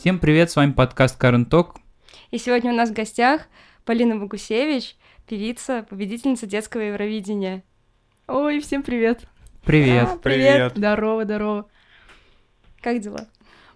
Всем 0.00 0.18
привет, 0.18 0.50
с 0.50 0.56
вами 0.56 0.72
подкаст 0.72 1.18
Карен 1.18 1.44
Ток. 1.44 1.76
И 2.30 2.38
сегодня 2.38 2.72
у 2.72 2.74
нас 2.74 2.88
в 2.88 2.94
гостях 2.94 3.42
Полина 3.84 4.16
Богусевич, 4.16 4.96
певица, 5.28 5.84
победительница 5.90 6.46
детского 6.46 6.80
Евровидения. 6.80 7.62
Ой, 8.26 8.60
всем 8.60 8.82
привет. 8.82 9.26
Привет. 9.62 10.08
А, 10.10 10.16
привет. 10.16 10.72
Здорово, 10.74 11.24
здорово. 11.24 11.68
Как 12.80 13.00
дела? 13.00 13.28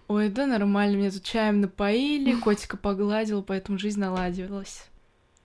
Ой, 0.07 0.29
да 0.29 0.47
нормально, 0.47 0.95
меня 0.95 1.11
тут 1.11 1.21
чаем 1.21 1.61
напоили, 1.61 2.33
котика 2.39 2.75
погладил, 2.75 3.43
поэтому 3.43 3.77
жизнь 3.77 3.99
наладилась. 3.99 4.89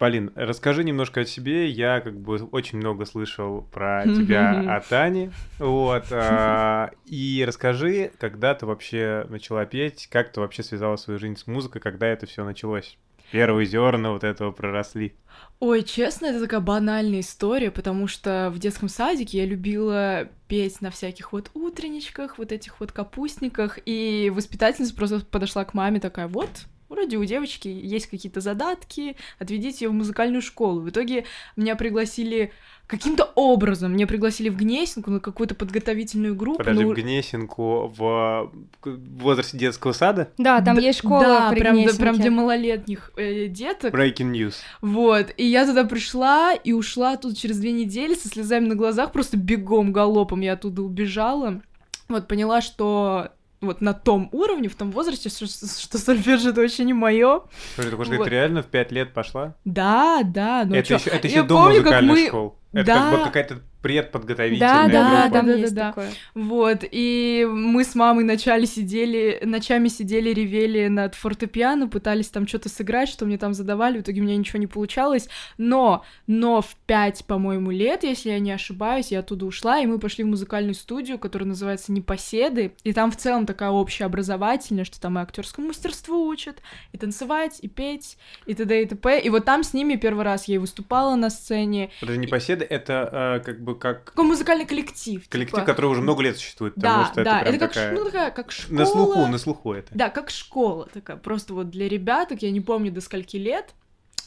Полин, 0.00 0.32
расскажи 0.34 0.82
немножко 0.82 1.20
о 1.20 1.24
себе. 1.27 1.68
Я 1.68 2.00
как 2.00 2.18
бы 2.18 2.36
очень 2.52 2.78
много 2.78 3.04
слышал 3.04 3.68
про 3.70 4.04
тебя 4.06 4.74
от 4.74 4.90
Ани. 4.95 5.30
Вот. 5.59 6.06
а, 6.10 6.90
И 7.04 7.45
расскажи, 7.46 8.10
когда 8.18 8.54
ты 8.54 8.64
вообще 8.64 9.26
начала 9.28 9.66
петь, 9.66 10.09
как 10.10 10.32
ты 10.32 10.40
вообще 10.40 10.62
связала 10.62 10.96
свою 10.96 11.20
жизнь 11.20 11.36
с 11.36 11.46
музыкой, 11.46 11.82
когда 11.82 12.06
это 12.06 12.24
все 12.24 12.46
началось? 12.46 12.96
Первые 13.30 13.66
зерна 13.66 14.12
вот 14.12 14.24
этого 14.24 14.52
проросли. 14.52 15.12
Ой, 15.59 15.82
честно, 15.82 16.26
это 16.26 16.40
такая 16.40 16.60
банальная 16.60 17.20
история, 17.20 17.70
потому 17.70 18.06
что 18.06 18.51
в 18.54 18.59
детском 18.59 18.88
садике 18.88 19.37
я 19.37 19.45
любила 19.45 20.28
петь 20.48 20.80
на 20.80 20.90
всяких 20.90 21.32
вот 21.32 21.51
утренничках, 21.52 22.38
вот 22.38 22.52
этих 22.52 22.80
вот 22.80 22.90
капустниках, 22.90 23.78
и 23.84 24.32
воспитательница 24.34 24.95
просто 24.95 25.20
подошла 25.20 25.66
к 25.66 25.74
маме 25.74 26.01
такая, 26.01 26.26
вот, 26.26 26.48
вроде 26.90 27.16
у 27.16 27.24
девочки 27.24 27.68
есть 27.68 28.08
какие-то 28.08 28.40
задатки, 28.40 29.16
отведите 29.38 29.86
ее 29.86 29.90
в 29.90 29.94
музыкальную 29.94 30.42
школу. 30.42 30.80
В 30.80 30.90
итоге 30.90 31.24
меня 31.56 31.76
пригласили 31.76 32.52
каким-то 32.87 33.30
образом, 33.37 33.92
меня 33.92 34.09
пригласили 34.09 34.48
в 34.48 34.56
Гнесинку 34.56 35.12
на 35.12 35.20
какую-то 35.20 35.54
подготовительную 35.54 36.34
группу. 36.34 36.59
Подожди, 36.59 36.82
ну, 36.84 36.90
в 36.90 36.95
Гнесинку 36.95 37.87
в 37.96 38.50
в 38.82 39.18
возрасте 39.23 39.56
детского 39.56 39.92
сада? 39.92 40.32
Да, 40.38 40.60
там 40.60 40.74
Да- 40.76 40.82
есть 40.82 40.98
школа 40.98 41.23
Да, 41.23 41.50
при 41.52 41.60
прям, 41.60 41.76
да, 41.76 41.82
Гнесинке. 41.82 42.02
прям 42.02 42.16
для 42.18 42.30
малолетних 42.32 43.12
э, 43.16 43.46
деток. 43.46 43.95
Breaking 43.95 44.32
news. 44.32 44.54
Вот, 44.80 45.28
и 45.37 45.46
я 45.46 45.65
туда 45.66 45.84
пришла 45.84 46.52
и 46.54 46.72
ушла 46.72 47.16
тут 47.16 47.37
через 47.38 47.59
две 47.60 47.70
недели 47.72 48.15
со 48.15 48.26
слезами 48.28 48.66
на 48.66 48.74
глазах, 48.74 49.12
просто 49.12 49.37
бегом, 49.37 49.93
галопом 49.93 50.40
я 50.40 50.54
оттуда 50.54 50.82
убежала. 50.82 51.62
Вот, 52.09 52.26
поняла, 52.26 52.60
что 52.60 53.28
вот 53.60 53.80
на 53.80 53.92
том 53.92 54.28
уровне, 54.32 54.68
в 54.68 54.74
том 54.74 54.90
возрасте, 54.90 55.28
что, 55.28 55.46
что 55.46 55.98
сольфеджио 55.98 56.50
это 56.50 56.60
вообще 56.62 56.84
не 56.84 56.94
мое. 56.94 57.42
Слушай, 57.74 57.90
ты 57.90 57.96
хочешь 57.96 58.16
Вот. 58.16 58.24
ты 58.24 58.30
реально 58.30 58.62
в 58.62 58.66
пять 58.66 58.90
лет 58.90 59.12
пошла? 59.12 59.54
Да, 59.64 60.22
да, 60.24 60.64
ну 60.66 60.74
это 60.74 60.88
чё, 60.88 60.94
еще, 60.96 61.10
это 61.10 61.28
я 61.28 61.34
еще 61.34 61.42
до 61.42 61.54
помню, 61.56 61.78
музыкальных 61.80 62.16
мы- 62.16 62.26
школ. 62.26 62.58
Это 62.72 62.86
Да. 62.86 62.94
как 63.10 63.18
бы 63.18 63.24
какая-то 63.24 63.60
предподготовительная 63.82 64.88
Да, 64.88 64.88
да, 64.88 65.28
Да, 65.28 65.42
да, 65.42 65.53
есть 65.54 65.75
да, 65.75 65.82
да. 65.82 65.88
такое. 65.88 66.10
Вот, 66.34 66.84
и 66.91 67.47
мы 67.50 67.84
с 67.84 67.94
мамой 67.94 68.25
ночами 68.25 68.64
сидели, 68.64 69.41
ночами 69.44 69.88
сидели, 69.88 70.31
ревели 70.31 70.88
над 70.88 71.14
фортепиано, 71.14 71.88
пытались 71.88 72.28
там 72.28 72.47
что-то 72.47 72.69
сыграть, 72.69 73.09
что 73.09 73.26
мне 73.26 73.38
там 73.38 73.54
задавали, 73.54 73.98
в 73.98 74.03
итоге 74.03 74.20
у 74.20 74.25
меня 74.25 74.37
ничего 74.37 74.59
не 74.59 74.66
получалось, 74.66 75.28
но, 75.59 76.04
но 76.26 76.60
в 76.60 76.76
пять, 76.87 77.25
по-моему, 77.25 77.70
лет, 77.70 78.04
если 78.04 78.31
я 78.31 78.38
не 78.38 78.53
ошибаюсь, 78.53 79.10
я 79.10 79.20
оттуда 79.20 79.47
ушла, 79.47 79.78
и 79.78 79.87
мы 79.87 79.98
пошли 79.98 80.25
в 80.25 80.28
музыкальную 80.28 80.75
студию, 80.75 81.19
которая 81.19 81.48
называется 81.48 81.92
«Непоседы», 81.92 82.72
и 82.84 82.92
там 82.92 83.10
в 83.10 83.16
целом 83.16 83.47
такая 83.47 83.70
общеобразовательная, 83.70 84.84
что 84.84 85.00
там 85.00 85.19
и 85.19 85.22
актерскому 85.22 85.69
мастерству 85.69 86.26
учат, 86.26 86.62
и 86.92 86.98
танцевать, 86.98 87.59
и 87.62 87.69
петь, 87.69 88.19
и 88.47 88.54
т.д. 88.54 88.82
и 88.82 88.87
т.п. 88.87 89.20
И 89.20 89.31
вот 89.31 89.44
там 89.44 89.62
с 89.62 89.72
ними 89.72 89.97
первый 89.97 90.25
раз 90.25 90.48
я 90.48 90.56
и 90.56 90.59
выступала 90.59 91.16
на 91.16 91.31
сцене. 91.31 91.91
Подожди, 92.00 92.20
непоседы 92.20 92.65
это 92.65 93.38
э, 93.41 93.44
как 93.44 93.60
бы 93.62 93.69
как 93.75 94.04
Какой 94.04 94.25
музыкальный 94.25 94.67
коллектив. 94.67 95.28
коллектив, 95.28 95.55
типа. 95.56 95.67
который 95.67 95.87
уже 95.87 96.00
много 96.00 96.22
лет 96.22 96.37
существует, 96.37 96.75
потому 96.75 97.05
Да, 97.05 97.12
что 97.12 97.25
да, 97.25 97.41
это 97.41 97.50
это 97.50 97.59
как, 97.59 97.72
такая... 97.75 97.93
ну, 97.93 98.05
такая, 98.05 98.31
как 98.31 98.53
школа. 98.53 98.78
На 98.78 98.87
слуху, 98.87 99.27
на 99.27 99.39
слуху 99.39 99.72
это. 99.72 99.89
Да, 99.94 100.09
как 100.11 100.31
школа 100.31 100.89
такая, 100.93 101.17
просто 101.17 101.55
вот 101.55 101.71
для 101.71 101.89
ребяток, 101.89 102.43
я 102.43 102.50
не 102.50 102.61
помню 102.61 102.93
до 102.93 103.00
скольки 103.00 103.37
лет, 103.37 103.75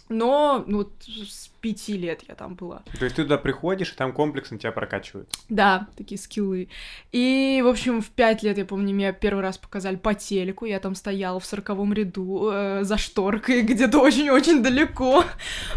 но 0.10 0.64
ну, 0.68 0.78
вот 0.80 0.94
с 1.04 1.50
пяти 1.64 1.98
лет 1.98 2.24
я 2.28 2.36
там 2.36 2.56
была. 2.56 2.84
То 3.00 3.06
есть 3.06 3.16
ты 3.16 3.24
туда 3.24 3.38
приходишь, 3.38 3.94
и 3.94 3.96
там 3.96 4.12
комплексно 4.12 4.60
тебя 4.60 4.74
прокачивают. 4.74 5.30
Да, 5.48 5.88
такие 5.96 6.20
скиллы. 6.20 6.68
И, 7.14 7.62
в 7.64 7.68
общем, 7.68 8.02
в 8.02 8.10
пять 8.10 8.44
лет, 8.44 8.58
я 8.58 8.66
помню, 8.66 8.94
меня 8.94 9.14
первый 9.14 9.40
раз 9.40 9.58
показали 9.58 9.96
по 9.96 10.14
телеку, 10.14 10.66
я 10.66 10.82
там 10.82 10.94
стояла 10.94 11.40
в 11.40 11.46
сороковом 11.46 11.94
ряду 11.94 12.50
э, 12.52 12.84
за 12.84 12.98
шторкой, 12.98 13.62
где-то 13.64 14.00
очень-очень 14.00 14.62
далеко, 14.62 15.24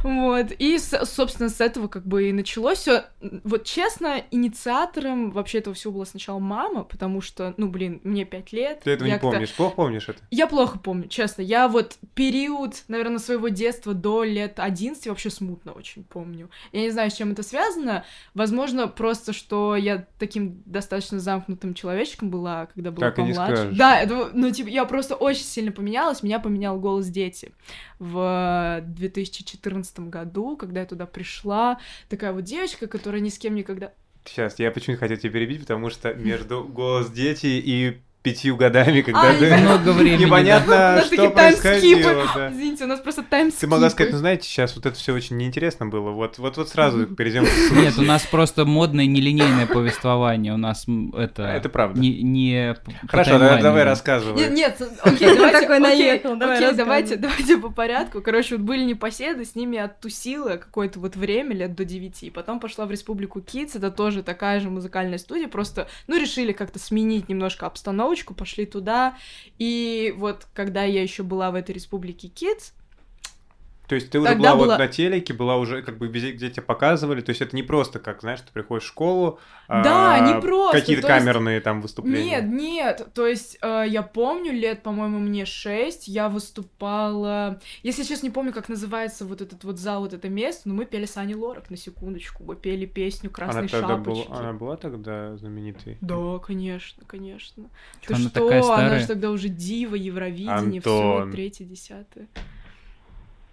вот. 0.03 0.47
И, 0.59 0.77
собственно, 0.79 1.49
с 1.49 1.61
этого 1.61 1.87
как 1.87 2.05
бы 2.05 2.31
и 2.31 2.33
началось 2.33 2.79
все. 2.79 3.05
Вот, 3.45 3.63
честно, 3.63 4.25
инициатором 4.33 5.31
вообще 5.31 5.59
этого 5.59 5.75
всего 5.75 5.93
была 5.93 6.05
сначала 6.05 6.41
мама, 6.41 6.83
потому 6.83 7.21
что, 7.21 7.55
ну, 7.59 7.69
блин, 7.69 8.01
мне 8.03 8.25
пять 8.25 8.53
лет. 8.53 8.81
Ты 8.81 8.91
этого 8.91 9.07
не 9.07 9.19
помнишь. 9.21 9.53
Плохо 9.53 9.77
помнишь 9.77 10.09
это? 10.09 10.19
Я 10.33 10.49
плохо 10.49 10.81
помню, 10.81 11.07
честно. 11.07 11.43
Я 11.43 11.69
вот 11.69 11.97
период, 12.15 12.83
наверное, 12.89 13.21
своего 13.21 13.49
детства 13.49 13.95
до 13.95 14.25
лет 14.25 14.59
11 14.59 15.07
вообще 15.07 15.31
смутно 15.31 15.76
очень 15.77 16.05
помню. 16.05 16.51
Я 16.73 16.81
не 16.81 16.91
знаю, 16.91 17.11
с 17.11 17.15
чем 17.15 17.33
это 17.33 17.43
связано. 17.43 18.05
Возможно, 18.35 18.89
просто, 18.89 19.33
что 19.33 19.77
я 19.77 20.07
таким 20.19 20.63
достаточно 20.65 21.21
замкнутым 21.21 21.75
человечком 21.75 22.31
была, 22.31 22.67
когда 22.67 22.91
была 22.91 23.07
Так 23.07 23.17
помладше. 23.17 23.73
Да, 23.73 24.01
это, 24.01 24.31
ну, 24.33 24.51
типа, 24.51 24.69
я 24.69 24.85
просто 24.85 25.15
очень 25.15 25.45
сильно 25.45 25.73
поменялась. 25.73 26.23
Меня 26.23 26.41
поменял 26.41 26.81
голос 26.81 27.07
дети 27.07 27.53
в 27.99 28.83
2014 28.87 30.01
году, 30.01 30.57
когда 30.57 30.81
я 30.81 30.87
туда 30.87 31.07
пришла. 31.07 31.79
Такая 32.09 32.33
вот 32.33 32.45
девочка, 32.45 32.87
которая 32.87 33.21
ни 33.21 33.29
с 33.29 33.39
кем 33.39 33.55
никогда... 33.55 33.93
Сейчас, 34.25 34.59
я 34.59 34.73
почему-то 34.73 34.99
хотел 34.99 35.19
тебя 35.19 35.33
перебить, 35.33 35.61
потому 35.61 35.89
что 35.89 36.13
между 36.13 36.65
«Голос 36.65 37.11
дети» 37.11 37.47
и 37.47 38.01
пятью 38.27 38.57
годами, 38.57 39.03
когда 39.03 39.23
Ай, 39.23 39.39
ты... 39.39 39.51
да. 39.51 39.59
Много 39.59 39.91
времени. 39.91 40.25
У 40.25 40.27
Непонятно, 40.27 40.77
нас 40.77 41.07
что 41.07 41.11
такие 41.11 41.31
происходило. 41.31 42.03
таймскипы. 42.03 42.29
да. 42.35 42.51
Извините, 42.53 42.85
у 42.85 42.87
нас 42.89 42.99
просто 42.99 43.23
таймскипы. 43.23 43.61
Ты 43.61 43.67
могла 43.69 43.91
сказать, 43.91 44.13
ну 44.13 44.19
знаете, 44.19 44.49
сейчас 44.49 44.75
вот 44.75 44.85
это 44.85 44.97
все 44.97 45.15
очень 45.15 45.37
неинтересно 45.37 45.87
было. 45.87 46.11
Вот, 46.11 46.39
вот, 46.39 46.57
вот 46.57 46.69
сразу 46.69 47.07
перейдем 47.17 47.45
к 47.45 47.49
да. 47.49 47.81
Нет, 47.81 47.97
у 47.99 48.03
нас 48.03 48.27
просто 48.27 48.65
модное 48.65 49.07
нелинейное 49.07 49.69
повествование. 49.69 50.53
У 50.53 50.57
нас 50.57 50.87
это... 51.17 51.45
Это 51.45 51.69
правда. 51.69 52.01
Не, 52.01 52.21
не 52.21 52.75
Хорошо, 53.07 53.39
давай, 53.39 53.63
давай 53.63 53.85
рассказывай. 53.85 54.41
Нет, 54.41 54.51
нет, 54.51 54.83
окей, 55.03 55.37
давайте, 55.37 55.61
Такой 55.61 55.77
окей, 55.77 55.99
наехал, 55.99 56.37
давай 56.37 56.57
окей, 56.57 56.73
давайте, 56.77 57.17
давайте 57.17 57.59
по 57.59 57.71
порядку. 57.71 58.23
Короче, 58.23 58.57
вот 58.57 58.65
были 58.65 58.83
непоседы, 58.83 59.45
с 59.45 59.55
ними 59.55 59.79
оттусила 59.79 60.57
какое-то 60.57 60.99
вот 60.99 61.15
время, 61.15 61.55
лет 61.55 61.77
до 61.77 61.85
9, 61.85 62.33
потом 62.33 62.59
пошла 62.59 62.87
в 62.87 62.91
Республику 62.91 63.41
Китс, 63.41 63.77
это 63.77 63.93
тоже 63.93 64.25
такая 64.25 64.59
же 64.59 64.69
музыкальная 64.69 65.19
студия, 65.19 65.47
просто, 65.47 65.87
ну, 66.09 66.19
решили 66.19 66.51
как-то 66.51 66.81
сменить 66.81 67.29
немножко 67.29 67.67
обстановочку, 68.17 68.35
пошли 68.35 68.67
туда, 68.67 69.17
и 69.59 70.15
вот 70.17 70.47
когда 70.55 70.85
я 70.85 71.03
еще 71.03 71.23
была 71.23 71.51
в 71.51 71.55
этой 71.55 71.73
Республике 71.73 72.29
Китс, 72.29 72.73
То 73.89 73.95
есть 73.95 74.11
ты 74.11 74.19
уже 74.19 74.31
Тогда 74.31 74.51
была 74.55 74.57
было- 74.57 74.71
вот 74.73 74.79
на 74.79 74.89
телеке, 74.89 75.33
была 75.33 75.57
уже 75.57 75.83
как 75.83 75.99
бы 75.99 76.09
везде, 76.09 76.33
где 76.33 76.51
тебя 76.51 76.63
показывали. 76.63 77.21
То 77.21 77.31
есть 77.31 77.41
это 77.41 77.55
не 77.55 77.63
просто, 77.63 77.99
как, 78.01 78.21
знаешь, 78.21 78.41
ты 78.41 78.53
приходишь 78.53 78.85
в 78.85 78.89
школу, 78.89 79.39
Да, 79.69 80.15
а, 80.15 80.21
не 80.21 80.41
просто, 80.41 80.79
Какие-то 80.81 81.07
есть- 81.07 81.25
камерные 81.25 81.61
там 81.61 81.81
выступления. 81.81 82.41
Нет, 82.41 82.45
нет, 82.47 83.09
то 83.15 83.27
есть 83.27 83.59
э, 83.63 83.85
я 83.89 84.03
помню, 84.03 84.53
лет, 84.53 84.83
по-моему, 84.83 85.19
мне 85.19 85.45
6, 85.45 86.09
я 86.09 86.29
выступала... 86.29 87.61
Если 87.83 88.03
честно, 88.05 88.27
не 88.27 88.33
помню, 88.33 88.53
как 88.53 88.69
называется 88.69 89.25
вот 89.25 89.41
этот 89.41 89.65
вот 89.65 89.79
зал, 89.79 90.03
вот 90.03 90.13
это 90.13 90.29
место, 90.29 90.69
но 90.69 90.75
мы 90.75 90.85
пели 90.85 91.05
с 91.05 91.17
Ани 91.17 91.35
Лорак, 91.35 91.71
на 91.71 91.77
секундочку, 91.77 92.45
мы 92.45 92.57
пели 92.57 92.87
песню 92.87 93.31
«Красной 93.31 93.61
Она 93.63 93.69
тогда 93.69 93.97
была, 93.97 94.17
шапочки». 94.25 94.41
она 94.41 94.53
была 94.53 94.77
тогда 94.77 95.37
знаменитой? 95.37 95.99
Да, 96.01 96.39
конечно, 96.39 97.03
конечно. 97.07 97.65
Чё, 98.01 98.09
Ты 98.09 98.15
она 98.15 98.23
что, 98.23 98.31
такая 98.41 98.63
она 98.63 98.63
старая? 98.63 99.01
же 99.01 99.07
тогда 99.07 99.31
уже 99.31 99.49
дива, 99.49 99.95
Евровидение, 99.95 100.81
все, 100.81 101.29
третье, 101.33 101.65
десятое. 101.65 102.29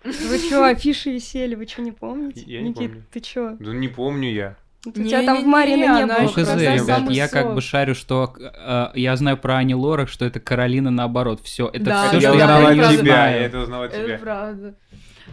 Вы 0.03 0.39
чё, 0.49 0.63
афиши 0.63 1.11
висели, 1.11 1.55
вы 1.55 1.65
чё, 1.65 1.81
не 1.81 1.91
помните? 1.91 2.43
Я 2.45 2.61
не 2.61 2.69
Никит, 2.69 2.91
помню. 2.91 3.03
ты 3.11 3.19
чё? 3.21 3.55
Да 3.59 3.71
не 3.73 3.87
помню 3.87 4.29
я. 4.31 4.55
У 4.85 4.91
тебя 4.91 5.23
там 5.23 5.37
в 5.37 5.39
Не-не-не, 5.39 5.45
Марино 5.49 5.75
не 5.77 6.03
она 6.03 6.15
было. 6.15 6.23
Ну, 6.23 6.27
хз, 6.27 6.55
ребят, 6.57 7.09
я 7.09 7.27
как 7.29 7.53
бы 7.55 7.61
шарю, 7.61 7.95
что 7.95 8.33
э, 8.37 8.87
я 8.95 9.15
знаю 9.15 9.37
про 9.37 9.55
Ани 9.57 9.73
Лорак, 9.75 10.09
что 10.09 10.25
это 10.25 10.41
Каролина 10.41 10.91
наоборот. 10.91 11.39
Все, 11.41 11.69
это 11.71 11.85
Да, 11.85 12.07
все, 12.09 12.19
что 12.19 12.33
я 12.33 12.45
правда. 12.45 12.97
тебя, 12.97 13.29
я 13.29 13.45
это 13.45 13.59
узнал 13.59 13.83
от 13.83 13.93
Это 13.93 14.05
тебя. 14.05 14.17
правда. 14.17 14.75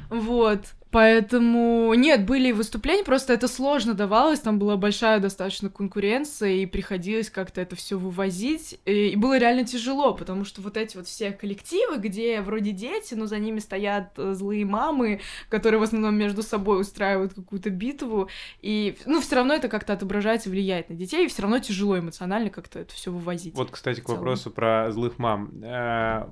Вот. 0.09 0.61
Поэтому 0.91 1.95
нет, 1.95 2.27
были 2.27 2.51
выступления, 2.51 3.05
просто 3.05 3.33
это 3.33 3.47
сложно 3.47 3.95
давалось, 3.95 4.41
там 4.41 4.59
была 4.59 4.77
большая 4.77 5.21
достаточно 5.21 5.71
конкуренция, 5.71 6.51
и 6.51 6.67
приходилось 6.67 7.31
как-то 7.31 7.61
это 7.61 7.77
все 7.77 7.97
вывозить. 7.97 8.81
И, 8.87 9.11
и 9.11 9.17
было 9.17 9.39
реально 9.39 9.65
тяжело, 9.65 10.15
потому 10.15 10.45
что 10.45 10.61
вот 10.63 10.77
эти 10.77 10.97
вот 10.97 11.07
все 11.07 11.31
коллективы, 11.31 11.99
где 11.99 12.41
вроде 12.41 12.73
дети, 12.73 13.15
но 13.15 13.27
за 13.27 13.39
ними 13.39 13.61
стоят 13.61 14.13
э, 14.17 14.35
злые 14.35 14.65
мамы, 14.65 15.21
которые 15.49 15.79
в 15.79 15.85
основном 15.85 16.17
между 16.17 16.43
собой 16.43 16.81
устраивают 16.81 17.35
какую-то 17.35 17.71
битву. 17.71 18.29
И 18.61 18.97
ну, 19.07 19.21
все 19.21 19.37
равно 19.37 19.55
это 19.55 19.69
как-то 19.69 19.93
отображается, 19.93 20.51
влияет 20.51 20.89
на 20.89 20.97
детей, 20.97 21.27
и 21.27 21.29
все 21.29 21.43
равно 21.43 21.61
тяжело 21.61 21.99
эмоционально 21.99 22.51
как-то 22.51 22.81
это 22.81 22.93
все 22.95 23.13
вывозить. 23.13 23.55
Вот, 23.55 23.71
кстати, 23.71 24.01
к 24.01 24.09
вопросу 24.09 24.51
про 24.51 24.91
злых 24.91 25.19
мам. 25.19 25.53
Э, 25.63 26.27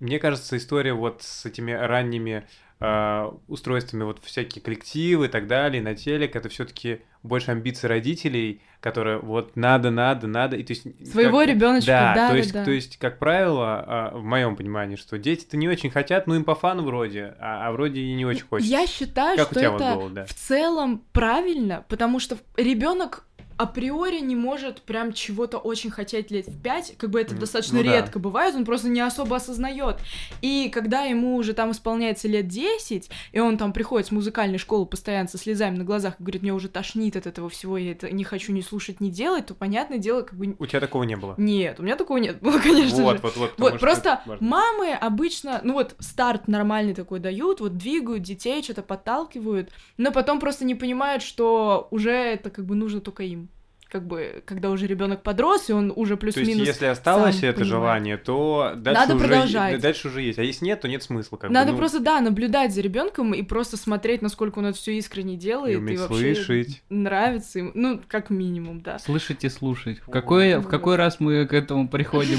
мне 0.00 0.18
кажется, 0.18 0.58
история 0.58 0.92
вот 0.92 1.22
с 1.22 1.46
этими 1.46 1.72
ранними 1.72 2.46
э, 2.80 3.30
устройствами, 3.48 4.04
вот 4.04 4.22
всякие 4.24 4.62
коллективы 4.62 5.26
и 5.26 5.28
так 5.28 5.46
далее, 5.46 5.82
на 5.82 5.94
телек, 5.94 6.36
это 6.36 6.48
все-таки 6.48 7.00
больше 7.22 7.50
амбиции 7.50 7.86
родителей, 7.88 8.62
которые 8.80 9.18
вот 9.18 9.56
надо, 9.56 9.90
надо, 9.90 10.26
надо. 10.26 10.56
И, 10.56 10.62
то 10.62 10.72
есть, 10.72 10.84
Своего 11.10 11.40
как, 11.40 11.48
ребеночка, 11.48 11.90
да, 11.90 12.14
да, 12.14 12.28
то 12.30 12.36
есть, 12.36 12.52
да. 12.52 12.64
то 12.64 12.70
есть, 12.70 12.98
как 12.98 13.18
правило, 13.18 14.12
э, 14.14 14.18
в 14.18 14.22
моем 14.22 14.56
понимании, 14.56 14.96
что 14.96 15.18
дети-то 15.18 15.56
не 15.56 15.68
очень 15.68 15.90
хотят, 15.90 16.26
ну 16.26 16.34
им 16.34 16.44
по 16.44 16.54
фану 16.54 16.84
вроде, 16.84 17.34
а, 17.40 17.68
а 17.68 17.72
вроде 17.72 18.00
и 18.00 18.14
не 18.14 18.24
очень 18.24 18.44
хочется. 18.44 18.70
Я 18.70 18.86
считаю, 18.86 19.36
Как 19.36 19.50
что 19.50 19.60
это 19.60 19.94
было, 19.96 20.10
да? 20.10 20.24
в 20.26 20.34
целом 20.34 21.02
правильно, 21.12 21.84
потому 21.88 22.20
что 22.20 22.36
ребенок 22.56 23.24
априори 23.56 24.20
не 24.20 24.36
может 24.36 24.82
прям 24.82 25.12
чего-то 25.12 25.58
очень 25.58 25.90
хотеть 25.90 26.30
лет 26.30 26.46
в 26.46 26.60
пять, 26.60 26.94
как 26.96 27.10
бы 27.10 27.20
это 27.20 27.34
достаточно 27.34 27.78
Ну 27.78 27.84
да. 27.84 27.92
редко 27.94 28.18
бывает, 28.18 28.54
он 28.54 28.64
просто 28.64 28.88
не 28.88 29.00
особо 29.00 29.36
осознает. 29.36 29.96
И 30.42 30.68
когда 30.72 31.02
ему 31.02 31.36
уже 31.36 31.54
там 31.54 31.70
исполняется 31.70 32.28
лет 32.28 32.48
10, 32.48 33.10
и 33.32 33.40
он 33.40 33.56
там 33.56 33.72
приходит 33.72 34.08
с 34.08 34.10
музыкальной 34.10 34.58
школы 34.58 34.86
постоянно 34.86 35.28
со 35.28 35.38
слезами 35.38 35.76
на 35.76 35.84
глазах 35.84 36.14
и 36.18 36.22
говорит, 36.22 36.42
мне 36.42 36.52
уже 36.52 36.68
тошнит 36.68 37.16
от 37.16 37.26
этого 37.26 37.48
всего, 37.48 37.78
я 37.78 37.92
это 37.92 38.10
не 38.10 38.24
хочу 38.24 38.52
ни 38.52 38.60
слушать, 38.60 39.00
ни 39.00 39.10
делать, 39.10 39.46
то 39.46 39.54
понятное 39.54 39.98
дело, 39.98 40.22
как 40.22 40.38
бы... 40.38 40.54
У 40.58 40.66
тебя 40.66 40.80
такого 40.80 41.04
не 41.04 41.16
было? 41.16 41.34
Нет, 41.38 41.80
у 41.80 41.82
меня 41.82 41.96
такого 41.96 42.18
нет 42.18 42.40
было, 42.40 42.58
конечно 42.62 43.02
вот, 43.02 43.16
же. 43.16 43.22
вот, 43.22 43.36
вот, 43.36 43.54
Вот, 43.58 43.80
просто 43.80 44.22
мамы 44.40 44.92
обычно, 44.92 45.60
ну 45.64 45.74
вот, 45.74 45.94
старт 45.98 46.48
нормальный 46.48 46.94
такой 46.94 47.20
дают, 47.20 47.60
вот 47.60 47.76
двигают 47.76 48.22
детей, 48.22 48.62
что-то 48.62 48.82
подталкивают, 48.82 49.70
но 49.96 50.12
потом 50.12 50.40
просто 50.40 50.64
не 50.64 50.74
понимают, 50.74 51.22
что 51.22 51.88
уже 51.90 52.10
это 52.10 52.50
как 52.50 52.66
бы 52.66 52.74
нужно 52.74 53.00
только 53.00 53.22
им. 53.22 53.45
Как 53.88 54.04
бы, 54.04 54.42
когда 54.44 54.70
уже 54.70 54.86
ребенок 54.86 55.22
подрос, 55.22 55.70
и 55.70 55.72
он 55.72 55.92
уже 55.94 56.16
То 56.16 56.26
есть, 56.26 56.36
плюс-минус. 56.38 56.66
если 56.66 56.86
осталось 56.86 57.36
сам 57.38 57.50
это 57.50 57.60
понимает. 57.60 57.82
желание, 57.82 58.16
то 58.16 58.72
дальше 58.76 59.00
Надо 59.00 59.14
уже, 59.14 59.24
продолжать. 59.28 59.80
дальше 59.80 60.08
уже 60.08 60.22
есть. 60.22 60.38
А 60.38 60.42
если 60.42 60.64
нет, 60.64 60.80
то 60.80 60.88
нет 60.88 61.02
смысла. 61.04 61.36
Как 61.36 61.50
бы, 61.50 61.54
Надо 61.54 61.70
ну, 61.72 61.78
просто, 61.78 62.00
да, 62.00 62.20
наблюдать 62.20 62.74
за 62.74 62.80
ребенком 62.80 63.32
и 63.32 63.42
просто 63.42 63.76
смотреть, 63.76 64.22
насколько 64.22 64.58
он 64.58 64.66
это 64.66 64.76
все 64.78 64.98
искренне 64.98 65.36
делает. 65.36 65.74
и 65.74 65.76
уметь 65.76 66.00
вообще 66.00 66.34
слышать. 66.34 66.82
нравится 66.90 67.60
ему. 67.60 67.70
Ну, 67.74 68.00
как 68.08 68.30
минимум, 68.30 68.80
да. 68.80 68.98
Слышать 68.98 69.44
и 69.44 69.48
слушать. 69.48 70.00
В 70.00 70.10
какой, 70.10 70.58
в 70.58 70.66
какой 70.66 70.96
раз 70.96 71.20
мы 71.20 71.46
к 71.46 71.52
этому 71.52 71.88
приходим? 71.88 72.38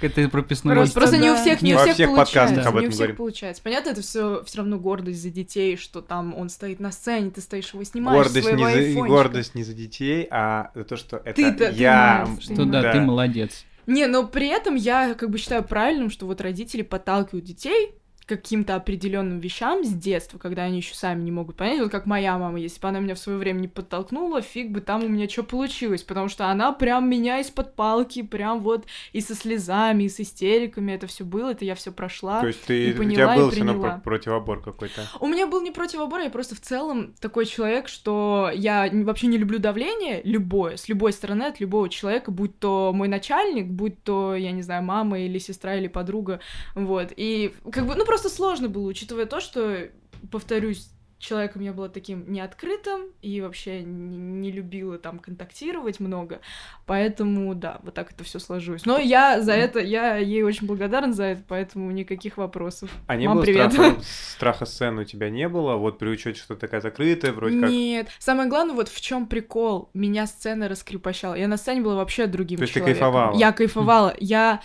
К 0.00 0.04
этой 0.04 0.28
прописной 0.28 0.74
Просто, 0.74 0.98
просто 0.98 1.18
не 1.18 1.30
у 1.30 1.36
всех, 1.36 1.62
не 1.62 1.76
у 1.76 1.78
всех 1.78 1.94
всех 1.94 2.10
получается. 2.10 2.60
об 2.62 2.74
не 2.74 2.78
у 2.78 2.78
этом 2.80 2.90
всех 2.90 2.98
говорим. 2.98 3.16
получается. 3.16 3.62
Понятно, 3.62 3.90
это 3.90 4.02
все 4.02 4.42
все 4.44 4.58
равно 4.58 4.76
гордость 4.76 5.22
за 5.22 5.30
детей, 5.30 5.76
что 5.76 6.00
там 6.00 6.34
он 6.36 6.48
стоит 6.48 6.80
на 6.80 6.90
сцене, 6.90 7.30
ты 7.30 7.40
стоишь 7.40 7.72
его 7.72 7.84
снимаешь. 7.84 8.24
Гордость 8.24 8.44
своего 8.44 8.68
не, 8.68 8.92
за, 8.92 9.00
гордость 9.02 9.54
не 9.54 9.62
за 9.62 9.72
детей, 9.72 10.26
а 10.32 10.72
за 10.74 10.84
то, 10.84 10.96
что 10.96 11.22
это 11.24 11.52
ты 11.52 11.70
я. 11.74 12.24
молодец, 12.26 12.44
Что 12.44 12.64
да, 12.64 12.92
ты 12.92 13.00
молодец. 13.00 13.64
Не, 13.86 14.06
но 14.06 14.26
при 14.26 14.48
этом 14.48 14.74
я 14.74 15.14
как 15.14 15.30
бы 15.30 15.38
считаю 15.38 15.62
правильным, 15.62 16.10
что 16.10 16.26
вот 16.26 16.40
родители 16.40 16.82
подталкивают 16.82 17.44
детей 17.44 17.94
каким-то 18.26 18.74
определенным 18.74 19.38
вещам 19.38 19.84
с 19.84 19.92
детства, 19.92 20.38
когда 20.38 20.62
они 20.62 20.78
еще 20.78 20.94
сами 20.94 21.22
не 21.22 21.30
могут 21.30 21.56
понять. 21.56 21.80
Вот 21.80 21.90
как 21.90 22.06
моя 22.06 22.38
мама, 22.38 22.58
если 22.58 22.80
бы 22.80 22.88
она 22.88 23.00
меня 23.00 23.14
в 23.14 23.18
свое 23.18 23.38
время 23.38 23.60
не 23.60 23.68
подтолкнула, 23.68 24.40
фиг 24.40 24.70
бы 24.70 24.80
там 24.80 25.04
у 25.04 25.08
меня 25.08 25.28
что 25.28 25.42
получилось, 25.42 26.02
потому 26.02 26.28
что 26.28 26.46
она 26.46 26.72
прям 26.72 27.08
меня 27.08 27.40
из-под 27.40 27.74
палки, 27.74 28.22
прям 28.22 28.60
вот 28.60 28.86
и 29.12 29.20
со 29.20 29.34
слезами, 29.34 30.04
и 30.04 30.08
с 30.08 30.20
истериками 30.20 30.92
это 30.92 31.06
все 31.06 31.24
было, 31.24 31.50
это 31.50 31.64
я 31.64 31.74
все 31.74 31.92
прошла. 31.92 32.40
То 32.40 32.46
есть 32.46 32.64
ты, 32.64 32.90
и 32.90 32.94
у 32.94 32.96
поняла, 32.96 33.14
тебя 33.14 33.34
и 33.34 33.38
был 33.38 33.50
все 33.50 33.64
равно 33.64 34.00
противобор 34.02 34.62
какой-то. 34.62 35.02
У 35.20 35.26
меня 35.26 35.46
был 35.46 35.60
не 35.60 35.70
противобор, 35.70 36.20
я 36.20 36.30
просто 36.30 36.54
в 36.54 36.60
целом 36.60 37.14
такой 37.20 37.44
человек, 37.44 37.88
что 37.88 38.50
я 38.54 38.88
вообще 38.90 39.26
не 39.26 39.36
люблю 39.36 39.58
давление, 39.58 40.22
любое, 40.24 40.76
с 40.76 40.88
любой 40.88 41.12
стороны, 41.12 41.44
от 41.44 41.60
любого 41.60 41.90
человека, 41.90 42.30
будь 42.30 42.58
то 42.58 42.92
мой 42.94 43.08
начальник, 43.08 43.66
будь 43.66 44.02
то, 44.02 44.34
я 44.34 44.52
не 44.52 44.62
знаю, 44.62 44.82
мама 44.82 45.20
или 45.20 45.38
сестра 45.38 45.74
или 45.74 45.88
подруга, 45.88 46.40
вот. 46.74 47.12
И 47.16 47.52
как 47.70 47.86
бы, 47.86 47.94
ну 47.94 48.04
просто 48.14 48.28
сложно 48.28 48.68
было, 48.68 48.86
учитывая 48.86 49.26
то, 49.26 49.40
что, 49.40 49.88
повторюсь, 50.30 50.88
человеком 51.18 51.62
я 51.62 51.72
была 51.72 51.88
таким 51.88 52.30
неоткрытым 52.30 53.06
и 53.22 53.40
вообще 53.40 53.82
не, 53.82 54.16
не 54.18 54.52
любила 54.52 54.98
там 54.98 55.18
контактировать 55.18 55.98
много, 55.98 56.40
поэтому, 56.86 57.52
да, 57.56 57.80
вот 57.82 57.94
так 57.94 58.12
это 58.12 58.22
все 58.22 58.38
сложилось. 58.38 58.86
Но 58.86 58.98
я 58.98 59.40
за 59.40 59.52
это, 59.52 59.80
я 59.80 60.16
ей 60.16 60.44
очень 60.44 60.68
благодарна 60.68 61.12
за 61.12 61.24
это, 61.24 61.42
поэтому 61.48 61.90
никаких 61.90 62.36
вопросов. 62.36 62.88
А 63.08 63.16
не 63.16 63.26
Мам, 63.26 63.38
было 63.38 63.44
привет. 63.44 63.72
страха, 63.72 63.96
страха 64.02 64.66
сцены 64.66 65.02
у 65.02 65.04
тебя 65.04 65.28
не 65.28 65.48
было? 65.48 65.74
Вот 65.74 65.98
при 65.98 66.08
учете, 66.10 66.38
что 66.40 66.54
такая 66.54 66.80
закрытая, 66.80 67.32
вроде 67.32 67.60
как. 67.60 67.70
Нет. 67.70 68.08
Самое 68.20 68.48
главное, 68.48 68.76
вот 68.76 68.88
в 68.88 69.00
чем 69.00 69.26
прикол. 69.26 69.90
Меня 69.92 70.28
сцена 70.28 70.68
раскрепощала. 70.68 71.34
Я 71.34 71.48
на 71.48 71.56
сцене 71.56 71.80
была 71.80 71.96
вообще 71.96 72.28
другим 72.28 72.58
То 72.58 72.62
есть 72.62 72.74
ты 72.74 72.78
человеком. 72.78 73.00
кайфовала? 73.00 73.36
Я 73.36 73.52
кайфовала. 73.52 74.14
Я 74.20 74.60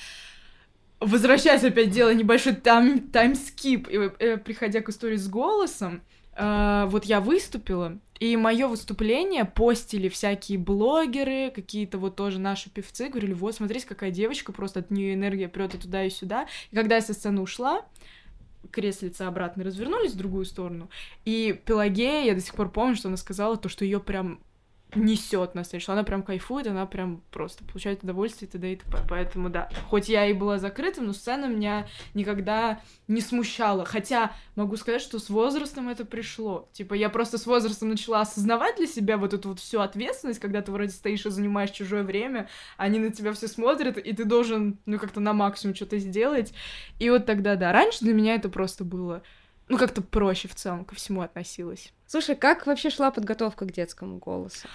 возвращаясь 0.99 1.63
опять 1.63 1.91
делая 1.91 2.13
небольшой 2.13 2.53
тайм 2.53 2.99
таймскип, 3.09 3.87
и, 3.89 4.11
э, 4.19 4.37
приходя 4.37 4.81
к 4.81 4.89
истории 4.89 5.17
с 5.17 5.27
голосом, 5.27 6.01
э, 6.35 6.85
вот 6.87 7.05
я 7.05 7.21
выступила, 7.21 7.97
и 8.19 8.35
мое 8.35 8.67
выступление 8.67 9.45
постили 9.45 10.09
всякие 10.09 10.57
блогеры, 10.57 11.51
какие-то 11.51 11.97
вот 11.97 12.15
тоже 12.15 12.39
наши 12.39 12.69
певцы, 12.69 13.09
говорили, 13.09 13.33
вот, 13.33 13.55
смотрите, 13.55 13.87
какая 13.87 14.11
девочка, 14.11 14.51
просто 14.51 14.81
от 14.81 14.91
нее 14.91 15.13
энергия 15.13 15.47
прет 15.47 15.75
и 15.75 15.77
туда, 15.77 16.03
и 16.03 16.09
сюда. 16.09 16.47
И 16.71 16.75
когда 16.75 16.95
я 16.95 17.01
со 17.01 17.13
сцены 17.13 17.41
ушла, 17.41 17.85
креслица 18.71 19.27
обратно 19.27 19.63
развернулись 19.63 20.11
в 20.11 20.17
другую 20.17 20.43
сторону, 20.43 20.89
и 21.23 21.57
Пелагея, 21.65 22.25
я 22.25 22.33
до 22.33 22.41
сих 22.41 22.55
пор 22.55 22.69
помню, 22.69 22.95
что 22.95 23.07
она 23.07 23.15
сказала 23.15 23.55
то, 23.55 23.69
что 23.69 23.85
ее 23.85 24.01
прям 24.01 24.41
несет 24.95 25.53
на 25.55 25.63
сцене, 25.63 25.83
она 25.87 26.03
прям 26.03 26.23
кайфует, 26.23 26.67
она 26.67 26.85
прям 26.85 27.21
просто 27.31 27.63
получает 27.63 28.03
удовольствие 28.03 28.49
и 28.49 28.51
т.д. 28.51 28.73
и 28.73 28.75
т.п. 28.77 28.97
Поэтому 29.07 29.49
да, 29.49 29.69
хоть 29.89 30.09
я 30.09 30.25
и 30.25 30.33
была 30.33 30.57
закрытым, 30.57 31.07
но 31.07 31.13
сцена 31.13 31.45
меня 31.45 31.87
никогда 32.13 32.81
не 33.07 33.21
смущала. 33.21 33.85
Хотя 33.85 34.31
могу 34.55 34.77
сказать, 34.77 35.01
что 35.01 35.19
с 35.19 35.29
возрастом 35.29 35.89
это 35.89 36.05
пришло. 36.05 36.67
Типа 36.73 36.95
я 36.95 37.09
просто 37.09 37.37
с 37.37 37.45
возрастом 37.45 37.89
начала 37.89 38.21
осознавать 38.21 38.77
для 38.77 38.87
себя 38.87 39.17
вот 39.17 39.33
эту 39.33 39.49
вот 39.49 39.59
всю 39.59 39.79
ответственность, 39.79 40.39
когда 40.39 40.61
ты 40.61 40.71
вроде 40.71 40.91
стоишь 40.91 41.25
и 41.25 41.29
занимаешь 41.29 41.71
чужое 41.71 42.03
время, 42.03 42.49
они 42.77 42.99
на 42.99 43.11
тебя 43.11 43.33
все 43.33 43.47
смотрят, 43.47 43.97
и 43.97 44.13
ты 44.13 44.25
должен, 44.25 44.79
ну, 44.85 44.97
как-то 44.97 45.19
на 45.19 45.33
максимум 45.33 45.75
что-то 45.75 45.99
сделать. 45.99 46.53
И 46.97 47.09
вот 47.09 47.25
тогда, 47.25 47.55
да, 47.55 47.71
раньше 47.71 47.99
для 48.01 48.13
меня 48.13 48.35
это 48.35 48.49
просто 48.49 48.83
было, 48.83 49.21
ну, 49.69 49.77
как-то 49.77 50.01
проще 50.01 50.47
в 50.47 50.55
целом 50.55 50.83
ко 50.83 50.95
всему 50.95 51.21
относилась. 51.21 51.93
Слушай, 52.07 52.35
как 52.35 52.65
вообще 52.65 52.89
шла 52.89 53.11
подготовка 53.11 53.65
к 53.65 53.71
детскому 53.71 54.17
голосу? 54.17 54.67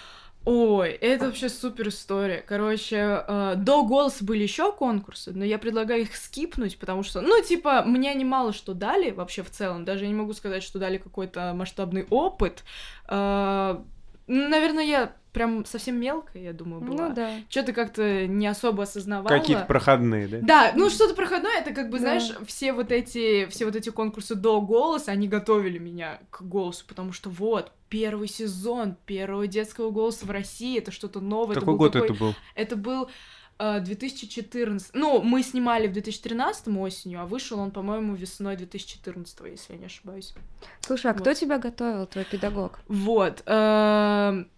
Ой, 0.47 0.91
это 0.91 1.27
вообще 1.27 1.49
супер 1.49 1.89
история. 1.89 2.45
Короче, 2.47 3.25
э, 3.27 3.55
до 3.57 3.83
голоса 3.83 4.25
были 4.25 4.43
еще 4.43 4.73
конкурсы, 4.73 5.33
но 5.33 5.43
я 5.43 5.59
предлагаю 5.59 6.03
их 6.03 6.15
скипнуть, 6.15 6.79
потому 6.79 7.03
что, 7.03 7.23
ну, 7.23 7.43
типа, 7.43 7.83
мне 7.83 8.11
они 8.11 8.27
мало 8.27 8.53
что 8.53 8.75
дали 8.75 9.11
вообще 9.11 9.43
в 9.43 9.51
целом. 9.51 9.87
Даже 9.87 10.05
я 10.05 10.09
не 10.09 10.15
могу 10.15 10.35
сказать, 10.35 10.63
что 10.63 10.79
дали 10.79 10.99
какой-то 10.99 11.55
масштабный 11.55 12.07
опыт. 12.11 12.63
Э, 13.09 13.79
наверное, 14.27 14.85
я 14.85 15.17
прям 15.33 15.65
совсем 15.65 15.99
мелкая, 15.99 16.43
я 16.45 16.53
думаю, 16.53 16.81
была. 16.81 17.09
Ну 17.09 17.15
да. 17.15 17.31
Что-то 17.49 17.73
как-то 17.73 18.27
не 18.29 18.47
особо 18.47 18.85
осознавала. 18.85 19.29
Какие-то 19.29 19.65
проходные, 19.65 20.29
да? 20.29 20.39
Да, 20.43 20.73
ну 20.77 20.89
что-то 20.91 21.15
проходное, 21.15 21.59
это 21.61 21.73
как 21.75 21.87
бы, 21.91 21.99
Да. 21.99 22.19
знаешь, 22.19 22.31
все 22.47 22.73
вот 22.73 22.93
эти, 22.93 23.47
все 23.47 23.65
вот 23.65 23.75
эти 23.75 23.91
конкурсы 23.91 24.37
до 24.37 24.61
голоса, 24.61 25.11
они 25.11 25.27
готовили 25.27 25.79
меня 25.79 26.21
к 26.31 26.43
голосу, 26.43 26.85
потому 26.87 27.13
что 27.13 27.31
вот, 27.31 27.73
первый 27.89 28.29
сезон 28.29 28.97
первого 29.07 29.47
детского 29.49 29.91
голоса 29.91 30.25
в 30.25 30.31
России, 30.31 30.79
это 30.79 30.91
что-то 30.93 31.21
новое. 31.21 31.55
Какой 31.55 31.67
был 31.75 31.77
год 31.79 31.93
такой- 31.93 32.09
это 32.09 32.19
был? 32.19 32.35
Это 32.55 32.77
был 32.77 33.11
2014. 33.59 34.91
Ну, 34.95 35.23
мы 35.23 35.43
снимали 35.43 35.87
в 35.87 35.93
2013 35.93 36.69
осенью, 36.69 37.21
а 37.21 37.27
вышел 37.27 37.59
он, 37.61 37.71
по-моему, 37.71 38.15
весной 38.15 38.57
2014, 38.57 39.41
если 39.47 39.73
я 39.75 39.79
не 39.79 39.87
ошибаюсь. 39.87 40.35
Слушай, 40.81 41.11
а 41.11 41.15
кто 41.15 41.31
Вот. 41.31 41.39
тебя 41.39 41.59
готовил, 41.59 42.07
твой 42.07 42.25
педагог? 42.25 42.81
Вот. 42.89 43.43
эм, 43.47 44.49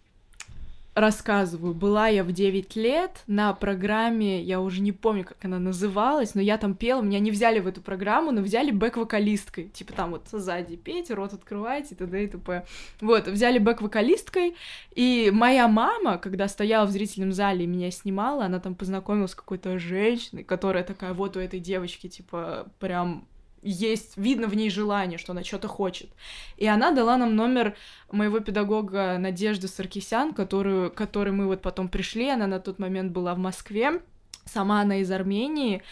Рассказываю. 0.97 1.75
Была 1.75 2.09
я 2.09 2.25
в 2.25 2.33
9 2.33 2.75
лет 2.75 3.23
на 3.27 3.53
программе, 3.53 4.41
я 4.41 4.63
уже 4.63 4.81
не 4.81 4.93
помню, 4.93 5.25
как 5.25 5.37
она 5.45 5.59
называлась, 5.59 6.35
но 6.35 6.41
я 6.41 6.57
там 6.57 6.75
пела, 6.75 7.03
меня 7.03 7.19
не 7.19 7.31
взяли 7.31 7.59
в 7.61 7.67
эту 7.67 7.83
программу, 7.83 8.33
но 8.33 8.41
взяли 8.41 8.71
бэк-вокалисткой. 8.71 9.69
Типа 9.69 9.93
там 9.93 10.13
вот 10.13 10.29
сзади 10.33 10.77
пейте, 10.77 11.13
рот 11.13 11.35
открывайте, 11.35 11.95
и 11.95 11.99
т.д. 11.99 12.25
и 12.25 12.27
т.п. 12.29 12.65
Вот, 13.03 13.29
взяли 13.29 13.59
бэк-вокалисткой, 13.59 14.57
и 14.95 15.31
моя 15.35 15.69
мама, 15.69 16.17
когда 16.17 16.49
стояла 16.49 16.87
в 16.87 16.91
зрительном 16.91 17.35
зале 17.35 17.65
и 17.65 17.69
меня 17.69 17.91
снимала, 17.91 18.47
она 18.47 18.59
там 18.59 18.75
познакомилась 18.75 19.33
с 19.33 19.35
какой-то 19.35 19.79
женщиной, 19.79 20.45
которая 20.45 20.83
такая, 20.83 21.13
вот 21.13 21.37
у 21.37 21.41
этой 21.41 21.61
девочки, 21.61 22.09
типа, 22.09 22.69
прям 22.79 23.29
есть, 23.63 24.17
видно 24.17 24.47
в 24.47 24.55
ней 24.55 24.71
желание, 24.71 25.19
что 25.19 25.33
она 25.33 25.43
что-то 25.45 25.69
хочет. 25.69 26.11
И 26.57 26.67
она 26.67 26.93
дала 26.93 27.17
нам 27.17 27.35
номер 27.35 27.77
моего 28.11 28.41
педагога 28.41 29.17
Надежды 29.19 29.69
Саркисян, 29.69 30.35
которую, 30.35 30.91
которой 30.91 31.31
мы 31.31 31.47
вот 31.47 31.63
потом 31.63 31.89
пришли, 31.89 32.29
она 32.29 32.47
на 32.47 32.61
тот 32.61 32.79
момент 32.79 33.13
была 33.13 33.35
в 33.35 33.39
Москве, 33.39 34.01
сама 34.45 34.81
она 34.83 34.99
из 34.99 35.11
Армении, 35.11 35.83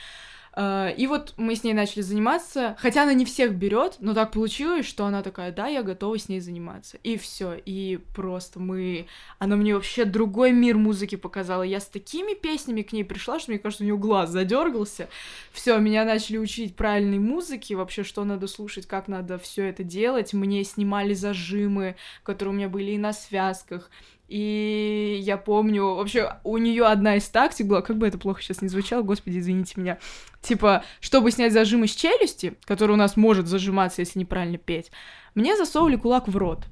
и 0.57 1.07
вот 1.09 1.35
мы 1.37 1.57
с 1.57 1.65
ней 1.65 1.73
начали 1.73 2.03
заниматься, 2.03 2.77
хотя 2.79 3.03
она 3.03 3.13
не 3.13 3.25
всех 3.25 3.55
берет, 3.55 3.97
но 3.99 4.15
так 4.15 4.31
получилось, 4.31 4.87
что 4.87 5.05
она 5.05 5.23
такая, 5.23 5.51
да, 5.51 5.67
я 5.67 5.83
готова 5.83 6.17
с 6.17 6.29
ней 6.29 6.39
заниматься. 6.39 6.97
И 7.03 7.17
все, 7.17 7.55
и 7.55 7.99
просто 8.15 8.61
мы... 8.61 9.07
Она 9.41 9.57
мне 9.57 9.75
вообще 9.75 10.05
другой 10.05 10.53
мир 10.53 10.77
музыки 10.77 11.17
показала. 11.17 11.65
Я 11.65 11.81
с 11.81 11.87
такими 11.87 12.35
песнями 12.35 12.83
к 12.83 12.93
ней 12.93 13.05
пришла, 13.05 13.41
что 13.41 13.51
мне 13.51 13.59
кажется, 13.59 13.83
у 13.83 13.87
нее 13.87 13.97
глаз 13.97 14.31
задергался. 14.31 15.09
Все, 15.53 15.77
меня 15.79 16.05
начали 16.05 16.39
учить 16.39 16.77
правильной 16.77 17.19
музыке, 17.19 17.75
вообще, 17.75 18.05
что 18.05 18.23
надо 18.25 18.47
слушать, 18.47 18.87
как 18.87 19.09
надо 19.09 19.39
все 19.39 19.65
это 19.65 19.83
делать. 19.83 20.35
Мне 20.35 20.63
снимали 20.63 21.15
зажимы, 21.15 21.97
которые 22.23 22.55
у 22.55 22.57
меня 22.57 22.69
были 22.69 22.93
и 22.93 22.99
на 22.99 23.13
связках. 23.13 23.91
И 24.35 25.21
я 25.23 25.37
помню, 25.37 25.95
вообще, 25.95 26.39
у 26.43 26.59
нее 26.59 26.87
одна 26.87 27.15
из 27.15 27.29
тактик 27.29 27.67
была, 27.67 27.83
как 27.83 27.99
бы 27.99 28.09
это 28.09 28.19
плохо 28.19 28.43
сейчас 28.43 28.63
не 28.63 28.69
звучало, 28.69 29.03
господи, 29.03 29.39
извините 29.39 29.75
меня. 29.81 29.99
Типа, 30.43 30.83
чтобы 30.99 31.31
снять 31.31 31.53
зажим 31.53 31.85
из 31.85 31.93
челюсти, 31.93 32.55
который 32.65 32.95
у 32.95 32.97
нас 32.97 33.17
может 33.17 33.47
зажиматься, 33.47 34.01
если 34.01 34.19
неправильно 34.19 34.59
петь, 34.59 34.91
мне 35.37 35.57
засовывали 35.57 35.95
кулак 35.95 36.27
в 36.27 36.37
рот 36.37 36.65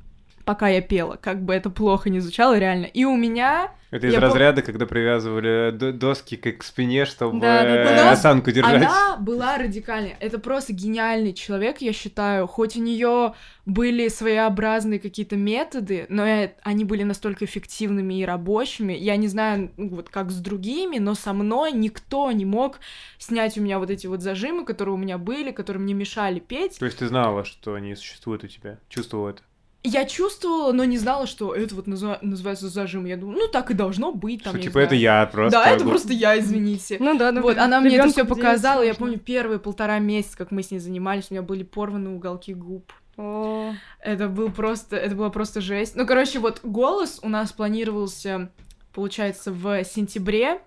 пока 0.45 0.69
я 0.69 0.81
пела, 0.81 1.17
как 1.17 1.43
бы 1.43 1.55
это 1.55 1.71
плохо 1.71 2.11
не 2.11 2.21
звучало, 2.21 2.59
реально. 2.59 2.87
И 2.87 3.05
у 3.05 3.17
меня... 3.17 3.73
Это 3.91 4.07
из 4.07 4.15
я 4.15 4.21
разряда, 4.21 4.63
когда 4.63 4.87
привязывали 4.87 5.71
доски 5.93 6.37
к 6.37 6.63
спине, 6.63 7.05
чтобы 7.05 7.41
Да, 7.41 7.63
да, 7.63 7.69
да. 7.69 8.09
э, 8.09 8.11
осанку 8.11 8.51
держать. 8.51 8.77
Она 8.77 9.19
была 9.19 9.59
радикальной. 9.59 10.17
Это 10.19 10.39
просто 10.39 10.73
гениальный 10.73 11.35
человек, 11.35 11.83
я 11.83 11.93
считаю. 11.93 12.47
Хоть 12.47 12.75
у 12.77 12.81
нее 12.81 13.35
были 13.67 14.09
своеобразные 14.09 14.99
какие-то 14.99 15.37
методы, 15.37 16.07
но 16.09 16.27
э- 16.27 16.53
они 16.63 16.87
были 16.87 17.03
настолько 17.03 17.45
эффективными 17.45 18.15
и 18.15 18.25
рабочими. 18.25 18.95
Я 18.95 19.17
не 19.17 19.29
знаю, 19.29 19.71
ну, 19.77 19.91
вот 19.91 20.09
как 20.09 20.31
с 20.31 20.37
другими, 20.37 20.97
но 20.97 21.15
со 21.15 21.35
мной 21.35 21.73
никто 21.73 22.33
не 22.33 22.47
мог 22.47 22.81
снять 23.19 23.59
у 23.59 23.61
меня 23.61 23.79
вот 23.79 23.91
эти 23.91 24.07
вот 24.07 24.23
зажимы, 24.23 24.65
которые 24.65 24.95
у 24.95 24.99
меня 24.99 25.19
были, 25.19 25.51
которые 25.51 25.83
мне 25.83 25.93
мешали 25.93 26.41
петь. 26.41 26.79
То 26.79 26.87
есть 26.87 26.99
ты 26.99 27.09
знала, 27.09 27.45
что 27.45 27.75
они 27.75 27.95
существуют 27.95 28.43
у 28.43 28.47
тебя? 28.49 28.79
Чувствовала 28.89 29.29
это? 29.31 29.43
Я 29.85 30.05
чувствовала, 30.05 30.73
но 30.73 30.85
не 30.85 30.97
знала, 30.97 31.27
что 31.27 31.55
это 31.55 31.75
вот 31.75 31.89
назва- 31.89 32.19
называется 32.23 32.69
зажим. 32.69 33.05
Я 33.05 33.17
думаю, 33.17 33.39
ну 33.41 33.49
так 33.49 33.71
и 33.73 33.75
должно 33.75 34.13
быть. 34.13 34.45
Там, 34.45 34.55
Что 34.55 34.63
типа 34.63 34.79
не 34.79 34.85
это 34.85 34.91
знаю. 34.91 35.03
я 35.03 35.27
просто. 35.27 35.59
Да, 35.59 35.71
это 35.71 35.85
просто 35.85 36.13
я, 36.13 36.39
извините. 36.39 36.99
Ну 37.01 37.19
да, 37.19 37.33
ну 37.33 37.43
Вот, 37.43 37.59
она 37.59 37.81
мне 37.81 37.97
это 37.97 38.09
все 38.09 38.25
показала. 38.25 38.83
Я 38.83 38.95
помню 38.95 39.19
первые 39.19 39.59
полтора 39.59 39.99
месяца, 39.99 40.39
как 40.39 40.53
мы 40.53 40.63
с 40.63 40.71
ней 40.71 40.79
занимались, 40.79 41.27
у 41.31 41.35
меня 41.35 41.43
были 41.43 41.65
порваны 41.65 42.11
уголки 42.11 42.55
губ. 42.55 42.93
О, 43.17 43.73
Это 44.01 44.29
был 44.29 44.51
просто, 44.51 44.97
это 44.97 45.15
была 45.15 45.31
просто 45.31 45.61
жесть. 45.61 45.97
Ну, 45.97 46.07
короче, 46.07 46.39
вот 46.39 46.61
голос 46.63 47.19
у 47.23 47.29
нас 47.29 47.53
планировался, 47.53 48.51
получается, 48.95 49.53
в 49.53 49.85
сентябре. 49.85 50.61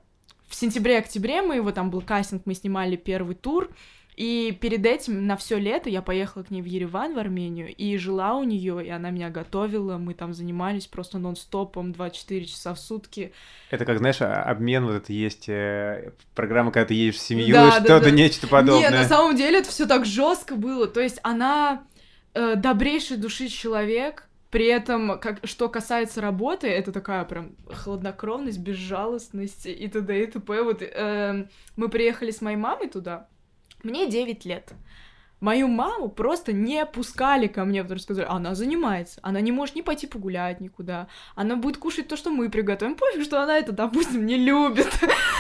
В 0.48 0.54
сентябре-октябре 0.56 1.42
мы 1.42 1.56
его, 1.56 1.72
там 1.72 1.90
был 1.90 2.02
кастинг, 2.02 2.44
мы 2.46 2.54
снимали 2.54 2.98
первый 2.98 3.36
тур. 3.36 3.70
И 4.16 4.58
перед 4.62 4.86
этим 4.86 5.28
на 5.28 5.36
все 5.36 5.58
лето 5.60 5.90
я 5.90 6.02
поехала 6.02 6.44
к 6.44 6.52
ней 6.52 6.62
в 6.62 6.66
Ереван, 6.66 7.14
в 7.14 7.18
Армению, 7.20 7.76
и 7.76 7.98
жила 7.98 8.36
у 8.36 8.44
нее, 8.44 8.86
и 8.86 8.90
она 8.90 9.10
меня 9.10 9.30
готовила, 9.30 9.98
мы 9.98 10.14
там 10.14 10.34
занимались 10.34 10.88
просто 10.88 11.18
нон-стопом 11.18 11.92
24 11.92 12.46
часа 12.46 12.74
в 12.74 12.80
сутки. 12.80 13.34
Это 13.72 13.84
как, 13.84 13.98
знаешь, 13.98 14.22
а- 14.22 14.44
обмен 14.44 14.86
вот 14.86 14.94
это 14.94 15.12
есть, 15.12 15.50
э, 15.50 16.14
программа, 16.34 16.72
когда 16.72 16.88
ты 16.88 16.94
едешь 16.94 17.16
в 17.16 17.20
семью, 17.20 17.54
Да, 17.54 17.80
да, 17.80 17.86
что-то, 17.86 18.06
да. 18.06 18.12
нечто 18.12 18.48
подобное. 18.48 18.90
Не, 18.90 18.96
на 18.96 19.04
самом 19.04 19.36
деле 19.36 19.60
это 19.60 19.70
все 19.70 19.86
так 19.86 20.06
жестко 20.06 20.56
было. 20.56 20.88
То 20.88 21.02
есть 21.02 21.20
она 21.24 21.84
э, 22.34 22.56
добрейшей 22.56 23.18
души 23.18 23.48
человек. 23.50 24.28
При 24.50 24.68
этом, 24.68 25.20
как, 25.20 25.40
что 25.44 25.68
касается 25.68 26.22
работы, 26.22 26.68
это 26.68 26.94
такая 26.94 27.26
прям 27.26 27.56
хладнокровность, 27.70 28.60
безжалостность 28.60 29.66
и 29.66 29.88
т.д. 29.90 30.24
и 30.24 30.28
т.п. 30.28 30.64
Вот 30.64 30.82
э, 30.82 31.48
мы 31.76 31.90
приехали 31.90 32.32
с 32.32 32.40
моей 32.40 32.56
мамой 32.56 32.88
туда. 32.88 33.28
Мне 33.86 34.10
9 34.10 34.46
лет. 34.46 34.74
Мою 35.42 35.68
маму 35.68 36.08
просто 36.10 36.54
не 36.54 36.86
пускали 36.86 37.48
ко 37.48 37.66
мне, 37.66 37.84
потому 37.84 38.00
что 38.00 38.06
сказали, 38.06 38.26
она 38.30 38.56
занимается, 38.56 39.20
она 39.22 39.42
не 39.42 39.52
может 39.52 39.76
ни 39.76 39.82
пойти 39.82 40.08
погулять 40.08 40.62
никуда, 40.62 41.08
она 41.36 41.56
будет 41.58 41.78
кушать 41.78 42.08
то, 42.08 42.16
что 42.16 42.32
мы 42.32 42.50
приготовим. 42.50 42.96
Пофиг, 42.96 43.24
что 43.24 43.44
она 43.44 43.58
это, 43.58 43.74
допустим, 43.74 44.26
не 44.26 44.38
любит. 44.38 44.88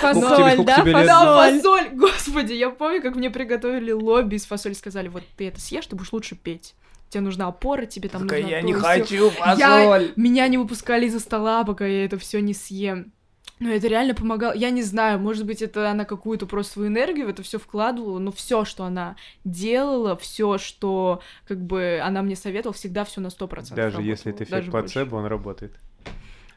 Фасоль, 0.01 0.63
да, 0.65 0.75
фасоль. 0.93 1.59
фасоль, 1.61 1.89
господи, 1.93 2.53
я 2.53 2.69
помню, 2.69 3.01
как 3.01 3.15
мне 3.15 3.29
приготовили 3.29 3.91
лобби 3.93 4.35
из 4.35 4.45
фасоли, 4.45 4.73
сказали, 4.73 5.07
вот 5.07 5.23
ты 5.37 5.47
это 5.47 5.59
съешь, 5.61 5.87
ты 5.87 5.95
будешь 5.95 6.11
лучше 6.13 6.35
петь. 6.35 6.75
Тебе 7.09 7.21
нужна 7.21 7.47
опора, 7.47 7.85
тебе 7.85 8.09
там 8.09 8.23
нужно 8.23 8.37
то 8.61 8.67
и 8.67 8.73
сё». 8.73 8.79
хочу 8.81 9.31
Я- 9.57 9.85
Меня 10.17 10.47
не 10.49 10.57
выпускали 10.57 11.05
из-за 11.07 11.19
стола, 11.19 11.63
пока 11.63 11.85
я 11.85 12.03
это 12.05 12.17
все 12.19 12.41
не 12.41 12.53
съем. 12.53 13.13
Но 13.59 13.69
это 13.69 13.87
реально 13.87 14.13
помогало. 14.13 14.53
Я 14.53 14.69
не 14.69 14.83
знаю, 14.83 15.17
может 15.19 15.45
быть, 15.45 15.61
это 15.61 15.89
она 15.89 16.03
какую-то 16.05 16.45
просто 16.45 16.73
свою 16.73 16.89
энергию 16.89 17.27
в 17.27 17.29
это 17.29 17.41
все 17.41 17.57
вкладывала, 17.57 18.19
но 18.19 18.31
все, 18.31 18.65
что 18.65 18.83
она 18.83 19.15
делала, 19.45 20.17
все, 20.17 20.57
что 20.57 21.21
как 21.47 21.61
бы 21.61 22.01
она 22.03 22.21
мне 22.21 22.35
советовала, 22.35 22.73
всегда 22.73 23.05
все 23.05 23.21
на 23.21 23.27
100% 23.27 23.73
Даже 23.73 24.01
если 24.01 24.29
работало, 24.29 24.43
это 24.43 24.51
даже 24.51 24.61
эффект 24.63 24.71
больше. 24.71 24.93
плацебо, 24.93 25.15
он 25.15 25.25
работает. 25.25 25.73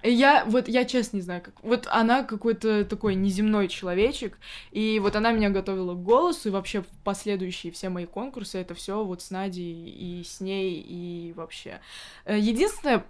Я 0.04 0.44
вот 0.44 0.68
я 0.68 0.84
честно 0.84 1.16
не 1.16 1.22
знаю, 1.22 1.42
как 1.42 1.54
вот 1.64 1.88
она 1.90 2.22
какой-то 2.22 2.84
такой 2.84 3.16
неземной 3.16 3.66
человечек, 3.66 4.38
и 4.70 5.00
вот 5.00 5.16
она 5.16 5.32
меня 5.32 5.50
готовила 5.50 5.94
к 5.94 6.02
голосу, 6.04 6.48
и 6.48 6.52
вообще 6.52 6.84
последующие 7.02 7.72
все 7.72 7.88
мои 7.88 8.06
конкурсы 8.06 8.58
это 8.58 8.74
все 8.74 9.04
вот 9.04 9.22
с 9.22 9.30
Надей 9.32 9.72
и 9.90 10.22
с 10.22 10.40
ней 10.40 10.80
и 10.80 11.32
вообще. 11.34 11.80
Э, 12.26 12.38
Единственное, 12.38 13.04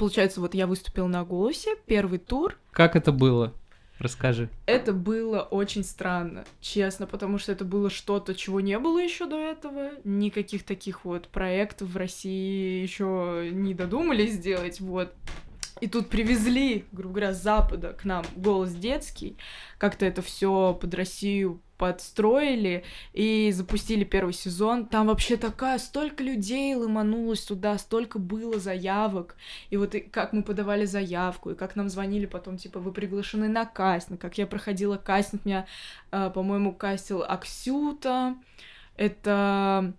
получается, 0.00 0.40
вот 0.40 0.54
я 0.54 0.66
выступила 0.66 1.06
на 1.06 1.24
голосе 1.24 1.76
первый 1.84 2.18
тур, 2.18 2.56
Как 2.70 2.96
это 2.96 3.12
было? 3.12 3.52
Расскажи. 3.98 4.48
это 4.64 4.94
было 4.94 5.42
очень 5.42 5.84
странно, 5.84 6.46
честно, 6.62 7.06
потому 7.06 7.36
что 7.36 7.52
это 7.52 7.66
было 7.66 7.90
что-то, 7.90 8.34
чего 8.34 8.62
не 8.62 8.78
было 8.78 8.98
еще 8.98 9.26
до 9.26 9.36
этого. 9.36 9.90
Никаких 10.04 10.62
таких 10.64 11.04
вот 11.04 11.28
проектов 11.28 11.90
в 11.90 11.96
России 11.98 12.80
еще 12.82 13.50
не 13.52 13.74
додумались 13.74 14.32
сделать, 14.32 14.80
вот. 14.80 15.12
И 15.82 15.86
тут 15.86 16.08
привезли, 16.08 16.86
грубо 16.92 17.16
говоря, 17.16 17.34
с 17.34 17.42
Запада 17.42 17.92
к 17.92 18.06
нам 18.06 18.24
голос 18.36 18.72
детский, 18.72 19.36
как-то 19.76 20.06
это 20.06 20.22
все 20.22 20.72
под 20.80 20.94
Россию 20.94 21.60
подстроили 21.80 22.84
и 23.14 23.50
запустили 23.52 24.04
первый 24.04 24.34
сезон. 24.34 24.84
Там 24.84 25.06
вообще 25.06 25.38
такая, 25.38 25.78
столько 25.78 26.22
людей 26.22 26.74
ломанулось 26.74 27.40
туда, 27.40 27.78
столько 27.78 28.18
было 28.18 28.58
заявок. 28.58 29.34
И 29.70 29.78
вот 29.78 29.94
и 29.94 30.00
как 30.00 30.34
мы 30.34 30.42
подавали 30.42 30.84
заявку, 30.84 31.52
и 31.52 31.54
как 31.54 31.76
нам 31.76 31.88
звонили 31.88 32.26
потом, 32.26 32.58
типа, 32.58 32.80
вы 32.80 32.92
приглашены 32.92 33.48
на 33.48 33.64
кастинг, 33.64 34.20
как 34.20 34.36
я 34.36 34.46
проходила 34.46 34.98
кастинг, 34.98 35.46
меня, 35.46 35.66
э, 36.12 36.30
по-моему, 36.34 36.74
кастил 36.74 37.22
Аксюта, 37.26 38.36
это, 38.98 39.94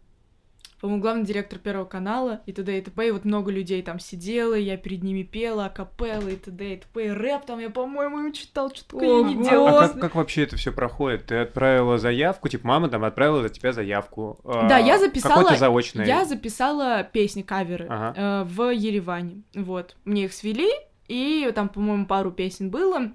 по-моему, 0.82 1.02
главный 1.02 1.24
директор 1.26 1.60
Первого 1.60 1.86
канала, 1.86 2.42
и 2.48 2.52
т.д. 2.54 2.78
и 2.78 2.82
т.п. 2.82 3.08
И 3.08 3.12
вот 3.12 3.24
много 3.24 3.52
людей 3.52 3.82
там 3.84 4.00
сидело, 4.00 4.56
я 4.56 4.78
перед 4.78 5.04
ними 5.04 5.24
пела, 5.24 5.66
акапелла, 5.66 6.28
и 6.30 6.36
т.д. 6.36 6.74
и 6.74 6.78
т.п. 6.78 7.06
И 7.06 7.10
рэп 7.10 7.46
там 7.46 7.60
я, 7.60 7.70
по-моему, 7.70 8.20
им 8.20 8.34
читал, 8.34 8.74
что 8.74 8.84
только 8.86 9.06
я 9.06 9.22
не 9.24 9.36
Ого. 9.36 9.50
делала. 9.50 9.84
А 9.84 9.88
как, 9.90 10.00
как 10.02 10.16
вообще 10.16 10.44
это 10.44 10.58
все 10.58 10.72
проходит? 10.72 11.28
Ты 11.28 11.36
отправила 11.38 11.98
заявку, 11.98 12.50
типа 12.50 12.68
мама 12.68 12.90
там 12.90 13.04
отправила 13.04 13.44
за 13.44 13.50
тебя 13.50 13.72
заявку. 13.74 14.40
А, 14.44 14.68
Да, 14.68 14.78
я 14.80 14.98
записала- 15.00 15.56
заочный. 15.56 16.06
Я 16.08 16.26
записала 16.26 17.04
песни, 17.04 17.44
каверы 17.44 17.86
Ага. 17.90 18.14
э, 18.18 18.44
в 18.46 18.70
Ереване. 18.74 19.44
Вот. 19.54 19.96
Мне 20.04 20.26
их 20.26 20.34
свели, 20.34 20.70
и 21.08 21.52
там, 21.54 21.70
по-моему, 21.70 22.06
пару 22.08 22.32
песен 22.32 22.70
было. 22.72 23.12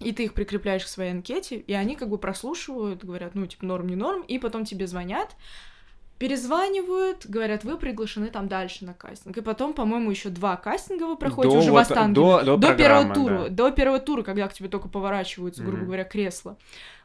И 0.00 0.12
ты 0.12 0.24
их 0.24 0.32
прикрепляешь 0.34 0.84
к 0.84 0.88
своей 0.88 1.12
анкете, 1.12 1.56
и 1.58 1.72
они 1.74 1.94
как 1.94 2.08
бы 2.08 2.18
прослушивают, 2.18 3.04
говорят, 3.04 3.34
ну, 3.36 3.46
типа, 3.46 3.64
норм, 3.66 3.86
не 3.86 3.94
норм, 3.94 4.22
и 4.22 4.38
потом 4.38 4.64
тебе 4.64 4.88
звонят, 4.88 5.36
перезванивают, 6.22 7.26
говорят, 7.26 7.64
вы 7.64 7.76
приглашены 7.76 8.28
там 8.28 8.46
дальше 8.46 8.84
на 8.84 8.94
кастинг. 8.94 9.36
И 9.36 9.40
потом, 9.40 9.72
по-моему, 9.74 10.08
еще 10.08 10.28
два 10.28 10.54
кастинга 10.56 11.02
вы 11.02 11.16
проходите 11.16 11.56
До 11.56 11.58
уже 11.60 11.70
в 11.70 11.72
вот- 11.72 11.80
Останкино. 11.80 12.14
До, 12.14 12.42
до, 12.44 12.56
До 12.58 12.74
первого 12.76 13.12
тура, 13.12 13.38
да. 13.38 13.48
до 13.48 13.70
первого 13.72 13.98
тура, 13.98 14.22
когда 14.22 14.46
к 14.46 14.52
тебе 14.54 14.68
только 14.68 14.88
поворачиваются, 14.88 15.62
грубо 15.62 15.78
Мгм. 15.78 15.86
говоря, 15.86 16.04
кресла. 16.04 16.56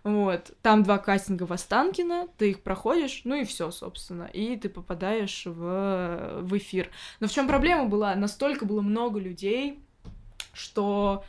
Вот. 0.04 0.52
Там 0.62 0.84
два 0.84 1.00
кастинга 1.00 1.48
в 1.48 1.52
Останкино, 1.52 2.28
ты 2.38 2.52
их 2.52 2.62
проходишь, 2.62 3.22
ну 3.24 3.34
и 3.34 3.44
все, 3.44 3.72
собственно. 3.72 4.30
И 4.32 4.56
ты 4.56 4.70
попадаешь 4.70 5.48
в, 5.48 6.42
в 6.44 6.56
эфир. 6.56 6.92
Но 7.20 7.26
в 7.28 7.32
чем 7.32 7.48
проблема 7.48 7.86
была? 7.86 8.14
Настолько 8.14 8.66
было 8.68 8.82
много 8.82 9.20
людей, 9.20 9.80
что 10.54 11.24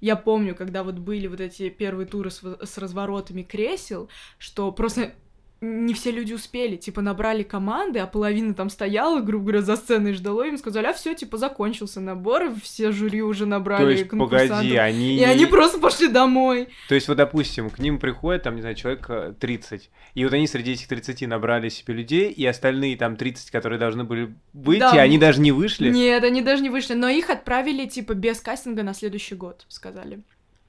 я 0.00 0.16
помню, 0.16 0.54
когда 0.54 0.82
вот 0.82 0.94
были 0.94 1.26
вот 1.26 1.42
эти 1.42 1.68
первые 1.68 2.06
туры 2.06 2.30
с, 2.30 2.40
с 2.42 2.78
разворотами 2.78 3.42
кресел, 3.42 4.08
что 4.38 4.72
просто 4.72 5.12
не 5.60 5.94
все 5.94 6.10
люди 6.10 6.32
успели, 6.32 6.76
типа, 6.76 7.00
набрали 7.00 7.42
команды, 7.42 7.98
а 7.98 8.06
половина 8.06 8.54
там 8.54 8.68
стояла, 8.68 9.20
грубо 9.20 9.44
говоря, 9.44 9.62
за 9.62 9.76
сценой 9.76 10.12
ждала, 10.12 10.46
им 10.46 10.58
сказали, 10.58 10.86
а 10.86 10.92
все, 10.92 11.14
типа, 11.14 11.38
закончился 11.38 12.00
набор, 12.00 12.52
все 12.62 12.90
жюри 12.92 13.22
уже 13.22 13.46
набрали 13.46 13.84
То 13.84 13.90
есть, 13.90 14.08
погоди, 14.10 14.76
они... 14.76 15.16
И 15.16 15.22
они 15.22 15.46
просто 15.46 15.78
пошли 15.78 16.08
домой. 16.08 16.68
То 16.88 16.94
есть, 16.94 17.08
вот, 17.08 17.16
допустим, 17.16 17.70
к 17.70 17.78
ним 17.78 17.98
приходит, 17.98 18.42
там, 18.42 18.56
не 18.56 18.60
знаю, 18.60 18.76
человек 18.76 19.06
э, 19.08 19.34
30, 19.38 19.90
и 20.14 20.24
вот 20.24 20.32
они 20.32 20.46
среди 20.46 20.72
этих 20.72 20.88
30 20.88 21.26
набрали 21.28 21.68
себе 21.68 21.94
людей, 21.94 22.30
и 22.30 22.44
остальные 22.46 22.96
там 22.96 23.16
30, 23.16 23.50
которые 23.50 23.78
должны 23.78 24.04
были 24.04 24.34
выйти, 24.52 24.80
Да. 24.80 24.92
они 24.92 25.18
даже 25.18 25.40
не 25.40 25.52
вышли. 25.52 25.90
Нет, 25.90 26.22
они 26.24 26.42
даже 26.42 26.62
не 26.62 26.70
вышли, 26.70 26.94
но 26.94 27.08
их 27.08 27.30
отправили, 27.30 27.86
типа, 27.86 28.14
без 28.14 28.40
кастинга 28.40 28.82
на 28.82 28.94
следующий 28.94 29.34
год, 29.34 29.64
сказали. 29.68 30.22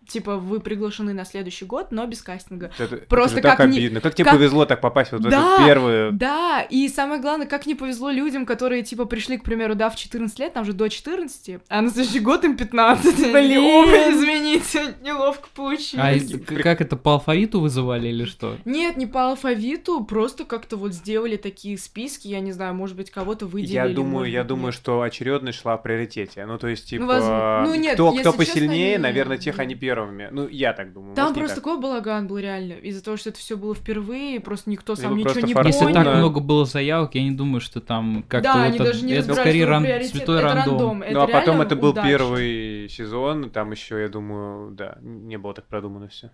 Типа, 0.07 0.37
вы 0.37 0.59
приглашены 0.59 1.13
на 1.13 1.25
следующий 1.25 1.65
год, 1.65 1.91
но 1.91 2.05
без 2.05 2.21
кастинга. 2.21 2.71
Это, 2.77 2.97
Просто 3.07 3.39
это 3.39 3.49
как 3.49 3.57
так 3.59 3.69
не- 3.69 3.77
обидно. 3.77 4.01
Как 4.01 4.15
тебе 4.15 4.25
как- 4.25 4.33
повезло 4.35 4.65
так 4.65 4.81
попасть 4.81 5.11
вот 5.11 5.21
в 5.21 5.29
Да, 5.29 5.55
эту 5.55 5.65
первую... 5.65 6.11
Да, 6.13 6.61
и 6.61 6.87
самое 6.89 7.21
главное, 7.21 7.47
как 7.47 7.65
не 7.65 7.75
повезло 7.75 8.09
людям, 8.11 8.45
которые, 8.45 8.83
типа, 8.83 9.05
пришли, 9.05 9.37
к 9.37 9.43
примеру, 9.43 9.75
да, 9.75 9.89
в 9.89 9.95
14 9.95 10.39
лет, 10.39 10.53
там 10.53 10.65
же 10.65 10.73
до 10.73 10.89
14, 10.89 11.59
а 11.67 11.81
на 11.81 11.89
следующий 11.89 12.19
год 12.19 12.43
им 12.43 12.55
15. 12.57 13.31
Блин. 13.31 13.59
Ой, 13.63 14.11
извините, 14.13 14.95
неловко 15.03 15.47
А 15.53 15.55
получилось. 15.55 16.23
из- 16.23 16.45
к- 16.45 16.61
как 16.61 16.81
это, 16.81 16.95
по 16.95 17.13
алфавиту 17.13 17.59
вызывали 17.59 18.07
или 18.07 18.25
что? 18.25 18.57
Нет, 18.65 18.97
не 18.97 19.05
по 19.05 19.29
алфавиту, 19.29 20.03
просто 20.03 20.45
как-то 20.45 20.77
вот 20.77 20.93
сделали 20.93 21.37
такие 21.37 21.77
списки, 21.77 22.27
я 22.27 22.39
не 22.39 22.51
знаю, 22.51 22.73
может 22.73 22.95
быть, 22.95 23.11
кого-то 23.11 23.45
выделили. 23.45 23.73
Я 23.73 23.87
думаю, 23.89 24.29
я 24.29 24.43
думаю, 24.43 24.71
что 24.71 25.01
очередность 25.01 25.59
шла 25.61 25.77
в 25.77 25.83
приоритете. 25.83 26.45
Ну, 26.45 26.57
то 26.57 26.67
есть, 26.67 26.87
типа, 26.89 27.05
возможно. 27.05 27.63
Ну, 27.67 27.75
нет, 27.75 27.93
кто, 27.95 28.09
кто 28.11 28.17
честно, 28.17 28.31
посильнее, 28.33 28.91
не- 28.93 28.97
наверное, 28.97 29.37
тех 29.37 29.59
они 29.59 29.75
первыми. 29.95 30.29
Ну, 30.31 30.47
я 30.47 30.73
так 30.73 30.93
думаю. 30.93 31.15
Там 31.15 31.25
может, 31.25 31.37
просто 31.39 31.55
так. 31.55 31.63
такой 31.63 31.79
балаган 31.81 32.27
был 32.27 32.37
реально, 32.37 32.73
из-за 32.73 33.03
того, 33.03 33.17
что 33.17 33.29
это 33.29 33.39
все 33.39 33.57
было 33.57 33.73
впервые, 33.73 34.39
просто 34.39 34.69
никто 34.69 34.95
сам 34.95 35.15
Либо 35.15 35.29
ничего 35.29 35.45
не 35.47 35.53
фортуна. 35.53 35.67
Если 35.73 35.85
понял. 35.85 36.03
так 36.03 36.15
много 36.17 36.39
было 36.39 36.65
заявок, 36.65 37.15
я 37.15 37.23
не 37.23 37.31
думаю, 37.31 37.61
что 37.61 37.81
там 37.81 38.23
как-то 38.27 38.49
Да, 38.53 38.53
вот 38.59 38.63
они 38.65 38.75
это- 38.75 38.83
даже 38.83 39.05
не 39.05 39.13
это 39.13 39.33
скорее 39.33 39.65
ран- 39.65 39.83
святой 40.03 40.37
это 40.37 40.41
рандом. 40.47 40.65
рандом. 40.67 40.99
Ну, 40.99 41.05
это 41.05 41.23
а 41.23 41.27
потом 41.27 41.61
это 41.61 41.75
был 41.75 41.89
удача. 41.89 42.07
первый 42.07 42.89
сезон, 42.89 43.49
там 43.49 43.71
еще, 43.71 44.01
я 44.01 44.09
думаю, 44.09 44.71
да, 44.71 44.97
не 45.01 45.37
было 45.37 45.53
так 45.53 45.65
продумано 45.65 46.07
все. 46.07 46.31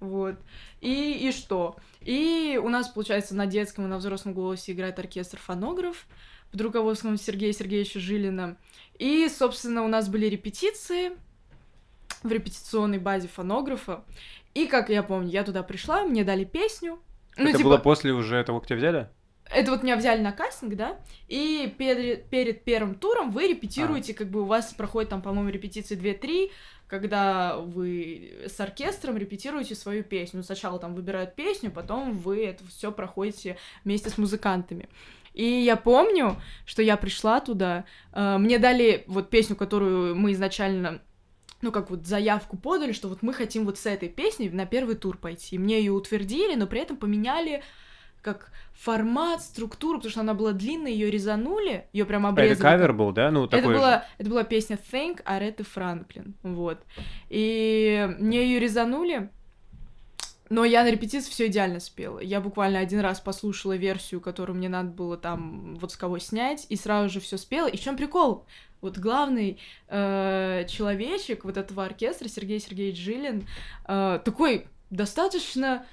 Вот. 0.00 0.36
И, 0.80 1.28
и 1.28 1.32
что? 1.32 1.76
И 2.02 2.60
у 2.62 2.68
нас, 2.68 2.88
получается, 2.88 3.34
на 3.34 3.46
детском 3.46 3.84
и 3.84 3.88
на 3.88 3.98
взрослом 3.98 4.32
голосе 4.32 4.72
играет 4.72 4.98
оркестр 5.00 5.38
фонограф 5.38 6.06
под 6.52 6.60
руководством 6.60 7.16
Сергея 7.16 7.52
Сергеевича 7.52 7.98
Жилина. 7.98 8.56
И, 8.98 9.28
собственно, 9.28 9.82
у 9.84 9.88
нас 9.88 10.08
были 10.08 10.26
репетиции 10.26 11.10
в 12.22 12.30
репетиционной 12.30 12.98
базе 12.98 13.28
фонографа. 13.28 14.04
И, 14.54 14.66
как 14.66 14.90
я 14.90 15.02
помню, 15.02 15.30
я 15.30 15.44
туда 15.44 15.62
пришла, 15.62 16.04
мне 16.04 16.24
дали 16.24 16.44
песню. 16.44 16.98
Ну, 17.36 17.48
это 17.48 17.58
типа, 17.58 17.70
было 17.70 17.78
после 17.78 18.12
уже 18.12 18.42
того, 18.44 18.60
как 18.60 18.68
тебя 18.68 18.78
взяли? 18.78 19.08
это 19.50 19.70
вот 19.70 19.82
меня 19.82 19.96
взяли 19.96 20.20
на 20.20 20.32
кастинг, 20.32 20.74
да, 20.76 20.98
и 21.26 21.72
перед, 21.78 22.28
перед 22.28 22.64
первым 22.64 22.94
туром 22.94 23.30
вы 23.30 23.44
А. 23.44 23.48
репетируете, 23.48 24.14
как 24.14 24.28
бы 24.28 24.42
у 24.42 24.44
вас 24.44 24.72
проходит 24.74 25.10
там, 25.10 25.22
по-моему, 25.22 25.50
репетиции 25.50 25.96
2-3, 25.96 26.50
когда 26.86 27.56
вы 27.56 28.44
с 28.46 28.58
оркестром 28.60 29.18
репетируете 29.18 29.74
свою 29.74 30.02
песню. 30.02 30.42
Сначала 30.42 30.78
там 30.78 30.94
выбирают 30.94 31.34
песню, 31.34 31.70
потом 31.70 32.16
вы 32.16 32.46
это 32.46 32.64
все 32.66 32.90
проходите 32.92 33.58
вместе 33.84 34.10
с 34.10 34.16
музыкантами. 34.16 34.88
И 35.34 35.44
я 35.44 35.76
помню, 35.76 36.40
что 36.64 36.82
я 36.82 36.96
пришла 36.96 37.40
туда, 37.40 37.84
э, 38.12 38.38
мне 38.38 38.58
дали 38.58 39.04
вот 39.06 39.30
песню, 39.30 39.54
которую 39.54 40.16
мы 40.16 40.32
изначально 40.32 41.00
ну, 41.62 41.72
как 41.72 41.90
вот 41.90 42.06
заявку 42.06 42.56
подали, 42.56 42.92
что 42.92 43.08
вот 43.08 43.22
мы 43.22 43.32
хотим 43.32 43.64
вот 43.64 43.78
с 43.78 43.86
этой 43.86 44.08
песней 44.08 44.48
на 44.50 44.66
первый 44.66 44.94
тур 44.94 45.16
пойти. 45.16 45.58
Мне 45.58 45.78
ее 45.78 45.92
утвердили, 45.92 46.54
но 46.54 46.66
при 46.66 46.80
этом 46.80 46.96
поменяли 46.96 47.62
как 48.22 48.50
формат, 48.74 49.42
структуру, 49.42 49.98
потому 49.98 50.10
что 50.10 50.20
она 50.20 50.34
была 50.34 50.52
длинная, 50.52 50.90
ее 50.92 51.10
резанули, 51.10 51.86
ее 51.92 52.04
прям 52.04 52.26
А 52.26 52.30
обрезали. 52.30 52.52
это 52.54 52.62
кавер 52.62 52.92
был, 52.92 53.12
да? 53.12 53.30
Ну, 53.30 53.44
Это 53.44 53.56
такой 53.58 53.74
же. 53.74 53.78
была, 53.78 54.04
это 54.18 54.30
была 54.30 54.44
песня 54.44 54.78
Think 54.92 55.20
Ареты 55.24 55.64
Франклин, 55.64 56.34
вот. 56.42 56.78
И 57.28 58.08
мне 58.18 58.44
ее 58.44 58.58
резанули, 58.60 59.30
но 60.48 60.64
я 60.64 60.82
на 60.84 60.90
репетиции 60.90 61.30
все 61.30 61.46
идеально 61.46 61.80
спела. 61.80 62.20
Я 62.20 62.40
буквально 62.40 62.78
один 62.78 63.00
раз 63.00 63.20
послушала 63.20 63.76
версию, 63.76 64.20
которую 64.20 64.56
мне 64.56 64.68
надо 64.68 64.90
было 64.90 65.16
там 65.16 65.76
вот 65.76 65.92
с 65.92 65.96
кого 65.96 66.18
снять, 66.18 66.66
и 66.68 66.76
сразу 66.76 67.12
же 67.12 67.20
все 67.20 67.36
спела. 67.36 67.66
И 67.66 67.76
в 67.76 67.80
чем 67.80 67.96
прикол? 67.96 68.44
Вот 68.80 68.98
главный 68.98 69.58
э, 69.88 70.64
человечек 70.68 71.44
вот 71.44 71.56
этого 71.56 71.84
оркестра, 71.84 72.28
Сергей 72.28 72.60
Сергеевич 72.60 72.98
Жилин, 72.98 73.46
э, 73.86 74.20
такой 74.24 74.68
достаточно 74.90 75.84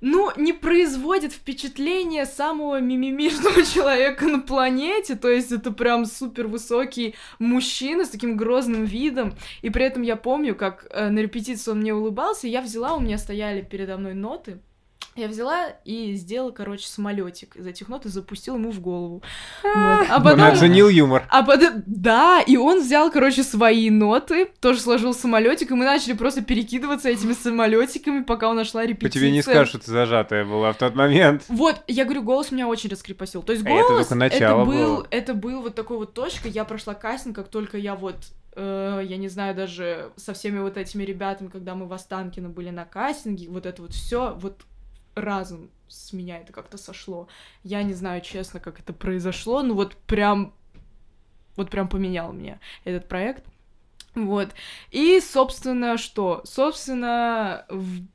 ну, 0.00 0.30
не 0.36 0.52
производит 0.52 1.32
впечатление 1.32 2.24
самого 2.24 2.80
мимимишного 2.80 3.64
человека 3.74 4.26
на 4.26 4.40
планете, 4.40 5.16
то 5.16 5.28
есть 5.28 5.50
это 5.50 5.72
прям 5.72 6.04
супер 6.04 6.46
высокий 6.46 7.14
мужчина 7.38 8.04
с 8.04 8.10
таким 8.10 8.36
грозным 8.36 8.84
видом, 8.84 9.34
и 9.62 9.70
при 9.70 9.84
этом 9.84 10.02
я 10.02 10.16
помню, 10.16 10.54
как 10.54 10.86
э, 10.90 11.10
на 11.10 11.18
репетиции 11.18 11.70
он 11.70 11.80
мне 11.80 11.94
улыбался, 11.94 12.46
и 12.46 12.50
я 12.50 12.62
взяла, 12.62 12.94
у 12.94 13.00
меня 13.00 13.18
стояли 13.18 13.62
передо 13.62 13.96
мной 13.96 14.14
ноты, 14.14 14.60
я 15.18 15.28
взяла 15.28 15.68
и 15.84 16.14
сделала, 16.14 16.50
короче, 16.50 16.86
самолетик 16.86 17.56
из 17.56 17.66
этих 17.66 17.88
нот 17.88 18.06
и 18.06 18.08
запустила 18.08 18.56
ему 18.56 18.70
в 18.70 18.80
голову. 18.80 19.22
Вот. 19.62 19.72
А 19.74 20.16
Он 20.16 20.22
потом... 20.22 20.42
оценил 20.42 20.88
юмор. 20.88 21.26
А 21.28 21.42
потом, 21.42 21.82
да, 21.86 22.40
и 22.40 22.56
он 22.56 22.80
взял, 22.80 23.10
короче, 23.10 23.42
свои 23.42 23.90
ноты, 23.90 24.50
тоже 24.60 24.80
сложил 24.80 25.14
самолетик, 25.14 25.70
и 25.70 25.74
мы 25.74 25.84
начали 25.84 26.12
просто 26.12 26.42
перекидываться 26.42 27.08
этими 27.08 27.32
самолетиками, 27.32 28.22
пока 28.22 28.50
у 28.50 28.52
нас 28.52 28.68
шла 28.70 28.82
По 28.82 29.08
тебе 29.08 29.30
не 29.30 29.42
скажут, 29.42 29.68
что 29.68 29.78
ты 29.78 29.90
зажатая 29.90 30.44
была 30.44 30.72
в 30.72 30.78
тот 30.78 30.94
момент. 30.94 31.44
Вот, 31.48 31.82
я 31.86 32.04
говорю, 32.04 32.22
голос 32.22 32.50
меня 32.50 32.68
очень 32.68 32.90
раскрепостил. 32.90 33.42
То 33.42 33.52
есть 33.52 33.64
А 33.66 33.70
это 33.70 33.88
голос, 33.88 34.06
только 34.06 34.14
начало 34.14 34.64
был, 34.64 34.96
было. 34.96 35.06
это 35.10 35.34
был 35.34 35.62
вот 35.62 35.74
такой 35.74 35.98
вот 35.98 36.14
точкой. 36.14 36.50
Я 36.50 36.64
прошла 36.64 36.94
кастинг, 36.94 37.36
как 37.36 37.48
только 37.48 37.78
я 37.78 37.94
вот, 37.94 38.16
э, 38.54 39.02
я 39.04 39.16
не 39.16 39.28
знаю, 39.28 39.54
даже 39.54 40.10
со 40.16 40.34
всеми 40.34 40.58
вот 40.60 40.76
этими 40.76 41.02
ребятами, 41.04 41.48
когда 41.48 41.74
мы 41.74 41.86
в 41.86 41.92
Останкино 41.92 42.48
были 42.48 42.70
на 42.70 42.84
кастинге, 42.84 43.48
вот 43.48 43.66
это 43.66 43.82
вот 43.82 43.92
все, 43.92 44.36
вот 44.40 44.62
разом 45.20 45.70
с 45.88 46.12
меня 46.12 46.38
это 46.38 46.52
как-то 46.52 46.78
сошло. 46.78 47.28
Я 47.62 47.82
не 47.82 47.94
знаю, 47.94 48.20
честно, 48.20 48.60
как 48.60 48.80
это 48.80 48.92
произошло, 48.92 49.62
но 49.62 49.74
вот 49.74 49.96
прям, 49.96 50.54
вот 51.56 51.70
прям 51.70 51.88
поменял 51.88 52.32
меня 52.32 52.60
этот 52.84 53.08
проект. 53.08 53.44
Вот. 54.14 54.48
И, 54.90 55.20
собственно, 55.20 55.96
что? 55.96 56.42
Собственно, 56.44 57.66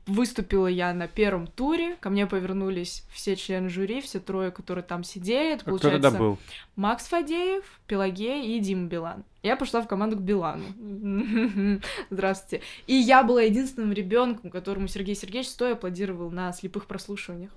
выступила 0.06 0.66
я 0.66 0.92
на 0.92 1.08
первом 1.08 1.46
туре. 1.46 1.96
Ко 2.00 2.10
мне 2.10 2.26
повернулись 2.26 3.04
все 3.12 3.36
члены 3.36 3.68
жюри, 3.68 4.00
все 4.00 4.20
трое, 4.20 4.50
которые 4.50 4.84
там 4.84 5.04
сидели. 5.04 5.54
Это, 5.54 5.62
А 5.62 5.62
кто 5.62 5.70
получается, 5.70 6.02
тогда 6.02 6.18
был? 6.18 6.38
Макс 6.76 7.06
Фадеев, 7.06 7.64
Пелагея 7.86 8.44
и 8.44 8.58
Дима 8.58 8.86
Билан. 8.88 9.24
Я 9.42 9.56
пошла 9.56 9.82
в 9.82 9.88
команду 9.88 10.16
к 10.16 10.20
Билану. 10.20 10.64
Здравствуйте. 12.10 12.64
И 12.86 12.94
я 12.94 13.22
была 13.22 13.42
единственным 13.42 13.92
ребенком, 13.92 14.50
которому 14.50 14.88
Сергей 14.88 15.14
Сергеевич 15.14 15.50
стоя 15.50 15.74
аплодировал 15.74 16.30
на 16.30 16.52
слепых 16.52 16.86
прослушиваниях. 16.86 17.50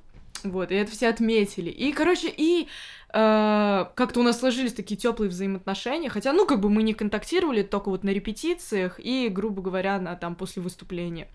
Вот, 0.43 0.71
и 0.71 0.75
это 0.75 0.91
все 0.91 1.09
отметили. 1.09 1.69
И, 1.69 1.91
короче, 1.91 2.33
и 2.35 2.67
э, 3.13 3.85
как-то 3.95 4.19
у 4.19 4.23
нас 4.23 4.39
сложились 4.39 4.73
такие 4.73 4.97
теплые 4.97 5.29
взаимоотношения, 5.29 6.09
хотя, 6.09 6.33
ну, 6.33 6.45
как 6.45 6.59
бы 6.59 6.69
мы 6.69 6.83
не 6.83 6.93
контактировали, 6.93 7.63
только 7.63 7.89
вот 7.89 8.03
на 8.03 8.09
репетициях 8.09 8.99
и, 8.99 9.29
грубо 9.29 9.61
говоря, 9.61 9.99
на, 9.99 10.15
там, 10.15 10.35
после 10.35 10.61
выступления. 10.61 11.27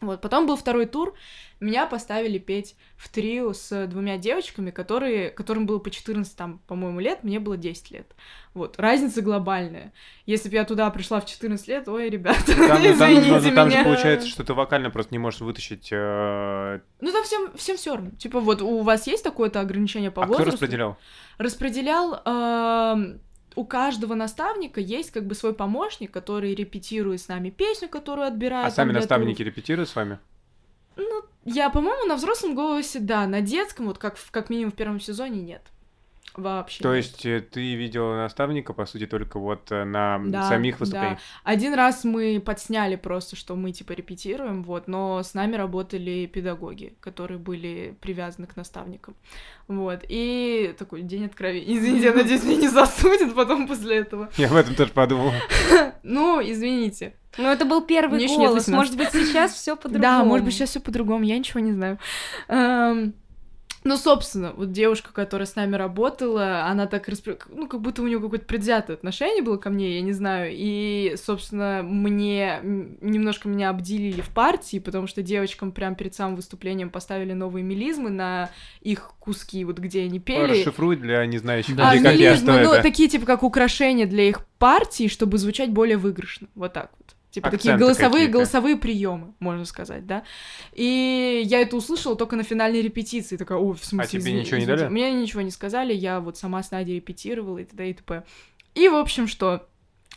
Вот, 0.00 0.20
потом 0.22 0.46
был 0.46 0.56
второй 0.56 0.86
тур, 0.86 1.14
меня 1.60 1.84
поставили 1.86 2.38
петь 2.38 2.74
в 2.96 3.10
трио 3.10 3.52
с 3.52 3.86
двумя 3.86 4.16
девочками, 4.16 4.70
которые, 4.70 5.28
которым 5.30 5.66
было 5.66 5.78
по 5.78 5.90
14, 5.90 6.34
там, 6.34 6.58
по-моему, 6.66 7.00
лет, 7.00 7.22
мне 7.22 7.38
было 7.38 7.58
10 7.58 7.90
лет. 7.90 8.06
Вот, 8.54 8.78
разница 8.78 9.20
глобальная. 9.20 9.92
Если 10.24 10.48
бы 10.48 10.54
я 10.54 10.64
туда 10.64 10.88
пришла 10.90 11.20
в 11.20 11.26
14 11.26 11.68
лет, 11.68 11.86
ой, 11.86 12.08
ребята, 12.08 12.46
Там, 12.46 12.66
там- 12.66 12.82
извините 12.82 13.50
ну, 13.50 13.54
там 13.54 13.70
же 13.70 13.84
получается, 13.84 14.26
что 14.28 14.42
ты 14.42 14.54
вокально 14.54 14.88
просто 14.90 15.12
не 15.12 15.18
можешь 15.18 15.40
вытащить... 15.40 15.88
э, 15.92 16.80
Ну, 17.00 17.12
там 17.12 17.22
всем, 17.24 17.52
всем 17.56 17.76
все 17.76 17.94
равно. 17.96 18.10
Типа, 18.12 18.40
вот 18.40 18.62
у 18.62 18.80
вас 18.80 19.06
есть 19.06 19.22
такое-то 19.22 19.60
ограничение 19.60 20.10
по 20.10 20.22
А 20.22 20.24
кто 20.24 20.32
возрасту? 20.34 20.52
распределял? 20.62 20.96
Распределял... 21.36 22.22
эм, 22.24 23.20
у 23.56 23.64
каждого 23.64 24.14
наставника 24.14 24.80
есть 24.80 25.10
как 25.10 25.26
бы 25.26 25.34
свой 25.34 25.54
помощник, 25.54 26.10
который 26.10 26.54
репетирует 26.54 27.20
с 27.20 27.28
нами 27.28 27.50
песню, 27.50 27.88
которую 27.88 28.26
отбирает. 28.26 28.68
А 28.68 28.70
сами 28.70 28.92
наставники 28.92 29.38
туров. 29.38 29.56
репетируют 29.56 29.88
с 29.88 29.96
вами? 29.96 30.18
Ну, 30.96 31.22
я, 31.44 31.70
по-моему, 31.70 32.06
на 32.06 32.16
взрослом 32.16 32.54
голосе, 32.54 33.00
да, 33.00 33.26
на 33.26 33.40
детском, 33.40 33.86
вот 33.86 33.98
как, 33.98 34.16
как 34.30 34.50
минимум 34.50 34.72
в 34.72 34.76
первом 34.76 35.00
сезоне, 35.00 35.40
нет. 35.40 35.62
Вообще. 36.36 36.82
То 36.82 36.94
нет. 36.94 37.04
есть 37.04 37.26
э, 37.26 37.40
ты 37.40 37.74
видела 37.74 38.14
наставника, 38.16 38.72
по 38.72 38.86
сути, 38.86 39.06
только 39.06 39.38
вот 39.38 39.70
э, 39.70 39.84
на 39.84 40.20
Да, 40.24 40.48
самих 40.48 40.74
да. 40.74 40.78
выступлениях? 40.80 41.18
Один 41.44 41.74
раз 41.74 42.04
мы 42.04 42.40
подсняли 42.44 42.96
просто, 42.96 43.36
что 43.36 43.56
мы 43.56 43.72
типа 43.72 43.92
репетируем, 43.92 44.62
вот, 44.62 44.88
но 44.88 45.22
с 45.22 45.34
нами 45.34 45.56
работали 45.56 46.26
педагоги, 46.26 46.94
которые 47.00 47.38
были 47.38 47.96
привязаны 48.00 48.46
к 48.46 48.56
наставникам. 48.56 49.16
Вот. 49.68 50.00
И 50.08 50.74
такой 50.78 51.02
день 51.02 51.26
откровения. 51.26 51.76
Извините, 51.78 52.06
я 52.06 52.12
надеюсь, 52.12 52.42
меня 52.42 52.56
не 52.56 52.68
засудят 52.68 53.34
потом 53.34 53.66
после 53.68 53.98
этого. 53.98 54.28
Я 54.36 54.48
об 54.48 54.56
этом 54.56 54.74
тоже 54.74 54.92
подумал. 54.92 55.32
Ну, 56.02 56.40
извините. 56.42 57.14
Ну, 57.36 57.48
это 57.48 57.64
был 57.66 57.82
первый 57.82 58.26
голос. 58.26 58.66
18. 58.66 58.68
Может 58.68 58.96
быть, 58.96 59.10
сейчас 59.10 59.52
все 59.52 59.76
по-другому. 59.76 60.02
Да, 60.02 60.24
может 60.24 60.44
быть, 60.46 60.54
сейчас 60.54 60.70
все 60.70 60.80
по-другому, 60.80 61.24
я 61.24 61.38
ничего 61.38 61.60
не 61.60 61.72
знаю. 61.72 61.98
Ну, 63.82 63.96
собственно, 63.96 64.52
вот 64.52 64.72
девушка, 64.72 65.10
которая 65.12 65.46
с 65.46 65.56
нами 65.56 65.74
работала, 65.74 66.64
она 66.64 66.86
так 66.86 67.08
распри... 67.08 67.38
ну, 67.48 67.66
как 67.66 67.80
будто 67.80 68.02
у 68.02 68.06
нее 68.06 68.20
какое-то 68.20 68.44
предвзятое 68.44 68.96
отношение 68.96 69.42
было 69.42 69.56
ко 69.56 69.70
мне, 69.70 69.96
я 69.96 70.02
не 70.02 70.12
знаю. 70.12 70.50
И, 70.52 71.14
собственно, 71.16 71.80
мне 71.82 72.60
немножко 72.62 73.48
меня 73.48 73.70
обделили 73.70 74.20
в 74.20 74.28
партии, 74.28 74.78
потому 74.78 75.06
что 75.06 75.22
девочкам 75.22 75.72
прям 75.72 75.94
перед 75.94 76.14
самым 76.14 76.36
выступлением 76.36 76.90
поставили 76.90 77.32
новые 77.32 77.62
мелизмы 77.62 78.10
на 78.10 78.50
их 78.82 79.12
куски, 79.18 79.64
вот 79.64 79.78
где 79.78 80.02
они 80.02 80.20
пели. 80.20 80.60
Расшифруй 80.60 80.96
для 80.96 81.24
незнающих 81.24 81.74
Да. 81.74 81.90
А, 81.90 81.94
людей, 81.94 82.10
как 82.10 82.18
я, 82.18 82.36
что 82.36 82.46
мелизмы, 82.46 82.66
ну, 82.66 82.72
это. 82.74 82.82
такие, 82.82 83.08
типа, 83.08 83.24
как 83.24 83.42
украшения 83.42 84.06
для 84.06 84.24
их 84.24 84.44
партии, 84.58 85.08
чтобы 85.08 85.38
звучать 85.38 85.70
более 85.70 85.96
выигрышно. 85.96 86.48
Вот 86.54 86.74
так 86.74 86.90
вот. 86.98 87.09
Типа 87.30 87.46
Акценты 87.48 87.62
такие 87.68 87.78
голосовые, 87.78 88.10
какие-то. 88.12 88.32
голосовые 88.32 88.76
приемы, 88.76 89.34
можно 89.38 89.64
сказать, 89.64 90.04
да. 90.06 90.24
И 90.72 91.42
я 91.44 91.60
это 91.60 91.76
услышала 91.76 92.16
только 92.16 92.34
на 92.34 92.42
финальной 92.42 92.82
репетиции. 92.82 93.36
Такая, 93.36 93.58
ой, 93.58 93.74
в 93.76 93.84
смысле, 93.84 94.04
А 94.04 94.06
тебе 94.08 94.20
извини- 94.20 94.40
ничего 94.40 94.56
не 94.56 94.62
извините». 94.64 94.82
дали? 94.84 94.92
Мне 94.92 95.12
ничего 95.12 95.40
не 95.42 95.50
сказали, 95.52 95.94
я 95.94 96.18
вот 96.20 96.36
сама 96.38 96.62
с 96.62 96.70
Надей 96.72 96.96
репетировала 96.96 97.58
и 97.58 97.64
т.д. 97.64 97.88
и 97.90 97.94
т.п. 97.94 98.24
И, 98.74 98.88
в 98.88 98.94
общем, 98.96 99.28
что, 99.28 99.68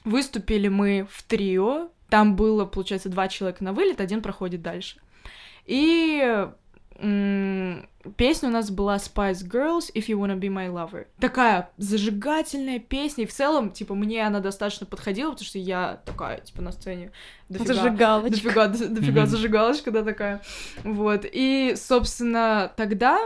выступили 0.05 0.67
мы 0.69 1.07
в 1.09 1.21
трио, 1.23 1.89
там 2.09 2.35
было, 2.35 2.65
получается, 2.65 3.09
два 3.09 3.27
человека 3.27 3.63
на 3.63 3.73
вылет, 3.73 4.01
один 4.01 4.21
проходит 4.23 4.61
дальше. 4.63 4.97
И 5.65 6.47
песня 8.17 8.49
у 8.49 8.51
нас 8.51 8.71
была 8.71 8.95
Spice 8.97 9.43
Girls, 9.45 9.91
If 9.93 10.07
You 10.07 10.17
Wanna 10.17 10.39
Be 10.39 10.47
My 10.49 10.69
Lover. 10.69 11.05
Такая 11.19 11.69
зажигательная 11.77 12.79
песня, 12.79 13.23
и 13.23 13.27
в 13.27 13.33
целом, 13.33 13.71
типа, 13.71 13.93
мне 13.95 14.25
она 14.25 14.39
достаточно 14.39 14.85
подходила, 14.85 15.31
потому 15.31 15.45
что 15.45 15.59
я 15.59 16.01
такая, 16.05 16.39
типа, 16.41 16.61
на 16.61 16.71
сцене 16.71 17.11
дофига... 17.49 17.73
Зажигалочка. 17.73 18.29
Дофига, 18.31 18.67
до- 18.67 18.87
дофига 18.87 19.21
Мгм. 19.21 19.29
зажигалочка, 19.29 19.91
да, 19.91 20.03
такая. 20.03 20.41
Вот. 20.83 21.25
И, 21.31 21.73
собственно, 21.75 22.71
тогда 22.75 23.19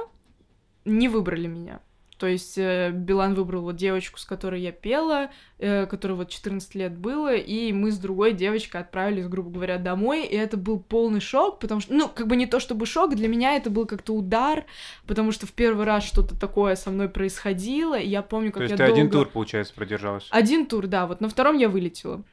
не 0.86 1.08
выбрали 1.10 1.48
меня. 1.48 1.80
То 2.17 2.25
есть 2.27 2.58
э, 2.58 2.91
Билан 2.91 3.36
выбрал 3.36 3.62
вот 3.62 3.75
девочку, 3.75 4.17
с 4.17 4.25
которой 4.25 4.62
я 4.62 4.71
пела, 4.71 5.30
э, 5.60 5.86
которой 5.86 6.13
вот 6.13 6.30
14 6.30 6.73
лет 6.75 6.97
было, 6.97 7.36
и 7.36 7.71
мы 7.73 7.91
с 7.91 7.97
другой 7.97 8.34
девочкой 8.34 8.82
отправились, 8.82 9.27
грубо 9.27 9.51
говоря, 9.51 9.77
домой, 9.77 10.25
и 10.25 10.36
это 10.36 10.58
был 10.58 10.80
полный 10.80 11.19
шок, 11.19 11.60
потому 11.60 11.80
что, 11.82 11.93
ну, 11.93 12.10
как 12.10 12.27
бы 12.27 12.36
не 12.36 12.47
то 12.47 12.60
чтобы 12.60 12.86
шок, 12.86 13.15
для 13.15 13.27
меня 13.27 13.56
это 13.56 13.69
был 13.69 13.86
как-то 13.86 14.13
удар, 14.13 14.65
потому 15.06 15.32
что 15.32 15.45
в 15.45 15.51
первый 15.51 15.86
раз 15.86 16.03
что-то 16.03 16.36
такое 16.39 16.75
со 16.75 16.89
мной 16.89 17.08
происходило, 17.10 17.97
и 17.97 18.08
я 18.08 18.21
помню, 18.23 18.51
как 18.51 18.58
То 18.60 18.63
есть 18.63 18.71
я 18.71 18.77
ты 18.77 18.84
один 18.91 19.10
долго- 19.10 19.25
тур, 19.25 19.34
получается, 19.34 19.73
продержалась. 19.75 20.27
один 20.32 20.65
тур, 20.65 20.88
да, 20.88 21.06
вот 21.06 21.21
на 21.21 21.30
втором 21.30 21.58
я 21.58 21.69
вылетела. 21.69 22.23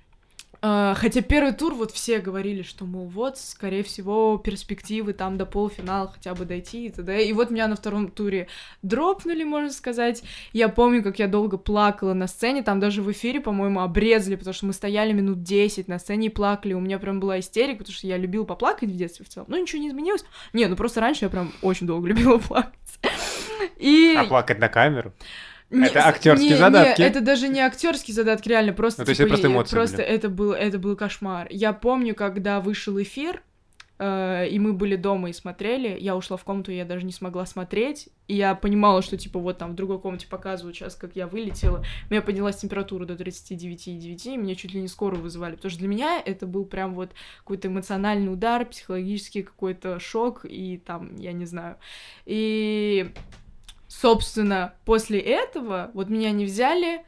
А, 0.67 0.95
Хотя 0.95 1.21
первый 1.21 1.53
тур 1.53 1.75
вот 1.75 1.91
все 1.91 2.21
говорили, 2.21 2.63
что, 2.63 2.87
мол, 2.87 3.07
вот, 3.07 3.37
скорее 3.37 3.83
всего, 3.83 4.39
перспективы 4.39 5.13
там 5.13 5.37
до 5.37 5.45
полуфинала 5.45 6.11
хотя 6.11 6.35
бы 6.35 6.47
дойти 6.47 6.87
и 6.87 6.91
т.д. 6.91 7.23
И 7.23 7.35
вот 7.35 7.51
меня 7.51 7.69
на 7.69 7.77
втором 7.77 8.11
туре 8.11 8.49
дропнули, 8.81 9.45
можно 9.45 9.71
сказать. 9.71 10.23
Я 10.55 10.71
помню, 10.71 11.03
как 11.03 11.19
я 11.19 11.29
долго 11.29 11.59
плакала 11.59 12.15
на 12.15 12.27
сцене, 12.27 12.63
там 12.63 12.81
даже 12.81 13.03
в 13.03 13.13
эфире, 13.13 13.43
по-моему, 13.43 13.83
обрезали, 13.83 14.37
потому 14.37 14.55
что 14.55 14.65
мы 14.65 14.73
стояли 14.73 15.13
минут 15.13 15.43
10 15.43 15.87
на 15.87 15.99
сцене 15.99 16.29
и 16.29 16.31
плакали. 16.31 16.73
У 16.73 16.81
меня 16.81 16.99
прям 16.99 17.21
была 17.21 17.41
истерика, 17.41 17.81
потому 17.81 17.95
что 17.95 18.07
я 18.07 18.17
любила 18.17 18.45
поплакать 18.45 18.89
в 18.89 18.97
детстве 18.97 19.27
в 19.27 19.29
целом. 19.29 19.49
Ну, 19.51 19.61
ничего 19.61 19.83
не 19.83 19.91
изменилось. 19.91 20.25
Не, 20.55 20.67
ну 20.67 20.77
просто 20.77 21.03
раньше 21.03 21.27
я 21.27 21.29
прям 21.29 21.53
очень 21.61 21.87
долго 21.87 22.09
любила 22.09 22.39
плакать. 22.49 22.73
И... 23.77 24.15
А 24.17 24.25
плакать 24.25 24.61
на 24.61 24.71
камеру? 24.71 25.13
Не, 25.71 25.87
Это 25.87 26.07
актерские 26.07 26.51
не, 26.51 26.57
задатки? 26.57 27.01
Не, 27.01 27.07
это 27.07 27.21
даже 27.21 27.49
не 27.49 27.61
актерские 27.61 28.15
задатки, 28.15 28.49
реально 28.49 28.73
просто. 28.73 29.03
Ну, 29.03 29.07
то 29.07 29.11
есть 29.11 29.19
типа, 29.19 29.27
это 29.27 29.35
просто 29.35 29.49
эмоции 29.49 29.75
Просто 29.75 29.97
были. 29.97 30.09
это 30.09 30.29
был, 30.29 30.53
это 30.53 30.79
был 30.79 30.97
кошмар. 30.97 31.49
Я 31.51 31.73
помню, 31.73 32.15
когда 32.15 32.61
вышел 32.61 33.01
эфир, 33.01 33.43
э, 33.99 34.49
и 34.49 34.59
мы 34.59 34.73
были 34.73 34.95
дома 34.97 35.31
и 35.31 35.33
смотрели, 35.33 35.97
я 35.99 36.15
ушла 36.17 36.37
в 36.37 36.45
комнату, 36.45 36.71
и 36.71 36.77
я 36.77 36.85
даже 36.85 37.05
не 37.05 37.13
смогла 37.13 37.45
смотреть, 37.47 38.09
и 38.29 38.37
я 38.37 38.55
понимала, 38.55 39.03
что, 39.03 39.17
типа, 39.17 39.39
вот 39.41 39.59
там 39.59 39.73
в 39.73 39.75
другой 39.75 39.99
комнате 39.99 40.27
показывают 40.29 40.77
сейчас, 40.77 40.95
как 40.95 41.17
я 41.17 41.27
вылетела, 41.27 41.85
у 42.09 42.13
меня 42.13 42.23
поднялась 42.23 42.57
температура 42.57 43.05
до 43.05 43.15
39,9, 43.15 44.35
и 44.35 44.37
меня 44.37 44.55
чуть 44.55 44.75
ли 44.75 44.81
не 44.81 44.89
скоро 44.89 45.17
вызывали, 45.17 45.57
потому 45.57 45.71
что 45.71 45.81
для 45.81 45.89
меня 45.89 46.23
это 46.25 46.47
был 46.47 46.67
прям 46.67 46.95
вот 46.95 47.11
какой-то 47.39 47.69
эмоциональный 47.69 48.33
удар, 48.33 48.65
психологический 48.67 49.43
какой-то 49.43 49.99
шок, 49.99 50.45
и 50.45 50.77
там, 50.79 51.17
я 51.17 51.33
не 51.33 51.47
знаю. 51.47 51.77
И 52.27 53.11
собственно, 54.05 54.75
после 54.85 55.19
этого 55.19 55.91
вот 55.95 56.11
меня 56.11 56.31
не 56.31 56.45
взяли, 56.45 57.07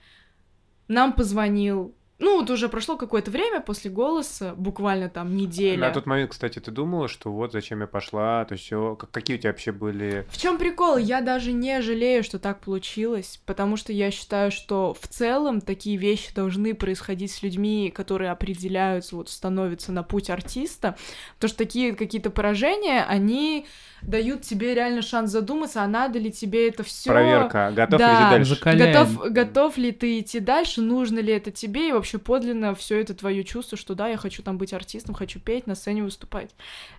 нам 0.88 1.12
позвонил, 1.12 1.94
ну 2.18 2.40
вот 2.40 2.50
уже 2.50 2.68
прошло 2.68 2.96
какое-то 2.96 3.31
время 3.31 3.61
после 3.61 3.90
голоса, 3.90 4.55
буквально 4.57 5.11
там 5.11 5.37
неделя. 5.37 5.79
На 5.79 5.90
тот 5.90 6.07
момент, 6.07 6.31
кстати, 6.31 6.59
ты 6.59 6.70
думала, 6.70 7.09
что 7.09 7.31
вот 7.31 7.52
зачем 7.52 7.81
я 7.83 7.87
пошла, 7.87 8.44
то 8.46 8.57
все. 8.57 8.96
Какие 9.11 9.37
у 9.37 9.40
тебя 9.40 9.50
вообще 9.50 9.72
были... 9.72 10.26
В 10.31 10.38
чем 10.38 10.57
прикол? 10.57 10.96
Я 10.96 11.20
даже 11.20 11.52
не 11.52 11.83
жалею, 11.83 12.24
что 12.24 12.38
так 12.38 12.61
получилось, 12.61 13.40
потому 13.44 13.76
что 13.76 13.92
я 13.92 14.11
считаю, 14.11 14.50
что 14.50 14.96
в 14.98 15.07
целом 15.09 15.61
такие 15.61 15.98
вещи 15.98 16.35
должны 16.35 16.74
происходить 16.74 17.33
с 17.33 17.42
людьми, 17.42 17.92
которые 17.94 18.31
определяются, 18.31 19.16
вот 19.16 19.29
становятся 19.29 19.92
на 19.92 20.02
путь 20.02 20.31
артиста, 20.31 20.96
потому 21.35 21.48
что 21.50 21.59
такие 21.59 21.94
какие-то 21.94 22.31
поражения, 22.31 23.05
они 23.07 23.66
дают 24.02 24.42
тебе 24.42 24.74
реально 24.74 25.02
шанс 25.02 25.31
задуматься, 25.31 25.83
а 25.83 25.87
надо 25.87 26.18
ли 26.18 26.31
тебе 26.31 26.68
это 26.68 26.83
все. 26.83 27.11
Проверка, 27.11 27.72
готов 27.74 28.00
ли 28.00 28.07
Да. 28.07 28.31
ты 28.31 28.37
дальше? 28.37 28.61
Готов, 28.62 29.33
готов 29.33 29.76
ли 29.76 29.92
ты 29.92 30.20
идти 30.20 30.40
дальше, 30.40 30.81
нужно 30.81 31.18
ли 31.18 31.33
это 31.33 31.50
тебе, 31.50 31.88
и 31.88 31.92
вообще 31.92 32.06
подлинно 32.14 32.75
все 32.75 33.01
это 33.01 33.14
твое 33.14 33.45
чувство, 33.45 33.77
что 33.77 33.95
да, 33.95 34.09
я 34.09 34.16
хочу 34.16 34.42
там 34.42 34.59
быть 34.59 34.73
артистом, 34.73 35.14
хочу 35.14 35.40
петь, 35.40 35.66
на 35.66 35.75
сцене 35.75 36.03
выступать. 36.03 36.55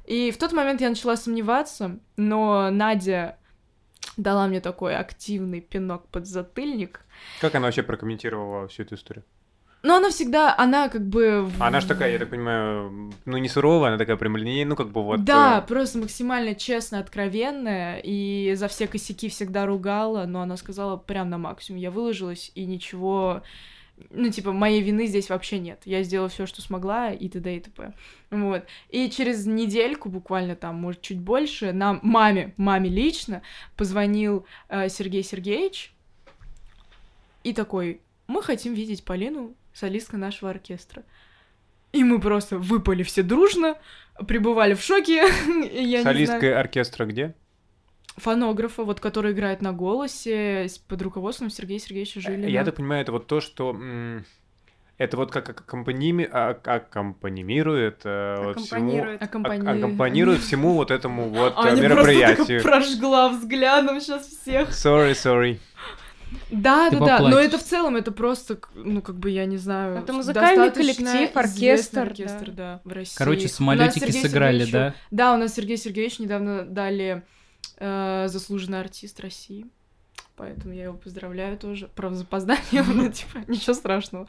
И 0.06 0.32
в 0.32 0.38
тот 0.38 0.54
момент 0.54 0.82
я 0.82 0.90
начала 0.90 1.16
сомневаться, 1.16 2.00
но 2.18 2.70
Надя 2.70 3.38
дала 4.18 4.48
мне 4.48 4.62
такой 4.62 4.96
активный 4.96 5.62
пинок 5.62 6.08
под 6.08 6.28
затыльник. 6.28 7.02
Как 7.42 7.56
она 7.56 7.68
вообще 7.68 7.84
прокомментировала 7.84 8.68
всю 8.68 8.84
эту 8.84 8.96
историю? 8.96 9.24
Но 9.84 9.98
она 9.98 10.10
всегда, 10.10 10.56
она 10.58 10.90
как 10.90 11.08
бы... 11.08 11.50
Она 11.60 11.80
же 11.80 11.88
такая, 11.88 12.12
я 12.12 12.20
так 12.20 12.30
понимаю, 12.30 13.14
ну 13.26 13.38
не 13.38 13.48
суровая, 13.48 13.90
она 13.90 13.98
такая 13.98 14.18
прямолинейная, 14.18 14.66
ну 14.66 14.76
как 14.76 14.90
бы 14.90 15.04
вот... 15.04 15.24
Да, 15.24 15.62
просто 15.62 16.00
максимально 16.00 16.56
честно, 16.56 17.00
откровенная, 17.00 18.02
и 18.04 18.54
за 18.56 18.68
все 18.68 18.88
косяки 18.88 19.30
всегда 19.30 19.66
ругала, 19.66 20.26
но 20.26 20.42
она 20.42 20.58
сказала 20.58 20.98
прям 20.98 21.30
на 21.30 21.38
максимум. 21.38 21.80
Я 21.80 21.92
выложилась, 21.92 22.52
и 22.56 22.66
ничего, 22.66 23.44
ну, 24.10 24.30
типа, 24.30 24.52
моей 24.52 24.82
вины 24.82 25.08
здесь 25.08 25.30
вообще 25.30 25.60
нет. 25.60 25.82
Я 25.86 26.04
сделала 26.04 26.30
все, 26.30 26.46
что 26.46 26.62
смогла, 26.62 27.12
и 27.12 27.28
т.д. 27.30 27.56
и 27.56 27.60
т.п. 27.60 27.94
Вот. 28.30 28.66
И 28.90 29.10
через 29.10 29.46
недельку, 29.46 30.10
буквально 30.10 30.56
там, 30.56 30.76
может, 30.76 31.02
чуть 31.02 31.20
больше, 31.20 31.72
нам, 31.72 32.00
маме, 32.04 32.54
маме 32.58 32.90
лично, 32.90 33.42
позвонил 33.76 34.46
э, 34.70 34.90
Сергей 34.90 35.24
Сергеевич 35.24 35.94
и 37.44 37.54
такой, 37.54 38.02
мы 38.28 38.44
хотим 38.44 38.74
видеть 38.74 39.04
Полину, 39.04 39.56
солистка 39.74 40.18
нашего 40.18 40.52
оркестра. 40.52 41.04
И 41.94 42.04
мы 42.04 42.20
просто 42.20 42.58
выпали 42.58 43.04
все 43.04 43.24
дружно, 43.24 43.78
пребывали 44.28 44.74
в 44.74 44.82
шоке. 44.82 45.28
Солистка 46.04 46.60
оркестра 46.60 47.06
где? 47.06 47.34
Фонографа, 48.18 48.84
вот, 48.84 49.00
который 49.00 49.32
играет 49.32 49.62
на 49.62 49.74
голосе, 49.74 50.68
под 50.88 51.02
руководством 51.02 51.50
Сергея 51.50 51.80
Сергеевича 51.80 52.20
Жилина. 52.22 52.46
Я 52.48 52.64
так 52.66 52.76
понимаю, 52.76 53.02
это 53.02 53.12
вот 53.12 53.28
то, 53.28 53.40
что... 53.42 53.76
Это 54.98 55.16
вот 55.16 55.32
как 55.32 55.48
аккомпаними... 55.50 56.28
а- 56.32 56.58
аккомпанимирует 56.64 58.02
э, 58.04 58.36
вот 58.44 58.60
всему... 58.60 58.98
Аккомпани- 58.98 59.78
Аккомпанирует 59.78 60.42
всему 60.42 60.74
вот 60.74 60.90
этому 60.90 61.30
вот 61.30 61.54
э, 61.54 61.60
Аня 61.70 61.82
мероприятию. 61.84 62.64
просто 62.64 62.64
так 62.64 62.64
прожгла 62.64 63.30
взглядом 63.30 64.02
сейчас 64.02 64.26
всех. 64.28 64.70
Sorry, 64.70 65.12
sorry. 65.12 65.60
Да, 66.52 66.90
Ты 66.90 66.98
да, 66.98 67.06
да, 67.06 67.20
но 67.20 67.26
поплачешь. 67.26 67.48
это 67.48 67.58
в 67.60 67.64
целом, 67.64 67.96
это 67.96 68.12
просто, 68.12 68.58
ну, 68.74 69.04
как 69.04 69.18
бы, 69.18 69.30
я 69.30 69.46
не 69.46 69.58
знаю... 69.58 69.98
Это 70.00 70.14
музыкальный 70.14 70.72
коллектив, 70.72 71.30
оркестр, 71.36 72.00
оркестр, 72.00 72.52
да, 72.52 72.82
в 72.84 72.92
России. 72.92 73.16
Короче, 73.18 73.48
самолетики 73.50 74.10
сыграли, 74.12 74.66
Сергеевичу- 74.66 74.72
да? 74.72 74.94
Да, 75.12 75.34
у 75.36 75.38
нас 75.38 75.54
Сергей 75.54 75.78
Сергеевич 75.78 76.18
недавно 76.20 76.64
дали 76.66 77.24
э, 77.78 78.28
заслуженный 78.28 78.80
артист 78.80 79.20
России. 79.20 79.66
Поэтому 80.36 80.74
я 80.74 80.86
его 80.86 80.98
поздравляю 80.98 81.58
тоже. 81.58 81.90
Правда, 81.96 82.20
с 82.20 82.22
опозданием, 82.22 82.86
но 82.98 83.10
типа 83.10 83.40
ничего 83.48 83.74
страшного. 83.74 84.28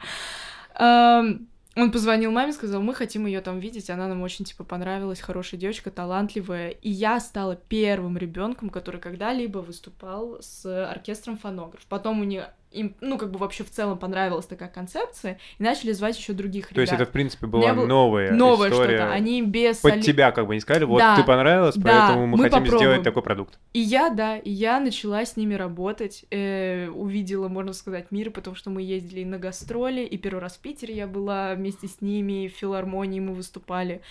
Эм, 0.75 1.47
Он 1.75 1.91
позвонил 1.91 2.31
маме, 2.31 2.51
сказал, 2.51 2.81
мы 2.81 2.93
хотим 2.95 3.25
ее 3.27 3.41
там 3.41 3.59
видеть, 3.59 3.89
она 3.89 4.07
нам 4.07 4.21
очень, 4.23 4.43
типа, 4.43 4.63
понравилась, 4.63 5.21
хорошая 5.21 5.59
девочка, 5.59 5.91
талантливая. 5.91 6.69
И 6.69 6.89
я 6.89 7.19
стала 7.19 7.55
первым 7.55 8.17
ребенком, 8.17 8.69
который 8.69 8.99
когда-либо 8.99 9.59
выступал 9.59 10.41
с 10.41 10.65
оркестром 10.89 11.37
фонограф. 11.37 11.85
Потом 11.87 12.21
у 12.21 12.23
них, 12.23 12.45
им, 12.71 12.95
ну, 13.01 13.17
как 13.17 13.31
бы 13.31 13.39
вообще 13.39 13.63
в 13.63 13.71
целом 13.71 13.97
понравилась 13.97 14.45
такая 14.45 14.69
концепция, 14.69 15.39
и 15.57 15.63
начали 15.63 15.91
звать 15.91 16.17
еще 16.17 16.33
других 16.33 16.67
То 16.73 16.81
есть 16.81 16.91
ребят. 16.91 17.01
это, 17.01 17.09
в 17.09 17.13
принципе, 17.13 17.47
была 17.47 17.73
был- 17.73 17.87
новая 17.87 18.31
Новое 18.31 18.69
история. 18.69 18.97
что-то. 18.97 19.11
Они 19.13 19.41
без 19.41 19.77
Под 19.77 19.93
соли- 19.93 20.01
тебя 20.01 20.31
как 20.31 20.47
бы 20.47 20.53
не 20.55 20.61
сказали, 20.61 20.83
вот 20.85 20.99
Да, 20.99 21.15
ты 21.15 21.23
понравилась, 21.23 21.75
да, 21.75 22.05
поэтому 22.07 22.27
мы, 22.27 22.37
мы 22.37 22.43
хотим 22.43 22.59
попробуем. 22.59 22.79
сделать 22.79 23.03
такой 23.03 23.23
продукт. 23.23 23.57
И 23.73 23.79
я, 23.79 24.09
да, 24.09 24.37
и 24.37 24.51
я 24.51 24.79
начала 24.79 25.25
с 25.25 25.35
ними 25.35 25.55
работать, 25.55 26.25
э, 26.31 26.89
увидела, 26.89 27.47
можно 27.47 27.73
сказать, 27.73 28.11
мир, 28.11 28.31
потому 28.31 28.55
что 28.55 28.69
мы 28.69 28.81
ездили 28.81 29.23
на 29.23 29.37
гастроли, 29.39 30.01
и 30.01 30.17
первый 30.17 30.39
раз 30.39 30.57
в 30.57 30.59
Питере 30.59 30.95
я 30.95 31.07
была 31.07 31.55
вместе 31.55 31.87
с 31.87 32.01
ними, 32.01 32.47
в 32.47 32.51
филармонии 32.57 33.19
мы 33.19 33.33
выступали. 33.33 34.01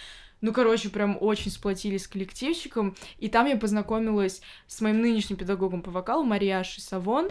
Ну, 0.40 0.52
короче, 0.52 0.88
прям 0.88 1.18
очень 1.20 1.50
сплотились 1.50 2.04
с 2.04 2.08
коллективчиком, 2.08 2.94
и 3.18 3.28
там 3.28 3.46
я 3.46 3.56
познакомилась 3.56 4.40
с 4.68 4.80
моим 4.80 5.00
нынешним 5.00 5.36
педагогом 5.36 5.82
по 5.82 5.90
вокалу, 5.90 6.22
Мариашей 6.24 6.80
Савон. 6.80 7.28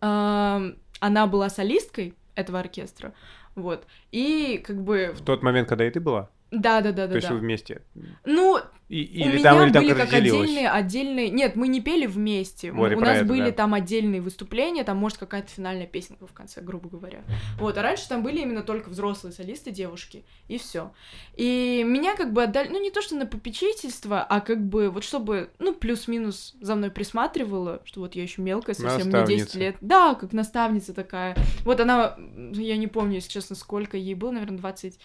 Она 0.00 1.26
была 1.26 1.48
солисткой 1.48 2.14
этого 2.34 2.60
оркестра, 2.60 3.14
вот, 3.54 3.86
и 4.12 4.62
как 4.64 4.82
бы... 4.82 5.12
В 5.14 5.24
тот 5.24 5.42
момент, 5.42 5.68
когда 5.68 5.86
и 5.86 5.90
ты 5.90 6.00
была, 6.00 6.30
Да-да-да-да-да. 6.50 7.12
то 7.12 7.16
есть 7.16 7.30
вы 7.30 7.38
вместе. 7.38 7.82
Ну, 8.24 8.60
И, 8.88 9.02
У 9.02 9.28
или 9.28 9.38
меня 9.38 9.42
там, 9.42 9.62
или 9.62 9.72
там 9.72 9.84
были 9.84 9.94
как 9.94 10.12
отдельные, 10.14 10.70
отдельные... 10.70 11.28
Нет, 11.28 11.56
мы 11.56 11.68
не 11.68 11.82
пели 11.82 12.06
вместе. 12.06 12.72
Вот, 12.72 12.90
У 12.92 13.00
нас 13.00 13.18
это, 13.18 13.26
были 13.26 13.50
да. 13.50 13.52
там 13.52 13.74
отдельные 13.74 14.22
выступления, 14.22 14.82
там, 14.82 14.96
может, 14.96 15.18
какая-то 15.18 15.50
финальная 15.50 15.86
песенка 15.86 16.26
в 16.26 16.32
конце, 16.32 16.62
грубо 16.62 16.88
говоря. 16.88 17.22
Вот, 17.58 17.76
а 17.76 17.82
раньше 17.82 18.08
там 18.08 18.22
были 18.22 18.40
именно 18.40 18.62
только 18.62 18.88
взрослые 18.88 19.34
солисты, 19.34 19.72
девушки, 19.72 20.24
и 20.48 20.56
все. 20.56 20.90
И 21.36 21.84
меня 21.86 22.16
как 22.16 22.32
бы 22.32 22.44
отдали, 22.44 22.68
ну, 22.68 22.80
не 22.80 22.90
то, 22.90 23.02
что 23.02 23.14
на 23.14 23.26
попечительство, 23.26 24.22
а 24.22 24.40
как 24.40 24.66
бы 24.66 24.88
вот 24.88 25.04
чтобы, 25.04 25.50
ну, 25.58 25.74
плюс-минус 25.74 26.56
за 26.58 26.74
мной 26.74 26.90
присматривала, 26.90 27.82
что 27.84 28.00
вот 28.00 28.14
я 28.14 28.22
еще 28.22 28.40
мелкая, 28.40 28.74
совсем 28.74 29.08
мне 29.08 29.26
10 29.26 29.40
Наставница. 29.40 29.58
лет. 29.58 29.76
Да, 29.82 30.14
как 30.14 30.32
наставница 30.32 30.94
такая. 30.94 31.36
Вот 31.64 31.78
она, 31.80 32.16
я 32.54 32.78
не 32.78 32.86
помню, 32.86 33.16
если 33.16 33.28
честно, 33.28 33.54
сколько 33.54 33.98
ей 33.98 34.14
было, 34.14 34.30
наверное, 34.30 34.56
20, 34.56 34.98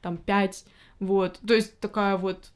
там, 0.00 0.16
5, 0.16 0.64
вот. 0.98 1.38
То 1.46 1.54
есть 1.54 1.78
такая 1.78 2.16
вот 2.16 2.50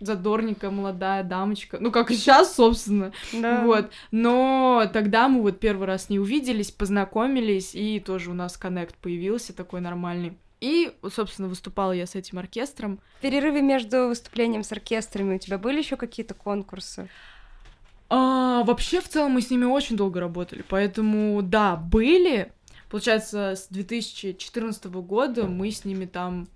задорненькая 0.00 0.70
молодая 0.70 1.22
дамочка. 1.22 1.78
Ну, 1.80 1.90
как 1.90 2.10
и 2.10 2.16
сейчас, 2.16 2.54
собственно. 2.54 3.12
Да. 3.32 3.62
Вот. 3.64 3.90
Но 4.10 4.88
тогда 4.92 5.28
мы 5.28 5.42
вот 5.42 5.58
первый 5.58 5.86
раз 5.86 6.10
не 6.10 6.18
увиделись, 6.18 6.70
познакомились, 6.70 7.74
и 7.74 8.00
тоже 8.00 8.30
у 8.30 8.34
нас 8.34 8.56
коннект 8.56 8.94
появился 8.96 9.54
такой 9.54 9.80
нормальный. 9.80 10.36
И, 10.60 10.92
собственно, 11.12 11.48
выступала 11.48 11.92
я 11.92 12.06
с 12.06 12.14
этим 12.14 12.38
оркестром. 12.38 13.00
В 13.18 13.22
перерыве 13.22 13.60
между 13.60 14.08
выступлением 14.08 14.62
с 14.62 14.72
оркестрами 14.72 15.36
у 15.36 15.38
тебя 15.38 15.58
были 15.58 15.78
еще 15.78 15.96
какие-то 15.96 16.34
конкурсы? 16.34 17.08
А, 18.08 18.62
вообще, 18.64 19.00
в 19.00 19.08
целом, 19.08 19.32
мы 19.32 19.42
с 19.42 19.50
ними 19.50 19.64
очень 19.64 19.96
долго 19.96 20.20
работали, 20.20 20.64
поэтому, 20.66 21.42
да, 21.42 21.76
были. 21.76 22.52
Получается, 22.88 23.54
с 23.56 23.66
2014 23.68 24.84
года 24.86 25.46
мы 25.46 25.70
с 25.70 25.84
ними 25.84 26.04
там 26.04 26.46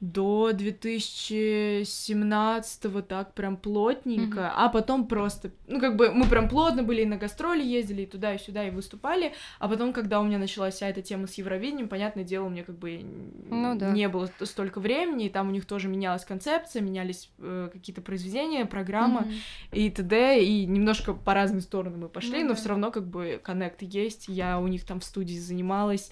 до 0.00 0.52
2017 0.52 3.06
так 3.06 3.34
прям 3.34 3.56
плотненько, 3.58 4.50
а 4.56 4.68
потом 4.70 5.06
просто, 5.06 5.50
ну 5.68 5.78
как 5.78 5.96
бы 5.96 6.10
мы 6.10 6.26
прям 6.26 6.48
плотно 6.48 6.82
были 6.82 7.02
и 7.02 7.06
на 7.06 7.16
гастроли 7.18 7.62
ездили, 7.62 8.02
и 8.02 8.06
туда, 8.06 8.34
и 8.34 8.38
сюда, 8.38 8.66
и 8.66 8.70
выступали, 8.70 9.34
а 9.58 9.68
потом, 9.68 9.92
когда 9.92 10.20
у 10.20 10.24
меня 10.24 10.38
началась 10.38 10.74
вся 10.76 10.88
эта 10.88 11.02
тема 11.02 11.26
с 11.26 11.34
Евровидением, 11.34 11.88
понятное 11.88 12.24
дело, 12.24 12.46
у 12.46 12.48
меня 12.48 12.64
как 12.64 12.78
бы 12.78 13.02
Ну 13.50 13.74
да. 13.76 13.90
не 13.90 14.08
было 14.08 14.26
ст- 14.26 14.46
столько 14.46 14.80
времени, 14.80 15.26
и 15.26 15.30
там 15.30 15.48
у 15.48 15.50
них 15.50 15.66
тоже 15.66 15.88
менялась 15.88 16.24
концепция, 16.24 16.80
менялись 16.82 17.30
э, 17.38 17.68
какие-то 17.72 18.00
произведения, 18.00 18.64
программа, 18.64 19.20
Мгм. 19.22 19.32
и 19.72 19.90
т.д. 19.90 20.42
И 20.42 20.64
немножко 20.66 21.12
по 21.12 21.34
разные 21.34 21.60
стороны 21.60 21.98
мы 21.98 22.08
пошли, 22.08 22.42
Ну 22.42 22.48
но 22.50 22.54
все 22.54 22.70
равно 22.70 22.90
как 22.90 23.06
бы 23.06 23.38
коннект 23.42 23.82
есть. 23.82 24.28
Я 24.28 24.58
у 24.58 24.66
них 24.66 24.84
там 24.86 25.00
в 25.00 25.04
студии 25.04 25.36
занималась 25.36 26.10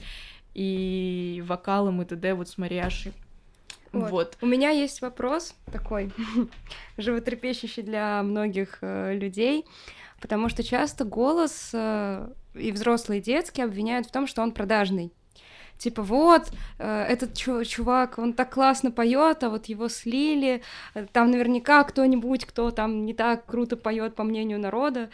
и 0.54 1.42
вокалом 1.46 2.02
и 2.02 2.04
т.д. 2.04 2.34
вот 2.34 2.48
с 2.48 2.58
Мариашей. 2.58 3.12
Вот. 3.92 4.10
Вот. 4.10 4.38
У 4.42 4.46
меня 4.46 4.70
есть 4.70 5.00
вопрос 5.02 5.54
такой, 5.72 6.10
животрепещущий 6.96 7.82
для 7.82 8.22
многих 8.22 8.78
э, 8.80 9.14
людей, 9.14 9.64
потому 10.20 10.48
что 10.48 10.62
часто 10.62 11.04
голос 11.04 11.70
э, 11.72 12.28
и 12.54 12.72
взрослые, 12.72 13.20
и 13.20 13.22
детские 13.24 13.64
обвиняют 13.64 14.06
в 14.06 14.10
том, 14.12 14.26
что 14.26 14.42
он 14.42 14.52
продажный. 14.52 15.12
Типа, 15.78 16.02
вот, 16.02 16.50
э, 16.78 17.02
этот 17.04 17.34
чу- 17.34 17.64
чувак, 17.64 18.18
он 18.18 18.32
так 18.32 18.52
классно 18.52 18.90
поет, 18.90 19.44
а 19.44 19.48
вот 19.48 19.66
его 19.66 19.88
слили. 19.88 20.62
э, 20.94 21.06
Там 21.12 21.30
наверняка 21.30 21.84
кто-нибудь, 21.84 22.44
кто 22.46 22.70
там 22.72 23.06
не 23.06 23.14
так 23.14 23.46
круто 23.46 23.76
поет, 23.76 24.16
по 24.16 24.24
мнению 24.24 24.58
народа. 24.58 25.08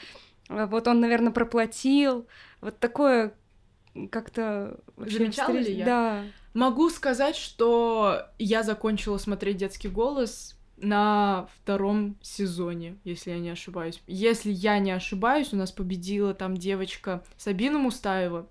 э, 0.49 0.65
Вот 0.67 0.89
он, 0.89 1.01
наверное, 1.01 1.33
проплатил. 1.33 2.27
Вот 2.63 2.79
такое 2.79 3.35
как-то... 4.11 4.81
Замечала 4.97 5.53
ли 5.53 5.73
я? 5.75 5.85
Да. 5.85 6.23
Могу 6.55 6.89
сказать, 6.89 7.35
что 7.35 8.29
я 8.39 8.63
закончила 8.63 9.19
смотреть 9.19 9.57
детский 9.57 9.89
голос 9.89 10.57
на 10.77 11.49
втором 11.57 12.17
сезоне, 12.23 12.97
если 13.05 13.31
я 13.31 13.39
не 13.39 13.51
ошибаюсь. 13.51 14.01
Если 14.07 14.51
я 14.51 14.79
не 14.79 14.93
ошибаюсь, 14.93 15.53
у 15.53 15.57
нас 15.57 15.73
победила 15.73 16.33
там 16.33 16.57
девочка 16.57 17.25
Сабина 17.37 17.79
Мустаева. 17.79 18.47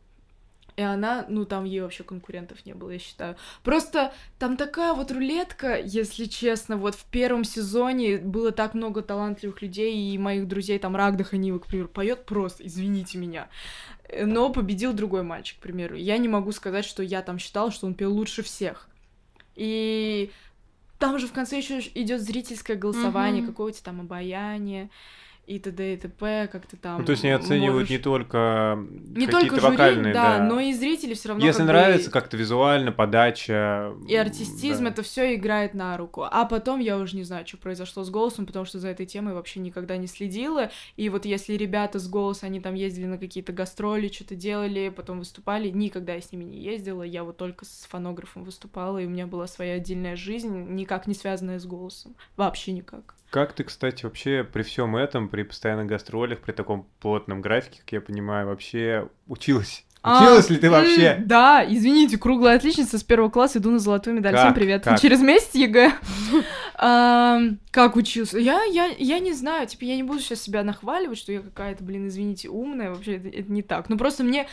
И 0.76 0.82
она, 0.82 1.26
ну 1.30 1.46
там 1.46 1.66
ей 1.66 1.82
вообще 1.82 2.04
конкурентов 2.04 2.66
не 2.66 2.74
было, 2.74 2.90
я 2.90 3.00
считаю. 3.00 3.36
Просто 3.64 4.12
там 4.40 4.58
такая 4.58 4.94
вот 4.94 5.12
рулетка, 5.12 5.80
если 5.80 6.26
честно. 6.26 6.78
Вот 6.78 6.96
в 6.96 7.06
первом 7.06 7.44
сезоне 7.44 8.18
было 8.18 8.52
так 8.52 8.74
много 8.74 9.02
талантливых 9.04 9.62
людей, 9.62 9.96
и 10.14 10.18
моих 10.18 10.48
друзей, 10.48 10.80
там 10.80 10.96
Рагда 10.96 11.24
Ханива, 11.24 11.60
к 11.60 11.68
примеру, 11.68 11.90
поет 11.90 12.26
просто, 12.26 12.66
извините 12.66 13.20
меня. 13.20 13.50
Э, 14.10 14.26
Но 14.26 14.50
победил 14.52 14.94
другой 14.94 15.22
мальчик, 15.24 15.60
к 15.60 15.62
примеру. 15.62 15.96
Я 15.96 16.18
не 16.18 16.28
могу 16.28 16.52
сказать, 16.52 16.86
что 16.86 17.04
я 17.04 17.22
там 17.22 17.38
считала, 17.38 17.70
что 17.72 17.86
он 17.86 17.94
пел 17.94 18.12
лучше 18.12 18.42
всех. 18.42 18.90
И 19.56 20.32
там 20.98 21.20
же 21.20 21.28
в 21.28 21.34
конце 21.34 21.58
еще 21.58 21.80
идет 21.94 22.22
зрительское 22.22 22.78
голосование, 22.78 23.44
Мгм. 23.44 23.52
какое-то 23.52 23.84
там 23.84 24.02
обаяние 24.02 24.90
и 25.46 25.60
т.д. 25.60 25.94
и 25.94 25.98
т.п. 25.98 26.48
Как-то 26.52 26.78
там. 26.78 27.00
Ну, 27.00 27.06
то 27.06 27.12
есть 27.12 27.24
не 27.24 27.32
оценивают 27.32 27.74
можешь- 27.74 27.90
не 27.90 27.98
только 27.98 28.86
не 29.16 29.28
только 29.28 29.60
жюри, 29.60 29.72
вокальные, 29.72 30.14
да, 30.14 30.38
да. 30.38 30.44
но 30.44 30.60
и 30.60 30.74
зрители 30.74 31.14
все 31.14 31.30
равно. 31.30 31.44
Если 31.44 31.60
как 31.60 31.68
бы 31.68 31.74
нравится 31.74 32.12
как-то 32.12 32.38
визуально, 32.38 32.92
подача... 32.92 33.94
И 34.08 34.16
артистизм 34.16 34.86
да. 34.86 34.92
это 34.92 35.04
все 35.04 35.36
играет 35.36 35.74
на 35.74 35.98
руку. 35.98 36.24
А 36.24 36.46
потом 36.46 36.80
я 36.80 36.98
уже 36.98 37.18
не 37.18 37.24
знаю, 37.24 37.46
что 37.46 37.58
произошло 37.58 38.04
с 38.04 38.10
голосом, 38.10 38.46
потому 38.46 38.66
что 38.66 38.80
за 38.80 38.88
этой 38.88 39.06
темой 39.06 39.34
вообще 39.34 39.60
никогда 39.60 39.98
не 39.98 40.08
следила. 40.08 40.72
И 40.96 41.10
вот 41.10 41.26
если 41.26 41.54
ребята 41.56 42.00
с 42.00 42.08
голоса, 42.08 42.46
они 42.46 42.62
там 42.62 42.76
ездили 42.76 43.06
на 43.06 43.18
какие-то 43.18 43.52
гастроли, 43.52 44.08
что-то 44.08 44.36
делали, 44.36 44.90
потом 44.96 45.20
выступали, 45.20 45.70
никогда 45.70 46.14
я 46.14 46.22
с 46.22 46.32
ними 46.32 46.46
не 46.46 46.60
ездила. 46.60 47.04
Я 47.04 47.24
вот 47.24 47.38
только 47.38 47.66
с 47.66 47.86
фонографом 47.90 48.44
выступала, 48.44 48.98
и 48.98 49.06
у 49.06 49.10
меня 49.10 49.28
была 49.28 49.48
своя 49.48 49.76
отдельная 49.76 50.16
жизнь, 50.16 50.70
никак 50.70 51.06
не 51.08 51.14
связанная 51.14 51.60
с 51.60 51.66
голосом. 51.66 52.16
Вообще 52.38 52.72
никак. 52.72 53.16
Как 53.34 53.54
ты, 53.54 53.64
кстати, 53.64 54.04
вообще 54.06 54.44
при 54.44 54.62
всем 54.62 54.96
этом, 54.96 55.28
при 55.28 55.42
постоянных 55.42 55.88
гастролях, 55.88 56.38
при 56.42 56.52
таком 56.52 56.86
плотном 57.00 57.42
графике, 57.42 57.80
как 57.80 57.92
я 57.92 58.00
понимаю, 58.00 58.46
вообще 58.46 59.10
училась? 59.26 59.86
А, 60.04 60.22
Училась 60.22 60.52
ли 60.52 60.58
ты 60.58 60.70
вообще? 60.70 61.18
Да, 61.26 61.66
извините, 61.68 62.20
круглая 62.20 62.58
отличница 62.58 63.00
с 63.00 63.04
первого 63.04 63.32
класса, 63.32 63.58
иду 63.58 63.72
на 63.72 63.80
золотую 63.80 64.18
медаль. 64.18 64.34
Как? 64.34 64.42
Всем 64.44 64.54
привет. 64.54 64.84
Как? 64.84 65.02
Через 65.02 65.20
месяц 65.22 65.56
ЕГЭ. 65.56 65.94
Как 67.72 67.96
учился? 67.96 68.38
Я, 68.38 68.66
я, 68.66 68.86
я 69.00 69.18
не 69.18 69.34
знаю, 69.34 69.66
типа, 69.66 69.86
я 69.86 69.96
не 69.96 70.04
буду 70.04 70.20
сейчас 70.20 70.44
себя 70.44 70.64
нахваливать, 70.64 71.18
что 71.18 71.32
я 71.32 71.42
какая-то, 71.42 71.84
блин, 71.84 72.10
извините, 72.10 72.50
умная, 72.50 72.92
вообще 72.92 73.16
это, 73.16 73.30
это 73.30 73.52
не 73.52 73.64
так. 73.64 73.90
Ну, 73.90 73.98
просто 73.98 74.24
мне 74.24 74.48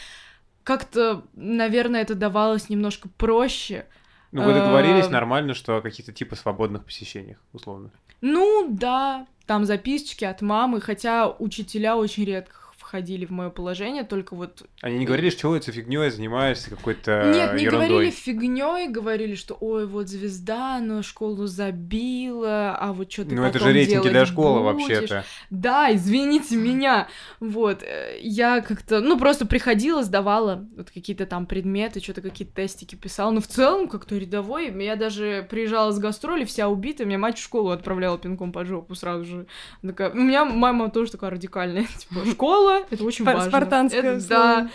как-то, 0.65 1.25
наверное, 1.35 2.01
это 2.01 2.15
давалось 2.15 2.71
немножко 2.71 3.11
проще. 3.11 3.85
Ну, 4.33 4.43
вы 4.43 4.55
договорились 4.55 5.07
Эм. 5.07 5.13
нормально, 5.13 5.55
что 5.55 5.77
о 5.77 5.81
каких-то 5.81 6.13
типа 6.13 6.37
свободных 6.37 6.85
посещениях, 6.85 7.39
условно. 7.53 7.91
Ну, 8.21 8.69
да, 8.71 9.27
там 9.47 9.65
записочки 9.65 10.25
от 10.25 10.41
мамы, 10.41 10.81
хотя 10.81 11.29
учителя 11.29 11.97
очень 11.97 12.25
редко 12.25 12.55
входили 12.91 13.25
в 13.25 13.31
мое 13.31 13.51
положение, 13.51 14.03
только 14.03 14.35
вот 14.35 14.65
Они 14.83 14.99
не 14.99 15.07
говорили, 15.07 15.31
что 15.31 15.55
это 15.55 15.71
фигней 15.71 16.11
занимаешься 16.11 16.71
какой-то 16.71 17.31
Нет, 17.33 17.55
не 17.55 17.63
ерундой. 17.63 17.89
говорили 17.89 18.11
фигней, 18.11 18.89
говорили, 18.89 19.37
что 19.37 19.57
ой, 19.61 19.87
вот 19.87 20.09
звезда, 20.09 20.81
но 20.81 21.01
школу 21.03 21.47
забила, 21.47 22.75
а 22.77 22.93
вот 22.93 23.13
что 23.13 23.25
ты 23.25 23.37
Ну, 23.37 23.45
это 23.45 23.61
же 23.61 23.73
рейтинги 23.73 24.09
для 24.09 24.27
школы 24.27 24.73
будешь?» 24.73 24.89
вообще-то. 24.89 25.25
Да, 25.51 25.95
извините 25.95 26.57
меня. 26.57 27.07
Вот, 27.39 27.85
э, 27.85 28.19
я 28.23 28.61
как-то, 28.61 29.01
ну, 29.01 29.17
просто 29.17 29.47
приходила, 29.47 30.03
сдавала 30.03 30.67
вот 30.77 30.91
какие-то 30.91 31.27
там 31.27 31.47
предметы, 31.47 32.01
что-то 32.01 32.23
какие-то 32.23 32.55
тестики 32.57 32.97
писала, 32.97 33.31
но 33.31 33.41
в 33.41 33.47
целом 33.47 33.87
как-то 33.87 34.17
рядовой. 34.17 34.75
Я 34.85 34.97
даже 34.97 35.47
приезжала 35.49 35.93
с 35.93 36.01
гастроли, 36.01 36.45
вся 36.45 36.69
убитая, 36.69 37.07
меня 37.07 37.19
мать 37.19 37.39
в 37.39 37.43
школу 37.43 37.71
отправляла 37.71 38.19
пинком 38.19 38.51
под 38.51 38.67
жопу 38.67 38.97
сразу 38.97 39.25
же. 39.25 39.47
Такая, 39.81 40.11
у 40.11 40.17
меня 40.17 40.45
мама 40.45 40.91
тоже 40.91 41.13
такая 41.13 41.31
радикальная, 41.31 41.87
типа, 41.97 42.27
школа, 42.27 42.80
это 42.91 43.05
очень 43.05 43.25
Спар- 43.25 43.37
важно. 43.51 43.57
Это- 43.57 43.87
условие. 43.87 44.21
Да, 44.29 44.71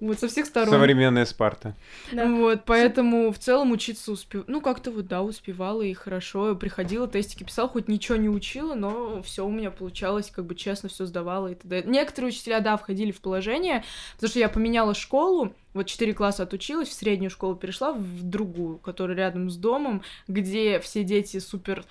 вот 0.00 0.18
со 0.18 0.28
всех 0.28 0.46
сторон. 0.46 0.70
Современная 0.70 1.24
Спарта. 1.24 1.74
Да. 2.12 2.26
Вот, 2.26 2.64
поэтому 2.66 3.32
в 3.32 3.38
целом 3.38 3.72
учиться 3.72 4.12
успев... 4.12 4.44
Ну, 4.46 4.60
как-то 4.60 4.90
вот, 4.90 5.06
да, 5.06 5.22
успевала 5.22 5.82
и 5.82 5.94
хорошо. 5.94 6.54
Приходила, 6.54 7.08
тестики 7.08 7.44
писала, 7.44 7.68
хоть 7.68 7.88
ничего 7.88 8.16
не 8.16 8.28
учила, 8.28 8.74
но 8.74 9.22
все 9.22 9.46
у 9.46 9.50
меня 9.50 9.70
получалось, 9.70 10.30
как 10.30 10.44
бы 10.44 10.54
честно 10.54 10.88
все 10.88 11.06
сдавала 11.06 11.48
и 11.48 11.54
т.д. 11.54 11.84
Некоторые 11.86 12.28
учителя, 12.28 12.60
да, 12.60 12.76
входили 12.76 13.10
в 13.10 13.20
положение, 13.20 13.84
потому 14.16 14.28
что 14.28 14.38
я 14.38 14.48
поменяла 14.48 14.94
школу, 14.94 15.54
вот 15.72 15.86
4 15.86 16.12
класса 16.14 16.42
отучилась, 16.42 16.88
в 16.88 16.92
среднюю 16.92 17.30
школу 17.30 17.54
перешла, 17.54 17.92
в 17.92 18.22
другую, 18.22 18.78
которая 18.78 19.16
рядом 19.16 19.48
с 19.48 19.56
домом, 19.56 20.02
где 20.28 20.78
все 20.80 21.04
дети 21.04 21.38
супер 21.38 21.84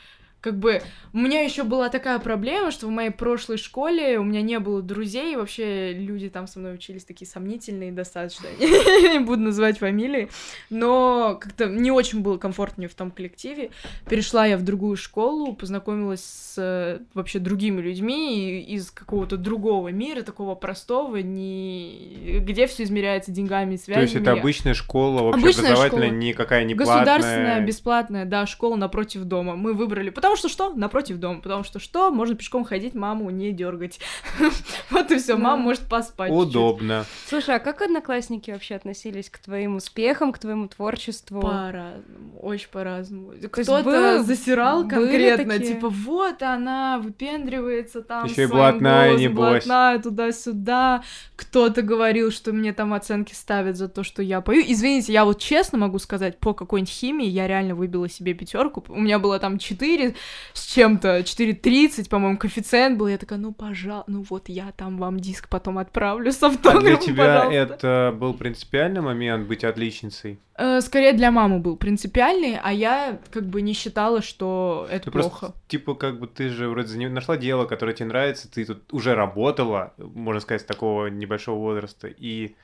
как 0.45 0.59
бы 0.59 0.83
у 1.11 1.17
меня 1.17 1.41
еще 1.41 1.63
была 1.63 1.89
такая 1.89 2.19
проблема, 2.19 2.69
что 2.69 2.85
в 2.85 2.91
моей 2.91 3.09
прошлой 3.09 3.57
школе 3.57 4.19
у 4.19 4.23
меня 4.23 4.43
не 4.43 4.59
было 4.59 4.83
друзей, 4.83 5.33
и 5.33 5.35
вообще 5.35 5.91
люди 5.91 6.29
там 6.29 6.45
со 6.45 6.59
мной 6.59 6.75
учились 6.75 7.03
такие 7.03 7.27
сомнительные 7.27 7.91
достаточно, 7.91 8.45
не 8.59 9.17
буду 9.17 9.41
называть 9.41 9.79
фамилии, 9.79 10.29
но 10.69 11.39
как-то 11.41 11.65
не 11.65 11.89
очень 11.89 12.21
было 12.21 12.37
комфортнее 12.37 12.87
в 12.87 12.93
том 12.93 13.09
коллективе. 13.09 13.71
Перешла 14.07 14.45
я 14.45 14.55
в 14.57 14.61
другую 14.61 14.97
школу, 14.97 15.55
познакомилась 15.55 16.23
с 16.23 16.55
э, 16.59 16.99
вообще 17.15 17.39
другими 17.39 17.81
людьми 17.81 18.61
из 18.61 18.91
какого-то 18.91 19.37
другого 19.37 19.87
мира, 19.87 20.21
такого 20.21 20.53
простого, 20.53 21.17
не... 21.17 22.39
где 22.41 22.67
все 22.67 22.83
измеряется 22.83 23.31
деньгами 23.31 23.73
и 23.73 23.77
связями. 23.77 24.05
То 24.05 24.11
есть 24.11 24.21
это 24.21 24.33
обычная 24.33 24.75
школа, 24.75 25.29
Обычная 25.29 25.49
общеобразовательная, 25.49 26.07
школа. 26.09 26.19
никакая 26.19 26.63
не 26.65 26.75
Государственная, 26.75 27.45
платная. 27.45 27.65
бесплатная, 27.65 28.25
да, 28.25 28.45
школа 28.45 28.75
напротив 28.75 29.23
дома. 29.23 29.55
Мы 29.55 29.73
выбрали, 29.73 30.11
потому 30.11 30.34
Потому 30.35 30.49
что 30.49 30.49
что? 30.49 30.73
Напротив 30.75 31.17
дома. 31.17 31.39
Потому 31.39 31.63
что 31.63 31.79
что? 31.79 32.11
Можно 32.11 32.35
пешком 32.35 32.65
ходить, 32.65 32.93
маму 32.93 33.29
не 33.29 33.51
дергать. 33.51 33.99
Вот 34.89 35.11
и 35.11 35.17
все, 35.17 35.35
мама 35.35 35.63
может 35.63 35.83
поспать. 35.83 36.31
Удобно. 36.31 37.05
Слушай, 37.27 37.55
а 37.55 37.59
как 37.59 37.81
одноклассники 37.81 38.51
вообще 38.51 38.75
относились 38.75 39.29
к 39.29 39.39
твоим 39.39 39.77
успехам, 39.77 40.31
к 40.31 40.39
твоему 40.39 40.67
творчеству? 40.67 41.41
По-разному, 41.41 42.39
очень 42.41 42.67
по-разному. 42.69 43.33
Кто-то 43.51 44.23
засирал 44.23 44.87
конкретно, 44.87 45.59
типа, 45.59 45.89
вот 45.89 46.41
она 46.43 46.99
выпендривается 46.99 48.01
там. 48.01 48.25
Еще 48.25 48.43
и 48.43 48.47
блатная, 48.47 49.15
небось. 49.15 49.65
Блатная 49.65 49.99
туда-сюда. 49.99 51.03
Кто-то 51.35 51.81
говорил, 51.81 52.31
что 52.31 52.51
мне 52.51 52.73
там 52.73 52.93
оценки 52.93 53.33
ставят 53.33 53.77
за 53.77 53.87
то, 53.87 54.03
что 54.03 54.21
я 54.21 54.41
пою. 54.41 54.63
Извините, 54.65 55.13
я 55.13 55.25
вот 55.25 55.39
честно 55.39 55.77
могу 55.77 55.99
сказать, 55.99 56.39
по 56.39 56.53
какой-нибудь 56.53 56.91
химии 56.91 57.27
я 57.27 57.47
реально 57.47 57.75
выбила 57.75 58.09
себе 58.09 58.33
пятерку. 58.33 58.83
У 58.89 58.99
меня 58.99 59.19
было 59.19 59.39
там 59.39 59.57
4 59.57 60.15
с 60.53 60.65
чем-то, 60.73 61.19
4.30, 61.19 62.09
по-моему, 62.09 62.37
коэффициент 62.37 62.97
был. 62.97 63.07
Я 63.07 63.17
такая, 63.17 63.39
ну, 63.39 63.53
пожалуйста, 63.53 64.11
ну 64.11 64.25
вот 64.29 64.49
я 64.49 64.71
там 64.75 64.97
вам 64.97 65.19
диск 65.19 65.49
потом 65.49 65.77
отправлю 65.77 66.31
с 66.31 66.41
автографом, 66.43 66.79
А 66.79 66.81
для 66.81 66.95
тебя 66.97 67.41
пожалуйста. 67.41 67.73
это 67.75 68.15
был 68.17 68.33
принципиальный 68.33 69.01
момент 69.01 69.47
быть 69.47 69.63
отличницей? 69.63 70.39
Э, 70.57 70.79
Скорее 70.81 71.13
для 71.13 71.31
мамы 71.31 71.59
был 71.59 71.75
принципиальный, 71.75 72.57
а 72.63 72.71
я 72.71 73.19
как 73.31 73.45
бы 73.45 73.61
не 73.61 73.73
считала, 73.73 74.21
что 74.21 74.87
это 74.89 75.05
Ты 75.05 75.11
плохо. 75.11 75.29
просто, 75.39 75.55
типа, 75.67 75.95
как 75.95 76.19
бы 76.19 76.27
ты 76.27 76.49
же 76.49 76.69
вроде 76.69 77.07
нашла 77.09 77.35
дело, 77.37 77.65
которое 77.65 77.93
тебе 77.93 78.07
нравится, 78.07 78.49
ты 78.49 78.63
тут 78.65 78.93
уже 78.93 79.15
работала, 79.15 79.93
можно 79.97 80.39
сказать, 80.39 80.61
с 80.61 80.65
такого 80.65 81.07
небольшого 81.07 81.57
возраста, 81.59 82.07
и, 82.07 82.55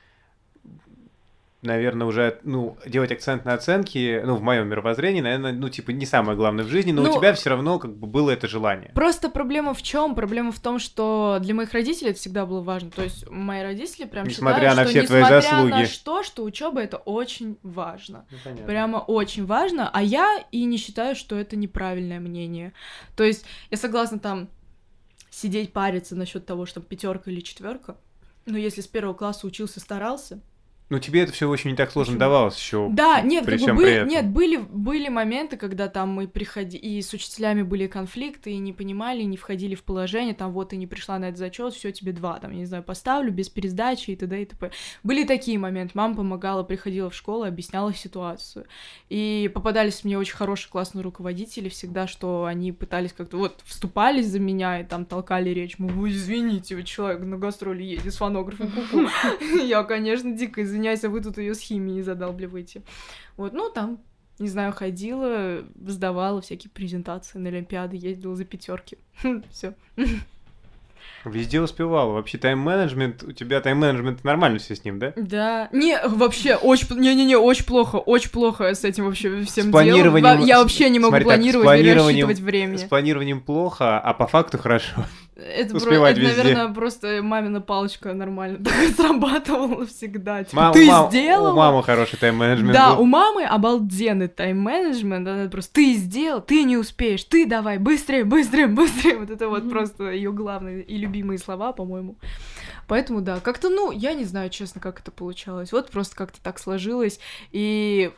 наверное, 1.62 2.06
уже, 2.06 2.40
ну, 2.42 2.76
делать 2.84 3.12
акцент 3.12 3.44
на 3.44 3.54
оценки, 3.54 4.20
ну, 4.24 4.34
в 4.34 4.42
моем 4.42 4.68
мировоззрении, 4.68 5.20
наверное, 5.20 5.52
ну, 5.52 5.68
типа, 5.68 5.92
не 5.92 6.04
самое 6.04 6.36
главное 6.36 6.64
в 6.64 6.68
жизни, 6.68 6.90
но 6.92 7.02
Ну, 7.02 7.10
у 7.10 7.18
тебя 7.18 7.32
все 7.34 7.50
равно, 7.50 7.78
как 7.78 7.96
бы, 7.96 8.06
было 8.08 8.30
это 8.30 8.48
желание. 8.48 8.90
Просто 8.94 9.30
проблема 9.30 9.72
в 9.72 9.82
чем? 9.82 10.14
Проблема 10.14 10.50
в 10.50 10.60
том, 10.60 10.78
что 10.80 11.38
для 11.40 11.54
моих 11.54 11.72
родителей 11.72 12.10
это 12.10 12.18
всегда 12.18 12.44
было 12.46 12.60
важно. 12.60 12.90
То 12.90 13.02
есть 13.04 13.28
мои 13.30 13.62
родители 13.62 14.06
прям 14.06 14.26
Несмотря 14.26 14.70
считают, 14.70 14.76
на 14.76 14.82
что 14.84 14.90
все 14.90 15.06
твои 15.06 15.20
несмотря 15.20 15.40
заслуги. 15.40 15.70
на 15.72 15.86
что, 15.86 16.22
что 16.24 16.44
учеба 16.44 16.82
это 16.82 16.96
очень 16.96 17.58
важно. 17.62 18.26
Ну, 18.30 18.36
понятно. 18.42 18.66
Прямо 18.66 18.96
очень 18.98 19.46
важно, 19.46 19.88
а 19.92 20.02
я 20.02 20.44
и 20.50 20.64
не 20.64 20.76
считаю, 20.76 21.14
что 21.14 21.36
это 21.36 21.54
неправильное 21.56 22.18
мнение. 22.20 22.72
То 23.16 23.22
есть 23.22 23.44
я 23.70 23.76
согласна 23.76 24.18
там 24.18 24.48
сидеть 25.30 25.72
париться 25.72 26.16
насчет 26.16 26.44
того, 26.44 26.66
что 26.66 26.80
пятерка 26.80 27.30
или 27.30 27.40
четверка. 27.40 27.96
Но 28.46 28.58
если 28.58 28.80
с 28.80 28.88
первого 28.88 29.14
класса 29.14 29.46
учился, 29.46 29.78
старался, 29.78 30.40
Ну, 30.92 30.98
тебе 30.98 31.22
это 31.22 31.32
все 31.32 31.48
очень 31.48 31.70
не 31.70 31.76
так 31.76 31.90
сложно 31.90 32.12
Почему? 32.12 32.20
давалось 32.20 32.58
еще. 32.58 32.90
Да, 32.92 33.22
нет, 33.22 33.46
при 33.46 33.52
как 33.52 33.60
бы 33.60 33.64
всем 33.64 33.76
бы- 33.76 33.82
при 33.82 33.92
этом. 33.92 34.08
нет, 34.08 34.28
были, 34.28 34.58
были 34.58 35.08
моменты, 35.08 35.56
когда 35.56 35.88
там 35.88 36.10
мы 36.10 36.28
приходили, 36.28 36.82
и 36.82 37.00
с 37.00 37.14
учителями 37.14 37.62
были 37.62 37.86
конфликты, 37.86 38.50
и 38.50 38.58
не 38.58 38.74
понимали, 38.74 39.22
и 39.22 39.24
не 39.24 39.38
входили 39.38 39.74
в 39.74 39.84
положение, 39.84 40.34
там 40.34 40.52
вот 40.52 40.68
ты 40.68 40.76
не 40.76 40.86
пришла 40.86 41.18
на 41.18 41.30
этот 41.30 41.38
зачет, 41.38 41.72
все 41.72 41.92
тебе 41.92 42.12
два, 42.12 42.38
там, 42.40 42.50
я 42.50 42.58
не 42.58 42.66
знаю, 42.66 42.82
поставлю, 42.82 43.32
без 43.32 43.48
пересдачи 43.48 44.10
и 44.10 44.16
т.д. 44.16 44.42
и 44.42 44.44
т.п. 44.44 44.70
Были 45.02 45.24
такие 45.24 45.58
моменты, 45.58 45.92
мама 45.94 46.14
помогала, 46.14 46.62
приходила 46.62 47.08
в 47.08 47.14
школу, 47.14 47.44
объясняла 47.44 47.94
ситуацию. 47.94 48.66
И 49.08 49.50
попадались 49.54 50.04
мне 50.04 50.18
очень 50.18 50.36
хорошие, 50.36 50.70
классные 50.70 51.04
руководители 51.04 51.70
всегда, 51.70 52.06
что 52.06 52.44
они 52.44 52.70
пытались 52.70 53.14
как-то, 53.14 53.38
вот, 53.38 53.60
вступались 53.64 54.26
за 54.26 54.40
меня 54.40 54.82
и 54.82 54.84
там 54.84 55.06
толкали 55.06 55.48
речь, 55.48 55.76
«Ой, 55.78 56.10
извините, 56.10 56.76
вы 56.76 56.82
человек 56.82 57.22
на 57.22 57.38
гастроли 57.38 57.82
едет 57.82 58.12
с 58.12 58.18
фонографом, 58.18 58.70
ку-ку». 58.70 59.08
Я, 59.64 59.84
конечно, 59.84 60.30
дико 60.32 60.62
извиняюсь, 60.62 60.81
а 60.88 61.08
вы 61.08 61.20
тут 61.20 61.38
ее 61.38 61.54
с 61.54 61.60
химией 61.60 62.02
задалбливаете. 62.02 62.82
Вот, 63.36 63.52
ну, 63.52 63.70
там, 63.70 63.98
не 64.38 64.48
знаю, 64.48 64.72
ходила, 64.72 65.62
сдавала 65.86 66.40
всякие 66.40 66.70
презентации 66.70 67.38
на 67.38 67.48
Олимпиады, 67.48 67.96
ездила 67.96 68.34
за 68.36 68.44
пятерки. 68.44 68.98
Все. 69.50 69.74
Везде 71.24 71.60
успевала. 71.60 72.12
Вообще 72.12 72.36
тайм-менеджмент, 72.38 73.22
у 73.22 73.30
тебя 73.32 73.60
тайм-менеджмент 73.60 74.24
нормально 74.24 74.58
все 74.58 74.74
с 74.74 74.84
ним, 74.84 74.98
да? 74.98 75.12
Да. 75.16 75.68
Не, 75.72 76.00
вообще, 76.04 76.56
очень... 76.56 76.96
Не-не-не, 76.98 77.36
очень 77.36 77.64
плохо, 77.64 77.96
очень 77.96 78.30
плохо 78.30 78.74
с 78.74 78.82
этим 78.82 79.04
вообще 79.04 79.42
всем 79.44 79.66
С 79.66 79.72
планированием- 79.72 80.20
делом. 80.22 80.44
Я 80.44 80.60
вообще 80.60 80.90
не 80.90 80.98
могу 80.98 81.10
смотри, 81.10 81.24
так, 81.28 81.34
планировать, 81.36 81.64
не 81.64 81.68
планированием- 81.84 82.26
рассчитывать 82.26 82.40
времени. 82.40 82.76
С 82.76 82.82
планированием 82.82 83.40
плохо, 83.40 84.00
а 84.00 84.14
по 84.14 84.26
факту 84.26 84.58
хорошо. 84.58 85.04
Это, 85.42 85.78
про- 85.78 86.08
это, 86.08 86.20
везде. 86.20 86.42
наверное, 86.42 86.74
просто 86.74 87.20
мамина 87.22 87.60
палочка 87.60 88.12
нормально 88.14 88.58
так 88.64 88.74
срабатывала 88.96 89.86
всегда. 89.86 90.44
Типа, 90.44 90.62
Мам- 90.62 90.72
ты 90.72 90.86
мам- 90.86 91.08
сделала? 91.10 91.52
У 91.52 91.56
мамы 91.56 91.82
хороший 91.82 92.18
тайм-менеджмент 92.18 92.72
Да, 92.72 92.94
был. 92.94 93.02
у 93.02 93.06
мамы 93.06 93.44
обалденный 93.44 94.28
тайм-менеджмент, 94.28 95.26
она 95.26 95.48
просто 95.48 95.72
ты 95.74 95.94
сделал, 95.94 96.40
ты 96.40 96.62
не 96.64 96.76
успеешь, 96.76 97.24
ты 97.24 97.46
давай, 97.46 97.78
быстрее, 97.78 98.24
быстрее, 98.24 98.66
быстрее. 98.66 99.18
Вот 99.18 99.30
это 99.30 99.48
вот 99.48 99.68
просто 99.70 100.10
ее 100.10 100.32
главные 100.32 100.82
и 100.82 100.96
любимые 100.98 101.38
слова, 101.38 101.72
по-моему. 101.72 102.16
Поэтому 102.88 103.20
да, 103.20 103.40
как-то, 103.40 103.68
ну, 103.70 103.90
я 103.90 104.12
не 104.14 104.24
знаю, 104.24 104.50
честно, 104.50 104.80
как 104.80 105.00
это 105.00 105.10
получалось. 105.10 105.72
Вот 105.72 105.90
просто 105.90 106.14
как-то 106.16 106.40
так 106.42 106.58
сложилось. 106.58 107.20
И 107.52 108.10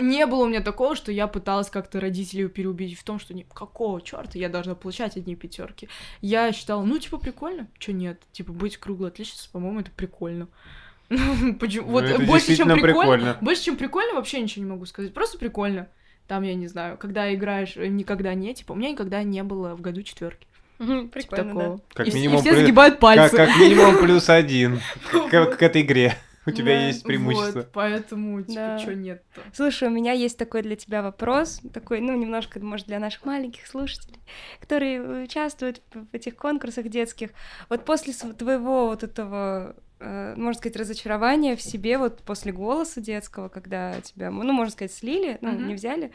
не 0.00 0.26
было 0.26 0.44
у 0.44 0.48
меня 0.48 0.60
такого, 0.60 0.96
что 0.96 1.12
я 1.12 1.26
пыталась 1.26 1.70
как-то 1.70 2.00
родителей 2.00 2.48
переубедить 2.48 2.98
в 2.98 3.04
том, 3.04 3.18
что 3.18 3.34
ни 3.34 3.42
какого 3.42 4.00
черта 4.02 4.38
я 4.38 4.48
должна 4.48 4.74
получать 4.74 5.16
одни 5.16 5.36
пятерки. 5.36 5.88
Я 6.20 6.52
считала, 6.52 6.82
ну, 6.84 6.98
типа, 6.98 7.18
прикольно, 7.18 7.68
что 7.78 7.92
нет? 7.92 8.20
Типа, 8.32 8.52
быть 8.52 8.76
круглой 8.76 9.08
отличницей, 9.10 9.48
по-моему, 9.52 9.80
это 9.80 9.90
прикольно. 9.90 10.48
Почему? 11.60 11.86
Ну, 11.86 11.92
Вот 11.92 12.22
больше, 12.24 12.56
чем 12.56 12.68
прикольно, 12.80 13.36
больше, 13.40 13.64
чем 13.64 13.76
прикольно, 13.76 14.14
вообще 14.14 14.40
ничего 14.40 14.64
не 14.64 14.70
могу 14.70 14.86
сказать. 14.86 15.12
Просто 15.12 15.38
прикольно. 15.38 15.88
Там, 16.28 16.44
я 16.44 16.54
не 16.54 16.68
знаю, 16.68 16.96
когда 16.96 17.34
играешь, 17.34 17.76
э, 17.76 17.88
никогда 17.88 18.34
не, 18.34 18.54
типа, 18.54 18.72
у 18.72 18.74
меня 18.76 18.90
никогда 18.92 19.22
не 19.24 19.42
было 19.42 19.74
в 19.74 19.80
году 19.80 20.02
четверки. 20.02 20.46
Типа 20.78 21.08
Прикольно, 21.12 21.44
да. 21.54 21.60
такого. 21.60 21.80
Как 21.92 22.06
и, 22.06 22.10
вс- 22.10 22.12
и 22.12 22.16
минимум 22.16 22.40
все 22.40 22.50
при- 22.52 22.60
загибают 22.60 22.94
Как, 22.94 23.00
пальцы. 23.00 23.36
как 23.36 23.56
минимум 23.58 23.98
плюс 24.02 24.28
один 24.30 24.80
к, 25.10 25.28
к- 25.28 25.56
к 25.56 25.62
этой 25.62 25.82
игре. 25.82 26.14
У 26.50 26.52
тебя 26.52 26.74
Да, 26.76 26.86
есть 26.86 27.02
преимущество. 27.04 27.60
Вот, 27.60 27.70
поэтому, 27.72 28.42
типа, 28.42 28.54
Да. 28.54 28.78
что 28.78 28.94
нет-то? 28.94 29.40
Слушай, 29.54 29.88
у 29.88 29.90
меня 29.90 30.12
есть 30.12 30.36
такой 30.38 30.62
для 30.62 30.76
тебя 30.76 31.02
вопрос, 31.02 31.60
такой, 31.72 32.00
ну, 32.00 32.16
немножко, 32.16 32.60
может, 32.60 32.86
для 32.86 32.98
наших 32.98 33.24
маленьких 33.24 33.66
слушателей, 33.66 34.18
которые 34.60 35.24
участвуют 35.24 35.82
в 35.92 36.14
этих 36.14 36.36
конкурсах 36.36 36.88
детских. 36.88 37.30
Вот 37.68 37.84
после 37.84 38.12
твоего 38.12 38.86
вот 38.86 39.02
этого, 39.02 39.76
э, 40.00 40.34
можно 40.36 40.58
сказать, 40.58 40.76
разочарования 40.76 41.56
в 41.56 41.62
себе, 41.62 41.98
вот 41.98 42.22
после 42.22 42.52
голоса 42.52 43.00
детского, 43.00 43.48
когда 43.48 44.00
тебя, 44.00 44.30
ну, 44.30 44.52
можно 44.52 44.72
сказать, 44.72 44.92
слили, 44.92 45.38
ну, 45.40 45.52
Мгм. 45.52 45.68
не 45.68 45.74
взяли, 45.74 46.12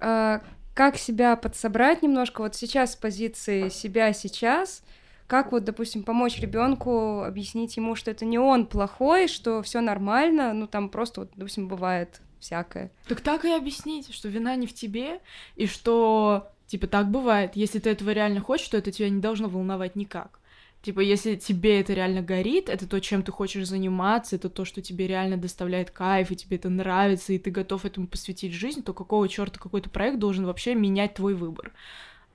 э, 0.00 0.40
как 0.74 0.96
себя 0.96 1.34
подсобрать 1.34 2.02
немножко 2.02 2.40
вот 2.40 2.54
сейчас 2.54 2.92
с 2.92 2.96
позиции 2.96 3.68
себя 3.68 4.12
сейчас, 4.12 4.84
как 5.28 5.52
вот, 5.52 5.64
допустим, 5.64 6.02
помочь 6.02 6.40
ребенку 6.40 7.22
объяснить 7.22 7.76
ему, 7.76 7.94
что 7.94 8.10
это 8.10 8.24
не 8.24 8.38
он 8.38 8.66
плохой, 8.66 9.28
что 9.28 9.62
все 9.62 9.80
нормально, 9.82 10.54
ну 10.54 10.66
там 10.66 10.88
просто, 10.88 11.20
вот, 11.20 11.30
допустим, 11.36 11.68
бывает 11.68 12.22
всякое. 12.40 12.90
Так 13.06 13.20
так 13.20 13.44
и 13.44 13.52
объясните, 13.52 14.12
что 14.12 14.28
вина 14.28 14.56
не 14.56 14.66
в 14.66 14.72
тебе, 14.72 15.20
и 15.54 15.66
что, 15.66 16.50
типа, 16.66 16.86
так 16.86 17.10
бывает. 17.10 17.56
Если 17.56 17.78
ты 17.78 17.90
этого 17.90 18.10
реально 18.10 18.40
хочешь, 18.40 18.68
то 18.68 18.78
это 18.78 18.90
тебя 18.90 19.10
не 19.10 19.20
должно 19.20 19.48
волновать 19.48 19.96
никак. 19.96 20.40
Типа, 20.80 21.00
если 21.00 21.34
тебе 21.34 21.80
это 21.80 21.92
реально 21.92 22.22
горит, 22.22 22.70
это 22.70 22.88
то, 22.88 22.98
чем 22.98 23.22
ты 23.22 23.30
хочешь 23.30 23.66
заниматься, 23.66 24.36
это 24.36 24.48
то, 24.48 24.64
что 24.64 24.80
тебе 24.80 25.08
реально 25.08 25.36
доставляет 25.36 25.90
кайф, 25.90 26.30
и 26.30 26.36
тебе 26.36 26.56
это 26.56 26.70
нравится, 26.70 27.34
и 27.34 27.38
ты 27.38 27.50
готов 27.50 27.84
этому 27.84 28.06
посвятить 28.06 28.54
жизнь, 28.54 28.82
то 28.82 28.94
какого 28.94 29.28
черта 29.28 29.58
какой-то 29.58 29.90
проект 29.90 30.18
должен 30.18 30.46
вообще 30.46 30.74
менять 30.74 31.14
твой 31.14 31.34
выбор? 31.34 31.72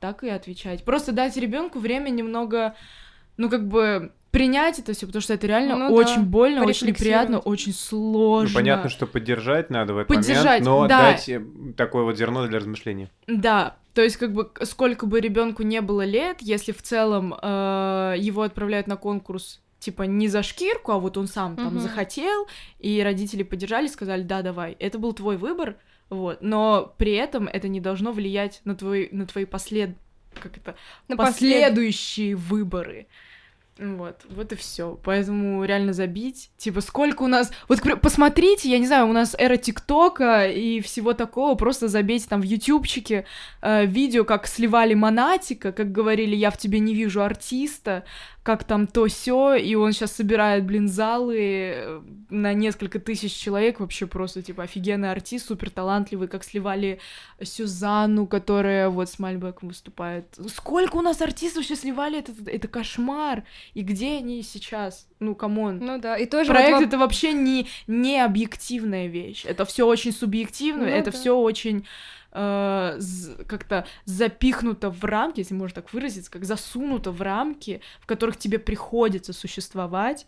Так 0.04 0.22
и 0.26 0.28
отвечать. 0.28 0.84
Просто 0.84 1.13
дать 1.13 1.38
ребенку 1.38 1.80
время 1.80 2.10
немного, 2.10 2.76
ну, 3.38 3.50
как 3.50 3.70
бы 3.70 4.12
принять 4.32 4.78
это 4.78 4.92
все, 4.92 5.06
потому 5.06 5.22
что 5.22 5.34
это 5.34 5.48
реально 5.48 5.78
Ну 5.78 5.88
да, 5.88 5.94
очень 5.94 6.24
больно, 6.24 6.66
очень 6.66 6.88
неприятно, 6.88 7.39
очень 7.39 7.72
сложно. 7.74 8.50
Ну, 8.50 8.54
понятно, 8.54 8.89
что 8.89 9.08
поддержать 9.08 9.70
надо 9.70 9.94
в 9.94 9.98
этот 10.00 10.10
Поддержать, 10.10 10.60
момент, 10.60 10.66
но 10.66 10.88
да. 10.89 11.12
дать 11.12 11.30
э, 11.30 11.42
такое 11.78 12.04
вот 12.04 12.18
зерно 12.18 12.46
для 12.48 12.60
размышления. 12.60 13.12
Да, 13.28 13.78
то 13.94 14.02
есть 14.02 14.18
как 14.18 14.34
бы 14.34 14.52
сколько 14.63 15.06
бы 15.06 15.22
ребенку 15.22 15.63
не 15.63 15.80
было 15.80 16.04
лет, 16.04 16.42
если 16.42 16.74
в 16.74 16.82
целом 16.82 17.34
э, 17.42 18.16
его 18.18 18.42
отправляют 18.42 18.88
на 18.88 18.98
конкурс 18.98 19.62
типа 19.80 20.04
не 20.04 20.28
за 20.28 20.44
шкирку, 20.44 20.92
а 20.92 21.00
вот 21.00 21.18
он 21.18 21.28
сам 21.28 21.56
там 21.56 21.68
Мгм. 21.68 21.80
захотел, 21.80 22.46
и 22.80 23.02
родители 23.02 23.44
поддержали, 23.44 23.88
сказали, 23.88 24.24
да, 24.24 24.42
давай, 24.42 24.76
это 24.80 25.00
был 25.00 25.13
твой 25.13 25.38
выбор, 25.38 25.78
вот, 26.13 26.41
но 26.41 26.93
при 26.97 27.13
этом 27.13 27.47
это 27.47 27.67
не 27.67 27.80
должно 27.80 28.12
влиять 28.12 28.62
на 28.65 28.76
твой, 28.76 29.10
на 29.12 29.26
твои 29.26 29.45
послед, 29.45 29.91
как 30.34 30.58
это, 30.58 30.76
На 31.08 31.15
послед- 31.15 31.17
последующие 31.17 32.36
выборы. 32.36 33.08
Вот, 33.80 34.21
вот 34.30 34.52
и 34.52 34.56
все. 34.56 34.99
Поэтому 35.04 35.63
реально 35.63 35.93
забить. 35.93 36.52
Типа, 36.58 36.82
сколько 36.82 37.23
у 37.23 37.28
нас... 37.28 37.52
Вот 37.67 37.82
посмотрите, 38.02 38.69
я 38.69 38.78
не 38.78 38.86
знаю, 38.86 39.08
у 39.08 39.13
нас 39.13 39.36
эра 39.38 39.58
ТикТока 39.58 40.47
и 40.47 40.80
всего 40.80 41.13
такого. 41.13 41.56
Просто 41.56 41.88
забейте 41.88 42.28
там 42.30 42.41
в 42.41 42.43
ютубчике 42.43 43.26
э, 43.61 43.86
видео, 43.88 44.26
как 44.26 44.45
сливали 44.45 44.93
Монатика, 44.93 45.72
как 45.72 45.91
говорили, 45.91 46.36
я 46.36 46.51
в 46.51 46.57
тебе 46.57 46.80
не 46.80 46.93
вижу 46.93 47.24
артиста 47.24 48.03
как 48.44 48.66
там 48.66 48.88
то 48.88 49.08
все, 49.08 49.56
и 49.56 49.74
он 49.76 49.94
сейчас 49.94 50.12
собирает, 50.12 50.66
блин, 50.66 50.89
залы 50.89 51.38
э, 51.39 52.02
на 52.30 52.54
несколько 52.54 53.00
тысяч 53.00 53.34
человек, 53.34 53.80
вообще 53.80 54.06
просто, 54.06 54.41
типа, 54.41 54.64
офигенный 54.64 55.12
артист, 55.12 55.48
супер 55.48 55.70
талантливый, 55.70 56.28
как 56.28 56.44
сливали 56.44 57.00
Сюзанну, 57.41 58.28
которая 58.28 58.89
вот 58.89 59.10
с 59.10 59.18
Мальбеком 59.18 59.70
выступает. 59.70 60.26
Сколько 60.54 60.98
у 60.98 61.02
нас 61.02 61.22
артистов 61.22 61.64
сейчас 61.64 61.80
сливали, 61.80 62.20
это, 62.20 62.34
это 62.48 62.68
кошмар, 62.68 63.44
и 63.74 63.82
где 63.82 64.18
они 64.18 64.44
сейчас? 64.44 65.08
Ну, 65.20 65.36
come 65.36 65.61
on. 65.61 65.80
Ну 65.80 65.98
да, 66.00 66.18
и 66.18 66.26
тоже... 66.26 66.50
Проект 66.50 66.80
вот... 66.80 66.84
это 66.84 66.98
вообще 66.98 67.32
не, 67.32 67.68
не 67.88 68.20
объективная 68.20 69.08
вещь, 69.08 69.46
это 69.46 69.64
все 69.64 69.88
очень 69.88 70.12
субъективно, 70.12 70.84
ну, 70.84 70.89
это 70.89 71.12
да. 71.12 71.18
все 71.18 71.32
очень 71.32 71.86
э, 72.34 73.00
как-то 73.48 73.86
запихнуто 74.06 74.90
в 74.90 75.04
рамки, 75.06 75.40
если 75.40 75.54
можно 75.54 75.76
так 75.76 75.94
выразиться, 75.94 76.32
как 76.32 76.46
засунуто 76.46 77.12
в 77.12 77.22
рамки, 77.22 77.82
в 78.02 78.06
которых 78.06 78.38
тебе 78.38 78.60
приходится 78.60 79.34
существовать, 79.34 80.28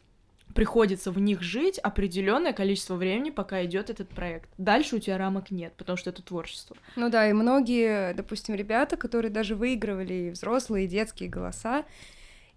приходится 0.54 1.12
в 1.12 1.20
них 1.20 1.42
жить 1.42 1.80
определенное 1.80 2.54
количество 2.54 2.96
времени, 2.96 3.30
пока 3.30 3.66
идет 3.66 3.90
этот 3.90 4.08
проект. 4.10 4.50
Дальше 4.58 4.96
у 4.96 5.00
тебя 5.00 5.18
рамок 5.18 5.52
нет, 5.52 5.74
потому 5.76 5.98
что 5.98 6.12
это 6.12 6.22
творчество. 6.22 6.78
Ну 6.96 7.10
да, 7.10 7.30
и 7.30 7.34
многие, 7.34 8.14
допустим, 8.14 8.56
ребята, 8.56 8.96
которые 8.96 9.32
даже 9.32 9.56
выигрывали 9.56 10.30
взрослые, 10.30 10.86
и 10.86 10.88
детские 10.88 11.30
голоса, 11.30 11.84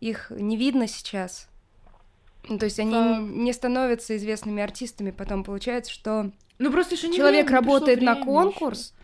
их 0.00 0.30
не 0.30 0.56
видно 0.56 0.86
сейчас. 0.86 1.48
Ну, 2.48 2.58
то 2.58 2.66
есть 2.66 2.78
они 2.78 2.94
а... 2.94 3.18
не 3.20 3.52
становятся 3.52 4.16
известными 4.16 4.62
артистами, 4.62 5.10
потом 5.10 5.42
получается, 5.42 5.92
что 5.92 6.30
ну, 6.58 6.70
просто 6.70 6.94
еще 6.94 7.08
не 7.08 7.16
человек 7.16 7.46
время, 7.46 7.60
работает 7.60 8.00
на 8.00 8.14
конкурс, 8.14 8.92
еще 8.92 8.97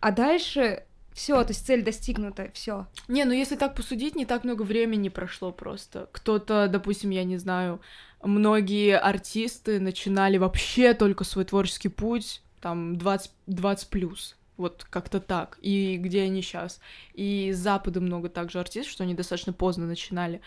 а 0.00 0.12
дальше 0.12 0.84
все, 1.12 1.42
то 1.44 1.50
есть 1.50 1.66
цель 1.66 1.82
достигнута, 1.82 2.50
все. 2.52 2.86
Не, 3.08 3.24
ну 3.24 3.32
если 3.32 3.56
так 3.56 3.74
посудить, 3.74 4.16
не 4.16 4.26
так 4.26 4.44
много 4.44 4.62
времени 4.62 5.08
прошло 5.08 5.50
просто. 5.50 6.08
Кто-то, 6.12 6.68
допустим, 6.68 7.10
я 7.10 7.24
не 7.24 7.38
знаю, 7.38 7.80
многие 8.22 8.98
артисты 8.98 9.80
начинали 9.80 10.36
вообще 10.36 10.92
только 10.92 11.24
свой 11.24 11.44
творческий 11.44 11.88
путь 11.88 12.42
там 12.60 12.96
20, 12.96 13.30
20 13.46 13.88
плюс. 13.88 14.35
Вот 14.56 14.86
как-то 14.88 15.20
так. 15.20 15.58
И 15.60 15.96
где 15.98 16.22
они 16.22 16.40
сейчас. 16.40 16.80
И 17.12 17.52
с 17.52 17.58
Запада 17.58 18.00
много 18.00 18.28
также 18.28 18.58
артистов, 18.58 18.92
что 18.92 19.04
они 19.04 19.14
достаточно 19.14 19.52
поздно 19.52 19.86
начинали. 19.86 20.40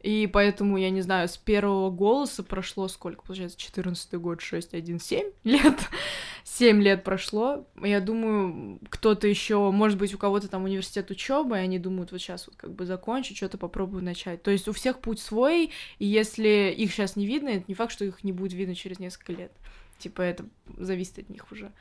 И 0.00 0.28
поэтому, 0.30 0.76
я 0.76 0.90
не 0.90 1.00
знаю, 1.00 1.28
с 1.28 1.38
первого 1.38 1.90
голоса 1.90 2.42
прошло 2.42 2.88
сколько, 2.88 3.22
получается, 3.22 3.56
14 3.58 4.14
год, 4.14 4.42
6, 4.42 4.74
1, 4.74 5.00
7 5.00 5.30
лет. 5.44 5.78
7 6.44 6.82
лет 6.82 7.04
прошло. 7.04 7.66
Я 7.82 8.00
думаю, 8.00 8.80
кто-то 8.90 9.26
еще, 9.26 9.70
может 9.70 9.96
быть, 9.98 10.12
у 10.14 10.18
кого-то 10.18 10.48
там 10.48 10.64
университет 10.64 11.10
учебы, 11.10 11.56
и 11.56 11.60
они 11.60 11.78
думают, 11.78 12.12
вот 12.12 12.20
сейчас 12.20 12.46
вот 12.46 12.56
как 12.56 12.74
бы 12.74 12.84
закончу, 12.84 13.34
что-то 13.34 13.56
попробую 13.56 14.04
начать. 14.04 14.42
То 14.42 14.50
есть 14.50 14.68
у 14.68 14.72
всех 14.72 15.00
путь 15.00 15.20
свой, 15.20 15.70
и 15.98 16.06
если 16.06 16.74
их 16.76 16.92
сейчас 16.92 17.16
не 17.16 17.26
видно, 17.26 17.48
это 17.48 17.64
не 17.66 17.74
факт, 17.74 17.92
что 17.92 18.04
их 18.04 18.22
не 18.24 18.32
будет 18.32 18.52
видно 18.52 18.74
через 18.74 18.98
несколько 18.98 19.32
лет. 19.32 19.52
Типа 19.98 20.20
это 20.20 20.44
зависит 20.76 21.18
от 21.18 21.30
них 21.30 21.50
уже. 21.50 21.72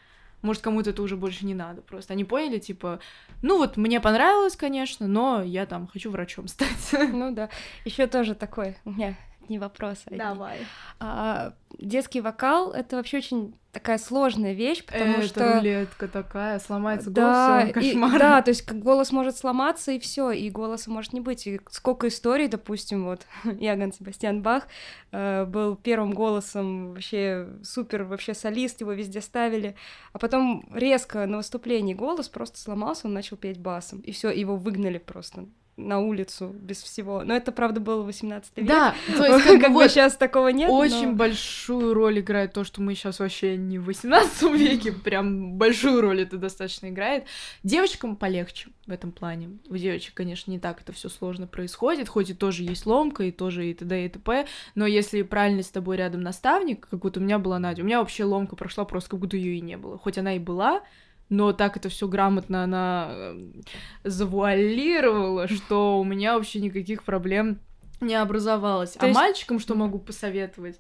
Может, 0.43 0.61
кому-то 0.61 0.91
это 0.91 1.01
уже 1.01 1.15
больше 1.15 1.45
не 1.45 1.55
надо. 1.55 1.81
Просто 1.81 2.13
они 2.13 2.25
поняли, 2.25 2.59
типа, 2.59 2.99
ну 3.41 3.57
вот 3.57 3.77
мне 3.77 3.99
понравилось, 3.99 4.55
конечно, 4.55 5.07
но 5.07 5.41
я 5.41 5.65
там 5.65 5.87
хочу 5.87 6.11
врачом 6.11 6.47
стать. 6.47 6.93
Ну 6.93 7.31
да. 7.33 7.49
Еще 7.85 8.05
тоже 8.05 8.35
такой 8.35 8.77
у 8.85 8.91
меня 8.91 9.17
не 9.49 9.59
вопрос. 9.59 10.03
А 10.05 10.15
Давай. 10.15 10.57
А, 10.99 11.53
детский 11.77 12.21
вокал 12.21 12.71
это 12.71 12.97
вообще 12.97 13.17
очень 13.17 13.55
такая 13.73 13.97
сложная 13.97 14.53
вещь, 14.53 14.85
потому 14.85 15.15
это 15.15 15.27
что 15.27 15.53
рулетка 15.55 16.07
такая, 16.07 16.59
сломается 16.59 17.09
да, 17.09 17.61
голос, 17.61 17.73
кошмар. 17.73 18.15
И, 18.15 18.19
да, 18.19 18.41
то 18.43 18.49
есть 18.51 18.61
как 18.61 18.79
голос 18.79 19.11
может 19.11 19.35
сломаться 19.35 19.91
и 19.91 19.99
все, 19.99 20.31
и 20.31 20.49
голоса 20.51 20.91
может 20.91 21.11
не 21.11 21.19
быть. 21.19 21.47
И 21.47 21.59
сколько 21.71 22.07
историй, 22.07 22.47
допустим, 22.47 23.05
вот 23.05 23.21
Яган 23.59 23.91
Себастьян 23.91 24.43
Бах 24.43 24.67
э, 25.11 25.45
был 25.45 25.75
первым 25.75 26.13
голосом 26.13 26.89
вообще 26.89 27.49
супер, 27.63 28.03
вообще 28.03 28.35
солист, 28.35 28.81
его 28.81 28.93
везде 28.93 29.21
ставили, 29.21 29.75
а 30.13 30.19
потом 30.19 30.69
резко 30.71 31.25
на 31.25 31.37
выступлении 31.37 31.95
голос 31.95 32.29
просто 32.29 32.59
сломался, 32.59 33.07
он 33.07 33.13
начал 33.13 33.37
петь 33.37 33.59
басом, 33.59 34.01
и 34.01 34.11
все, 34.11 34.29
его 34.29 34.55
выгнали 34.55 34.99
просто 34.99 35.47
на 35.75 35.99
улицу 35.99 36.53
без 36.53 36.81
всего. 36.81 37.23
Но 37.23 37.35
это, 37.35 37.51
правда, 37.51 37.79
был 37.79 38.03
18 38.03 38.57
век. 38.57 38.67
Да, 38.67 38.93
то 39.17 39.25
есть 39.25 39.43
как, 39.43 39.61
как 39.61 39.69
бы 39.71 39.79
вот 39.79 39.91
сейчас 39.91 40.15
такого 40.15 40.49
нет. 40.49 40.69
Очень 40.69 41.09
но... 41.09 41.15
большую 41.15 41.93
роль 41.93 42.19
играет 42.19 42.53
то, 42.53 42.63
что 42.63 42.81
мы 42.81 42.93
сейчас 42.93 43.19
вообще 43.19 43.57
не 43.57 43.79
в 43.79 43.85
18 43.85 44.43
веке, 44.53 44.91
прям 44.91 45.53
большую 45.53 46.01
роль 46.01 46.21
это 46.21 46.37
достаточно 46.37 46.89
играет. 46.89 47.25
Девочкам 47.63 48.15
полегче 48.15 48.69
в 48.85 48.91
этом 48.91 49.11
плане. 49.11 49.57
У 49.69 49.75
девочек, 49.75 50.13
конечно, 50.13 50.51
не 50.51 50.59
так 50.59 50.81
это 50.81 50.91
все 50.91 51.09
сложно 51.09 51.47
происходит, 51.47 52.07
хоть 52.07 52.29
и 52.29 52.33
тоже 52.33 52.63
есть 52.63 52.85
ломка, 52.85 53.23
и 53.23 53.31
тоже 53.31 53.69
и 53.69 53.73
т.д. 53.73 54.05
и 54.05 54.09
т.п., 54.09 54.45
но 54.75 54.85
если 54.85 55.21
правильно 55.23 55.63
с 55.63 55.69
тобой 55.69 55.97
рядом 55.97 56.21
наставник, 56.21 56.87
как 56.87 57.03
вот 57.03 57.17
у 57.17 57.19
меня 57.19 57.39
была 57.39 57.59
Надя, 57.59 57.81
у 57.81 57.85
меня 57.85 57.99
вообще 57.99 58.25
ломка 58.25 58.55
прошла 58.55 58.85
просто 58.85 59.11
как 59.11 59.19
будто 59.19 59.37
ее 59.37 59.57
и 59.57 59.61
не 59.61 59.77
было. 59.77 59.97
Хоть 59.97 60.17
она 60.17 60.35
и 60.35 60.39
была, 60.39 60.83
но 61.29 61.53
так 61.53 61.77
это 61.77 61.89
все 61.89 62.07
грамотно 62.07 62.63
она 62.63 63.09
эм, 63.11 63.63
завуалировала, 64.03 65.47
что 65.47 65.99
у 65.99 66.03
меня 66.03 66.35
вообще 66.35 66.59
никаких 66.59 67.03
проблем 67.03 67.59
не 68.01 68.15
образовалось. 68.15 68.91
То 68.91 69.05
а 69.05 69.07
есть... 69.07 69.15
мальчикам 69.15 69.59
что 69.59 69.75
могу 69.75 69.99
посоветовать? 69.99 70.77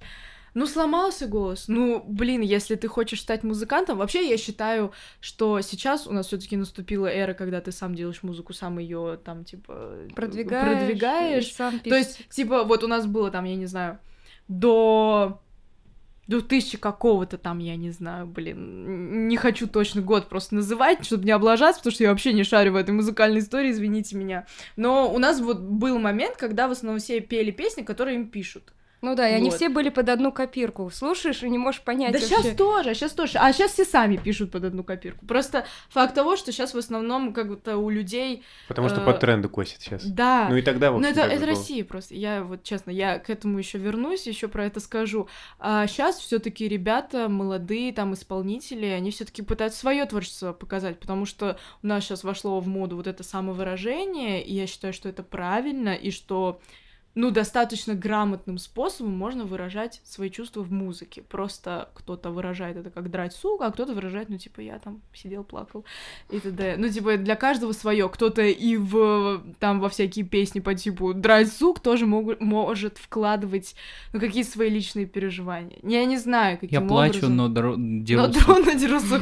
Ну, 0.53 0.67
сломался 0.67 1.25
голос. 1.25 1.65
Ну, 1.67 2.03
блин, 2.07 2.41
если 2.41 2.75
ты 2.75 2.87
хочешь 2.87 3.21
стать 3.21 3.43
музыкантом, 3.43 3.97
вообще 3.97 4.29
я 4.29 4.37
считаю, 4.37 4.91
что 5.19 5.61
сейчас 5.61 6.05
у 6.05 6.11
нас 6.11 6.27
все-таки 6.27 6.55
наступила 6.55 7.07
эра, 7.07 7.33
когда 7.33 7.59
ты 7.59 7.71
сам 7.71 7.95
делаешь 7.95 8.21
музыку, 8.21 8.53
сам 8.53 8.77
ее 8.77 9.19
там, 9.23 9.45
типа, 9.45 9.95
продвигаешь. 10.15 10.77
продвигаешь. 10.77 11.53
Сам 11.53 11.79
То 11.79 11.95
есть, 11.95 12.29
типа, 12.29 12.63
вот 12.63 12.83
у 12.83 12.87
нас 12.87 13.07
было 13.07 13.31
там, 13.31 13.45
я 13.45 13.55
не 13.55 13.65
знаю, 13.65 13.97
до 14.47 15.41
2000 16.27 16.77
какого-то 16.77 17.37
там, 17.37 17.59
я 17.59 17.75
не 17.75 17.91
знаю, 17.91 18.25
блин, 18.25 19.27
не 19.27 19.37
хочу 19.37 19.67
точно 19.67 20.01
год 20.01 20.29
просто 20.29 20.55
называть, 20.55 21.05
чтобы 21.05 21.25
не 21.25 21.31
облажаться, 21.31 21.79
потому 21.79 21.93
что 21.93 22.03
я 22.03 22.11
вообще 22.11 22.33
не 22.33 22.43
шарю 22.43 22.73
в 22.73 22.75
этой 22.77 22.91
музыкальной 22.91 23.39
истории, 23.39 23.71
извините 23.71 24.15
меня. 24.15 24.45
Но 24.75 25.11
у 25.11 25.19
нас 25.19 25.41
вот 25.41 25.59
был 25.59 25.99
момент, 25.99 26.37
когда 26.37 26.67
в 26.67 26.71
основном 26.71 26.99
все 26.99 27.19
пели 27.19 27.51
песни, 27.51 27.81
которые 27.81 28.15
им 28.15 28.27
пишут. 28.29 28.73
Ну 29.03 29.15
да, 29.15 29.27
и 29.27 29.33
вот. 29.33 29.37
они 29.37 29.49
все 29.49 29.67
были 29.67 29.89
под 29.89 30.07
одну 30.07 30.31
копирку. 30.31 30.89
Слушаешь 30.89 31.43
и 31.43 31.49
не 31.49 31.57
можешь 31.57 31.81
понять. 31.81 32.13
Да 32.13 32.19
вообще. 32.19 32.35
сейчас 32.35 32.55
тоже, 32.55 32.93
сейчас 32.93 33.11
тоже. 33.11 33.37
А 33.37 33.51
сейчас 33.51 33.73
все 33.73 33.83
сами 33.83 34.15
пишут 34.15 34.49
под 34.49 34.63
одну 34.63 34.81
копирку. 34.85 35.25
Просто 35.25 35.65
факт 35.89 36.15
того, 36.15 36.37
что 36.37 36.53
сейчас 36.53 36.73
в 36.73 36.77
основном 36.77 37.33
как-то 37.33 37.75
у 37.75 37.89
людей. 37.89 38.43
Потому 38.69 38.87
что 38.87 39.01
э- 39.01 39.05
под 39.05 39.19
тренды 39.19 39.49
косят 39.49 39.81
сейчас. 39.81 40.05
Да. 40.05 40.47
Ну 40.49 40.55
и 40.55 40.61
тогда 40.61 40.93
вот. 40.93 41.01
Ну 41.01 41.07
это, 41.07 41.19
это 41.19 41.45
Россия 41.45 41.83
просто. 41.83 42.15
Я 42.15 42.43
вот 42.43 42.63
честно, 42.63 42.91
я 42.91 43.19
к 43.19 43.29
этому 43.29 43.57
еще 43.57 43.77
вернусь, 43.77 44.25
еще 44.25 44.47
про 44.47 44.67
это 44.67 44.79
скажу. 44.79 45.27
А 45.59 45.85
сейчас 45.87 46.17
все-таки 46.19 46.69
ребята 46.69 47.27
молодые, 47.27 47.91
там 47.91 48.13
исполнители, 48.13 48.85
они 48.85 49.11
все-таки 49.11 49.41
пытаются 49.41 49.79
свое 49.79 50.05
творчество 50.05 50.53
показать, 50.53 50.97
потому 51.01 51.25
что 51.25 51.59
у 51.81 51.87
нас 51.87 52.05
сейчас 52.05 52.23
вошло 52.23 52.57
в 52.61 52.69
моду 52.69 52.95
вот 52.95 53.07
это 53.07 53.21
самовыражение, 53.21 54.41
и 54.41 54.53
я 54.55 54.65
считаю, 54.65 54.93
что 54.93 55.09
это 55.09 55.23
правильно, 55.23 55.93
и 55.93 56.09
что 56.09 56.61
ну, 57.15 57.29
достаточно 57.29 57.93
грамотным 57.93 58.57
способом 58.57 59.15
можно 59.15 59.45
выражать 59.45 60.01
свои 60.03 60.29
чувства 60.29 60.61
в 60.61 60.71
музыке. 60.71 61.21
Просто 61.21 61.89
кто-то 61.93 62.31
выражает 62.31 62.77
это 62.77 62.89
как 62.89 63.11
драть 63.11 63.33
сука, 63.33 63.67
а 63.67 63.71
кто-то 63.71 63.93
выражает, 63.93 64.29
ну, 64.29 64.37
типа, 64.37 64.61
я 64.61 64.79
там 64.79 65.01
сидел, 65.13 65.43
плакал 65.43 65.85
и 66.31 66.39
т.д. 66.39 66.75
Ну, 66.77 66.89
типа, 66.89 67.17
для 67.17 67.35
каждого 67.35 67.71
свое. 67.73 68.09
Кто-то 68.09 68.41
и 68.41 68.77
в, 68.77 69.43
там, 69.59 69.79
во 69.79 69.89
всякие 69.89 70.25
песни 70.25 70.59
по 70.59 70.73
типу 70.73 71.13
драть 71.13 71.53
сук 71.53 71.79
тоже 71.79 72.07
мог, 72.07 72.39
может 72.39 72.97
вкладывать, 72.97 73.75
ну, 74.11 74.19
какие-то 74.19 74.49
свои 74.49 74.69
личные 74.69 75.05
переживания. 75.05 75.77
Я 75.83 76.05
не 76.05 76.17
знаю, 76.17 76.57
каким 76.57 76.81
Я 76.81 76.87
плачу, 76.87 77.17
образом. 77.17 77.35
но 77.35 77.47
дро... 77.47 77.75
деру 77.77 78.21
Но 78.21 78.27
дрона 78.27 78.73
деру 78.73 78.99
сук. 78.99 79.21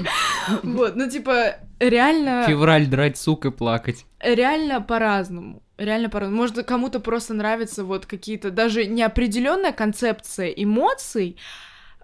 Вот, 0.63 0.95
ну, 0.95 1.09
типа, 1.09 1.57
реально... 1.79 2.45
Февраль 2.47 2.87
драть 2.87 3.17
сук 3.17 3.45
и 3.45 3.51
плакать. 3.51 4.05
Реально 4.21 4.81
по-разному 4.81 5.61
реально 5.83 6.09
порой. 6.09 6.29
Может, 6.29 6.65
кому-то 6.65 6.99
просто 6.99 7.33
нравится 7.33 7.83
вот 7.83 8.05
какие-то 8.05 8.51
даже 8.51 8.85
неопределенная 8.85 9.71
концепция 9.71 10.47
эмоций, 10.49 11.37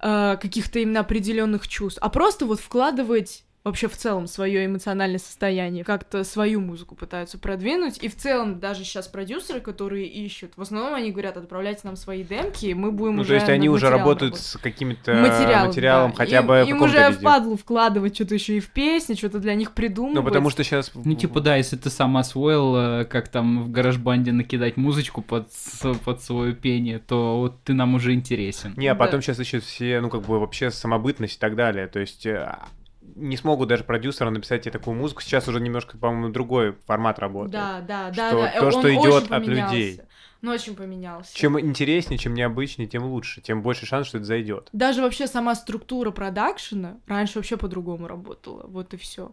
э, 0.01 0.38
каких-то 0.41 0.80
именно 0.80 1.01
определенных 1.01 1.67
чувств, 1.67 1.99
а 2.01 2.09
просто 2.09 2.45
вот 2.45 2.59
вкладывать 2.59 3.43
вообще 3.68 3.88
в 3.88 3.95
целом 3.95 4.28
свое 4.28 4.65
эмоциональное 4.65 5.20
состояние, 5.20 5.84
как-то 5.84 6.24
свою 6.24 6.59
музыку 6.61 6.95
пытаются 6.95 7.38
продвинуть. 7.38 7.97
И 8.03 8.07
в 8.07 8.15
целом 8.15 8.59
даже 8.59 8.84
сейчас 8.84 9.07
продюсеры, 9.07 9.59
которые 9.61 10.07
ищут, 10.07 10.53
в 10.55 10.61
основном 10.61 10.93
они 10.95 11.11
говорят, 11.11 11.38
отправляйте 11.38 11.82
нам 11.84 11.95
свои 11.95 12.24
демки, 12.24 12.74
мы 12.74 12.91
будем 12.91 13.15
Ну, 13.18 13.22
уже 13.22 13.30
то 13.30 13.36
есть 13.36 13.49
они 13.49 13.70
уже 13.70 13.89
работают 13.89 14.34
работать. 14.34 14.45
с 14.45 14.57
каким-то 14.57 15.13
Материалом, 15.13 15.68
материалом, 15.68 16.11
да. 16.11 16.18
хотя 16.18 16.39
им, 16.39 16.47
бы 16.47 16.63
в 16.63 16.68
им 16.70 16.82
уже 16.82 16.97
виде. 17.09 17.20
впадлу 17.20 17.55
вкладывать 17.57 18.15
что-то 18.15 18.34
еще 18.34 18.57
и 18.57 18.59
в 18.59 18.70
песни, 18.70 19.13
что-то 19.15 19.39
для 19.39 19.53
них 19.55 19.74
придумывать. 19.74 20.15
Ну, 20.15 20.24
потому 20.24 20.49
что 20.49 20.63
сейчас... 20.63 20.91
Ну, 20.95 21.13
типа, 21.15 21.41
да, 21.41 21.55
если 21.55 21.76
ты 21.78 21.89
сам 21.89 22.18
освоил, 22.18 22.76
э, 22.76 23.05
как 23.05 23.28
там 23.28 23.63
в 23.63 23.72
гараж-банде 23.72 24.32
накидать 24.32 24.78
музычку 24.78 25.22
под, 25.22 25.49
под 26.05 26.22
свое 26.24 26.53
пение, 26.53 26.99
то 26.99 27.39
вот 27.39 27.63
ты 27.63 27.74
нам 27.74 27.95
уже 27.95 28.13
интересен. 28.13 28.74
Не, 28.78 28.88
а 28.88 28.93
Да. 28.95 28.99
потом 29.05 29.22
сейчас 29.22 29.39
еще 29.39 29.59
все, 29.59 29.99
ну, 30.01 30.09
как 30.09 30.22
бы 30.22 30.39
вообще 30.39 30.72
самобытность 30.72 31.36
и 31.36 31.39
так 31.39 31.55
далее. 31.55 31.88
То 31.88 31.99
есть 31.99 32.26
э, 32.26 32.55
не 33.18 33.36
смогут 33.38 33.70
даже 33.70 33.84
продюсеры 33.84 34.30
написать 34.30 34.61
тебе 34.63 34.72
такую 34.72 34.95
музыку. 34.95 35.22
Сейчас 35.22 35.47
уже 35.47 35.59
немножко, 35.59 35.97
по-моему, 35.97 36.30
другой 36.30 36.76
формат 36.86 37.20
работает. 37.20 37.51
Да, 37.51 37.82
да, 37.88 38.11
да, 38.15 38.30
Что- 38.30 38.41
да. 38.43 38.59
то, 38.59 38.65
он 38.65 38.72
что 38.72 38.93
идет 38.93 39.24
от 39.24 39.30
поменялся. 39.30 39.74
людей. 39.76 40.01
Ну, 40.41 40.51
очень 40.51 40.75
поменялся. 40.75 41.35
Чем 41.35 41.59
интереснее, 41.59 42.17
чем 42.17 42.33
необычнее, 42.33 42.88
тем 42.88 43.05
лучше. 43.05 43.41
Тем 43.41 43.61
больше 43.61 43.85
шанс, 43.85 44.07
что 44.07 44.17
это 44.17 44.27
зайдет. 44.27 44.69
Даже 44.71 45.01
вообще 45.01 45.27
сама 45.27 45.55
структура 45.55 46.11
продакшена 46.11 46.97
раньше 47.07 47.39
вообще 47.39 47.57
по-другому 47.57 48.07
работала. 48.07 48.65
Вот 48.67 48.93
и 48.93 48.97
все. 48.97 49.31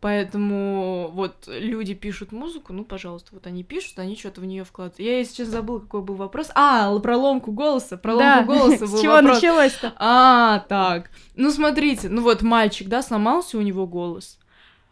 Поэтому 0.00 1.10
вот 1.12 1.48
люди 1.48 1.94
пишут 1.94 2.30
музыку, 2.32 2.72
ну, 2.72 2.84
пожалуйста, 2.84 3.30
вот 3.32 3.46
они 3.46 3.64
пишут, 3.64 3.98
они 3.98 4.16
что-то 4.16 4.40
в 4.40 4.44
нее 4.46 4.64
вкладывают. 4.64 5.00
Я, 5.00 5.24
честно, 5.24 5.46
забыла, 5.46 5.80
какой 5.80 6.02
был 6.02 6.14
вопрос. 6.14 6.48
А, 6.54 6.96
про 6.98 7.16
ломку 7.16 7.50
голоса. 7.52 7.96
Про 7.96 8.16
Да, 8.16 8.36
ломку 8.38 8.52
голоса 8.52 8.86
с 8.86 8.90
был 8.90 9.02
чего 9.02 9.14
вопрос. 9.14 9.34
началось-то? 9.42 9.92
А, 9.96 10.60
так. 10.68 11.10
Ну, 11.34 11.50
смотрите, 11.50 12.08
ну 12.08 12.22
вот 12.22 12.42
мальчик, 12.42 12.88
да, 12.88 13.02
сломался 13.02 13.58
у 13.58 13.62
него 13.62 13.86
голос. 13.86 14.38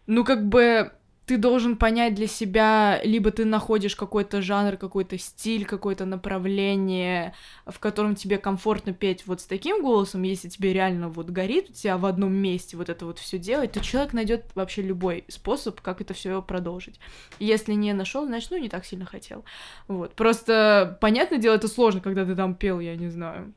Ну, 0.07 0.25
как 0.25 0.47
бы 0.49 0.93
ты 1.27 1.39
должен 1.39 1.77
понять 1.77 2.15
для 2.15 2.27
себя, 2.27 3.01
либо 3.03 3.31
ты 3.31 3.45
находишь 3.45 3.97
какой-то 3.97 4.43
жанр, 4.43 4.77
какой-то 4.77 5.19
стиль, 5.19 5.65
какое-то 5.65 6.05
направление, 6.05 7.35
в 7.67 7.79
котором 7.79 8.15
тебе 8.15 8.39
комфортно 8.39 8.93
петь 8.93 9.27
вот 9.27 9.41
с 9.41 9.45
таким 9.45 9.83
голосом, 9.83 10.23
если 10.23 10.49
тебе 10.49 10.73
реально 10.73 11.09
вот 11.09 11.31
горит 11.31 11.71
у 11.71 11.73
тебя 11.73 11.97
в 11.97 12.05
одном 12.05 12.33
месте 12.33 12.77
вот 12.77 12.89
это 12.89 13.07
вот 13.07 13.19
все 13.19 13.39
делать, 13.39 13.73
то 13.73 13.81
человек 13.81 14.13
найдет 14.13 14.45
вообще 14.55 14.83
любой 14.83 15.25
способ, 15.29 15.81
как 15.81 16.01
это 16.01 16.13
все 16.13 16.43
продолжить. 16.43 17.01
Если 17.39 17.73
не 17.73 17.93
нашел, 17.95 18.27
значит, 18.27 18.51
ну, 18.51 18.59
не 18.59 18.69
так 18.69 18.85
сильно 18.85 19.07
хотел. 19.07 19.45
Вот. 19.89 20.15
Просто, 20.15 20.99
понятное 21.01 21.39
дело, 21.39 21.55
это 21.55 21.69
сложно, 21.69 22.01
когда 22.01 22.27
ты 22.27 22.35
там 22.35 22.55
пел, 22.55 22.81
я 22.81 22.97
не 22.97 23.09
знаю, 23.09 23.55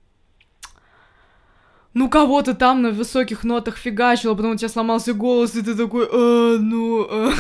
ну, 1.98 2.10
кого-то 2.10 2.54
там 2.54 2.84
на 2.84 2.92
высоких 2.92 3.44
нотах 3.44 3.76
фигачило, 3.76 4.36
потом 4.36 4.52
у 4.52 4.56
тебя 4.56 4.70
сломался 4.70 5.14
голос, 5.14 5.56
и 5.56 5.64
ты 5.64 5.74
такой, 5.74 6.06
«Э, 6.06 6.58
ну... 6.60 7.08
э». 7.10 7.32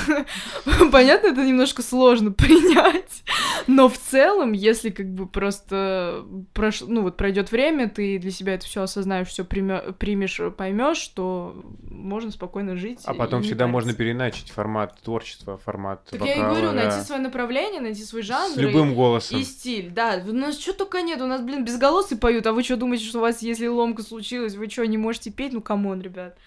Понятно, 0.92 1.28
это 1.28 1.46
немножко 1.46 1.84
сложно 1.84 2.32
принять, 2.38 3.24
но 3.68 3.88
в 3.88 4.00
целом, 4.00 4.54
если 4.54 4.90
как 4.90 5.14
бы 5.14 5.28
просто 5.28 6.26
прош... 6.54 6.82
ну 6.82 7.04
вот 7.04 7.18
пройдет 7.18 7.52
время, 7.52 7.88
ты 7.88 8.18
для 8.18 8.32
себя 8.32 8.56
это 8.56 8.66
все 8.66 8.82
осознаешь, 8.82 9.28
все 9.28 9.46
примешь, 9.46 10.42
поймешь, 10.58 11.08
то 11.10 11.56
можно 11.90 12.32
спокойно 12.32 12.76
жить. 12.78 13.02
А 13.06 13.14
и 13.14 13.18
потом 13.18 13.44
всегда 13.44 13.68
можно 13.68 13.90
париться. 13.90 14.04
переначать 14.04 14.50
формат 14.50 15.00
творчества, 15.02 15.60
формат 15.64 16.06
Так 16.06 16.26
я 16.26 16.34
и 16.34 16.40
вокала, 16.40 16.54
говорю, 16.54 16.68
да. 16.70 16.86
найти 16.86 17.06
свое 17.06 17.22
направление, 17.22 17.82
найти 17.82 18.04
свой 18.04 18.22
жанр. 18.22 18.56
С 18.56 18.58
и- 18.58 18.62
любым 18.62 18.96
голосом. 18.96 19.40
и 19.40 19.44
стиль, 19.44 19.90
да. 19.90 20.22
У 20.28 20.34
нас 20.34 20.60
что 20.60 20.74
только 20.74 21.02
нет. 21.02 21.22
У 21.22 21.26
нас, 21.26 21.42
блин, 21.42 21.66
безголосые 21.66 22.18
поют, 22.18 22.48
а 22.48 22.54
вы 22.54 22.64
что 22.64 22.78
думаете, 22.78 23.06
что 23.06 23.20
у 23.20 23.22
вас, 23.22 23.42
если 23.42 23.68
ломка 23.68 24.04
случилась, 24.04 24.47
вы 24.56 24.70
что, 24.70 24.86
не 24.86 24.98
можете 24.98 25.32
петь? 25.32 25.54
Ну, 25.54 25.62
come 25.62 25.84
on, 25.84 26.02
ребят. 26.02 26.38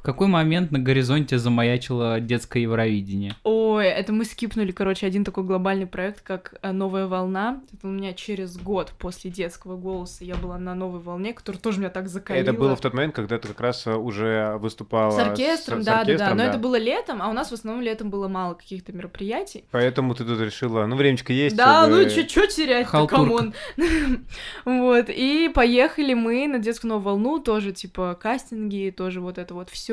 В 0.00 0.02
какой 0.02 0.28
момент 0.28 0.70
на 0.70 0.78
горизонте 0.78 1.36
замаячило 1.36 2.20
детское 2.20 2.62
Евровидение? 2.62 3.34
Ой, 3.44 3.86
это 3.86 4.14
мы 4.14 4.24
скипнули, 4.24 4.72
короче, 4.72 5.06
один 5.06 5.24
такой 5.24 5.44
глобальный 5.44 5.86
проект, 5.86 6.22
как 6.22 6.54
э, 6.62 6.72
«Новая 6.72 7.06
волна». 7.06 7.60
Это 7.74 7.86
у 7.86 7.90
меня 7.90 8.14
через 8.14 8.56
год 8.56 8.94
после 8.98 9.30
детского 9.30 9.76
голоса 9.76 10.24
я 10.24 10.36
была 10.36 10.56
на 10.56 10.74
«Новой 10.74 11.00
волне», 11.00 11.34
которая 11.34 11.60
тоже 11.60 11.80
меня 11.80 11.90
так 11.90 12.08
закалила. 12.08 12.42
Это 12.42 12.54
было 12.54 12.76
в 12.76 12.80
тот 12.80 12.94
момент, 12.94 13.14
когда 13.14 13.38
ты 13.38 13.48
как 13.48 13.60
раз 13.60 13.86
э, 13.86 13.94
уже 13.94 14.56
выступала 14.58 15.10
С 15.10 15.18
оркестром, 15.18 15.82
с 15.82 15.84
да, 15.84 16.02
да, 16.02 16.34
Но 16.34 16.44
это 16.44 16.56
было 16.56 16.78
летом, 16.78 17.20
а 17.20 17.28
у 17.28 17.34
нас 17.34 17.50
в 17.50 17.52
основном 17.52 17.84
летом 17.84 18.08
было 18.08 18.26
мало 18.26 18.54
каких-то 18.54 18.94
мероприятий. 18.94 19.64
Поэтому 19.70 20.14
ты 20.14 20.24
тут 20.24 20.40
решила, 20.40 20.86
ну, 20.86 20.96
времечко 20.96 21.34
есть. 21.34 21.54
Да, 21.56 21.82
чтобы- 21.82 22.04
ну 22.04 22.26
чё, 22.26 22.84
Халтурка. 22.86 23.16
come 23.16 23.38
on. 23.38 23.54
Вот, 24.64 25.06
и 25.10 25.50
поехали 25.54 26.14
мы 26.14 26.48
на 26.48 26.58
детскую 26.58 26.88
новую 26.88 27.04
волну, 27.04 27.38
тоже, 27.38 27.72
типа, 27.72 28.18
кастинги, 28.18 28.94
тоже 28.96 29.20
вот 29.20 29.36
это 29.36 29.52
вот 29.52 29.68
все. 29.68 29.89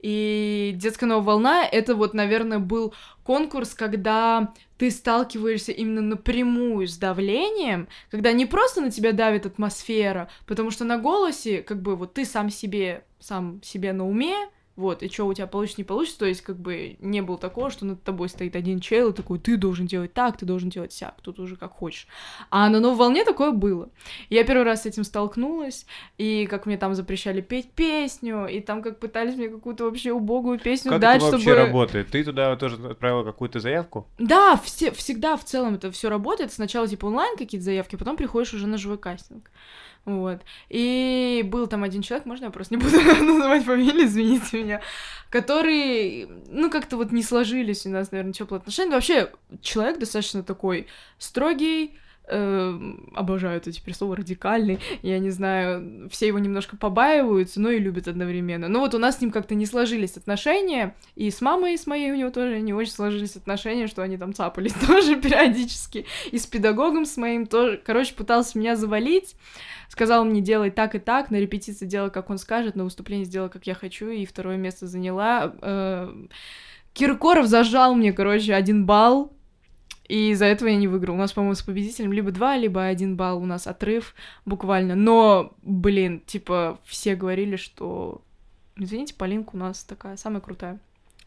И 0.00 0.72
детская 0.74 1.06
новая 1.06 1.24
волна, 1.24 1.64
это 1.64 1.94
вот, 1.94 2.14
наверное, 2.14 2.58
был 2.58 2.94
конкурс, 3.22 3.74
когда 3.74 4.52
ты 4.76 4.90
сталкиваешься 4.90 5.72
именно 5.72 6.02
напрямую 6.02 6.86
с 6.88 6.96
давлением, 6.96 7.88
когда 8.10 8.32
не 8.32 8.46
просто 8.46 8.80
на 8.80 8.90
тебя 8.90 9.12
давит 9.12 9.46
атмосфера, 9.46 10.28
потому 10.46 10.70
что 10.70 10.84
на 10.84 10.98
голосе, 10.98 11.62
как 11.62 11.80
бы, 11.80 11.96
вот 11.96 12.14
ты 12.14 12.24
сам 12.24 12.50
себе, 12.50 13.04
сам 13.18 13.62
себе 13.62 13.92
на 13.92 14.06
уме, 14.06 14.34
вот, 14.76 15.02
и 15.02 15.08
что 15.08 15.26
у 15.26 15.34
тебя 15.34 15.46
получится, 15.46 15.80
не 15.80 15.84
получится, 15.84 16.18
то 16.18 16.26
есть, 16.26 16.40
как 16.40 16.56
бы, 16.56 16.96
не 17.00 17.22
было 17.22 17.38
такого, 17.38 17.70
что 17.70 17.84
над 17.84 18.02
тобой 18.02 18.28
стоит 18.28 18.56
один 18.56 18.80
чел, 18.80 19.10
и 19.10 19.12
такой, 19.12 19.38
ты 19.38 19.56
должен 19.56 19.86
делать 19.86 20.12
так, 20.12 20.36
ты 20.36 20.46
должен 20.46 20.68
делать 20.68 20.92
сяк, 20.92 21.14
тут 21.22 21.38
уже 21.38 21.56
как 21.56 21.72
хочешь. 21.72 22.08
А 22.50 22.68
на 22.68 22.80
новой 22.80 22.96
волне 22.96 23.24
такое 23.24 23.52
было. 23.52 23.88
Я 24.30 24.44
первый 24.44 24.64
раз 24.64 24.82
с 24.82 24.86
этим 24.86 25.04
столкнулась, 25.04 25.86
и 26.18 26.46
как 26.46 26.66
мне 26.66 26.76
там 26.76 26.94
запрещали 26.94 27.40
петь 27.40 27.70
песню, 27.70 28.46
и 28.46 28.60
там 28.60 28.82
как 28.82 28.98
пытались 28.98 29.36
мне 29.36 29.48
какую-то 29.48 29.84
вообще 29.84 30.12
убогую 30.12 30.58
песню 30.58 30.90
Как 30.90 31.00
дать, 31.00 31.22
это 31.22 31.32
вообще 31.32 31.50
чтобы... 31.50 31.66
работает? 31.66 32.10
Ты 32.10 32.24
туда 32.24 32.56
тоже 32.56 32.76
отправила 32.88 33.22
какую-то 33.22 33.60
заявку? 33.60 34.08
Да, 34.18 34.56
все, 34.56 34.90
всегда 34.90 35.36
в 35.36 35.44
целом 35.44 35.74
это 35.74 35.92
все 35.92 36.08
работает. 36.08 36.52
Сначала 36.52 36.88
типа 36.88 37.06
онлайн 37.06 37.36
какие-то 37.36 37.64
заявки, 37.64 37.96
потом 37.96 38.16
приходишь 38.16 38.54
уже 38.54 38.66
на 38.66 38.76
живой 38.76 38.98
кастинг. 38.98 39.50
Вот. 40.04 40.42
И 40.68 41.42
был 41.46 41.66
там 41.66 41.82
один 41.82 42.02
человек, 42.02 42.26
можно 42.26 42.46
я 42.46 42.50
просто 42.50 42.74
не 42.74 42.82
буду 42.82 43.00
называть 43.22 43.64
фамилию, 43.64 44.04
извините 44.04 44.62
меня, 44.62 44.80
который, 45.30 46.28
ну, 46.48 46.70
как-то 46.70 46.96
вот 46.96 47.10
не 47.10 47.22
сложились 47.22 47.86
у 47.86 47.90
нас, 47.90 48.12
наверное, 48.12 48.34
теплые 48.34 48.58
отношения. 48.58 48.92
Вообще, 48.92 49.32
человек 49.62 49.98
достаточно 49.98 50.42
такой 50.42 50.88
строгий, 51.18 51.98
обожаю 52.26 53.58
это 53.58 53.70
теперь 53.70 53.94
слово 53.94 54.16
радикальный, 54.16 54.78
я 55.02 55.18
не 55.18 55.30
знаю, 55.30 56.08
все 56.10 56.26
его 56.26 56.38
немножко 56.38 56.76
побаиваются, 56.76 57.60
но 57.60 57.70
и 57.70 57.78
любят 57.78 58.08
одновременно. 58.08 58.68
Но 58.68 58.80
вот 58.80 58.94
у 58.94 58.98
нас 58.98 59.18
с 59.18 59.20
ним 59.20 59.30
как-то 59.30 59.54
не 59.54 59.66
сложились 59.66 60.16
отношения, 60.16 60.94
и 61.16 61.30
с 61.30 61.42
мамой 61.42 61.76
с 61.76 61.86
моей 61.86 62.10
у 62.12 62.16
него 62.16 62.30
тоже 62.30 62.60
не 62.60 62.72
очень 62.72 62.92
сложились 62.92 63.36
отношения, 63.36 63.88
что 63.88 64.02
они 64.02 64.16
там 64.16 64.32
цапались 64.32 64.72
тоже 64.86 65.16
периодически, 65.16 66.06
и 66.30 66.38
с 66.38 66.46
педагогом 66.46 67.04
с 67.04 67.18
моим 67.18 67.46
тоже, 67.46 67.80
короче, 67.84 68.14
пытался 68.14 68.58
меня 68.58 68.76
завалить, 68.76 69.36
сказал 69.88 70.24
мне 70.24 70.40
делать 70.40 70.74
так 70.74 70.94
и 70.94 70.98
так, 70.98 71.30
на 71.30 71.36
репетиции 71.36 71.84
делай, 71.84 72.10
как 72.10 72.30
он 72.30 72.38
скажет, 72.38 72.74
на 72.74 72.84
выступлении 72.84 73.24
сделай, 73.24 73.50
как 73.50 73.66
я 73.66 73.74
хочу, 73.74 74.08
и 74.08 74.24
второе 74.24 74.56
место 74.56 74.86
заняла. 74.86 75.54
Э, 75.60 76.10
Киркоров 76.94 77.46
зажал 77.46 77.94
мне, 77.94 78.12
короче, 78.12 78.54
один 78.54 78.86
балл, 78.86 79.32
и 80.08 80.30
из-за 80.30 80.46
этого 80.46 80.68
я 80.68 80.76
не 80.76 80.88
выиграл. 80.88 81.14
У 81.14 81.18
нас, 81.18 81.32
по-моему, 81.32 81.54
с 81.54 81.62
победителем 81.62 82.12
либо 82.12 82.30
два, 82.30 82.56
либо 82.56 82.84
один 82.84 83.16
балл 83.16 83.42
у 83.42 83.46
нас 83.46 83.66
отрыв 83.66 84.14
буквально. 84.44 84.94
Но, 84.94 85.54
блин, 85.62 86.20
типа, 86.26 86.78
все 86.84 87.14
говорили, 87.14 87.56
что... 87.56 88.22
Извините, 88.76 89.14
Полинка 89.14 89.50
у 89.54 89.58
нас 89.58 89.84
такая 89.84 90.16
самая 90.16 90.40
крутая. 90.40 90.80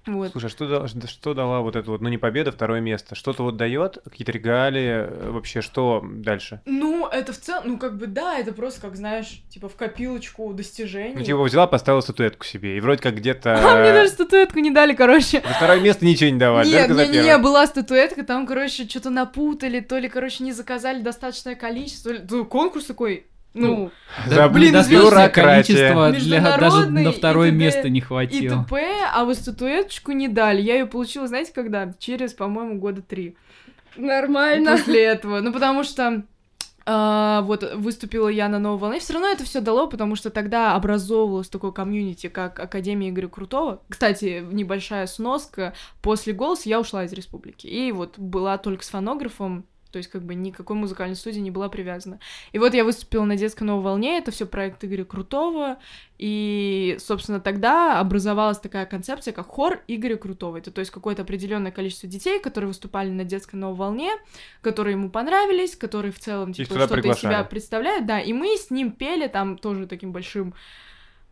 Вот. 0.08 0.32
Слушай, 0.32 0.45
а 0.45 0.49
что, 0.49 0.68
дала- 0.68 0.88
что 0.88 1.34
дала 1.34 1.60
вот 1.62 1.76
это 1.76 1.91
вот, 1.91 2.01
ну 2.01 2.10
не 2.10 2.18
победа, 2.18 2.51
второе 2.51 2.80
место? 2.82 3.14
Что-то 3.16 3.43
вот 3.43 3.58
дает? 3.58 3.97
Какие-то 4.03 4.32
регалии? 4.32 5.08
э, 5.08 5.30
Вообще, 5.32 5.62
что 5.62 6.01
дальше? 6.03 6.62
Ну, 6.66 7.08
это 7.08 7.34
в 7.34 7.38
целом, 7.38 7.64
ну, 7.66 7.78
как 7.78 7.97
бы, 7.97 8.08
да, 8.08 8.38
это 8.39 8.53
просто, 8.53 8.82
как 8.82 8.95
знаешь, 8.95 9.41
типа, 9.49 9.70
в 9.70 9.76
копилочку 9.76 10.53
достижений. 10.53 11.16
Ну, 11.18 11.24
типа, 11.24 11.43
взяла, 11.43 11.68
поставила 11.68 12.01
статуэтку 12.01 12.45
себе, 12.45 12.78
и 12.78 12.80
вроде 12.80 13.01
как 13.01 13.16
где-то... 13.16 13.55
А 13.55 13.82
мне 13.82 13.91
даже 13.93 14.10
статуэтку 14.10 14.60
не 14.60 14.72
дали, 14.72 14.93
короче. 14.93 15.41
За 15.41 15.53
второе 15.53 15.80
место 15.82 16.05
ничего 16.05 16.30
не 16.30 16.39
давали, 16.39 16.68
Нет, 16.70 16.89
не, 16.89 17.08
не, 17.10 17.24
не, 17.24 17.38
была 17.38 17.68
статуэтка, 17.68 18.24
там, 18.24 18.47
короче, 18.47 18.88
что-то 18.88 19.10
напутали, 19.10 19.80
то 19.82 19.97
ли, 19.97 20.08
короче, 20.10 20.43
не 20.43 20.53
заказали 20.53 21.01
достаточное 21.01 21.55
количество. 21.55 22.12
то 22.14 22.18
ли- 22.18 22.26
ну, 22.30 22.45
конкурс 22.45 22.86
такой, 22.86 23.28
ну, 23.54 23.91
За 24.28 24.48
блин, 24.50 24.74
достаточное 24.74 25.30
количество 25.30 26.12
для 26.12 26.58
даже 26.58 26.89
на 26.89 27.12
второе 27.12 27.50
и 27.50 27.52
место 27.52 27.89
не 27.89 28.00
и 28.00 28.02
хватило. 28.02 28.64
т.п., 28.64 28.86
а 29.14 29.26
вот 29.26 29.36
статуэточку 29.36 30.12
не 30.12 30.28
дали. 30.28 30.62
Я 30.62 30.76
ее 30.76 30.86
получила, 30.86 31.28
знаете, 31.28 31.52
когда? 31.54 31.93
Через, 32.00 32.34
по-моему, 32.34 32.80
года 32.80 33.02
три. 33.02 33.36
Нормально. 33.95 34.78
После 34.78 35.04
этого. 35.04 35.41
Ну, 35.41 35.52
потому 35.52 35.84
что 35.84 36.24
а, 36.89 37.41
вот 37.41 37.70
выступила 37.76 38.30
я 38.30 38.48
на 38.48 38.60
новой 38.60 38.80
волне. 38.80 39.00
Все 39.00 39.12
равно 39.12 39.28
это 39.28 39.43
все 39.43 39.60
дало, 39.60 39.88
потому 39.88 40.16
что 40.16 40.30
тогда 40.30 40.74
образовывалось 40.74 41.50
такое 41.50 41.72
комьюнити, 41.72 42.28
как 42.28 42.60
Академия 42.62 43.10
Игоря 43.10 43.28
Крутого. 43.28 43.82
Кстати, 43.89 44.45
небольшая 44.50 45.06
сноска. 45.08 45.74
После 46.02 46.32
голоса 46.32 46.70
я 46.70 46.80
ушла 46.80 47.04
из 47.04 47.12
республики. 47.12 47.68
И 47.68 47.91
вот 47.91 48.18
была 48.18 48.58
только 48.58 48.86
с 48.86 48.89
фонографом 48.89 49.66
То 49.92 49.98
есть, 49.98 50.10
как 50.10 50.24
бы 50.24 50.36
никакой 50.36 50.76
музыкальной 50.76 51.16
студии 51.16 51.40
не 51.40 51.52
была 51.52 51.70
привязана. 51.70 52.20
И 52.52 52.60
вот 52.60 52.74
я 52.74 52.84
выступила 52.84 53.24
на 53.26 53.36
детской 53.36 53.64
новой 53.64 53.84
волне, 53.84 54.18
это 54.18 54.32
все 54.32 54.46
проект 54.46 54.84
Игоря 54.84 55.06
Крутого. 55.06 55.78
И, 56.18 56.98
собственно, 57.00 57.40
тогда 57.40 58.00
образовалась 58.00 58.60
такая 58.60 58.86
концепция, 58.86 59.34
как 59.34 59.48
хор 59.48 59.82
Игоря 59.88 60.18
Крутого. 60.18 60.58
Это 60.58 60.72
то 60.72 60.80
есть 60.80 60.92
какое-то 60.92 61.22
определенное 61.22 61.72
количество 61.72 62.10
детей, 62.10 62.40
которые 62.40 62.70
выступали 62.70 63.10
на 63.10 63.24
детской 63.24 63.56
новой 63.56 63.78
волне, 63.78 64.12
которые 64.62 64.94
ему 64.94 65.10
понравились, 65.10 65.76
которые 65.76 66.12
в 66.12 66.20
целом 66.20 66.54
типа, 66.54 66.74
что-то 66.74 67.00
из 67.00 67.20
себя 67.20 67.44
представляют. 67.44 68.06
Да, 68.06 68.20
и 68.20 68.34
мы 68.34 68.58
с 68.58 68.72
ним 68.72 68.92
пели 68.92 69.28
там 69.28 69.58
тоже 69.58 69.88
таким 69.88 70.12
большим 70.12 70.54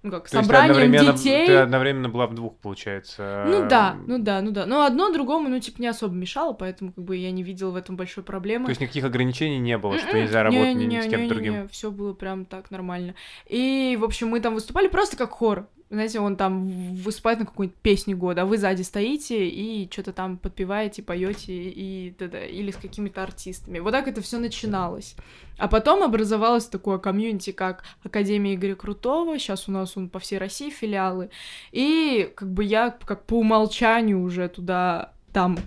ну 0.05 0.11
как, 0.11 0.29
То 0.29 0.43
собранием 0.43 0.91
детей. 0.91 1.47
Ты 1.47 1.55
одновременно 1.55 2.09
была 2.09 2.27
в 2.27 2.35
двух, 2.35 2.55
получается. 2.57 3.45
Ну 3.47 3.67
да, 3.67 3.97
ну 4.05 4.19
да, 4.19 4.41
ну 4.41 4.51
да. 4.51 4.67
Но 4.67 4.85
одно 4.85 5.11
другому, 5.11 5.49
ну, 5.49 5.59
типа, 5.59 5.81
не 5.81 5.87
особо 5.87 6.13
мешало, 6.13 6.53
поэтому 6.53 6.93
как 6.93 7.03
бы 7.03 7.17
я 7.17 7.31
не 7.31 7.41
видела 7.41 7.71
в 7.71 7.75
этом 7.75 7.97
большой 7.97 8.23
проблемы. 8.23 8.65
То 8.65 8.69
есть 8.69 8.81
никаких 8.81 9.03
ограничений 9.03 9.57
не 9.57 9.79
было, 9.79 9.97
что 9.97 10.15
нельзя 10.15 10.43
работать 10.43 10.75
ни 10.75 11.01
с 11.01 11.09
кем 11.09 11.27
другим? 11.27 11.67
все 11.69 11.89
было 11.89 12.13
прям 12.13 12.45
так 12.45 12.69
нормально. 12.69 13.15
И, 13.47 13.97
в 13.99 14.03
общем, 14.03 14.27
мы 14.27 14.39
там 14.39 14.53
выступали 14.53 14.87
просто 14.87 15.17
как 15.17 15.31
хор 15.31 15.67
знаете, 15.89 16.19
он 16.19 16.35
там 16.35 16.95
выступает 16.95 17.39
на 17.39 17.45
какую-нибудь 17.45 17.77
песню 17.79 18.17
года, 18.17 18.41
а 18.41 18.45
вы 18.45 18.57
сзади 18.57 18.81
стоите 18.81 19.47
и 19.47 19.89
что-то 19.91 20.13
там 20.13 20.37
подпеваете, 20.37 21.03
поете 21.03 21.53
и 21.53 22.11
т.д. 22.11 22.49
или 22.49 22.71
с 22.71 22.75
какими-то 22.75 23.21
артистами. 23.21 23.79
Вот 23.79 23.91
так 23.91 24.07
это 24.07 24.21
все 24.21 24.39
начиналось. 24.39 25.15
А 25.57 25.67
потом 25.67 26.01
образовалось 26.01 26.65
такое 26.65 26.97
комьюнити, 26.97 27.51
как 27.51 27.83
Академия 28.03 28.55
Игоря 28.55 28.75
Крутого, 28.75 29.37
сейчас 29.37 29.69
у 29.69 29.71
нас 29.71 29.95
он 29.95 30.09
по 30.09 30.19
всей 30.19 30.39
России 30.39 30.69
филиалы, 30.69 31.29
и 31.71 32.31
как 32.35 32.51
бы 32.51 32.63
я 32.63 32.89
как 32.89 33.25
по 33.25 33.39
умолчанию 33.39 34.21
уже 34.21 34.49
туда, 34.49 35.13
там, 35.33 35.57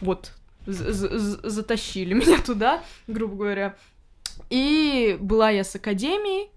вот, 0.00 0.32
затащили 0.66 2.14
меня 2.14 2.40
туда, 2.40 2.82
грубо 3.06 3.36
говоря. 3.36 3.76
И 4.48 5.18
была 5.20 5.50
я 5.50 5.64
с 5.64 5.76
Академией, 5.76 6.50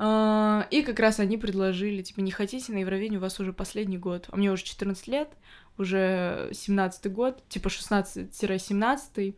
и 0.00 0.82
как 0.82 0.98
раз 0.98 1.20
они 1.20 1.38
предложили, 1.38 2.02
типа, 2.02 2.20
не 2.20 2.30
хотите 2.30 2.72
на 2.72 2.78
Евровидение, 2.78 3.18
у 3.18 3.22
вас 3.22 3.38
уже 3.38 3.52
последний 3.52 3.98
год. 3.98 4.26
А 4.30 4.36
мне 4.36 4.50
уже 4.50 4.64
14 4.64 5.06
лет, 5.06 5.28
уже 5.78 6.50
17-й 6.52 7.08
год, 7.08 7.42
типа 7.48 7.68
16-17. 7.68 9.34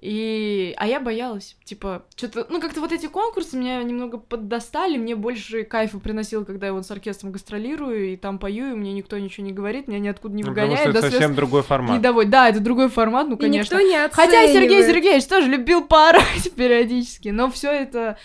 И... 0.00 0.74
А 0.76 0.86
я 0.86 1.00
боялась, 1.00 1.56
типа, 1.64 2.04
что-то, 2.14 2.46
ну, 2.50 2.60
как-то 2.60 2.80
вот 2.80 2.92
эти 2.92 3.06
конкурсы 3.06 3.56
меня 3.56 3.82
немного 3.82 4.18
поддостали, 4.18 4.98
мне 4.98 5.16
больше 5.16 5.64
кайфа 5.64 5.98
приносил, 5.98 6.44
когда 6.44 6.66
я 6.66 6.74
вот 6.74 6.84
с 6.84 6.90
оркестром 6.90 7.32
гастролирую, 7.32 8.12
и 8.12 8.16
там 8.16 8.38
пою, 8.38 8.72
и 8.72 8.74
мне 8.74 8.92
никто 8.92 9.16
ничего 9.18 9.46
не 9.46 9.52
говорит, 9.52 9.88
меня 9.88 10.00
ниоткуда 10.00 10.34
не 10.34 10.42
выгоняет. 10.42 10.70
Ну, 10.70 10.76
потому 10.76 10.92
что 10.92 11.06
это 11.06 11.10
совсем 11.10 11.34
другой 11.34 11.62
формат. 11.62 11.98
Недоволь. 11.98 12.26
Да, 12.26 12.50
это 12.50 12.60
другой 12.60 12.90
формат, 12.90 13.28
ну, 13.28 13.38
конечно. 13.38 13.76
И 13.76 13.78
никто 13.78 13.88
не 13.88 13.94
оценивает. 13.94 14.14
Хотя 14.14 14.46
Сергей 14.52 14.82
Сергеевич 14.82 15.24
тоже 15.24 15.48
любил 15.48 15.86
поорать 15.86 16.52
периодически, 16.56 17.28
но 17.30 17.50
все 17.50 17.70
это 17.70 18.18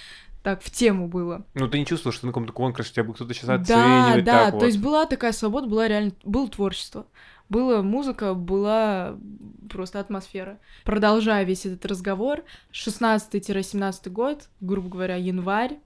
так 0.49 0.63
в 0.63 0.71
тему 0.71 1.07
было. 1.07 1.45
Ну, 1.53 1.67
ты 1.67 1.77
не 1.77 1.85
чувствовал, 1.85 2.13
что 2.13 2.25
на 2.25 2.31
каком-то 2.31 2.53
конкурсе 2.53 2.91
тебя 2.91 3.03
бы 3.03 3.13
кто-то 3.13 3.33
сейчас 3.33 3.49
оценивает? 3.49 4.25
Да, 4.25 4.45
да, 4.45 4.51
то 4.51 4.57
вот. 4.57 4.65
есть 4.65 4.79
была 4.79 5.05
такая 5.05 5.31
свобода, 5.31 5.67
была 5.67 5.87
реально, 5.87 6.11
было 6.23 6.47
творчество. 6.47 7.05
Была 7.49 7.81
музыка, 7.83 8.33
была 8.33 9.17
просто 9.69 9.99
атмосфера. 9.99 10.59
Продолжая 10.85 11.43
весь 11.43 11.65
этот 11.65 11.85
разговор, 11.85 12.43
16-17 12.73 14.09
год, 14.09 14.49
грубо 14.59 14.89
говоря, 14.89 15.15
январь, 15.15 15.77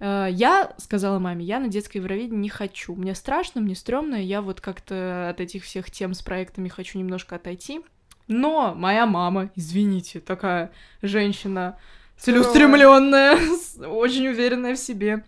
э, 0.00 0.28
я 0.30 0.72
сказала 0.78 1.20
маме, 1.20 1.44
я 1.44 1.60
на 1.60 1.68
детское 1.68 2.00
Евровидение 2.00 2.40
не 2.40 2.48
хочу. 2.48 2.94
Мне 2.96 3.14
страшно, 3.14 3.60
мне 3.60 3.76
стрёмно, 3.76 4.16
я 4.16 4.42
вот 4.42 4.60
как-то 4.60 5.28
от 5.30 5.40
этих 5.40 5.64
всех 5.64 5.90
тем 5.90 6.14
с 6.14 6.22
проектами 6.22 6.68
хочу 6.68 6.98
немножко 6.98 7.36
отойти. 7.36 7.80
Но 8.26 8.74
моя 8.74 9.06
мама, 9.06 9.50
извините, 9.54 10.20
такая 10.20 10.72
женщина 11.02 11.78
целеустремленная, 12.18 13.38
очень 13.86 14.28
уверенная 14.28 14.74
в 14.74 14.78
себе. 14.78 15.24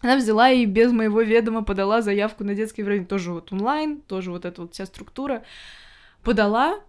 Она 0.00 0.16
взяла 0.16 0.50
и 0.50 0.66
без 0.66 0.92
моего 0.92 1.22
ведома 1.22 1.64
подала 1.64 2.02
заявку 2.02 2.44
на 2.44 2.54
детский 2.54 2.82
время, 2.82 3.06
тоже 3.06 3.32
вот 3.32 3.52
онлайн, 3.52 4.02
тоже 4.02 4.30
вот 4.30 4.44
эта 4.44 4.62
вот 4.62 4.74
вся 4.74 4.84
структура. 4.84 5.44
Подала, 6.22 6.80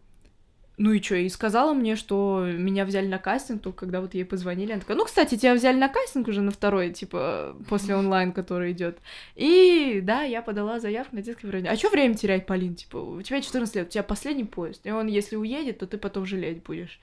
ну 0.77 0.91
и 0.91 1.01
что, 1.01 1.15
и 1.15 1.29
сказала 1.29 1.73
мне, 1.73 1.95
что 1.95 2.45
меня 2.45 2.83
взяли 2.83 3.07
на 3.07 3.17
кастинг, 3.17 3.61
только 3.61 3.79
когда 3.79 4.01
вот 4.01 4.13
ей 4.13 4.25
позвонили, 4.25 4.73
она 4.73 4.81
такая, 4.81 4.97
ну, 4.97 5.05
кстати, 5.05 5.37
тебя 5.37 5.53
взяли 5.53 5.77
на 5.77 5.87
кастинг 5.87 6.27
уже 6.27 6.41
на 6.41 6.51
второй, 6.51 6.91
типа, 6.91 7.55
после 7.69 7.95
онлайн, 7.95 8.33
который 8.33 8.73
идет. 8.73 8.97
И 9.35 10.01
да, 10.03 10.23
я 10.23 10.41
подала 10.41 10.81
заявку 10.81 11.15
на 11.15 11.21
детское 11.21 11.47
время. 11.47 11.69
А 11.69 11.77
что 11.77 11.89
время 11.89 12.15
терять, 12.15 12.45
Полин? 12.45 12.75
Типа, 12.75 12.97
у 12.97 13.21
тебя 13.21 13.41
14 13.41 13.75
лет, 13.75 13.87
у 13.87 13.91
тебя 13.91 14.03
последний 14.03 14.43
поезд, 14.43 14.81
и 14.85 14.91
он, 14.91 15.07
если 15.07 15.37
уедет, 15.37 15.79
то 15.79 15.87
ты 15.87 15.97
потом 15.97 16.25
жалеть 16.25 16.63
будешь. 16.63 16.99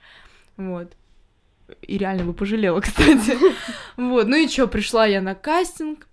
Вот. 0.57 0.93
И 1.81 1.97
реально 1.97 2.25
бы 2.25 2.33
пожалела, 2.33 2.79
кстати. 2.81 3.37
Вот, 3.97 4.27
ну 4.27 4.35
и 4.35 4.47
чё, 4.47 4.67
пришла 4.67 5.05
я 5.05 5.21
на 5.21 5.35
кастинг, 5.35 6.07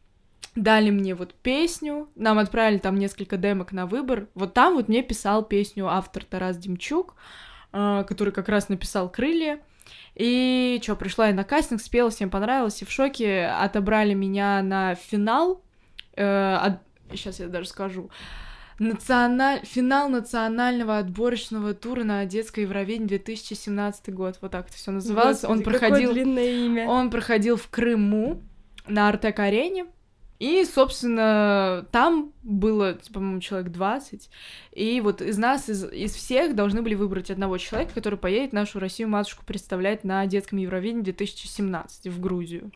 дали 0.55 0.91
мне 0.91 1.15
вот 1.15 1.35
песню, 1.35 2.09
нам 2.17 2.39
отправили 2.39 2.79
там 2.79 2.97
несколько 2.97 3.37
демок 3.37 3.73
на 3.73 3.87
выбор. 3.87 4.29
Вот 4.35 4.55
там 4.55 4.75
вот 4.75 4.89
мне 4.89 5.03
писал 5.03 5.45
песню 5.45 5.89
автор 5.89 6.25
Тарас 6.25 6.57
Демчук, 6.57 7.15
а, 7.73 8.05
который 8.05 8.33
как 8.33 8.49
раз 8.49 8.69
написал 8.69 9.11
«Крылья». 9.11 9.61
И 10.15 10.81
чё, 10.83 10.97
пришла 10.97 11.29
я 11.29 11.35
на 11.35 11.45
кастинг, 11.45 11.81
спела, 11.81 12.11
всем 12.11 12.31
понравилось, 12.31 12.83
и 12.83 12.85
в 12.85 12.91
шоке 12.91 13.47
отобрали 13.47 14.15
меня 14.15 14.63
на 14.63 14.95
финал. 14.95 15.63
Э, 16.15 16.57
от... 16.57 16.81
Сейчас 17.13 17.41
я 17.41 17.49
даже 17.49 17.69
скажу. 17.69 18.11
Националь... 18.81 19.61
Финал 19.63 20.09
национального 20.09 20.99
отборочного 20.99 21.75
тура 21.75 22.03
на 22.03 22.25
детское 22.25 22.63
Евровидение 22.63 23.09
2017 23.09 24.13
год. 24.15 24.39
Вот 24.41 24.53
так 24.53 24.69
это 24.69 24.77
все 24.77 24.91
называлось. 24.91 25.43
Господи, 25.43 25.53
он 25.53 25.63
проходил... 25.63 26.17
имя. 26.17 26.89
Он 26.89 27.11
проходил 27.11 27.57
в 27.57 27.69
Крыму 27.69 28.43
на 28.89 29.11
Артек-арене. 29.11 29.87
И, 30.39 30.65
собственно, 30.65 31.87
там 31.93 32.33
было, 32.43 32.99
по-моему, 33.13 33.41
человек 33.41 33.71
20. 33.71 34.31
И 34.73 35.03
вот 35.03 35.21
из 35.21 35.37
нас, 35.37 35.69
из, 35.69 35.85
из 35.85 36.15
всех, 36.15 36.57
должны 36.57 36.81
были 36.81 36.95
выбрать 36.95 37.31
одного 37.31 37.59
человека, 37.59 37.93
который 37.93 38.19
поедет 38.19 38.55
нашу 38.55 38.79
Россию-матушку 38.79 39.45
представлять 39.45 40.05
на 40.05 40.25
детском 40.25 40.57
Евровидении 40.57 41.03
2017 41.03 42.07
в 42.07 42.19
Грузию. 42.19 42.73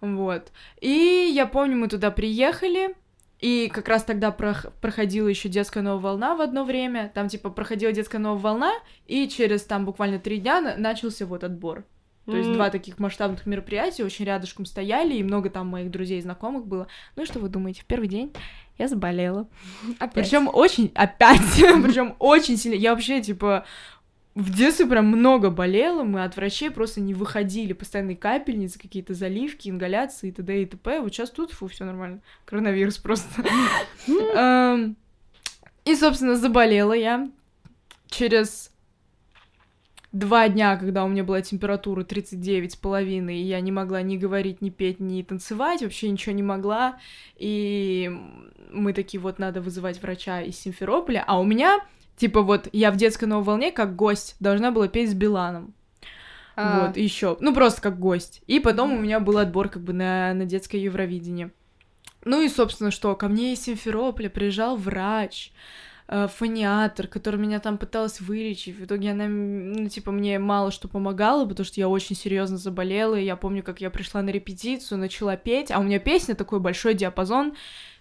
Вот. 0.00 0.52
И 0.80 1.32
я 1.34 1.46
помню, 1.46 1.76
мы 1.76 1.88
туда 1.88 2.12
приехали, 2.12 2.94
и 3.40 3.70
как 3.72 3.88
раз 3.88 4.04
тогда 4.04 4.30
проходила 4.30 5.28
еще 5.28 5.48
детская 5.48 5.82
новая 5.82 6.02
волна 6.02 6.36
в 6.36 6.40
одно 6.40 6.64
время. 6.64 7.10
Там, 7.14 7.28
типа, 7.28 7.50
проходила 7.50 7.92
детская 7.92 8.18
новая 8.18 8.40
волна, 8.40 8.72
и 9.06 9.28
через 9.28 9.62
там 9.62 9.84
буквально 9.84 10.18
три 10.18 10.38
дня 10.38 10.74
начался 10.78 11.26
вот 11.26 11.44
отбор. 11.44 11.84
То 12.24 12.32
mm-hmm. 12.32 12.38
есть 12.38 12.52
два 12.54 12.70
таких 12.70 12.98
масштабных 12.98 13.46
мероприятия 13.46 14.04
очень 14.04 14.24
рядышком 14.24 14.64
стояли, 14.64 15.14
и 15.14 15.22
много 15.22 15.48
там 15.48 15.68
моих 15.68 15.90
друзей 15.92 16.18
и 16.18 16.22
знакомых 16.22 16.66
было. 16.66 16.88
Ну 17.14 17.22
и 17.22 17.26
что 17.26 17.38
вы 17.38 17.48
думаете, 17.48 17.82
в 17.82 17.84
первый 17.84 18.08
день 18.08 18.32
я 18.78 18.88
заболела. 18.88 19.48
Причем 20.12 20.50
очень, 20.52 20.90
опять, 20.94 21.40
причем 21.56 22.16
очень 22.18 22.56
сильно. 22.56 22.74
Я 22.74 22.94
вообще, 22.94 23.22
типа, 23.22 23.64
в 24.36 24.54
детстве 24.54 24.84
прям 24.84 25.06
много 25.06 25.48
болела, 25.48 26.04
мы 26.04 26.22
от 26.22 26.36
врачей 26.36 26.70
просто 26.70 27.00
не 27.00 27.14
выходили, 27.14 27.72
постоянные 27.72 28.18
капельницы, 28.18 28.78
какие-то 28.78 29.14
заливки, 29.14 29.70
ингаляции 29.70 30.28
и 30.28 30.32
т.д. 30.32 30.62
и 30.62 30.66
т.п. 30.66 31.00
Вот 31.00 31.14
сейчас 31.14 31.30
тут, 31.30 31.52
фу, 31.52 31.68
все 31.68 31.86
нормально, 31.86 32.20
коронавирус 32.44 32.98
просто. 32.98 33.42
Эм, 34.06 34.96
и, 35.86 35.94
собственно, 35.96 36.36
заболела 36.36 36.92
я 36.92 37.30
через 38.08 38.70
два 40.12 40.50
дня, 40.50 40.76
когда 40.76 41.04
у 41.04 41.08
меня 41.08 41.24
была 41.24 41.40
температура 41.40 42.04
39 42.04 42.72
с 42.72 42.76
половиной, 42.76 43.38
и 43.38 43.44
я 43.44 43.58
не 43.62 43.72
могла 43.72 44.02
ни 44.02 44.18
говорить, 44.18 44.60
ни 44.60 44.68
петь, 44.68 45.00
ни 45.00 45.22
танцевать, 45.22 45.80
вообще 45.80 46.10
ничего 46.10 46.34
не 46.34 46.42
могла, 46.42 46.98
и 47.36 48.10
мы 48.70 48.92
такие, 48.92 49.18
вот, 49.18 49.38
надо 49.38 49.62
вызывать 49.62 50.02
врача 50.02 50.42
из 50.42 50.58
Симферополя, 50.58 51.24
а 51.26 51.40
у 51.40 51.44
меня 51.44 51.80
Типа 52.16 52.42
вот 52.42 52.68
я 52.72 52.90
в 52.90 52.96
детской 52.96 53.26
новой 53.26 53.44
волне 53.44 53.72
как 53.72 53.94
гость 53.94 54.36
должна 54.40 54.70
была 54.70 54.88
петь 54.88 55.10
с 55.10 55.14
Биланом. 55.14 55.74
А... 56.56 56.86
Вот, 56.86 56.96
еще. 56.96 57.36
Ну, 57.40 57.54
просто 57.54 57.82
как 57.82 57.98
гость. 57.98 58.42
И 58.46 58.58
потом 58.60 58.92
у 58.94 58.98
меня 58.98 59.20
был 59.20 59.36
отбор 59.38 59.68
как 59.68 59.82
бы 59.82 59.92
на, 59.92 60.32
на 60.32 60.46
детское 60.46 60.78
Евровидение. 60.78 61.50
Ну 62.24 62.42
и, 62.42 62.48
собственно, 62.48 62.90
что, 62.90 63.14
ко 63.14 63.28
мне 63.28 63.52
из 63.52 63.62
Симферополя 63.62 64.30
приезжал 64.30 64.76
врач, 64.76 65.52
э, 66.08 66.26
фониатор, 66.34 67.06
который 67.06 67.38
меня 67.38 67.60
там 67.60 67.76
пыталась 67.78 68.20
вылечить. 68.20 68.76
В 68.76 68.84
итоге 68.84 69.10
она, 69.10 69.28
ну, 69.28 69.88
типа, 69.88 70.10
мне 70.10 70.38
мало 70.38 70.72
что 70.72 70.88
помогала, 70.88 71.44
потому 71.44 71.64
что 71.64 71.78
я 71.78 71.88
очень 71.88 72.16
серьезно 72.16 72.56
заболела. 72.56 73.14
И 73.14 73.24
я 73.24 73.36
помню, 73.36 73.62
как 73.62 73.82
я 73.82 73.90
пришла 73.90 74.22
на 74.22 74.30
репетицию, 74.30 74.98
начала 74.98 75.36
петь, 75.36 75.70
а 75.70 75.78
у 75.78 75.82
меня 75.82 75.98
песня 75.98 76.34
такой 76.34 76.58
большой 76.58 76.94
диапазон, 76.94 77.54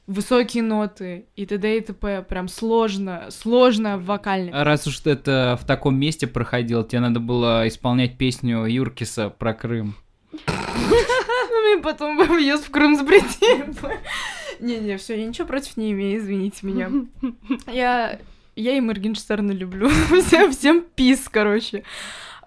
высокие 0.08 0.64
ноты 0.64 1.26
и 1.36 1.46
т.д. 1.46 1.78
и 1.78 1.82
т.п. 1.82 2.24
Прям 2.28 2.48
сложно, 2.48 3.28
сложно 3.30 3.98
вокально. 3.98 4.62
А 4.62 4.64
раз 4.64 4.88
уж 4.88 5.02
это 5.06 5.58
в 5.62 5.66
таком 5.66 5.98
месте 5.98 6.28
проходило, 6.28 6.84
тебе 6.84 7.02
надо 7.02 7.20
было 7.20 7.68
исполнять 7.68 8.18
песню 8.18 8.66
Юркиса 8.66 9.30
про 9.30 9.54
Крым. 9.54 9.96
Ну, 10.32 11.74
мне 11.74 11.82
потом 11.82 12.18
въезд 12.18 12.68
в 12.68 12.72
Крым 12.72 12.96
запретили. 12.96 13.66
Не-не, 14.60 14.98
все, 14.98 15.20
я 15.20 15.26
ничего 15.26 15.48
против 15.48 15.78
не 15.78 15.92
имею, 15.92 16.20
извините 16.20 16.66
меня. 16.66 16.90
Я, 17.68 18.20
я 18.56 18.78
и 18.78 18.80
Моргенштерна 18.80 19.52
люблю. 19.52 19.90
всем, 20.26 20.52
всем 20.52 20.86
пис, 20.96 21.28
короче. 21.30 21.84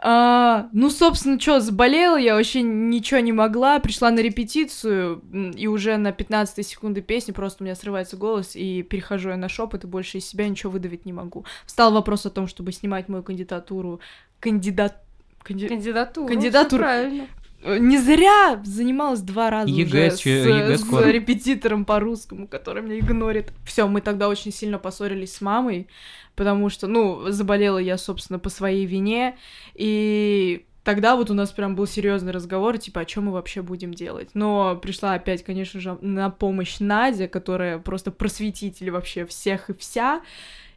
А, 0.00 0.68
ну, 0.72 0.90
собственно, 0.90 1.40
что, 1.40 1.58
заболела 1.58 2.16
я, 2.16 2.36
вообще 2.36 2.62
ничего 2.62 3.18
не 3.18 3.32
могла, 3.32 3.80
пришла 3.80 4.12
на 4.12 4.20
репетицию, 4.20 5.22
и 5.56 5.66
уже 5.66 5.96
на 5.96 6.12
15 6.12 6.64
секунды 6.64 7.02
песни 7.02 7.32
просто 7.32 7.62
у 7.62 7.66
меня 7.66 7.74
срывается 7.74 8.16
голос, 8.16 8.54
и 8.54 8.82
перехожу 8.84 9.30
я 9.30 9.36
на 9.36 9.48
шепот, 9.48 9.82
и 9.82 9.86
больше 9.88 10.18
из 10.18 10.26
себя 10.26 10.48
ничего 10.48 10.70
выдавить 10.70 11.04
не 11.04 11.12
могу. 11.12 11.44
Встал 11.66 11.92
вопрос 11.92 12.26
о 12.26 12.30
том, 12.30 12.46
чтобы 12.46 12.70
снимать 12.70 13.08
мою 13.08 13.24
кандидатуру, 13.24 14.00
кандидат... 14.38 15.02
канди... 15.42 15.66
Кандидатуру. 15.66 16.28
Кандидатуру. 16.28 16.82
Правильно. 16.82 17.26
Э, 17.68 17.78
не 17.78 17.98
зря 17.98 18.60
занималась 18.64 19.20
два 19.20 19.50
раза 19.50 19.70
ЕГЭ, 19.70 20.08
уже 20.08 20.16
с, 20.16 20.24
ЕГЭ 20.24 20.78
с 20.78 20.80
скоро. 20.80 21.06
репетитором 21.06 21.84
по 21.84 22.00
русскому, 22.00 22.48
который 22.48 22.82
меня 22.82 22.98
игнорит. 22.98 23.52
Все, 23.66 23.86
мы 23.86 24.00
тогда 24.00 24.28
очень 24.28 24.52
сильно 24.52 24.78
поссорились 24.78 25.34
с 25.34 25.40
мамой, 25.42 25.86
потому 26.34 26.70
что, 26.70 26.86
ну, 26.86 27.30
заболела 27.30 27.78
я, 27.78 27.98
собственно, 27.98 28.38
по 28.38 28.48
своей 28.48 28.86
вине, 28.86 29.36
и 29.74 30.64
тогда 30.82 31.14
вот 31.16 31.30
у 31.30 31.34
нас 31.34 31.52
прям 31.52 31.76
был 31.76 31.86
серьезный 31.86 32.32
разговор, 32.32 32.78
типа, 32.78 33.02
о 33.02 33.04
чем 33.04 33.26
мы 33.26 33.32
вообще 33.32 33.60
будем 33.60 33.92
делать. 33.92 34.30
Но 34.32 34.76
пришла 34.76 35.12
опять, 35.12 35.44
конечно 35.44 35.78
же, 35.78 35.98
на 36.00 36.30
помощь 36.30 36.76
Надя, 36.80 37.28
которая 37.28 37.78
просто 37.78 38.10
просветитель 38.10 38.90
вообще 38.90 39.26
всех 39.26 39.68
и 39.68 39.74
вся, 39.74 40.22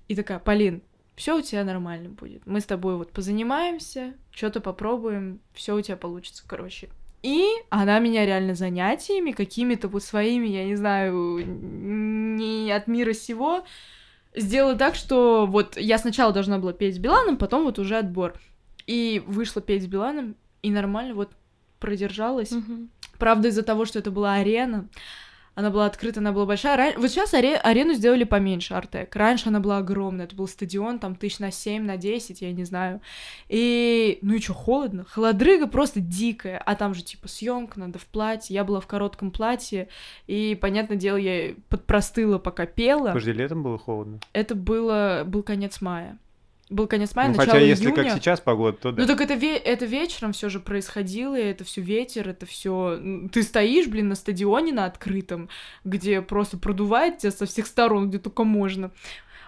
и 0.09 0.15
такая, 0.15 0.39
Полин, 0.39 0.81
все 1.15 1.37
у 1.37 1.41
тебя 1.41 1.63
нормально 1.63 2.09
будет. 2.09 2.45
Мы 2.45 2.61
с 2.61 2.65
тобой 2.65 2.95
вот 2.97 3.11
позанимаемся, 3.11 4.13
что-то 4.31 4.61
попробуем, 4.61 5.39
все 5.53 5.75
у 5.75 5.81
тебя 5.81 5.97
получится, 5.97 6.43
короче. 6.47 6.89
И 7.21 7.47
она 7.69 7.99
меня 7.99 8.25
реально 8.25 8.55
занятиями, 8.55 9.31
какими-то 9.31 9.87
вот 9.87 10.03
своими, 10.03 10.47
я 10.47 10.65
не 10.65 10.75
знаю, 10.75 11.45
не 11.45 12.71
от 12.71 12.87
мира 12.87 13.13
сего, 13.13 13.63
сделала 14.35 14.75
так, 14.75 14.95
что 14.95 15.45
вот 15.45 15.77
я 15.77 15.97
сначала 15.97 16.33
должна 16.33 16.57
была 16.57 16.73
петь 16.73 16.95
с 16.95 16.97
Биланом, 16.97 17.37
потом 17.37 17.63
вот 17.63 17.77
уже 17.77 17.97
отбор. 17.97 18.33
И 18.87 19.21
вышла 19.27 19.61
петь 19.61 19.83
с 19.83 19.87
Биланом, 19.87 20.35
и 20.63 20.71
нормально 20.71 21.13
вот 21.13 21.31
продержалась. 21.79 22.51
Мгм. 22.51 22.89
Правда, 23.19 23.49
из-за 23.49 23.61
того, 23.61 23.85
что 23.85 23.99
это 23.99 24.09
была 24.09 24.35
арена, 24.35 24.87
она 25.53 25.69
была 25.69 25.85
открыта, 25.85 26.19
она 26.21 26.31
была 26.31 26.45
большая. 26.45 26.77
Ран- 26.77 26.93
Вот 26.97 27.09
сейчас 27.09 27.33
аре- 27.33 27.57
арену 27.57 27.93
сделали 27.93 28.23
поменьше, 28.23 28.73
Артек. 28.73 29.15
Раньше 29.15 29.49
она 29.49 29.59
была 29.59 29.77
огромная, 29.79 30.25
это 30.25 30.35
был 30.35 30.47
стадион, 30.47 30.99
там 30.99 31.15
тысяч 31.15 31.39
на 31.39 31.51
7, 31.51 31.83
на 31.83 31.97
10, 31.97 32.41
я 32.41 32.51
не 32.53 32.63
знаю. 32.63 33.01
И, 33.49 34.19
ну 34.21 34.33
и 34.35 34.39
что, 34.41 34.53
холодно? 34.53 35.05
Холодрыга 35.09 35.67
просто 35.67 35.99
дикая, 35.99 36.57
а 36.57 36.75
там 36.75 36.93
же 36.93 37.03
типа 37.03 37.27
съемка, 37.27 37.79
надо 37.79 37.99
в 37.99 38.05
платье. 38.05 38.53
Я 38.53 38.63
была 38.63 38.79
в 38.79 38.87
коротком 38.87 39.31
платье, 39.31 39.89
и, 40.27 40.57
понятное 40.59 40.97
дело, 40.97 41.17
я 41.17 41.53
подпростыла, 41.69 42.37
пока 42.37 42.65
пела. 42.65 43.07
Подожди, 43.07 43.33
летом 43.33 43.61
было 43.63 43.77
холодно. 43.77 44.19
Это 44.33 44.55
было, 44.55 45.23
был 45.25 45.43
конец 45.43 45.81
мая. 45.81 46.17
Был 46.71 46.87
конец 46.87 47.13
мая, 47.15 47.27
Ну, 47.27 47.33
начало 47.35 47.53
хотя, 47.53 47.65
если 47.65 47.83
июня. 47.89 47.95
как 48.03 48.13
сейчас 48.13 48.39
погода, 48.39 48.77
то 48.77 48.91
да. 48.93 49.01
Ну 49.01 49.07
так 49.07 49.19
это, 49.19 49.33
ве- 49.33 49.57
это 49.57 49.85
вечером 49.85 50.31
все 50.31 50.47
же 50.49 50.59
происходило, 50.61 51.37
и 51.37 51.43
это 51.43 51.63
все 51.65 51.81
ветер, 51.81 52.29
это 52.29 52.45
все. 52.45 52.97
Ты 53.31 53.43
стоишь, 53.43 53.87
блин, 53.87 54.07
на 54.07 54.15
стадионе 54.15 54.71
на 54.71 54.85
открытом, 54.85 55.49
где 55.83 56.21
просто 56.21 56.57
продувает 56.57 57.17
тебя 57.17 57.31
со 57.31 57.45
всех 57.45 57.67
сторон, 57.67 58.07
где 58.09 58.19
только 58.19 58.45
можно. 58.45 58.91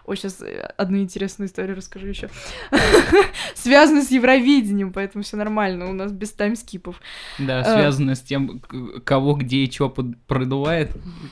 Ой, 0.06 0.18
сейчас 0.18 0.44
одну 0.78 0.98
интересную 0.98 1.48
историю 1.48 1.78
расскажу 1.78 2.08
еще. 2.08 2.30
Связанную 3.56 4.04
с 4.04 4.12
Евровидением, 4.12 4.92
поэтому 4.92 5.24
все 5.24 5.38
нормально, 5.38 5.90
у 5.90 5.94
нас 5.94 6.12
без 6.12 6.32
таймскипов. 6.32 7.00
Да, 7.40 7.62
Э. 7.62 7.64
связано 7.64 8.16
с 8.16 8.22
тем, 8.22 8.62
кого 9.06 9.34
где 9.36 9.60
и 9.60 9.70
чего 9.70 9.90
продувает. 9.90 10.92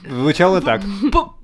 Звучало 0.09 0.61
так. 0.61 0.81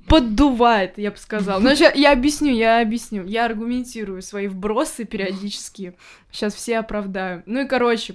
Поддувает, 0.08 0.98
я 0.98 1.10
бы 1.10 1.16
сказала. 1.16 1.60
Но 1.60 1.74
ща- 1.76 1.92
я 1.94 2.12
объясню, 2.12 2.52
я 2.52 2.80
объясню. 2.80 3.24
Я 3.24 3.44
аргументирую 3.46 4.22
свои 4.22 4.48
вбросы 4.48 5.04
периодически. 5.04 5.94
Сейчас 6.30 6.54
все 6.54 6.78
оправдаю. 6.78 7.42
Ну 7.46 7.60
и, 7.60 7.66
короче, 7.66 8.14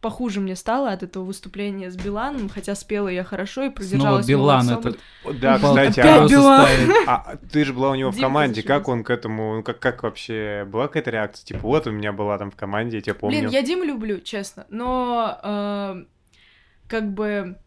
похуже 0.00 0.40
мне 0.40 0.54
стало 0.54 0.92
от 0.92 1.02
этого 1.02 1.24
выступления 1.24 1.90
с 1.90 1.96
Биланом, 1.96 2.48
хотя 2.48 2.74
спела 2.74 3.08
я 3.08 3.24
хорошо 3.24 3.62
и 3.62 3.64
Снова 3.66 3.74
продержалась. 3.76 4.28
его 4.28 4.42
Билан 4.42 4.70
этот. 4.70 4.98
Да, 5.40 5.56
кстати, 5.58 6.00
Опять 6.00 6.22
а, 6.22 6.28
Билан. 6.28 6.68
а 7.06 7.36
ты 7.50 7.64
же 7.64 7.72
была 7.72 7.90
у 7.90 7.94
него 7.94 8.10
в 8.12 8.20
команде, 8.20 8.62
как 8.62 8.88
он 8.88 9.02
к 9.02 9.10
этому, 9.10 9.56
ну 9.56 9.62
как, 9.62 9.80
как 9.80 10.02
вообще, 10.04 10.64
была 10.68 10.86
какая-то 10.86 11.10
реакция? 11.10 11.46
Типа, 11.46 11.60
вот 11.60 11.86
у 11.86 11.90
меня 11.90 12.12
была 12.12 12.38
там 12.38 12.50
в 12.50 12.56
команде, 12.56 12.98
я 12.98 13.02
тебя 13.02 13.14
помню. 13.14 13.38
Блин, 13.40 13.50
я 13.50 13.62
Диму 13.62 13.84
люблю, 13.84 14.20
честно, 14.20 14.66
но 14.70 15.40
э, 15.42 16.04
как 16.88 17.12
бы 17.12 17.58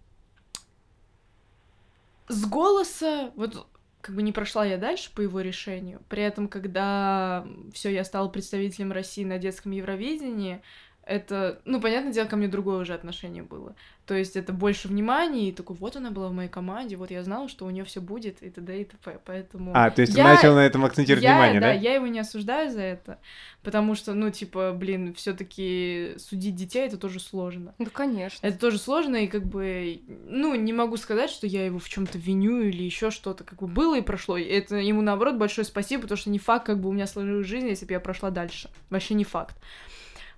с 2.30 2.46
голоса, 2.46 3.32
вот 3.36 3.68
как 4.02 4.16
бы 4.16 4.22
не 4.22 4.32
прошла 4.32 4.66
я 4.66 4.78
дальше 4.78 5.14
по 5.14 5.22
его 5.22 5.42
решению. 5.42 6.02
При 6.08 6.24
этом, 6.24 6.48
когда 6.48 7.46
все, 7.74 7.90
я 7.90 8.06
стала 8.06 8.30
представителем 8.30 8.92
России 8.92 9.26
на 9.26 9.38
детском 9.38 9.72
Евровидении, 9.72 10.62
это, 11.04 11.60
ну, 11.66 11.82
понятное 11.82 12.14
дело, 12.14 12.28
ко 12.28 12.36
мне 12.36 12.48
другое 12.48 12.78
уже 12.78 12.94
отношение 12.94 13.44
было. 13.44 13.76
То 14.10 14.16
есть 14.16 14.36
это 14.36 14.54
больше 14.54 14.88
внимания, 14.88 15.50
и 15.50 15.52
такой, 15.52 15.76
вот 15.76 15.96
она 15.96 16.10
была 16.10 16.30
в 16.30 16.34
моей 16.34 16.50
команде, 16.50 16.96
вот 16.96 17.12
я 17.12 17.24
знала, 17.24 17.48
что 17.48 17.68
у 17.68 17.70
нее 17.70 17.84
все 17.84 18.02
будет, 18.02 18.42
и 18.42 18.50
т.д. 18.50 18.82
и 18.82 18.84
т.п. 18.84 19.20
Поэтому... 19.24 19.72
А, 19.76 19.92
то 19.92 20.02
есть 20.02 20.14
ты 20.14 20.18
Я- 20.18 20.24
начал 20.24 20.56
на 20.56 20.66
этом 20.66 20.84
акцентировать 20.84 21.24
я, 21.24 21.34
внимание, 21.34 21.62
да? 21.62 21.68
да? 21.68 21.74
я 21.74 21.94
его 21.94 22.08
не 22.08 22.18
осуждаю 22.18 22.72
за 22.72 22.82
это, 22.82 23.20
потому 23.62 23.94
что, 23.94 24.16
ну, 24.16 24.32
типа, 24.32 24.74
блин, 24.74 25.14
все 25.14 25.34
таки 25.34 26.16
судить 26.18 26.56
детей 26.56 26.88
это 26.88 26.98
тоже 26.98 27.20
сложно. 27.20 27.76
Ну, 27.78 27.86
конечно. 27.94 28.48
Это 28.48 28.58
тоже 28.58 28.80
сложно, 28.80 29.18
и 29.18 29.28
как 29.28 29.46
бы, 29.46 30.02
ну, 30.26 30.56
не 30.56 30.74
могу 30.74 30.98
сказать, 30.98 31.30
что 31.30 31.46
я 31.46 31.68
его 31.68 31.78
в 31.78 31.88
чем-то 31.88 32.18
виню 32.18 32.62
или 32.62 32.82
еще 32.82 33.12
что-то, 33.12 33.44
как 33.44 33.60
бы 33.60 33.68
было 33.68 34.00
и 34.00 34.02
прошло. 34.02 34.38
И 34.38 34.44
это 34.44 34.78
ему, 34.78 35.04
наоборот, 35.04 35.36
большое 35.36 35.66
спасибо, 35.66 36.02
потому 36.02 36.18
что 36.18 36.32
не 36.32 36.40
факт, 36.40 36.66
как 36.66 36.80
бы 36.80 36.90
у 36.90 36.94
меня 36.94 37.06
сложилась 37.06 37.46
жизнь, 37.46 37.68
если 37.68 37.86
бы 37.86 37.94
я 37.94 38.00
прошла 38.00 38.32
дальше. 38.32 38.72
Вообще 38.90 39.14
не 39.14 39.24
факт. 39.24 39.56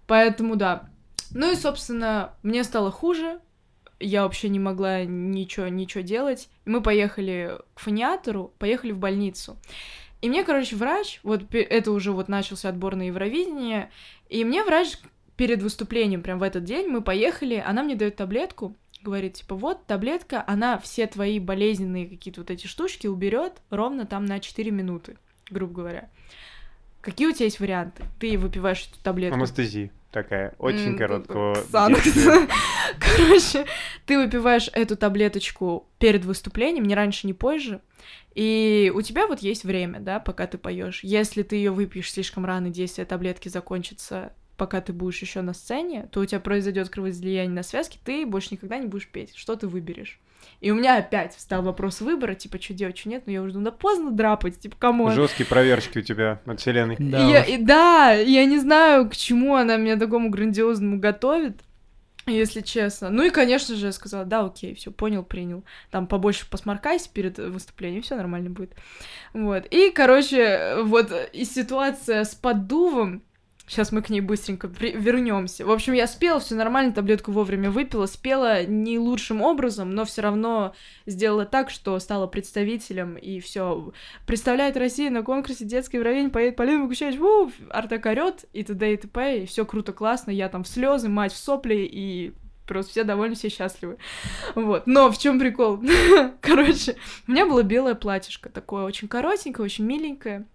Поэтому, 0.08 0.58
да. 0.58 0.90
Ну 1.34 1.50
и, 1.50 1.56
собственно, 1.56 2.34
мне 2.44 2.66
стало 2.66 2.92
хуже, 2.92 3.40
я 4.02 4.24
вообще 4.24 4.50
не 4.50 4.60
могла 4.60 5.04
ничего, 5.06 5.68
ничего 5.68 6.02
делать. 6.02 6.50
Мы 6.66 6.82
поехали 6.82 7.58
к 7.74 7.80
фониатору, 7.80 8.54
поехали 8.58 8.92
в 8.92 8.98
больницу. 8.98 9.58
И 10.22 10.30
мне, 10.30 10.44
короче, 10.44 10.76
врач, 10.76 11.20
вот 11.24 11.54
это 11.54 11.92
уже 11.92 12.12
вот 12.12 12.28
начался 12.28 12.70
отбор 12.70 12.96
на 12.96 13.08
Евровидение, 13.08 13.90
и 14.30 14.44
мне 14.44 14.64
врач 14.64 14.98
перед 15.36 15.64
выступлением, 15.64 16.22
прям 16.22 16.38
в 16.38 16.44
этот 16.44 16.64
день, 16.64 16.88
мы 16.88 17.02
поехали, 17.02 17.56
она 17.56 17.82
мне 17.82 17.96
дает 17.96 18.18
таблетку, 18.18 18.76
говорит, 19.02 19.34
типа, 19.34 19.56
вот 19.56 19.86
таблетка, 19.88 20.44
она 20.46 20.78
все 20.78 21.08
твои 21.08 21.40
болезненные 21.40 22.08
какие-то 22.08 22.42
вот 22.42 22.52
эти 22.52 22.68
штучки 22.68 23.08
уберет 23.08 23.54
ровно 23.72 24.06
там 24.06 24.26
на 24.26 24.40
4 24.40 24.70
минуты, 24.70 25.18
грубо 25.50 25.74
говоря. 25.74 26.10
Какие 27.02 27.28
у 27.28 27.32
тебя 27.32 27.46
есть 27.46 27.60
варианты? 27.60 28.04
Ты 28.20 28.38
выпиваешь 28.38 28.88
эту 28.88 29.02
таблетку. 29.04 29.36
Анестезия 29.36 29.92
такая, 30.12 30.54
очень 30.60 30.98
короткого. 30.98 31.58
Короче, 33.00 33.66
ты 34.06 34.18
выпиваешь 34.18 34.70
эту 34.74 34.96
таблеточку 34.96 35.88
перед 36.00 36.26
выступлением, 36.26 36.86
ни 36.86 36.94
раньше, 36.94 37.28
ни 37.28 37.34
позже. 37.34 37.82
И 38.36 38.92
у 38.94 39.02
тебя 39.02 39.28
вот 39.28 39.40
есть 39.40 39.64
время, 39.64 40.00
да, 40.00 40.20
пока 40.20 40.48
ты 40.48 40.58
поешь. 40.58 41.04
Если 41.04 41.44
ты 41.44 41.56
ее 41.56 41.72
выпьешь 41.72 42.12
слишком 42.12 42.46
рано, 42.46 42.70
действие 42.70 43.06
таблетки 43.06 43.50
закончится, 43.50 44.34
пока 44.58 44.80
ты 44.80 44.94
будешь 44.94 45.22
еще 45.22 45.42
на 45.42 45.54
сцене, 45.54 46.08
то 46.12 46.20
у 46.20 46.26
тебя 46.26 46.40
произойдет 46.40 46.90
кровоизлияние 46.90 47.56
на 47.56 47.64
связке, 47.64 48.00
ты 48.04 48.26
больше 48.26 48.50
никогда 48.52 48.78
не 48.78 48.88
будешь 48.88 49.08
петь. 49.08 49.36
Что 49.36 49.56
ты 49.56 49.68
выберешь? 49.68 50.20
И 50.60 50.72
у 50.72 50.76
меня 50.76 50.98
опять 50.98 51.36
встал 51.36 51.64
вопрос 51.64 52.02
выбора, 52.02 52.36
типа, 52.36 52.62
что 52.62 52.74
делать, 52.74 52.98
что 52.98 53.10
нет, 53.10 53.24
но 53.26 53.32
я 53.32 53.42
уже 53.42 53.54
думаю, 53.54 53.72
да 53.72 53.78
поздно 53.78 54.12
драпать, 54.12 54.60
типа, 54.60 54.76
кому 54.78 55.10
Жесткие 55.12 55.48
проверочки 55.48 56.00
у 56.00 56.02
тебя 56.02 56.42
от 56.46 56.60
вселенной. 56.60 56.98
Да 57.00 57.28
я, 57.28 57.44
и 57.44 57.58
да, 57.58 58.12
я 58.14 58.46
не 58.46 58.60
знаю, 58.60 59.10
к 59.10 59.16
чему 59.16 59.56
она 59.56 59.78
меня 59.78 59.98
такому 59.98 60.30
грандиозному 60.30 61.00
готовит, 61.00 61.62
если 62.28 62.62
честно. 62.62 63.10
Ну 63.10 63.24
и, 63.24 63.30
конечно 63.30 63.76
же, 63.76 63.88
я 63.88 63.92
сказала, 63.92 64.26
да, 64.26 64.46
окей, 64.46 64.76
все, 64.76 64.92
понял, 64.92 65.24
принял. 65.24 65.64
Там 65.90 66.08
побольше 66.08 66.50
посморкайся 66.50 67.10
перед 67.12 67.38
выступлением, 67.40 68.04
все 68.04 68.16
нормально 68.16 68.50
будет. 68.50 68.76
Вот. 69.34 69.66
И, 69.72 69.92
короче, 69.92 70.76
вот 70.84 71.12
и 71.34 71.46
ситуация 71.46 72.24
с 72.24 72.36
поддувом, 72.36 73.24
Сейчас 73.68 73.92
мы 73.92 74.02
к 74.02 74.10
ней 74.10 74.22
быстренько 74.22 74.68
вернемся. 74.68 75.66
В 75.66 75.72
общем, 75.72 75.94
я 75.94 76.06
спела, 76.06 76.40
все 76.40 76.56
нормально, 76.56 76.92
таблетку 76.92 77.32
вовремя 77.32 77.72
выпила, 77.72 78.06
спела 78.06 78.66
не 78.66 79.00
лучшим 79.00 79.42
образом, 79.42 79.96
но 79.96 80.04
все 80.04 80.22
равно 80.22 80.74
сделала 81.06 81.46
так, 81.46 81.70
что 81.70 81.98
стала 82.00 82.28
представителем, 82.28 83.16
и 83.16 83.40
все. 83.40 83.94
Представляет 84.28 84.76
Россию 84.76 85.14
на 85.14 85.24
конкурсе 85.24 85.64
детский 85.64 85.98
Евровидение, 85.98 86.32
поедет 86.32 86.58
Полина 86.58 86.82
Богущевич, 86.82 87.20
у, 87.20 87.50
Артек 87.70 88.06
орёт, 88.06 88.46
и 88.52 88.64
т.д. 88.64 88.94
и 88.94 88.98
т.п. 88.98 89.44
И 89.44 89.46
все 89.46 89.66
круто, 89.66 89.94
классно, 89.94 90.32
я 90.32 90.50
там 90.50 90.64
в 90.64 90.68
слезы, 90.68 91.08
мать 91.08 91.32
в 91.32 91.38
сопли, 91.38 91.88
и 91.90 92.34
просто 92.68 92.92
все 92.92 93.04
довольны, 93.04 93.36
все 93.36 93.50
счастливы. 93.50 93.98
Вот. 94.56 94.86
Но 94.86 95.12
в 95.12 95.18
чем 95.18 95.40
прикол? 95.40 95.82
Короче, 96.42 96.98
у 97.28 97.32
меня 97.32 97.46
было 97.46 97.64
белое 97.64 97.96
платьишко, 97.96 98.50
такое 98.50 98.84
очень 98.84 99.08
коротенькое, 99.08 99.66
очень 99.66 99.86
миленькое 99.86 100.46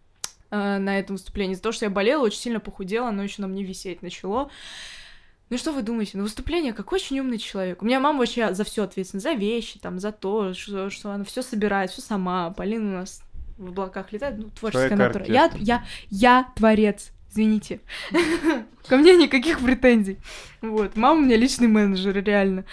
э, 0.51 0.78
на 0.78 0.99
этом 0.99 1.16
выступлении. 1.16 1.55
За 1.55 1.62
то, 1.62 1.72
что 1.72 1.84
я 1.86 1.90
болела, 1.90 2.22
очень 2.22 2.40
сильно 2.40 2.61
похудела, 2.61 3.09
оно 3.09 3.22
еще 3.22 3.42
на 3.42 3.49
мне 3.49 3.62
висеть 3.62 4.03
начало. 4.03 4.51
Ну 5.49 5.59
что 5.59 5.72
вы 5.72 5.82
думаете? 5.82 6.16
На 6.16 6.24
выступление 6.24 6.72
какой 6.72 6.99
очень 6.99 7.20
умный 7.20 7.38
человек. 7.38 7.82
У 7.82 7.84
меня 7.84 8.01
мама 8.01 8.18
вообще 8.18 8.53
за 8.53 8.64
все 8.64 8.82
ответственна, 8.82 9.20
за 9.20 9.32
вещи, 9.32 9.78
там, 9.78 10.01
за 10.01 10.11
то, 10.11 10.55
что, 10.55 10.90
что 10.90 11.12
она 11.12 11.24
все 11.24 11.42
собирает, 11.42 11.90
все 11.90 12.03
сама. 12.03 12.51
Полина 12.51 12.88
у 12.88 12.99
нас 13.01 13.22
в 13.57 13.68
облаках 13.68 14.12
летает, 14.12 14.38
ну, 14.38 14.51
творческая 14.51 14.97
натура. 14.97 15.24
Я, 15.26 15.51
я, 15.57 15.84
я 16.11 16.53
творец 16.57 17.12
Извините. 17.37 17.80
Ко 18.89 18.97
мне 18.97 19.14
никаких 19.16 19.61
претензий. 19.61 20.18
Вот, 20.62 20.97
мама 20.97 21.20
у 21.20 21.24
меня 21.24 21.37
личный 21.37 21.68
менеджер, 21.68 22.22
реально. 22.22 22.64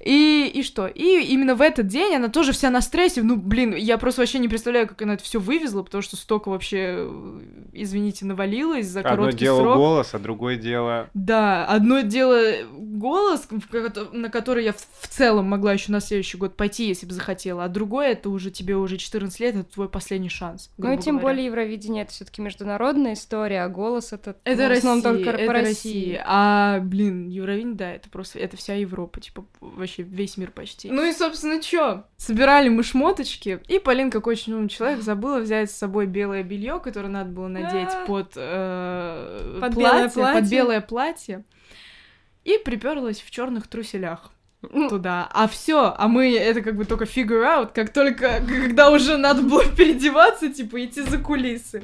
И, 0.00 0.50
и 0.54 0.62
что? 0.62 0.86
И 0.86 1.22
именно 1.24 1.54
в 1.54 1.60
этот 1.60 1.86
день 1.86 2.14
она 2.14 2.28
тоже 2.28 2.52
вся 2.52 2.70
на 2.70 2.80
стрессе. 2.80 3.22
Ну, 3.22 3.36
блин, 3.36 3.74
я 3.74 3.98
просто 3.98 4.20
вообще 4.20 4.38
не 4.38 4.48
представляю, 4.48 4.86
как 4.86 5.02
она 5.02 5.14
это 5.14 5.24
все 5.24 5.40
вывезла, 5.40 5.82
потому 5.82 6.02
что 6.02 6.16
столько 6.16 6.50
вообще, 6.50 7.10
извините, 7.72 8.26
навалилось 8.26 8.86
за 8.86 9.00
Одно 9.00 9.10
короткий 9.10 9.38
дело 9.38 9.60
срок. 9.60 9.76
голос, 9.76 10.14
а 10.14 10.18
другое 10.18 10.56
дело... 10.56 11.10
Да, 11.14 11.66
одно 11.66 12.00
дело 12.00 12.40
голос, 12.70 13.48
на 14.12 14.28
который 14.28 14.64
я 14.64 14.72
в 14.72 15.08
целом 15.08 15.46
могла 15.46 15.72
еще 15.72 15.90
на 15.90 16.00
следующий 16.00 16.36
год 16.36 16.56
пойти, 16.56 16.86
если 16.86 17.06
бы 17.06 17.12
захотела, 17.12 17.64
а 17.64 17.68
другое 17.68 18.12
это 18.12 18.30
уже 18.30 18.50
тебе 18.50 18.76
уже 18.76 18.98
14 18.98 19.40
лет, 19.40 19.56
это 19.56 19.72
твой 19.72 19.88
последний 19.88 20.28
шанс. 20.28 20.70
Ну 20.78 20.92
и 20.92 20.98
тем 20.98 21.18
говоря. 21.18 21.34
более 21.34 21.46
Евровидение 21.46 22.04
это 22.04 22.12
все-таки 22.12 22.40
международная 22.40 23.14
история, 23.14 23.64
а 23.64 23.68
голос 23.68 24.11
это, 24.12 24.36
Это 24.44 24.68
в 24.68 24.72
основном 24.72 25.02
Россия, 25.04 25.24
только 25.24 25.30
это 25.30 25.46
по 25.46 25.52
Россия. 25.52 25.68
России. 25.68 26.22
А, 26.24 26.80
блин, 26.80 27.28
Евровидение, 27.28 27.74
да, 27.76 27.92
это 27.92 28.08
просто, 28.10 28.38
это 28.38 28.56
вся 28.56 28.74
Европа, 28.74 29.20
типа, 29.20 29.44
вообще 29.60 30.02
весь 30.02 30.36
мир 30.36 30.50
почти. 30.50 30.90
Ну 30.90 31.04
и, 31.04 31.12
собственно, 31.12 31.60
чё? 31.60 32.04
Собирали 32.16 32.68
мы 32.68 32.82
шмоточки, 32.82 33.60
и 33.68 33.78
Полин, 33.78 34.10
как 34.10 34.26
очень 34.26 34.52
умный 34.52 34.68
человек, 34.68 35.00
забыла 35.02 35.38
взять 35.40 35.70
с 35.70 35.76
собой 35.76 36.06
белое 36.06 36.42
белье, 36.42 36.80
которое 36.80 37.08
надо 37.08 37.30
было 37.30 37.48
надеть 37.48 37.88
А. 37.92 38.04
под, 38.06 38.32
э, 38.36 39.58
Под 39.60 39.74
платье, 39.74 39.80
белое 39.82 40.04
под 40.04 40.14
платье. 40.14 40.50
белое 40.50 40.80
платье, 40.80 41.44
и 42.44 42.58
приперлась 42.58 43.20
в 43.20 43.30
черных 43.30 43.66
труселях 43.68 44.30
Ну, 44.62 44.88
туда. 44.88 45.28
А 45.32 45.48
все, 45.48 45.94
а 45.96 46.08
мы 46.08 46.36
это 46.36 46.60
как 46.62 46.76
бы 46.76 46.84
только 46.84 47.04
figure 47.04 47.44
out, 47.44 47.70
как 47.74 47.92
только, 47.92 48.40
когда 48.46 48.90
уже 48.90 49.16
надо 49.16 49.42
было 49.42 49.64
переодеваться, 49.64 50.48
типа, 50.52 50.84
идти 50.84 51.02
за 51.02 51.18
кулисы. 51.18 51.82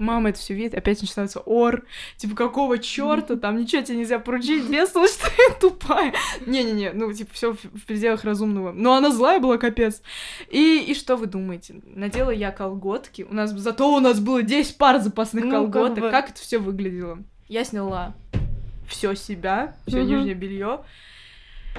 Мама 0.00 0.30
это 0.30 0.38
все 0.38 0.54
видит, 0.54 0.74
опять 0.74 1.00
начинается 1.02 1.40
ор. 1.40 1.84
Типа, 2.16 2.34
какого 2.34 2.78
черта, 2.78 3.36
там 3.36 3.58
ничего 3.58 3.82
тебе 3.82 3.98
нельзя 3.98 4.18
поручить, 4.18 4.64
что 4.64 5.00
я 5.02 5.54
тупая. 5.60 6.14
Не-не-не, 6.46 6.92
ну, 6.92 7.12
типа, 7.12 7.30
все 7.34 7.52
в 7.52 7.84
пределах 7.86 8.24
разумного. 8.24 8.72
Но 8.72 8.94
она 8.94 9.10
злая 9.10 9.40
была, 9.40 9.58
капец. 9.58 10.00
И, 10.48 10.78
и 10.88 10.94
что 10.94 11.16
вы 11.16 11.26
думаете? 11.26 11.82
Надела 11.84 12.30
я 12.30 12.50
колготки. 12.50 13.26
У 13.28 13.34
нас, 13.34 13.50
зато 13.50 13.94
у 13.94 14.00
нас 14.00 14.20
было 14.20 14.42
10 14.42 14.78
пар 14.78 15.00
запасных 15.00 15.44
Ну, 15.44 15.50
как 15.50 15.72
колготок. 15.72 16.00
бы. 16.04 16.10
Как 16.10 16.30
это 16.30 16.40
все 16.40 16.58
выглядело? 16.58 17.18
Я 17.48 17.64
сняла 17.64 18.14
все 18.88 19.14
себя, 19.14 19.76
все 19.86 19.98
Мгм. 20.00 20.08
нижнее 20.08 20.34
белье, 20.34 20.80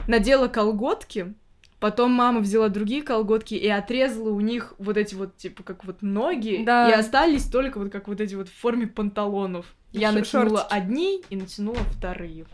надела 0.07 0.47
колготки, 0.47 1.33
потом 1.81 2.11
мама 2.11 2.39
взяла 2.39 2.69
другие 2.69 3.01
колготки 3.03 3.55
и 3.55 3.67
отрезала 3.67 4.29
у 4.29 4.39
них 4.39 4.73
вот 4.77 4.95
эти 4.95 5.15
вот, 5.15 5.35
типа, 5.35 5.63
как 5.63 5.83
вот 5.83 6.01
ноги, 6.01 6.61
Да. 6.65 6.89
и 6.89 6.93
остались 6.93 7.43
только 7.43 7.79
вот 7.79 7.91
как 7.91 8.07
вот 8.07 8.21
эти 8.21 8.35
вот 8.35 8.47
в 8.47 8.53
форме 8.57 8.87
панталонов. 8.87 9.65
Я 9.91 10.11
Ш- 10.11 10.19
натянула 10.19 10.59
шортики. 10.59 10.73
одни 10.77 11.21
и 11.29 11.35
натянула 11.35 11.79
вторые. 11.97 12.45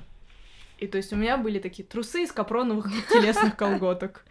И 0.79 0.85
то 0.87 0.97
есть 0.97 1.11
у 1.11 1.15
меня 1.15 1.37
были 1.37 1.57
такие 1.59 1.83
трусы 1.83 2.23
из 2.23 2.31
капроновых 2.31 2.87
телесных 3.11 3.55
колготок. 3.55 4.23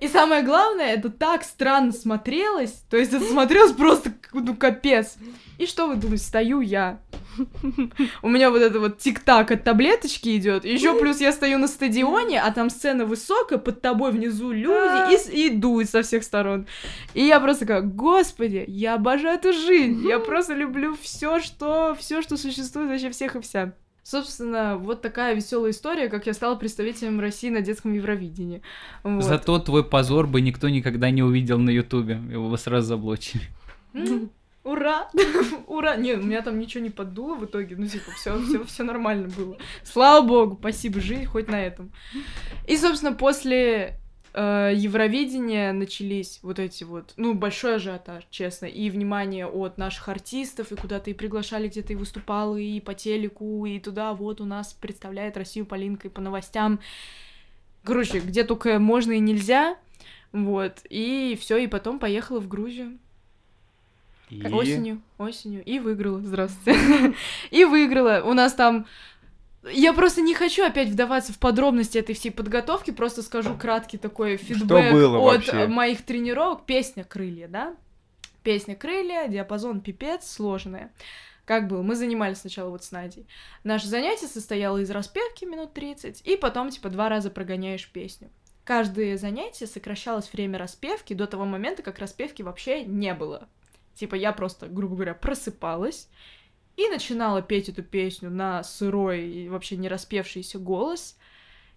И 0.00 0.08
самое 0.08 0.42
главное, 0.42 0.92
это 0.94 1.10
так 1.10 1.42
странно 1.42 1.90
смотрелось. 1.92 2.72
То 2.90 2.96
есть 2.96 3.12
это 3.14 3.24
смотрелось 3.24 3.72
просто, 3.72 4.12
ну, 4.32 4.54
капец. 4.54 5.16
И 5.58 5.66
что 5.66 5.88
вы 5.88 5.96
думаете, 5.96 6.24
стою 6.24 6.60
я. 6.60 7.00
У 8.22 8.28
меня 8.28 8.50
вот 8.50 8.62
это 8.62 8.78
вот 8.80 8.98
тик-так 8.98 9.50
от 9.50 9.64
таблеточки 9.64 10.36
идет. 10.36 10.64
Еще 10.64 10.98
плюс 10.98 11.20
я 11.20 11.32
стою 11.32 11.58
на 11.58 11.68
стадионе, 11.68 12.40
а 12.40 12.50
там 12.52 12.70
сцена 12.70 13.04
высокая, 13.04 13.58
под 13.58 13.80
тобой 13.80 14.12
внизу 14.12 14.52
люди 14.52 15.32
и, 15.32 15.46
и 15.46 15.50
дуют 15.50 15.88
со 15.90 16.02
всех 16.02 16.24
сторон. 16.24 16.66
И 17.14 17.24
я 17.24 17.40
просто 17.40 17.66
как, 17.66 17.94
господи, 17.94 18.64
я 18.66 18.94
обожаю 18.94 19.38
эту 19.38 19.52
жизнь. 19.52 20.06
Я 20.06 20.18
просто 20.18 20.54
люблю 20.54 20.96
все, 21.00 21.40
что, 21.40 21.96
все, 21.98 22.22
что 22.22 22.36
существует, 22.36 22.88
вообще 22.88 23.10
всех 23.10 23.36
и 23.36 23.40
вся. 23.40 23.72
Собственно, 24.02 24.76
вот 24.76 25.02
такая 25.02 25.34
веселая 25.34 25.72
история, 25.72 26.08
как 26.08 26.26
я 26.28 26.32
стала 26.32 26.54
представителем 26.54 27.18
России 27.18 27.50
на 27.50 27.60
детском 27.60 27.92
Евровидении. 27.92 28.62
Вот. 29.02 29.24
Зато 29.24 29.58
твой 29.58 29.82
позор 29.82 30.28
бы 30.28 30.40
никто 30.40 30.68
никогда 30.68 31.10
не 31.10 31.24
увидел 31.24 31.58
на 31.58 31.70
Ютубе. 31.70 32.20
Его 32.30 32.48
бы 32.48 32.56
сразу 32.56 32.86
заблочили. 32.86 33.42
Ура! 34.66 35.08
Ура! 35.68 35.94
Не, 35.94 36.14
у 36.14 36.22
меня 36.22 36.42
там 36.42 36.58
ничего 36.58 36.82
не 36.82 36.90
поддуло 36.90 37.36
в 37.36 37.44
итоге. 37.44 37.76
Ну, 37.76 37.86
типа, 37.86 38.10
все, 38.10 38.36
все, 38.42 38.64
все 38.64 38.82
нормально 38.82 39.28
было. 39.28 39.56
Слава 39.84 40.26
богу, 40.26 40.56
спасибо, 40.58 41.00
жизнь 41.00 41.24
хоть 41.24 41.46
на 41.46 41.64
этом. 41.64 41.92
И, 42.66 42.76
собственно, 42.76 43.12
после 43.12 44.00
э, 44.34 44.72
Евровидения 44.74 45.72
начались 45.72 46.40
вот 46.42 46.58
эти 46.58 46.82
вот, 46.82 47.14
ну, 47.16 47.34
большой 47.34 47.76
ажиотаж, 47.76 48.24
честно, 48.28 48.66
и 48.66 48.90
внимание 48.90 49.46
от 49.46 49.78
наших 49.78 50.08
артистов, 50.08 50.72
и 50.72 50.76
куда-то 50.76 51.10
и 51.10 51.14
приглашали, 51.14 51.68
где-то 51.68 51.92
и 51.92 51.96
выступала, 51.96 52.56
и 52.56 52.80
по 52.80 52.92
телеку, 52.92 53.66
и 53.66 53.78
туда 53.78 54.14
вот 54.14 54.40
у 54.40 54.44
нас 54.44 54.72
представляет 54.72 55.36
Россию 55.36 55.66
Полинка 55.66 56.08
и 56.08 56.10
по 56.10 56.20
новостям. 56.20 56.80
Короче, 57.84 58.18
где 58.18 58.42
только 58.42 58.80
можно 58.80 59.12
и 59.12 59.20
нельзя, 59.20 59.76
вот, 60.32 60.80
и 60.90 61.38
все, 61.40 61.56
и 61.58 61.68
потом 61.68 62.00
поехала 62.00 62.40
в 62.40 62.48
Грузию. 62.48 62.98
И... 64.28 64.46
Осенью, 64.52 65.02
осенью. 65.18 65.64
И 65.64 65.78
выиграла, 65.78 66.20
здравствуйте. 66.20 67.14
И 67.50 67.64
выиграла. 67.64 68.22
У 68.24 68.32
нас 68.32 68.54
там... 68.54 68.86
Я 69.72 69.92
просто 69.92 70.20
не 70.20 70.34
хочу 70.34 70.64
опять 70.64 70.88
вдаваться 70.88 71.32
в 71.32 71.38
подробности 71.38 71.98
этой 71.98 72.14
всей 72.14 72.30
подготовки, 72.30 72.92
просто 72.92 73.22
скажу 73.22 73.56
краткий 73.56 73.98
такой 73.98 74.36
фидбэк 74.36 74.94
от 74.94 75.10
вообще? 75.12 75.66
моих 75.66 76.04
тренировок. 76.04 76.66
Песня 76.66 77.02
«Крылья», 77.02 77.48
да? 77.48 77.74
Песня 78.44 78.76
«Крылья», 78.76 79.26
диапазон 79.26 79.80
пипец, 79.80 80.30
сложная. 80.30 80.92
Как 81.44 81.68
было? 81.68 81.82
Мы 81.82 81.96
занимались 81.96 82.38
сначала 82.38 82.70
вот 82.70 82.84
с 82.84 82.92
Надей. 82.92 83.26
Наше 83.64 83.88
занятие 83.88 84.26
состояло 84.26 84.78
из 84.78 84.90
распевки 84.90 85.44
минут 85.44 85.72
30, 85.72 86.22
и 86.24 86.36
потом, 86.36 86.70
типа, 86.70 86.88
два 86.88 87.08
раза 87.08 87.30
прогоняешь 87.30 87.88
песню. 87.88 88.30
Каждое 88.64 89.16
занятие 89.16 89.68
сокращалось 89.68 90.32
время 90.32 90.58
распевки 90.58 91.14
до 91.14 91.28
того 91.28 91.44
момента, 91.44 91.84
как 91.84 92.00
распевки 92.00 92.42
вообще 92.42 92.84
не 92.84 93.14
было. 93.14 93.48
Типа 93.96 94.14
я 94.14 94.32
просто, 94.32 94.68
грубо 94.68 94.94
говоря, 94.94 95.14
просыпалась 95.14 96.08
и 96.76 96.86
начинала 96.88 97.40
петь 97.40 97.70
эту 97.70 97.82
песню 97.82 98.30
на 98.30 98.62
сырой 98.62 99.26
и 99.26 99.48
вообще 99.48 99.76
не 99.76 99.88
распевшийся 99.88 100.58
голос. 100.58 101.18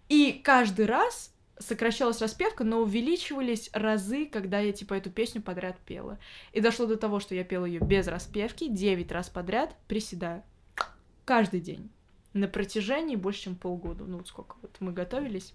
И 0.10 0.42
каждый 0.44 0.86
раз 0.86 1.34
сокращалась 1.60 2.22
распевка, 2.22 2.66
но 2.66 2.80
увеличивались 2.82 3.70
разы, 3.74 4.26
когда 4.26 4.60
я 4.60 4.74
типа 4.74 4.96
эту 4.96 5.10
песню 5.10 5.42
подряд 5.42 5.78
пела. 5.80 6.20
И 6.52 6.60
дошло 6.60 6.86
до 6.86 6.98
того, 6.98 7.22
что 7.22 7.36
я 7.36 7.46
пела 7.46 7.66
ее 7.66 7.80
без 7.80 8.08
распевки 8.08 8.68
9 8.68 9.12
раз 9.14 9.30
подряд, 9.30 9.76
приседая. 9.88 10.44
Каждый 11.24 11.62
день. 11.62 11.90
На 12.34 12.48
протяжении 12.48 13.16
больше, 13.16 13.44
чем 13.44 13.56
полгода. 13.56 14.04
Ну, 14.04 14.18
вот 14.18 14.28
сколько 14.28 14.58
вот 14.62 14.76
мы 14.82 14.92
готовились. 14.92 15.54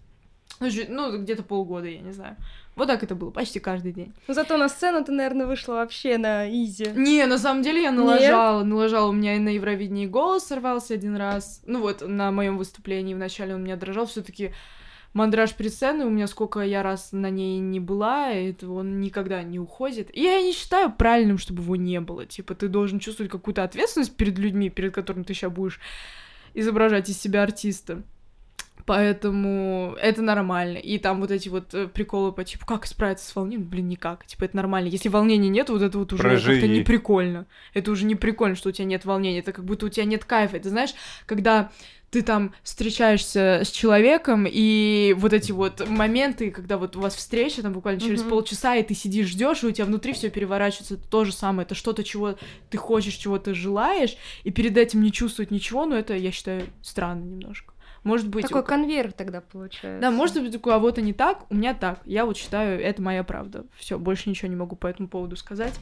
Ну, 0.60 0.68
Ну, 0.88 1.22
где-то 1.22 1.42
полгода, 1.42 1.88
я 1.88 2.00
не 2.00 2.12
знаю. 2.12 2.36
Вот 2.76 2.88
так 2.88 3.04
это 3.04 3.14
было, 3.14 3.30
почти 3.30 3.60
каждый 3.60 3.92
день. 3.92 4.12
Ну, 4.26 4.34
Зато 4.34 4.56
на 4.56 4.68
сцену 4.68 5.04
ты, 5.04 5.12
наверное, 5.12 5.46
вышла 5.46 5.74
вообще 5.74 6.18
на 6.18 6.48
изи. 6.48 6.88
Не, 6.94 7.26
на 7.26 7.38
самом 7.38 7.62
деле 7.62 7.82
я 7.82 7.90
Нет? 7.90 7.98
налажала. 7.98 8.64
Налажала 8.64 9.08
у 9.08 9.12
меня 9.12 9.36
и 9.36 9.38
на 9.38 9.50
Евровидении 9.50 10.06
голос 10.06 10.44
сорвался 10.44 10.94
один 10.94 11.14
раз. 11.16 11.62
Ну 11.66 11.80
вот, 11.80 12.02
на 12.06 12.32
моем 12.32 12.58
выступлении 12.58 13.14
вначале 13.14 13.54
он 13.54 13.62
меня 13.62 13.76
дрожал. 13.76 14.06
все 14.06 14.22
таки 14.22 14.52
мандраж 15.12 15.54
перед 15.54 15.72
сценой, 15.72 16.06
у 16.06 16.10
меня 16.10 16.26
сколько 16.26 16.60
я 16.60 16.82
раз 16.82 17.12
на 17.12 17.30
ней 17.30 17.60
не 17.60 17.80
была, 17.80 18.30
это 18.30 18.68
он 18.68 19.00
никогда 19.00 19.42
не 19.42 19.60
уходит. 19.60 20.10
И 20.14 20.22
я 20.22 20.42
не 20.42 20.52
считаю 20.52 20.92
правильным, 20.92 21.38
чтобы 21.38 21.62
его 21.62 21.76
не 21.76 22.00
было. 22.00 22.26
Типа, 22.26 22.54
ты 22.54 22.68
должен 22.68 22.98
чувствовать 22.98 23.30
какую-то 23.30 23.62
ответственность 23.62 24.16
перед 24.16 24.36
людьми, 24.38 24.68
перед 24.68 24.92
которыми 24.92 25.22
ты 25.22 25.32
сейчас 25.32 25.52
будешь 25.52 25.80
изображать 26.52 27.08
из 27.08 27.20
себя 27.20 27.44
артиста. 27.44 28.02
Поэтому 28.86 29.96
это 30.00 30.20
нормально. 30.20 30.76
И 30.76 30.98
там 30.98 31.20
вот 31.20 31.30
эти 31.30 31.48
вот 31.48 31.72
э, 31.72 31.88
приколы 31.88 32.32
по 32.32 32.44
типу, 32.44 32.66
как 32.66 32.86
справиться 32.86 33.26
с 33.26 33.34
волнением? 33.34 33.66
Блин, 33.68 33.88
никак. 33.88 34.26
Типа, 34.26 34.44
это 34.44 34.56
нормально. 34.56 34.88
Если 34.88 35.08
волнения 35.08 35.48
нет, 35.48 35.70
вот 35.70 35.80
это 35.80 35.98
вот 35.98 36.12
уже 36.12 36.22
как-то 36.22 36.44
Проживи. 36.44 36.68
не 36.68 36.84
прикольно. 36.84 37.46
Это 37.72 37.90
уже 37.90 38.04
не 38.04 38.14
прикольно, 38.14 38.56
что 38.56 38.68
у 38.68 38.72
тебя 38.72 38.84
нет 38.84 39.04
волнения. 39.06 39.38
Это 39.38 39.52
как 39.52 39.64
будто 39.64 39.86
у 39.86 39.88
тебя 39.88 40.04
нет 40.04 40.24
кайфа. 40.24 40.58
Это 40.58 40.68
знаешь, 40.68 40.94
когда 41.24 41.70
ты 42.10 42.22
там 42.22 42.54
встречаешься 42.62 43.62
с 43.64 43.70
человеком, 43.70 44.46
и 44.48 45.14
вот 45.18 45.32
эти 45.32 45.50
вот 45.50 45.88
моменты, 45.88 46.52
когда 46.52 46.78
вот 46.78 46.94
у 46.94 47.00
вас 47.00 47.16
встреча, 47.16 47.60
там 47.60 47.72
буквально 47.72 48.00
через 48.00 48.20
Мгм. 48.20 48.30
полчаса, 48.30 48.76
и 48.76 48.84
ты 48.84 48.94
сидишь, 48.94 49.26
ждешь, 49.30 49.64
и 49.64 49.66
у 49.66 49.72
тебя 49.72 49.84
внутри 49.84 50.12
все 50.12 50.30
переворачивается, 50.30 50.94
это 50.94 51.08
то 51.08 51.24
же 51.24 51.32
самое, 51.32 51.66
это 51.66 51.74
что-то, 51.74 52.04
чего 52.04 52.36
ты 52.70 52.76
хочешь, 52.78 53.14
чего 53.14 53.38
ты 53.38 53.52
желаешь, 53.52 54.16
и 54.44 54.52
перед 54.52 54.76
этим 54.76 55.02
не 55.02 55.10
чувствовать 55.10 55.50
ничего, 55.50 55.86
но 55.86 55.96
это, 55.96 56.14
я 56.14 56.30
считаю, 56.30 56.66
странно 56.82 57.24
немножко. 57.24 57.73
Может 58.04 58.28
быть, 58.28 58.46
Такой 58.46 58.60
у- 58.60 58.64
конвейер 58.64 59.12
тогда 59.12 59.40
получается. 59.40 60.00
да, 60.00 60.10
может 60.10 60.40
быть, 60.42 60.54
у 60.54 60.60
кого-то 60.60 61.00
не 61.02 61.12
так, 61.14 61.46
у 61.50 61.54
меня 61.54 61.74
так. 61.74 62.00
Я 62.04 62.26
вот 62.26 62.36
считаю, 62.36 62.80
это 62.80 63.00
моя 63.02 63.24
правда. 63.24 63.64
Все, 63.76 63.98
больше 63.98 64.28
ничего 64.28 64.48
не 64.48 64.56
могу 64.56 64.76
по 64.76 64.86
этому 64.86 65.08
поводу 65.08 65.36
сказать. 65.36 65.74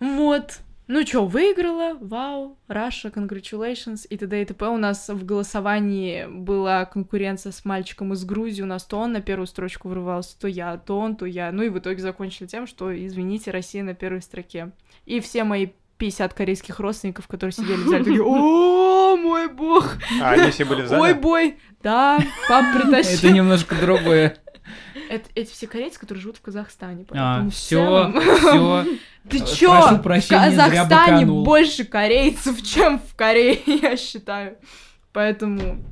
Вот. 0.00 0.60
Ну 0.86 1.02
чё, 1.02 1.24
выиграла, 1.24 1.96
вау, 1.98 2.58
Раша, 2.68 3.08
congratulations 3.08 4.06
и 4.06 4.18
т.д. 4.18 4.42
и 4.42 4.44
т.п. 4.44 4.66
У 4.68 4.76
нас 4.76 5.08
в 5.08 5.24
голосовании 5.24 6.26
была 6.26 6.84
конкуренция 6.84 7.52
с 7.52 7.64
мальчиком 7.64 8.12
из 8.12 8.22
Грузии, 8.26 8.60
у 8.62 8.66
нас 8.66 8.84
то 8.84 8.98
он 8.98 9.12
на 9.12 9.22
первую 9.22 9.46
строчку 9.46 9.88
врывался, 9.88 10.38
то 10.38 10.46
я, 10.46 10.76
то 10.76 10.98
он, 10.98 11.16
то 11.16 11.24
я. 11.24 11.50
Ну 11.52 11.62
и 11.62 11.70
в 11.70 11.78
итоге 11.78 12.02
закончили 12.02 12.46
тем, 12.46 12.66
что, 12.66 12.94
извините, 12.94 13.50
Россия 13.50 13.82
на 13.82 13.94
первой 13.94 14.20
строке. 14.20 14.72
И 15.06 15.20
все 15.20 15.44
мои 15.44 15.68
50 15.98 16.34
корейских 16.34 16.80
родственников, 16.80 17.26
которые 17.28 17.52
сидели 17.52 17.76
в 17.76 17.88
зале, 17.88 18.04
такие, 18.04 18.22
о, 18.22 19.16
мой 19.16 19.48
бог, 19.48 19.96
А 20.20 20.32
они 20.32 20.50
все 20.50 20.64
были 20.64 20.82
в 20.82 20.88
зале? 20.88 21.02
ой, 21.02 21.14
бой, 21.14 21.58
да, 21.82 22.18
пап 22.48 22.64
притащил. 22.74 23.18
Это 23.18 23.30
немножко 23.30 23.74
другое. 23.76 24.36
Это, 25.10 25.28
эти 25.34 25.50
все 25.52 25.66
корейцы, 25.66 26.00
которые 26.00 26.22
живут 26.22 26.38
в 26.38 26.40
Казахстане. 26.40 27.04
А, 27.10 27.48
все, 27.50 28.12
все. 28.38 28.84
Ты 29.28 29.40
чё? 29.40 29.70
прошу 29.70 29.96
В 29.96 30.02
прощения, 30.02 30.50
Казахстане 30.50 31.26
больше 31.26 31.84
корейцев, 31.84 32.62
чем 32.66 32.98
в 32.98 33.14
Корее, 33.14 33.60
я 33.66 33.96
считаю. 33.96 34.56
Поэтому, 35.12 35.84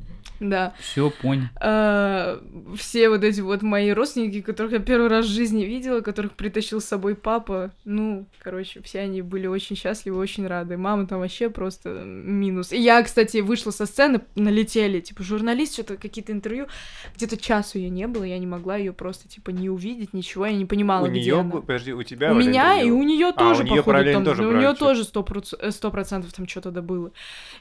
да. 0.50 0.74
Все, 0.80 1.10
понял. 1.10 1.44
Э, 1.60 2.38
Все 2.76 3.08
вот 3.08 3.24
эти 3.24 3.40
вот 3.40 3.62
мои 3.62 3.90
родственники, 3.90 4.40
которых 4.40 4.72
я 4.72 4.78
первый 4.78 5.08
раз 5.08 5.26
в 5.26 5.30
жизни 5.30 5.64
видела, 5.64 6.00
которых 6.00 6.32
притащил 6.32 6.80
с 6.80 6.84
собой 6.84 7.14
папа, 7.14 7.70
ну, 7.84 8.26
короче, 8.42 8.80
все 8.82 9.00
они 9.00 9.22
были 9.22 9.46
очень 9.46 9.76
счастливы, 9.76 10.18
очень 10.18 10.46
рады. 10.46 10.76
Мама 10.76 11.06
там 11.06 11.20
вообще 11.20 11.48
просто 11.50 11.90
минус. 12.04 12.72
И 12.72 12.78
я, 12.78 13.02
кстати, 13.02 13.38
вышла 13.38 13.70
со 13.70 13.86
сцены, 13.86 14.20
налетели, 14.34 15.00
типа, 15.00 15.22
журналист, 15.22 15.74
что-то 15.74 15.96
какие-то 15.96 16.32
интервью. 16.32 16.66
Где-то 17.16 17.36
часу 17.36 17.78
ее 17.78 17.90
не 17.90 18.06
было, 18.06 18.24
я 18.24 18.38
не 18.38 18.46
могла 18.46 18.76
ее 18.76 18.92
просто, 18.92 19.28
типа, 19.28 19.50
не 19.50 19.70
увидеть, 19.70 20.12
ничего, 20.14 20.46
я 20.46 20.52
не 20.52 20.66
понимала, 20.66 21.06
У 21.06 21.10
где 21.10 21.20
нее, 21.20 21.40
она. 21.40 21.50
подожди, 21.60 21.92
у 21.92 22.02
тебя 22.02 22.32
У 22.32 22.34
меня 22.34 22.80
и 22.80 22.90
у 22.90 23.02
нее 23.02 23.28
А, 23.28 23.32
тоже, 23.32 23.62
у 23.62 23.66
неё 23.66 23.82
походу, 23.82 24.12
там, 24.12 24.24
тоже 24.24 24.42
у 24.46 24.50
брали 24.50 24.58
нее 24.64 24.74
тоже 24.74 25.04
сто 25.04 25.22
проц- 25.22 25.70
сто 25.70 25.90
процентов 25.90 26.32
там 26.32 26.48
что-то 26.48 26.70
да 26.70 26.82
было. 26.82 27.12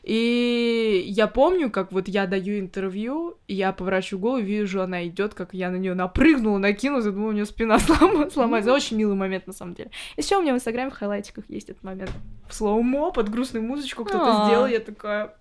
И 0.04 1.04
я 1.08 1.28
помню, 1.28 1.70
как 1.70 1.92
вот 1.92 2.08
я 2.08 2.26
даю 2.28 2.60
интервью, 2.60 2.71
и 2.78 3.54
я 3.56 3.72
поворачиваю 3.74 4.22
голову, 4.22 4.42
вижу, 4.44 4.82
она 4.82 5.06
идет, 5.08 5.34
как 5.34 5.54
я 5.54 5.70
на 5.70 5.76
нее 5.78 5.94
напрыгнула, 5.94 6.58
накинулась, 6.58 7.06
я 7.06 7.12
думаю, 7.12 7.30
у 7.30 7.34
нее 7.34 7.46
спина 7.46 7.76
слом- 7.80 8.30
сломается. 8.32 8.74
Очень 8.74 8.98
милый 8.98 9.16
момент, 9.16 9.48
на 9.48 9.54
самом 9.54 9.74
деле. 9.76 9.92
Еще 10.18 10.38
у 10.38 10.42
меня 10.42 10.54
в 10.54 10.58
инстаграме 10.58 10.90
в 10.92 10.94
хайлайтиках 10.94 11.46
есть 11.50 11.70
этот 11.70 11.84
момент. 11.84 12.12
В 12.48 12.54
слоумо, 12.54 13.12
под 13.12 13.30
грустную 13.30 13.64
музычку 13.66 14.06
кто-то 14.06 14.44
А. 14.44 14.48
сделал, 14.48 14.68
я 14.68 14.80
такая... 14.80 15.36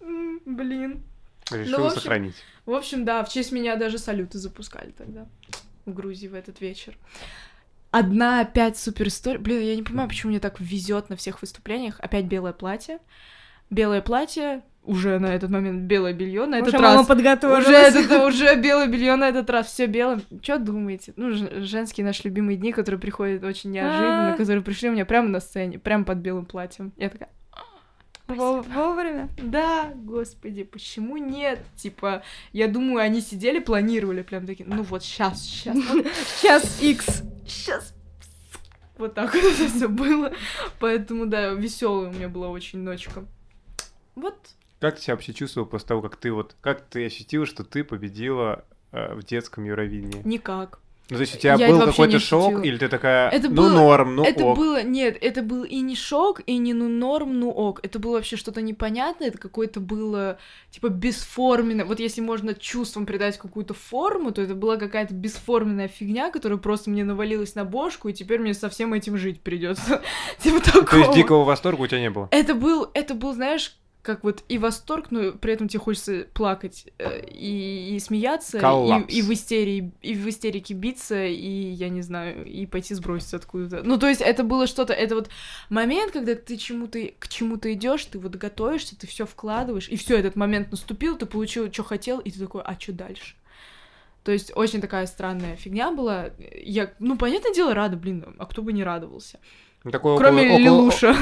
«М, 0.00 0.40
Блин. 0.46 1.02
Решила 1.50 1.78
Ну, 1.78 1.82
в 1.84 1.86
общем, 1.86 2.00
сохранить. 2.02 2.34
В 2.66 2.72
общем, 2.72 3.04
да, 3.04 3.24
в 3.24 3.28
честь 3.30 3.52
меня 3.52 3.76
даже 3.76 3.98
салюты 3.98 4.38
запускали 4.38 4.90
тогда 4.90 5.26
в 5.86 5.92
Грузии 5.94 6.28
в 6.28 6.34
этот 6.34 6.60
вечер. 6.60 6.96
Одна 7.90 8.40
опять 8.40 8.76
супер 8.76 9.08
история. 9.08 9.38
Блин, 9.38 9.62
я 9.62 9.74
не 9.74 9.82
понимаю, 9.82 10.08
почему 10.10 10.30
мне 10.30 10.40
так 10.40 10.60
везет 10.60 11.08
на 11.08 11.16
всех 11.16 11.40
выступлениях. 11.40 11.98
Опять 12.00 12.26
белое 12.26 12.52
платье. 12.52 12.98
Белое 13.70 14.02
платье, 14.02 14.62
уже 14.88 15.18
на 15.18 15.26
этот 15.34 15.50
момент 15.50 15.82
белое 15.82 16.12
белье 16.14 16.46
на 16.46 16.56
этот 16.56 16.74
Уже 16.74 16.78
раз. 16.82 17.06
подготовилась. 17.06 17.66
Уже, 17.66 17.76
это, 17.76 18.26
уже 18.26 18.56
белое 18.56 18.86
белье 18.88 19.16
на 19.16 19.28
этот 19.28 19.48
раз, 19.50 19.66
все 19.66 19.86
белым. 19.86 20.22
Что 20.42 20.58
думаете? 20.58 21.12
Ну, 21.16 21.30
женские 21.64 22.04
наши 22.06 22.22
любимые 22.24 22.56
дни, 22.56 22.72
которые 22.72 23.00
приходят 23.00 23.44
очень 23.44 23.70
неожиданно, 23.70 24.32
А. 24.32 24.36
которые 24.36 24.62
пришли 24.62 24.88
у 24.88 24.92
меня 24.92 25.04
прямо 25.04 25.28
на 25.28 25.40
сцене, 25.40 25.78
прямо 25.78 26.04
под 26.04 26.18
белым 26.18 26.46
платьем. 26.46 26.92
Я 26.96 27.10
такая, 27.10 27.28
Во- 28.26 28.62
Вовремя. 28.62 29.28
да, 29.42 29.90
господи, 29.94 30.64
почему 30.64 31.16
нет? 31.16 31.60
Типа, 31.76 32.22
я 32.52 32.66
думаю, 32.68 32.98
они 33.00 33.20
сидели, 33.20 33.58
планировали 33.58 34.22
прям 34.22 34.46
такие, 34.46 34.68
ну 34.68 34.82
вот 34.82 35.02
сейчас, 35.02 35.42
сейчас, 35.42 35.76
Сейчас 36.40 36.82
X. 36.82 37.22
сейчас. 37.46 37.94
Вот 38.98 39.14
так 39.14 39.32
вот 39.32 39.44
это 39.44 39.68
все 39.68 39.88
было. 39.88 40.32
Поэтому, 40.80 41.26
да, 41.26 41.50
веселая 41.50 42.08
у 42.10 42.12
меня 42.12 42.28
была 42.28 42.48
очень 42.48 42.80
ночка. 42.80 43.24
Вот. 44.16 44.34
Как 44.80 44.96
ты 44.96 45.02
себя 45.02 45.14
вообще 45.14 45.32
чувствовал 45.32 45.66
после 45.66 45.88
того, 45.88 46.02
как 46.02 46.16
ты 46.16 46.32
вот... 46.32 46.54
Как 46.60 46.82
ты 46.82 47.06
ощутила, 47.06 47.46
что 47.46 47.64
ты 47.64 47.82
победила 47.84 48.64
э, 48.92 49.14
в 49.14 49.24
детском 49.24 49.64
Евровидении? 49.64 50.22
Никак. 50.24 50.78
Ну, 51.10 51.16
то 51.16 51.22
есть 51.22 51.36
у 51.36 51.38
тебя 51.38 51.54
Я 51.54 51.70
был 51.70 51.80
какой-то 51.86 52.18
шок, 52.18 52.62
или 52.66 52.76
ты 52.76 52.86
такая, 52.86 53.30
Это 53.30 53.48
ну, 53.48 53.54
было- 53.54 53.70
норм, 53.70 54.16
ну, 54.16 54.24
это 54.24 54.44
ок. 54.44 54.58
было, 54.58 54.82
нет, 54.82 55.16
это 55.22 55.40
был 55.42 55.64
и 55.64 55.80
не 55.80 55.96
шок, 55.96 56.42
и 56.44 56.58
не 56.58 56.74
ну 56.74 56.86
норм, 56.86 57.40
ну 57.40 57.48
ок. 57.48 57.80
Это 57.82 57.98
было 57.98 58.16
вообще 58.16 58.36
что-то 58.36 58.60
непонятное, 58.60 59.28
это 59.28 59.38
какое-то 59.38 59.80
было, 59.80 60.36
типа, 60.70 60.88
бесформенное. 60.90 61.86
Вот 61.86 61.98
если 61.98 62.20
можно 62.20 62.54
чувством 62.54 63.06
придать 63.06 63.38
какую-то 63.38 63.72
форму, 63.72 64.32
то 64.32 64.42
это 64.42 64.54
была 64.54 64.76
какая-то 64.76 65.14
бесформенная 65.14 65.88
фигня, 65.88 66.30
которая 66.30 66.58
просто 66.58 66.90
мне 66.90 67.04
навалилась 67.04 67.54
на 67.54 67.64
бошку, 67.64 68.10
и 68.10 68.12
теперь 68.12 68.38
мне 68.40 68.52
со 68.52 68.68
всем 68.68 68.92
этим 68.92 69.16
жить 69.16 69.40
придется. 69.40 70.02
Типа 70.42 70.60
То 70.60 70.78
есть 70.78 70.90
такого. 70.90 71.14
дикого 71.14 71.44
восторга 71.44 71.80
у 71.80 71.86
тебя 71.86 72.00
не 72.00 72.10
было? 72.10 72.28
Это 72.32 72.54
был, 72.54 72.90
это 72.92 73.14
был, 73.14 73.32
знаешь, 73.32 73.78
как 74.02 74.24
вот 74.24 74.44
и 74.48 74.58
восторг, 74.58 75.10
но 75.10 75.32
при 75.32 75.52
этом 75.52 75.68
тебе 75.68 75.80
хочется 75.80 76.26
плакать 76.32 76.86
э, 76.98 77.26
и, 77.26 77.96
и 77.96 77.98
смеяться, 77.98 78.58
Коллапс. 78.58 79.12
и, 79.12 79.18
и 79.18 79.22
в 79.22 79.32
истерии, 79.32 79.92
и 80.02 80.14
в 80.14 80.28
истерике 80.28 80.74
биться, 80.74 81.26
и 81.26 81.70
я 81.70 81.88
не 81.88 82.02
знаю, 82.02 82.46
и 82.46 82.64
пойти 82.66 82.94
сброситься 82.94 83.36
откуда-то. 83.36 83.82
Ну, 83.86 83.98
то 83.98 84.08
есть 84.08 84.20
это 84.20 84.44
было 84.44 84.66
что-то, 84.66 84.92
это 84.92 85.14
вот 85.14 85.28
момент, 85.68 86.12
когда 86.12 86.34
ты 86.34 86.56
чему-то 86.56 86.98
к 87.18 87.28
чему-то 87.28 87.72
идешь, 87.72 88.04
ты 88.06 88.18
вот 88.18 88.36
готовишься, 88.36 88.98
ты 88.98 89.06
все 89.06 89.26
вкладываешь, 89.26 89.88
и 89.88 89.96
все, 89.96 90.16
этот 90.16 90.36
момент 90.36 90.70
наступил, 90.70 91.16
ты 91.16 91.26
получил, 91.26 91.70
что 91.72 91.82
хотел, 91.82 92.20
и 92.20 92.30
ты 92.30 92.38
такой, 92.38 92.62
а 92.62 92.78
что 92.78 92.92
дальше? 92.92 93.34
То 94.24 94.32
есть 94.32 94.52
очень 94.54 94.80
такая 94.80 95.06
странная 95.06 95.56
фигня 95.56 95.90
была. 95.90 96.30
Я, 96.54 96.92
ну, 96.98 97.16
понятное 97.16 97.54
дело, 97.54 97.74
рада, 97.74 97.96
блин, 97.96 98.36
а 98.38 98.46
кто 98.46 98.62
бы 98.62 98.72
не 98.72 98.84
радовался. 98.84 99.38
Ну, 99.84 99.90
Такое 99.90 100.16
Кроме 100.16 100.42
около, 100.42 100.54
около, 100.54 100.64
Лилуша. 100.64 101.16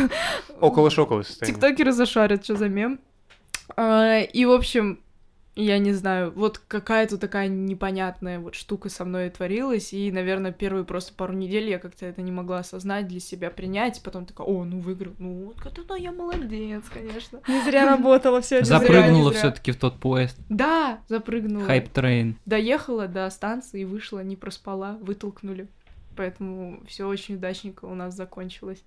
около 0.61 0.91
шоковое 0.91 1.25
состояние. 1.25 1.55
Тиктокеры 1.55 1.93
зашарят, 1.93 2.45
что 2.45 2.57
за 2.57 2.69
мем. 2.69 2.99
А, 3.77 4.21
И, 4.21 4.45
в 4.45 4.51
общем, 4.51 5.01
я 5.57 5.79
не 5.79 5.93
знаю, 5.95 6.33
вот 6.37 6.59
какая-то 6.59 7.17
такая 7.17 7.49
непонятная 7.49 8.39
вот 8.39 8.55
штука 8.55 8.91
со 8.91 9.07
мной 9.07 9.31
творилась, 9.31 9.95
и, 9.95 10.13
наверное, 10.13 10.53
первые 10.53 10.85
просто 10.85 11.15
пару 11.15 11.33
недель 11.33 11.69
я 11.71 11.79
как-то 11.79 12.05
это 12.05 12.21
не 12.21 12.31
могла 12.31 12.59
осознать, 12.59 13.09
для 13.09 13.21
себя 13.21 13.51
принять, 13.51 14.03
потом 14.03 14.27
такая, 14.27 14.47
о, 14.47 14.65
ну 14.65 14.81
выиграл, 14.81 15.15
ну 15.19 15.47
вот 15.47 15.67
это 15.67 15.83
да, 15.85 15.97
я 15.97 16.13
молодец, 16.13 16.85
конечно. 16.93 17.41
Не 17.49 17.63
зря 17.63 17.87
работала 17.87 18.43
все 18.43 18.57
это. 18.57 18.67
Запрыгнула 18.67 19.31
не 19.31 19.31
зря. 19.31 19.39
все-таки 19.39 19.73
в 19.73 19.77
тот 19.77 19.99
поезд. 19.99 20.37
Да, 20.51 21.01
запрыгнула. 21.09 21.65
Хайп 21.65 21.89
трейн. 21.89 22.37
Доехала 22.45 23.09
до 23.09 23.29
станции, 23.31 23.85
вышла, 23.85 24.23
не 24.23 24.37
проспала, 24.37 24.99
вытолкнули. 25.01 25.69
Поэтому 26.17 26.83
все 26.87 27.07
очень 27.07 27.37
удачненько 27.37 27.85
у 27.85 27.95
нас 27.95 28.15
закончилось. 28.15 28.83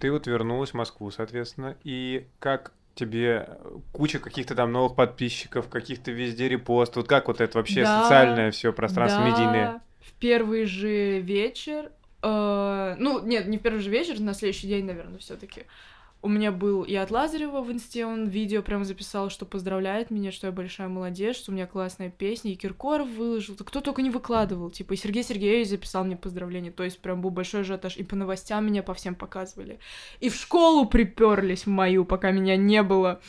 Ты 0.00 0.10
вот 0.12 0.26
вернулась 0.26 0.70
в 0.70 0.74
Москву, 0.74 1.10
соответственно, 1.10 1.76
и 1.84 2.26
как 2.38 2.72
тебе 2.94 3.48
куча 3.92 4.18
каких-то 4.18 4.54
там 4.54 4.72
новых 4.72 4.94
подписчиков, 4.96 5.68
каких-то 5.68 6.10
везде 6.10 6.48
репост, 6.48 6.96
вот 6.96 7.08
как 7.08 7.28
вот 7.28 7.40
это 7.40 7.58
вообще 7.58 7.84
Да, 7.84 8.02
социальное 8.02 8.50
все 8.50 8.72
пространство 8.72 9.22
Да, 9.22 9.28
медийное? 9.30 9.82
В 10.00 10.12
первый 10.12 10.64
же 10.64 11.20
вечер. 11.20 11.90
э, 12.22 12.96
ну, 12.98 13.24
нет, 13.24 13.46
не 13.46 13.58
в 13.58 13.62
первый 13.62 13.80
же 13.80 13.90
вечер, 13.90 14.20
на 14.20 14.34
следующий 14.34 14.66
день, 14.68 14.84
наверное, 14.84 15.18
все-таки. 15.18 15.64
У 16.22 16.28
меня 16.28 16.52
был 16.52 16.82
и 16.82 16.94
от 16.94 17.10
Лазарева 17.10 17.62
в 17.62 17.72
инсте, 17.72 18.04
он 18.04 18.28
видео 18.28 18.60
прям 18.62 18.84
записал, 18.84 19.30
что 19.30 19.46
поздравляет 19.46 20.10
меня, 20.10 20.32
что 20.32 20.48
я 20.48 20.52
большая 20.52 20.88
молодец, 20.88 21.36
что 21.36 21.50
у 21.50 21.54
меня 21.54 21.66
классная 21.66 22.10
песня, 22.10 22.52
и 22.52 22.56
Киркоров 22.56 23.08
выложил, 23.08 23.54
да 23.54 23.64
кто 23.64 23.80
только 23.80 24.02
не 24.02 24.10
выкладывал, 24.10 24.70
типа, 24.70 24.92
и 24.92 24.96
Сергей 24.96 25.22
Сергеевич 25.22 25.68
записал 25.68 26.04
мне 26.04 26.16
поздравления, 26.16 26.72
то 26.72 26.84
есть 26.84 26.98
прям 26.98 27.22
был 27.22 27.30
большой 27.30 27.62
ажиотаж, 27.62 27.96
и 27.96 28.02
по 28.02 28.16
новостям 28.16 28.66
меня 28.66 28.82
по 28.82 28.92
всем 28.92 29.14
показывали, 29.14 29.78
и 30.20 30.28
в 30.28 30.34
школу 30.34 30.84
приперлись 30.84 31.64
в 31.64 31.70
мою, 31.70 32.04
пока 32.04 32.32
меня 32.32 32.56
не 32.56 32.82
было. 32.82 33.20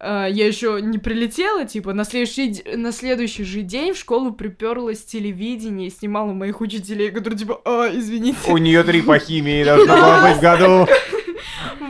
Э, 0.00 0.26
Я 0.30 0.46
еще 0.46 0.80
не 0.82 0.98
прилетела, 0.98 1.64
типа, 1.66 1.92
на 1.92 2.04
следующий, 2.04 2.62
на 2.74 2.92
следующий 2.92 3.44
же 3.44 3.60
день 3.62 3.92
в 3.92 3.98
школу 3.98 4.32
приперлось 4.32 5.04
телевидение 5.04 5.88
и 5.88 5.90
снимала 5.90 6.32
моих 6.32 6.60
учителей, 6.60 7.10
которые 7.10 7.38
типа, 7.38 7.60
а, 7.64 7.88
извините. 7.92 8.50
У 8.50 8.56
нее 8.56 8.82
три 8.82 9.02
по 9.02 9.18
химии 9.18 9.62
должно 9.62 9.94
было 9.94 10.28
быть 10.28 10.36
в 10.38 10.40
году. 10.40 10.86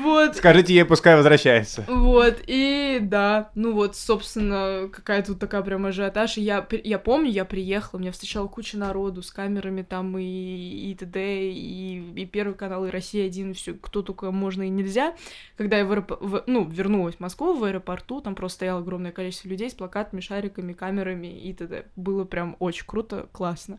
Вот. 0.03 0.37
Скажите 0.37 0.75
ей, 0.75 0.85
пускай 0.85 1.17
возвращается. 1.17 1.85
Вот, 1.89 2.37
и 2.47 2.99
да, 3.01 3.51
ну 3.55 3.73
вот, 3.73 3.97
собственно, 3.97 4.89
какая-то 4.93 5.33
вот 5.33 5.41
такая 5.41 5.63
прям 5.63 5.87
ажиотаж. 5.87 6.39
И 6.39 6.43
я, 6.43 6.67
я 6.85 6.99
помню, 6.99 7.31
я 7.31 7.45
приехала, 7.45 8.01
меня 8.01 8.13
встречала 8.13 8.49
куча 8.49 8.79
народу 8.79 9.23
с 9.23 9.31
камерами 9.31 9.83
там 9.83 10.17
и, 10.19 10.23
и 10.25 10.95
т.д., 10.95 11.51
и, 11.51 12.13
и 12.17 12.27
Первый 12.27 12.55
канал, 12.55 12.87
и 12.87 12.91
Россия-1, 12.91 13.51
и 13.51 13.53
все, 13.53 13.75
кто 13.75 14.03
только 14.03 14.31
можно 14.31 14.63
и 14.63 14.69
нельзя. 14.69 15.15
Когда 15.57 15.79
я 15.79 15.85
в 15.85 15.93
аэроп- 15.93 16.19
в- 16.21 16.45
ну, 16.47 16.65
вернулась 16.69 17.17
в 17.17 17.21
Москву, 17.21 17.55
в 17.55 17.65
аэропорту, 17.65 18.21
там 18.21 18.35
просто 18.35 18.57
стояло 18.57 18.81
огромное 18.81 19.13
количество 19.13 19.49
людей 19.49 19.71
с 19.71 19.75
плакатами, 19.75 20.21
шариками, 20.21 20.73
камерами 20.73 21.27
и 21.27 21.53
т.д. 21.53 21.87
Было 21.97 22.25
прям 22.25 22.57
очень 22.59 22.87
круто, 22.87 23.29
классно. 23.33 23.79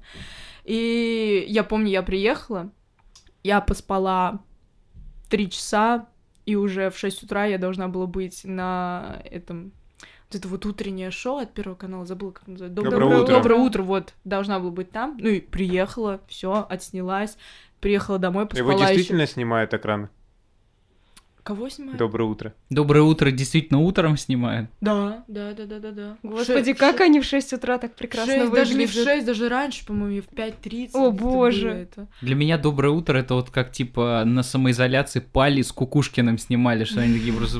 И 0.63 1.45
я 1.47 1.63
помню, 1.63 1.89
я 1.89 2.03
приехала, 2.03 2.71
я 3.43 3.61
поспала 3.61 4.39
три 5.25 5.49
часа, 5.49 6.07
и 6.45 6.55
уже 6.55 6.89
в 6.89 6.97
6 6.97 7.23
утра 7.23 7.45
я 7.45 7.57
должна 7.57 7.87
была 7.87 8.07
быть 8.07 8.43
на 8.43 9.21
этом 9.25 9.71
вот 10.29 10.39
это 10.39 10.47
вот 10.47 10.65
утреннее 10.65 11.11
шоу 11.11 11.37
от 11.37 11.53
Первого 11.53 11.77
канала, 11.77 12.05
забыла, 12.05 12.31
как 12.31 12.47
называется. 12.47 12.81
Доброе 12.81 13.21
утро. 13.21 13.35
Доброе 13.35 13.59
утро, 13.59 13.83
вот. 13.83 14.13
Должна 14.23 14.59
была 14.59 14.71
быть 14.71 14.91
там. 14.91 15.17
Ну 15.19 15.29
и 15.29 15.39
приехала, 15.39 16.19
все, 16.27 16.65
отснялась. 16.67 17.37
Приехала 17.79 18.17
домой, 18.17 18.43
Его 18.43 18.49
поспала 18.49 18.73
ещё. 18.73 18.95
действительно 18.95 19.27
снимает 19.27 19.73
экран? 19.73 20.09
Кого 21.45 21.69
снимают? 21.69 21.99
Доброе 21.99 22.23
утро. 22.23 22.55
Доброе 22.71 23.03
утро 23.03 23.29
действительно 23.29 23.79
утром 23.81 24.17
снимают. 24.17 24.67
Да, 24.81 25.23
да, 25.27 25.53
да, 25.53 25.65
да, 25.65 25.77
да, 25.77 25.91
да. 25.91 26.17
Господи, 26.23 26.71
Ше- 26.71 26.79
как 26.79 26.97
ше- 26.97 27.03
они 27.03 27.19
в 27.19 27.23
6 27.23 27.53
утра 27.53 27.77
так 27.77 27.93
прекрасно 27.93 28.33
шесть, 28.33 28.51
даже 28.51 28.73
не 28.73 28.87
в 28.87 28.89
выглядят. 28.89 29.13
6, 29.13 29.25
даже 29.27 29.47
раньше, 29.47 29.85
по-моему, 29.85 30.23
в 30.23 30.33
5.30. 30.33 30.89
О, 30.93 31.11
боже. 31.11 31.69
это. 31.69 32.07
Для 32.21 32.33
меня 32.33 32.57
доброе 32.57 32.89
утро 32.89 33.19
это 33.19 33.35
вот 33.35 33.51
как 33.51 33.71
типа 33.71 34.23
на 34.25 34.41
самоизоляции 34.41 35.19
Пали 35.19 35.61
с 35.61 35.71
Кукушкиным 35.71 36.39
снимали, 36.39 36.83
что 36.83 37.01
они 37.01 37.13
такие 37.13 37.31
просто... 37.31 37.59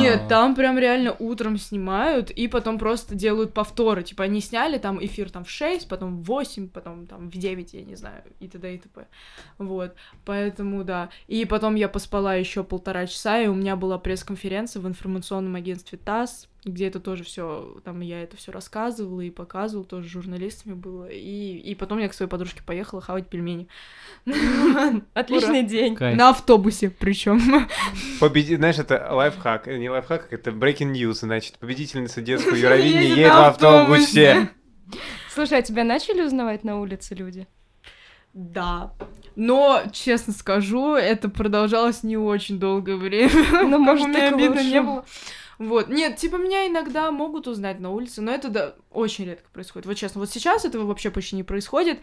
Нет, 0.00 0.28
там 0.30 0.54
прям 0.54 0.78
реально 0.78 1.14
утром 1.18 1.58
снимают, 1.58 2.30
и 2.30 2.48
потом 2.48 2.78
просто 2.78 3.14
делают 3.14 3.52
повторы. 3.52 4.02
Типа 4.02 4.24
они 4.24 4.40
сняли 4.40 4.78
там 4.78 4.98
эфир 5.04 5.28
там 5.28 5.44
в 5.44 5.50
6, 5.50 5.88
потом 5.88 6.22
в 6.22 6.24
8, 6.24 6.68
потом 6.68 7.06
там 7.06 7.28
в 7.28 7.36
9, 7.36 7.74
я 7.74 7.82
не 7.82 7.96
знаю, 7.96 8.22
и 8.40 8.48
т.д. 8.48 8.74
и 8.74 8.78
т.п. 8.78 9.06
Вот, 9.58 9.94
поэтому 10.24 10.84
да. 10.84 11.10
И 11.28 11.44
потом 11.44 11.74
я 11.74 11.90
поспала 11.90 12.34
еще 12.34 12.61
полтора 12.62 13.06
часа, 13.06 13.40
и 13.40 13.46
у 13.46 13.54
меня 13.54 13.76
была 13.76 13.98
пресс-конференция 13.98 14.80
в 14.80 14.88
информационном 14.88 15.54
агентстве 15.54 15.98
ТАСС, 15.98 16.48
где 16.64 16.86
это 16.86 17.00
тоже 17.00 17.24
все, 17.24 17.80
там 17.84 18.00
я 18.00 18.22
это 18.22 18.36
все 18.36 18.52
рассказывала 18.52 19.20
и 19.20 19.30
показывала, 19.30 19.84
тоже 19.84 20.08
с 20.08 20.10
журналистами 20.10 20.74
было. 20.74 21.08
И, 21.08 21.58
и 21.58 21.74
потом 21.74 21.98
я 21.98 22.08
к 22.08 22.14
своей 22.14 22.30
подружке 22.30 22.62
поехала 22.62 23.00
хавать 23.00 23.28
пельмени. 23.28 23.68
Отличный 25.14 25.64
день. 25.64 25.96
На 25.98 26.30
автобусе 26.30 26.90
причем. 26.90 27.40
Победи... 28.20 28.56
Знаешь, 28.56 28.78
это 28.78 29.08
лайфхак. 29.10 29.66
Не 29.66 29.90
лайфхак, 29.90 30.32
это 30.32 30.50
breaking 30.50 30.92
news. 30.92 31.14
Значит, 31.14 31.58
победительница 31.58 32.22
детского 32.22 32.54
Евровидения 32.54 33.16
Едет 33.16 33.32
в 33.32 33.38
автобусе. 33.38 34.50
Слушай, 35.34 35.58
а 35.58 35.62
тебя 35.62 35.82
начали 35.82 36.22
узнавать 36.22 36.62
на 36.62 36.78
улице 36.78 37.14
люди? 37.14 37.46
Да. 38.34 38.92
Но, 39.36 39.82
честно 39.92 40.32
скажу, 40.32 40.94
это 40.94 41.28
продолжалось 41.28 42.02
не 42.02 42.16
очень 42.16 42.58
долгое 42.58 42.96
время. 42.96 43.30
Ну, 43.62 43.78
может, 43.78 44.08
мне 44.08 44.28
обидно 44.28 44.62
не 44.62 44.80
было. 44.80 45.04
Вот. 45.58 45.88
Нет, 45.88 46.16
типа, 46.16 46.36
меня 46.36 46.66
иногда 46.66 47.10
могут 47.10 47.46
узнать 47.46 47.78
на 47.78 47.90
улице, 47.90 48.20
но 48.20 48.32
это 48.32 48.48
да, 48.48 48.74
очень 48.90 49.26
редко 49.26 49.48
происходит. 49.52 49.86
Вот 49.86 49.96
честно, 49.96 50.20
вот 50.20 50.30
сейчас 50.30 50.64
этого 50.64 50.86
вообще 50.86 51.10
почти 51.10 51.36
не 51.36 51.44
происходит. 51.44 52.00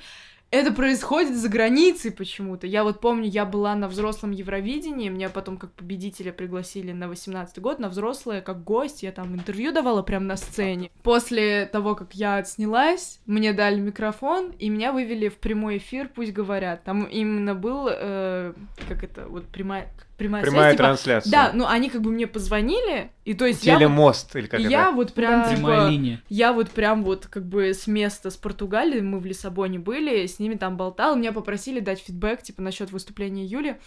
Это 0.51 0.73
происходит 0.73 1.35
за 1.35 1.47
границей 1.47 2.11
почему-то. 2.11 2.65
Я 2.65 2.83
вот 2.83 2.99
помню, 2.99 3.29
я 3.29 3.45
была 3.45 3.75
на 3.75 3.87
взрослом 3.87 4.31
Евровидении, 4.31 5.09
меня 5.09 5.29
потом 5.29 5.57
как 5.57 5.71
победителя 5.73 6.33
пригласили 6.33 6.91
на 6.91 7.07
18 7.07 7.59
год, 7.59 7.77
на 7.77 7.87
взрослое, 7.87 8.41
как 8.41 8.63
гость, 8.63 9.03
я 9.03 9.11
там 9.11 9.35
интервью 9.35 9.71
давала 9.71 10.01
прямо 10.01 10.25
на 10.25 10.37
сцене. 10.37 10.89
После 11.03 11.67
того, 11.67 11.93
как 11.93 12.15
я 12.15 12.37
отснялась, 12.37 13.19
мне 13.27 13.53
дали 13.53 13.79
микрофон, 13.79 14.51
и 14.57 14.69
меня 14.69 14.91
вывели 14.91 15.29
в 15.29 15.37
прямой 15.37 15.77
эфир, 15.77 16.09
пусть 16.13 16.33
говорят. 16.33 16.83
Там 16.83 17.03
именно 17.03 17.53
был, 17.53 17.87
э, 17.91 18.53
как 18.87 19.03
это, 19.03 19.27
вот 19.27 19.45
прямая, 19.49 19.93
прямая, 20.19 20.43
связь, 20.43 20.53
Прямая 20.53 20.71
типа, 20.73 20.83
трансляция. 20.83 21.31
да, 21.31 21.51
ну 21.53 21.65
они 21.65 21.89
как 21.89 22.01
бы 22.01 22.11
мне 22.11 22.27
позвонили, 22.27 23.09
и 23.25 23.33
то 23.33 23.45
есть 23.45 23.63
я 23.65 23.73
вот, 23.73 23.79
Телемост, 23.79 24.35
или 24.35 24.45
как 24.45 24.59
я 24.59 24.83
это? 24.87 24.91
вот 24.91 25.13
прям 25.13 25.41
Да. 25.41 25.49
Прямая 25.55 25.79
типа, 25.79 25.91
линия. 25.91 26.21
я 26.29 26.53
вот 26.53 26.69
прям 26.69 27.03
вот 27.03 27.25
как 27.25 27.45
бы 27.47 27.73
с 27.73 27.87
места 27.87 28.29
с 28.29 28.37
Португалии, 28.37 28.99
мы 29.01 29.19
в 29.19 29.25
Лиссабоне 29.25 29.79
были, 29.79 30.27
с 30.27 30.37
ними 30.37 30.53
там 30.55 30.77
болтал, 30.77 31.15
меня 31.15 31.31
попросили 31.31 31.79
дать 31.79 31.99
фидбэк, 31.99 32.43
типа, 32.43 32.61
насчет 32.61 32.91
выступления 32.91 33.45
Юли. 33.45 33.77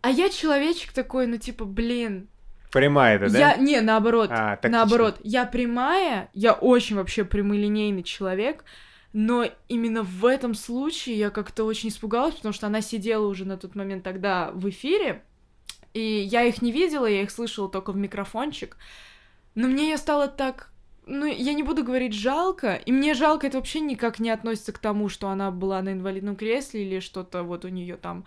А 0.00 0.10
я 0.10 0.28
человечек 0.30 0.92
такой, 0.92 1.26
ну, 1.26 1.36
типа, 1.36 1.64
блин, 1.64 2.28
Прямая 2.72 3.16
это, 3.16 3.30
да? 3.32 3.38
я, 3.38 3.56
не, 3.56 3.80
наоборот, 3.80 4.30
А, 4.32 4.56
тактично. 4.56 4.78
наоборот, 4.78 5.16
я 5.22 5.44
прямая, 5.46 6.28
я 6.34 6.52
очень 6.54 6.96
вообще 6.96 7.24
прямолинейный 7.24 8.02
человек, 8.02 8.64
но 9.12 9.46
именно 9.68 10.02
в 10.02 10.26
этом 10.26 10.54
случае 10.54 11.16
я 11.16 11.30
как-то 11.30 11.62
очень 11.64 11.88
испугалась, 11.90 12.34
потому 12.34 12.52
что 12.52 12.66
она 12.66 12.80
сидела 12.80 13.26
уже 13.28 13.44
на 13.44 13.56
тот 13.56 13.76
момент 13.76 14.02
тогда 14.02 14.50
в 14.52 14.68
эфире, 14.70 15.22
и 15.94 16.00
я 16.00 16.42
их 16.42 16.60
не 16.60 16.72
видела, 16.72 17.06
я 17.06 17.22
их 17.22 17.30
слышала 17.30 17.68
только 17.70 17.92
в 17.92 17.96
микрофончик, 17.96 18.76
но 19.54 19.68
мне 19.68 19.90
ее 19.90 19.96
стало 19.96 20.28
так 20.28 20.70
ну, 21.06 21.26
я 21.26 21.52
не 21.52 21.62
буду 21.62 21.84
говорить 21.84 22.14
жалко, 22.14 22.74
и 22.74 22.90
мне 22.90 23.14
жалко 23.14 23.46
это 23.46 23.58
вообще 23.58 23.80
никак 23.80 24.20
не 24.20 24.30
относится 24.30 24.72
к 24.72 24.78
тому, 24.78 25.08
что 25.08 25.28
она 25.28 25.50
была 25.50 25.82
на 25.82 25.92
инвалидном 25.92 26.36
кресле 26.36 26.84
или 26.84 27.00
что-то 27.00 27.42
вот 27.42 27.64
у 27.64 27.68
нее 27.68 27.96
там, 27.96 28.24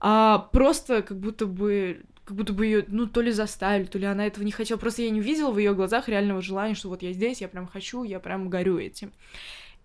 а 0.00 0.38
просто 0.52 1.02
как 1.02 1.18
будто 1.18 1.46
бы 1.46 2.02
как 2.24 2.36
будто 2.36 2.52
бы 2.52 2.66
ее, 2.66 2.84
ну, 2.88 3.06
то 3.06 3.20
ли 3.20 3.30
заставили, 3.30 3.86
то 3.86 3.98
ли 3.98 4.04
она 4.04 4.26
этого 4.26 4.42
не 4.42 4.50
хотела. 4.50 4.78
Просто 4.78 5.02
я 5.02 5.10
не 5.10 5.20
увидела 5.20 5.52
в 5.52 5.58
ее 5.58 5.74
глазах 5.74 6.08
реального 6.08 6.42
желания, 6.42 6.74
что 6.74 6.88
вот 6.88 7.02
я 7.02 7.12
здесь, 7.12 7.40
я 7.40 7.46
прям 7.46 7.68
хочу, 7.68 8.02
я 8.02 8.18
прям 8.18 8.50
горю 8.50 8.78
этим. 8.78 9.12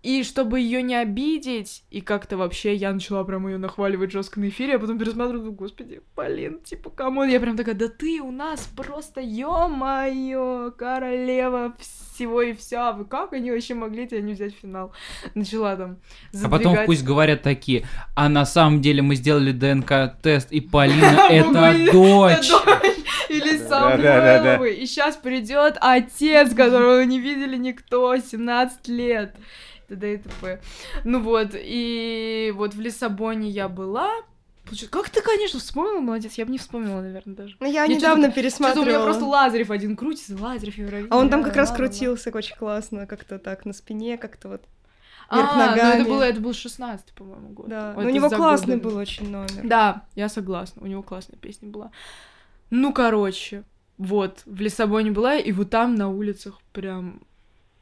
И 0.02 0.24
чтобы 0.24 0.58
ее 0.58 0.82
не 0.82 0.96
обидеть, 0.96 1.84
и 1.90 2.00
как-то 2.00 2.36
вообще 2.36 2.74
я 2.74 2.92
начала 2.92 3.22
прям 3.22 3.46
ее 3.46 3.58
нахваливать 3.58 4.10
жестко 4.10 4.40
на 4.40 4.48
эфире, 4.48 4.74
а 4.74 4.78
потом 4.80 4.98
пересматриваю, 4.98 5.44
думаю, 5.44 5.56
господи, 5.56 6.02
Полин, 6.16 6.58
типа, 6.60 6.90
come 6.90 7.12
on, 7.12 7.28
я 7.28 7.38
прям 7.38 7.56
такая, 7.56 7.76
да 7.76 7.88
ты 7.88 8.20
у 8.20 8.32
нас 8.32 8.68
просто, 8.76 9.20
ё-моё, 9.20 10.72
королева 10.76 11.74
всего 11.78 12.42
и 12.42 12.52
вся, 12.52 12.92
вы 12.92 13.04
как 13.04 13.32
они 13.32 13.52
вообще 13.52 13.74
могли 13.74 14.08
тебя 14.08 14.20
не 14.20 14.32
взять 14.32 14.54
в 14.56 14.58
финал? 14.58 14.92
Начала 15.34 15.76
там 15.76 15.98
А 16.32 16.48
потом 16.48 16.72
задвигать. 16.72 16.86
пусть 16.86 17.04
говорят 17.04 17.42
такие, 17.42 17.86
а 18.16 18.28
на 18.28 18.44
самом 18.44 18.80
деле 18.80 19.02
мы 19.02 19.14
сделали 19.14 19.52
ДНК-тест, 19.52 20.50
и 20.50 20.60
Полина 20.60 21.26
это 21.30 21.72
Блин, 21.72 21.92
дочь. 21.92 22.50
Или 23.28 23.56
Да, 23.56 23.96
да, 23.96 23.96
да, 23.96 24.20
да. 24.20 24.42
Самвеловы. 24.42 24.74
И 24.74 24.86
сейчас 24.86 25.16
придет 25.16 25.76
отец, 25.80 26.54
которого 26.54 27.02
не 27.04 27.18
видели 27.18 27.56
никто, 27.56 28.16
17 28.16 28.88
лет. 28.88 29.34
т.д. 29.92 30.14
и 30.14 30.18
т.п. 30.18 30.60
Ну 31.04 31.20
вот, 31.20 31.50
и 31.54 32.52
вот 32.56 32.74
в 32.74 32.80
Лиссабоне 32.80 33.50
я 33.50 33.68
была. 33.68 34.10
Как 34.90 35.10
ты, 35.10 35.20
конечно, 35.20 35.58
вспомнила, 35.60 36.00
молодец. 36.00 36.34
Я 36.34 36.46
бы 36.46 36.52
не 36.52 36.58
вспомнила, 36.58 37.00
наверное, 37.00 37.34
даже. 37.34 37.56
Ну, 37.60 37.66
я 37.66 37.82
Я 37.84 37.86
недавно 37.88 37.98
Что-то 38.00 38.14
у 38.14 38.18
меня 38.18 38.30
пересматривала. 38.32 39.04
просто 39.04 39.24
Лазарев 39.24 39.70
один 39.70 39.96
крутится, 39.96 40.36
Лазарев 40.40 40.78
Евровидение. 40.78 41.10
А 41.10 41.16
он 41.16 41.28
там 41.30 41.42
как 41.44 41.56
раз 41.56 41.70
ладно, 41.70 41.84
крутился 41.84 42.30
очень 42.32 42.56
классно, 42.56 43.06
как-то 43.06 43.38
так, 43.38 43.66
на 43.66 43.72
спине, 43.72 44.16
как-то 44.16 44.48
вот. 44.48 44.62
А, 45.28 45.36
вверх 45.36 45.54
ну 45.54 45.60
это 45.62 45.70
ногами. 45.70 46.04
было, 46.04 46.22
это 46.22 46.40
был 46.40 46.52
16 46.52 47.12
по-моему, 47.12 47.48
год. 47.48 47.68
Да. 47.68 47.92
Вот 47.94 48.04
Но 48.04 48.08
у 48.10 48.12
него 48.12 48.30
классный 48.30 48.76
годы. 48.76 48.88
был 48.88 48.96
очень 48.96 49.30
номер. 49.30 49.60
Да, 49.64 50.06
я 50.14 50.28
согласна. 50.28 50.82
У 50.82 50.86
него 50.86 51.02
классная 51.02 51.36
песня 51.38 51.68
была. 51.68 51.90
Ну, 52.70 52.92
короче, 52.92 53.64
вот, 53.98 54.42
в 54.46 54.60
Лиссабоне 54.60 55.10
была, 55.10 55.36
и 55.36 55.52
вот 55.52 55.70
там 55.70 55.94
на 55.94 56.08
улицах 56.08 56.60
прям, 56.72 57.22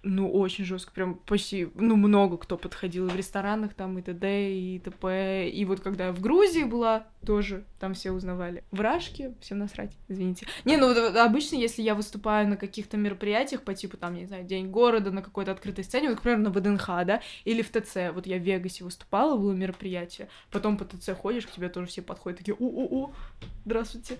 ну, 0.02 0.30
очень 0.30 0.64
жестко, 0.64 0.92
прям 0.92 1.14
почти, 1.14 1.68
ну, 1.74 1.96
много 1.96 2.38
кто 2.38 2.56
подходил 2.56 3.06
и 3.06 3.10
в 3.10 3.16
ресторанах 3.16 3.74
там, 3.74 3.98
и 3.98 4.02
т.д., 4.02 4.52
и 4.52 4.78
т.п. 4.78 5.50
И 5.50 5.64
вот 5.64 5.80
когда 5.80 6.06
я 6.06 6.12
в 6.12 6.20
Грузии 6.20 6.64
была, 6.64 7.06
тоже 7.26 7.64
там 7.78 7.92
все 7.92 8.10
узнавали. 8.10 8.64
В 8.70 8.80
Рашке 8.80 9.34
всем 9.40 9.58
насрать, 9.58 9.92
извините. 10.08 10.46
Не, 10.64 10.78
ну, 10.78 10.88
вот 10.88 11.16
обычно, 11.16 11.56
если 11.56 11.82
я 11.82 11.94
выступаю 11.94 12.48
на 12.48 12.56
каких-то 12.56 12.96
мероприятиях 12.96 13.62
по 13.62 13.74
типу, 13.74 13.98
там, 13.98 14.14
не 14.14 14.26
знаю, 14.26 14.44
День 14.44 14.70
города, 14.70 15.10
на 15.10 15.22
какой-то 15.22 15.52
открытой 15.52 15.84
сцене, 15.84 16.08
вот, 16.08 16.16
например, 16.16 16.38
на 16.38 16.50
ВДНХ, 16.50 16.86
да, 17.04 17.20
или 17.44 17.60
в 17.60 17.68
ТЦ, 17.68 18.12
вот 18.14 18.26
я 18.26 18.38
в 18.38 18.42
Вегасе 18.42 18.84
выступала, 18.84 19.36
было 19.36 19.52
мероприятие, 19.52 20.28
потом 20.50 20.78
по 20.78 20.84
ТЦ 20.84 21.10
ходишь, 21.14 21.46
к 21.46 21.50
тебе 21.50 21.68
тоже 21.68 21.88
все 21.88 22.00
подходят, 22.00 22.38
такие, 22.38 22.56
у-у-у, 22.58 23.12
здравствуйте. 23.66 24.16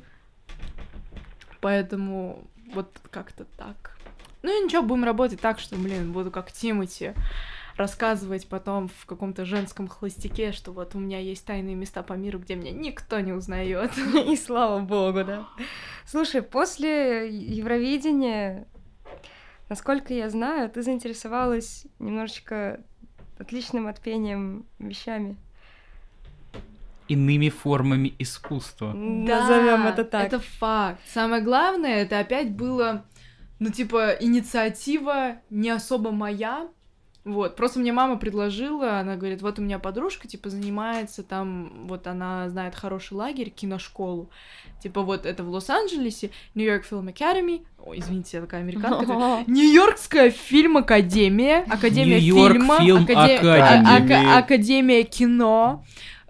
Поэтому 1.61 2.47
вот 2.75 3.01
как-то 3.11 3.45
так. 3.57 4.00
Ну 4.43 4.61
и 4.61 4.65
ничего, 4.65 4.83
будем 4.83 5.05
работать 5.05 5.41
так, 5.41 5.59
что, 5.59 5.77
блин, 5.77 6.13
буду 6.13 6.31
как 6.31 6.51
Тимати 6.53 7.15
рассказывать 7.77 8.47
потом 8.47 8.89
в 8.89 9.07
каком-то 9.07 9.45
женском 9.45 9.89
холостяке, 9.89 10.53
что 10.53 10.71
вот 10.73 10.95
у 10.95 10.99
меня 10.99 11.19
есть 11.19 11.47
тайные 11.47 11.75
места 11.75 12.03
по 12.03 12.13
миру, 12.13 12.39
где 12.39 12.55
меня 12.55 12.73
никто 12.73 13.21
не 13.21 13.33
узнает. 13.33 13.93
И 14.27 14.37
слава 14.37 14.81
богу, 14.81 15.25
да. 15.25 15.49
Слушай, 16.05 16.43
после 16.43 17.29
Евровидения, 17.31 18.67
насколько 19.69 20.13
я 20.13 20.29
знаю, 20.29 20.69
ты 20.69 20.83
заинтересовалась 20.83 21.87
немножечко 21.99 22.81
отличным 23.39 23.87
от 23.87 24.01
пением 24.01 24.67
вещами. 24.79 25.37
Иными 27.09 27.49
формами 27.49 28.15
искусства. 28.19 28.93
Назовем 28.93 29.87
это 29.87 30.05
так. 30.05 30.27
Это 30.27 30.39
факт. 30.39 31.01
Самое 31.07 31.43
главное, 31.43 32.03
это 32.03 32.21
опять 32.21 32.51
было, 32.53 33.05
ну, 33.61 33.71
типа, 33.71 34.17
инициатива 34.19 35.37
не 35.51 35.71
особо 35.71 36.11
моя. 36.11 36.69
Вот, 37.23 37.55
просто 37.55 37.79
мне 37.79 37.93
мама 37.93 38.17
предложила, 38.17 38.99
она 38.99 39.15
говорит, 39.17 39.43
вот 39.43 39.59
у 39.59 39.63
меня 39.63 39.79
подружка, 39.79 40.27
типа, 40.27 40.49
занимается 40.49 41.23
там, 41.23 41.87
вот 41.87 42.07
она 42.07 42.49
знает 42.49 42.75
хороший 42.75 43.13
лагерь, 43.13 43.51
киношколу. 43.51 44.31
Типа, 44.83 45.03
вот 45.03 45.27
это 45.27 45.45
в 45.45 45.51
Лос-Анджелесе, 45.51 46.31
Нью-Йорк 46.55 46.87
Film 46.91 47.13
Academy. 47.15 47.67
Ой, 47.79 47.99
извините, 47.99 48.39
я 48.39 48.41
такая 48.43 48.63
американка. 48.63 49.45
Нью-Йоркская 49.51 50.31
фильм-академия, 50.31 51.67
академия 51.69 52.21
Нью-Йорк 52.21 52.53
фильма, 52.55 52.79
Фильм 52.79 53.05
акаде- 53.05 53.39
Академи. 53.39 54.39
академия 54.39 55.03
кино. 55.05 55.85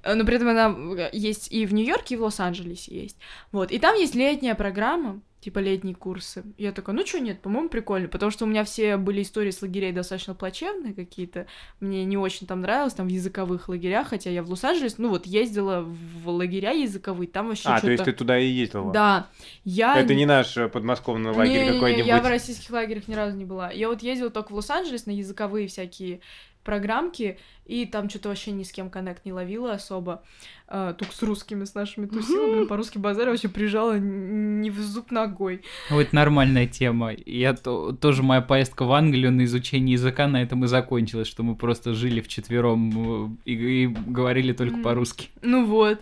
Но 0.05 0.24
при 0.24 0.37
этом 0.37 0.49
она 0.49 0.74
э, 0.99 1.11
есть 1.12 1.53
и 1.53 1.66
в 1.66 1.74
Нью-Йорке, 1.74 2.14
и 2.14 2.18
в 2.18 2.22
Лос-Анджелесе 2.22 3.01
есть. 3.03 3.16
Вот. 3.53 3.70
И 3.70 3.78
там 3.78 3.95
есть 3.95 4.14
летняя 4.16 4.55
программа, 4.57 5.20
типа 5.41 5.59
летние 5.59 5.95
курсы. 5.95 6.45
Я 6.59 6.72
такая, 6.72 6.95
ну 6.95 7.07
что 7.07 7.18
нет, 7.18 7.41
по-моему, 7.41 7.68
прикольно, 7.68 8.09
потому 8.09 8.30
что 8.30 8.45
у 8.45 8.49
меня 8.49 8.64
все 8.64 8.97
были 8.97 9.22
истории 9.22 9.51
с 9.51 9.62
лагерей 9.62 9.93
достаточно 9.93 10.34
плачевные 10.34 10.93
какие-то, 10.93 11.47
мне 11.80 12.05
не 12.05 12.18
очень 12.18 12.47
там 12.47 12.61
нравилось, 12.61 12.95
там 12.95 13.09
в 13.09 13.11
языковых 13.11 13.68
лагерях, 13.68 14.09
хотя 14.09 14.30
я 14.30 14.43
в 14.43 14.51
Лос-Анджелес, 14.51 14.99
ну 14.99 15.09
вот 15.09 15.26
ездила 15.26 15.80
в 15.82 16.28
лагеря 16.28 16.72
языковые, 16.72 17.28
там 17.28 17.49
вообще 17.49 17.68
А, 17.70 17.80
то 17.80 17.91
есть 17.91 18.05
ты 18.05 18.12
туда 18.12 18.38
и 18.38 18.47
ездила? 18.47 18.93
Да, 18.93 19.28
я... 19.64 19.99
Это 19.99 20.14
не 20.14 20.26
наш 20.26 20.57
э, 20.57 20.68
подмосковный 20.68 21.32
лагерь 21.32 21.72
какой-нибудь? 21.72 22.07
я 22.07 22.20
в 22.20 22.26
российских 22.26 22.70
лагерях 22.70 23.09
ни 23.09 23.14
разу 23.14 23.36
не 23.36 23.45
была. 23.45 23.70
Я 23.70 23.88
вот 23.88 24.03
ездила 24.03 24.30
только 24.30 24.53
в 24.53 24.55
Лос-Анджелес 24.57 25.07
на 25.07 25.12
языковые 25.12 25.68
всякие 25.68 26.20
программки, 26.65 27.39
и 27.67 27.87
там 27.87 28.09
что-то 28.11 28.29
вообще 28.29 28.51
ни 28.51 28.62
с 28.65 28.73
кем 28.73 28.91
коннект 28.91 29.24
не 29.24 29.32
ловила 29.32 29.73
особо. 29.73 30.23
А, 30.69 30.93
только 30.93 31.15
с 31.15 31.23
русскими, 31.23 31.65
с 31.65 31.74
нашими 31.74 32.07
тусила, 32.07 32.53
блин, 32.53 32.66
по-русски 32.69 32.99
базар 32.99 33.28
вообще 33.28 33.49
прижала 33.49 33.99
не 33.99 34.70
в 34.70 34.78
зуб 34.78 35.11
ногой. 35.11 35.62
Это 35.91 36.15
нормальная 36.15 36.66
тема. 36.66 37.12
Я 37.27 37.55
то- 37.55 37.93
тоже 37.93 38.23
моя 38.23 38.41
поездка 38.41 38.85
в 38.85 38.93
Англию 38.93 39.32
на 39.32 39.45
изучение 39.45 39.95
языка 39.95 40.28
на 40.28 40.43
этом 40.43 40.65
и 40.65 40.69
закончилась, 40.69 41.28
что 41.28 41.43
мы 41.43 41.57
просто 41.57 41.95
жили 41.95 42.20
вчетвером 42.20 43.39
и, 43.45 43.53
и 43.53 43.87
говорили 43.87 44.53
только 44.53 44.77
М. 44.77 44.82
по-русски. 44.82 45.28
Ну 45.43 45.65
вот. 45.66 46.01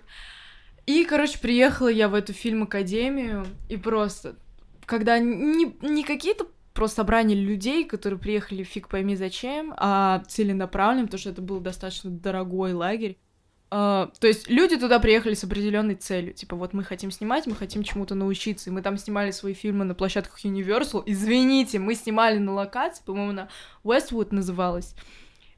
И, 0.87 1.05
короче, 1.05 1.39
приехала 1.39 1.89
я 1.89 2.09
в 2.09 2.15
эту 2.15 2.33
фильм-академию, 2.33 3.47
и 3.69 3.77
просто, 3.77 4.37
когда 4.87 5.19
не, 5.19 5.71
не 5.83 6.03
какие-то 6.03 6.47
просто 6.75 6.97
собрание 6.97 7.39
людей, 7.39 7.85
которые 7.85 8.19
приехали 8.19 8.63
фиг 8.63 8.89
пойми 8.89 9.17
зачем, 9.17 9.75
а 9.77 10.23
целенаправленно, 10.29 11.07
потому 11.07 11.21
что 11.21 11.31
это 11.31 11.43
был 11.43 11.61
достаточно 11.61 12.11
дорогой 12.11 12.73
лагерь. 12.73 13.19
А, 13.71 14.11
то 14.19 14.27
есть 14.27 14.49
люди 14.49 14.77
туда 14.79 14.99
приехали 14.99 15.35
с 15.35 15.45
определенной 15.45 15.95
целью. 15.95 16.33
Типа, 16.33 16.57
вот 16.57 16.73
мы 16.73 16.85
хотим 16.85 17.11
снимать, 17.11 17.47
мы 17.47 17.55
хотим 17.55 17.83
чему-то 17.83 18.15
научиться. 18.15 18.71
И 18.71 18.73
мы 18.73 18.83
там 18.83 18.97
снимали 18.97 19.31
свои 19.31 19.55
фильмы 19.55 19.85
на 19.85 19.95
площадках 19.95 20.45
Universal. 20.45 21.03
Извините, 21.07 21.79
мы 21.79 21.95
снимали 21.95 22.39
на 22.39 22.55
локации, 22.55 23.03
по-моему, 23.05 23.33
на 23.33 23.49
Westwood 23.85 24.29
называлась, 24.31 24.95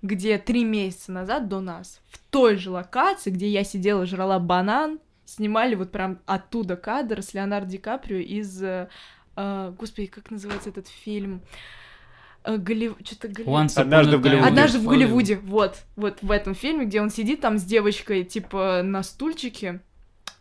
где 0.02 0.38
три 0.38 0.64
месяца 0.64 1.12
назад 1.12 1.48
до 1.48 1.60
нас, 1.60 2.00
в 2.08 2.18
той 2.30 2.56
же 2.56 2.70
локации, 2.70 3.30
где 3.30 3.48
я 3.48 3.62
сидела, 3.64 4.06
жрала 4.06 4.38
банан, 4.38 4.98
снимали 5.24 5.76
вот 5.76 5.92
прям 5.92 6.18
оттуда 6.26 6.76
кадр 6.76 7.22
с 7.22 7.34
Леонардо 7.34 7.70
Ди 7.70 7.78
Каприо 7.78 8.18
из... 8.18 8.62
э, 9.36 9.68
э, 9.68 9.72
господи, 9.78 10.08
как 10.08 10.30
называется 10.30 10.70
этот 10.70 10.88
фильм? 10.88 11.42
Э, 12.44 12.56
Голлив... 12.56 12.96
Что-то 13.04 13.28
Голлив... 13.28 13.48
Upon 13.48 13.80
Однажды 13.80 14.16
в 14.16 14.20
Голливуде. 14.20 14.48
Однажды 14.48 14.78
в 14.78 14.86
Голливуде, 14.86 15.36
вот, 15.36 15.84
вот 15.96 16.18
в 16.22 16.30
этом 16.30 16.54
фильме, 16.54 16.86
где 16.86 17.00
он 17.00 17.10
сидит 17.10 17.40
там 17.40 17.58
с 17.58 17.64
девочкой, 17.64 18.24
типа, 18.24 18.82
на 18.82 19.02
стульчике. 19.02 19.80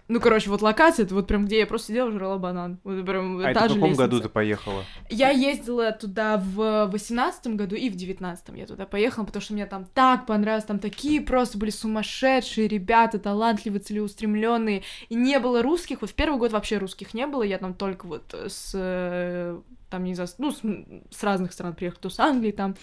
Ну, 0.10 0.19
короче, 0.19 0.49
вот 0.49 0.64
локация, 0.64 1.06
это 1.06 1.14
вот 1.14 1.27
прям 1.27 1.45
где 1.45 1.60
я 1.60 1.68
просто 1.68 1.90
сидела, 1.90 2.11
жрала 2.11 2.40
банан. 2.40 2.80
Вот 2.84 3.06
прям 3.06 3.38
А 3.40 3.44
та 3.44 3.49
это 3.52 3.60
в 3.60 3.68
же 3.69 3.76
каком 3.76 3.90
лестница. 3.91 4.02
году 4.07 4.22
ты 4.22 4.30
поехала? 4.30 4.84
Я 5.07 5.30
ездила 5.30 5.91
туда 5.91 6.38
в 6.38 6.88
восемнадцатом 6.91 7.56
году 7.57 7.76
и 7.76 7.90
в 7.91 7.95
девятнадцатом 7.95 8.56
я 8.56 8.65
туда 8.65 8.88
поехала, 8.88 9.23
потому 9.26 9.41
что 9.41 9.53
мне 9.53 9.68
там 9.68 9.86
так 9.94 10.26
понравилось, 10.26 10.65
там 10.65 10.80
такие 10.80 11.22
просто 11.22 11.60
были 11.60 11.69
сумасшедшие 11.69 12.68
ребята, 12.68 13.19
талантливые, 13.19 13.81
целеустремленные, 13.81 14.81
и 15.10 15.15
не 15.15 15.38
было 15.40 15.61
русских, 15.61 16.02
вот 16.02 16.10
в 16.10 16.15
первый 16.15 16.40
год 16.40 16.52
вообще 16.53 16.80
русских 16.80 17.14
не 17.14 17.27
было, 17.27 17.44
я 17.44 17.60
там 17.60 17.76
только 17.76 18.07
вот 18.07 18.34
с, 18.34 18.72
там, 19.91 20.03
не 20.03 20.15
с- 20.15 20.36
ну, 20.40 20.52
с, 20.52 20.61
с 21.15 21.23
разных 21.23 21.53
стран 21.53 21.76
приехала, 21.76 22.02
то 22.02 22.10
с 22.10 22.19
Англии 22.19 22.52
там, 22.52 22.76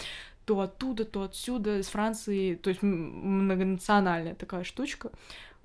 то 0.45 0.61
оттуда, 0.61 1.05
то 1.05 1.23
отсюда, 1.23 1.83
с 1.83 1.89
Франции, 1.89 2.55
то 2.55 2.71
есть 2.71 2.81
многонациональная 2.83 4.35
такая 4.37 4.63
штучка, 4.63 5.11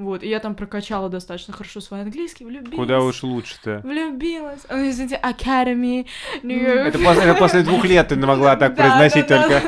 вот, 0.02 0.24
и 0.24 0.30
я 0.30 0.40
там 0.40 0.56
прокачала 0.56 1.10
достаточно 1.10 1.54
хорошо 1.54 1.80
свой 1.82 2.02
английский, 2.02 2.46
влюбилась. 2.46 2.76
Куда 2.76 3.00
уж 3.00 3.24
лучше-то? 3.24 3.82
Влюбилась. 3.84 4.62
А, 4.68 4.78
Извините, 4.88 5.20
Academy, 5.24 6.08
New 6.44 6.58
York. 6.58 6.88
Это 6.88 7.00
после, 7.00 7.24
это 7.24 7.34
после 7.36 7.64
двух 7.64 7.86
лет 7.86 8.08
ты 8.08 8.16
могла 8.16 8.56
так 8.56 8.76
произносить 8.76 9.28
только. 9.28 9.62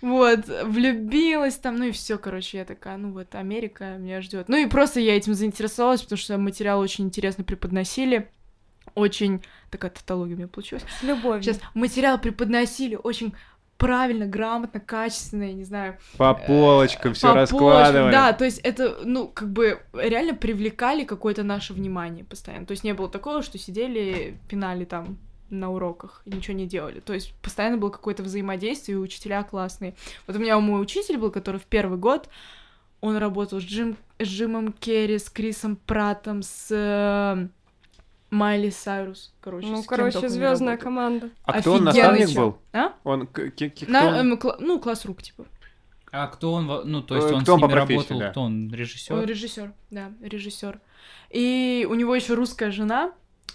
Вот, 0.00 0.46
влюбилась 0.64 1.56
там, 1.56 1.76
ну 1.76 1.84
и 1.84 1.90
все, 1.92 2.16
короче, 2.16 2.58
я 2.58 2.64
такая, 2.64 2.96
ну 2.96 3.12
вот, 3.12 3.34
Америка 3.34 3.96
меня 3.98 4.22
ждет. 4.22 4.48
Ну 4.48 4.56
и 4.56 4.66
просто 4.66 4.98
я 4.98 5.14
этим 5.14 5.34
заинтересовалась, 5.34 6.00
потому 6.00 6.18
что 6.18 6.38
материал 6.38 6.80
очень 6.80 7.04
интересно 7.04 7.44
преподносили. 7.44 8.30
Очень... 8.94 9.42
Такая 9.70 9.90
тавтология 9.90 10.34
у 10.34 10.38
меня 10.38 10.48
получилась. 10.48 10.84
С 11.00 11.02
любовью. 11.02 11.42
Сейчас 11.42 11.60
материал 11.74 12.18
преподносили 12.18 12.98
очень 13.00 13.34
правильно, 13.80 14.26
грамотно, 14.26 14.78
качественно, 14.78 15.44
я 15.44 15.54
не 15.54 15.64
знаю, 15.64 15.96
По 16.18 16.34
полочкам 16.34 17.14
все 17.14 17.32
раскладывали. 17.32 18.12
Да, 18.12 18.34
то 18.34 18.44
есть 18.44 18.58
это, 18.58 18.98
ну, 19.04 19.26
как 19.26 19.50
бы 19.50 19.80
реально 19.94 20.34
привлекали 20.34 21.04
какое-то 21.04 21.42
наше 21.42 21.72
внимание 21.72 22.22
постоянно. 22.22 22.66
То 22.66 22.72
есть 22.72 22.84
не 22.84 22.92
было 22.92 23.08
такого, 23.08 23.42
что 23.42 23.58
сидели, 23.58 24.36
пинали 24.48 24.84
там 24.84 25.16
на 25.48 25.70
уроках 25.70 26.22
и 26.26 26.30
ничего 26.30 26.56
не 26.56 26.66
делали. 26.66 27.00
То 27.00 27.14
есть 27.14 27.32
постоянно 27.42 27.78
было 27.78 27.88
какое-то 27.88 28.22
взаимодействие, 28.22 28.98
и 28.98 29.00
учителя 29.00 29.42
классные. 29.42 29.94
Вот 30.26 30.36
у 30.36 30.38
меня 30.38 30.60
мой 30.60 30.80
учитель 30.80 31.16
был, 31.16 31.30
который 31.30 31.58
в 31.58 31.64
первый 31.64 31.98
год, 31.98 32.28
он 33.00 33.16
работал 33.16 33.60
с, 33.60 33.64
Джим, 33.64 33.96
с 34.18 34.26
Джимом 34.26 34.74
Керри, 34.74 35.18
с 35.18 35.30
Крисом 35.30 35.76
Пратом, 35.76 36.42
с 36.42 36.66
э, 36.70 37.48
Майли 38.30 38.70
Сайрус, 38.70 39.32
короче. 39.40 39.66
Ну, 39.66 39.82
короче, 39.82 40.28
звездная 40.28 40.76
команда. 40.76 41.30
А 41.44 41.60
кто 41.60 41.74
он, 41.74 41.84
наставник 41.84 42.34
был? 42.34 42.58
А? 42.72 42.92
Он, 43.04 43.26
к- 43.26 43.50
к- 43.50 43.56
к- 43.70 43.74
кто 43.74 43.86
На- 43.90 44.06
он? 44.06 44.14
эм, 44.14 44.34
кла- 44.38 44.56
ну, 44.60 44.78
класс 44.78 45.04
рук, 45.04 45.22
типа. 45.22 45.44
А 46.12 46.26
кто 46.26 46.52
он, 46.52 46.66
ну, 46.66 47.02
то 47.02 47.16
есть 47.16 47.28
Э, 47.30 47.34
он 47.34 47.42
кто 47.42 47.52
с 47.52 47.54
он 47.54 47.60
по 47.60 47.66
ними 47.66 47.72
профессии, 47.76 47.98
работал, 47.98 48.18
да. 48.18 48.30
кто 48.30 48.40
он, 48.42 48.52
Он 48.66 48.72
режиссер? 48.74 49.24
режиссер, 49.24 49.72
да, 49.90 50.12
режиссер. 50.20 50.80
И 51.30 51.86
у 51.88 51.94
него 51.94 52.14
еще 52.14 52.34
русская 52.34 52.70
жена. 52.72 53.12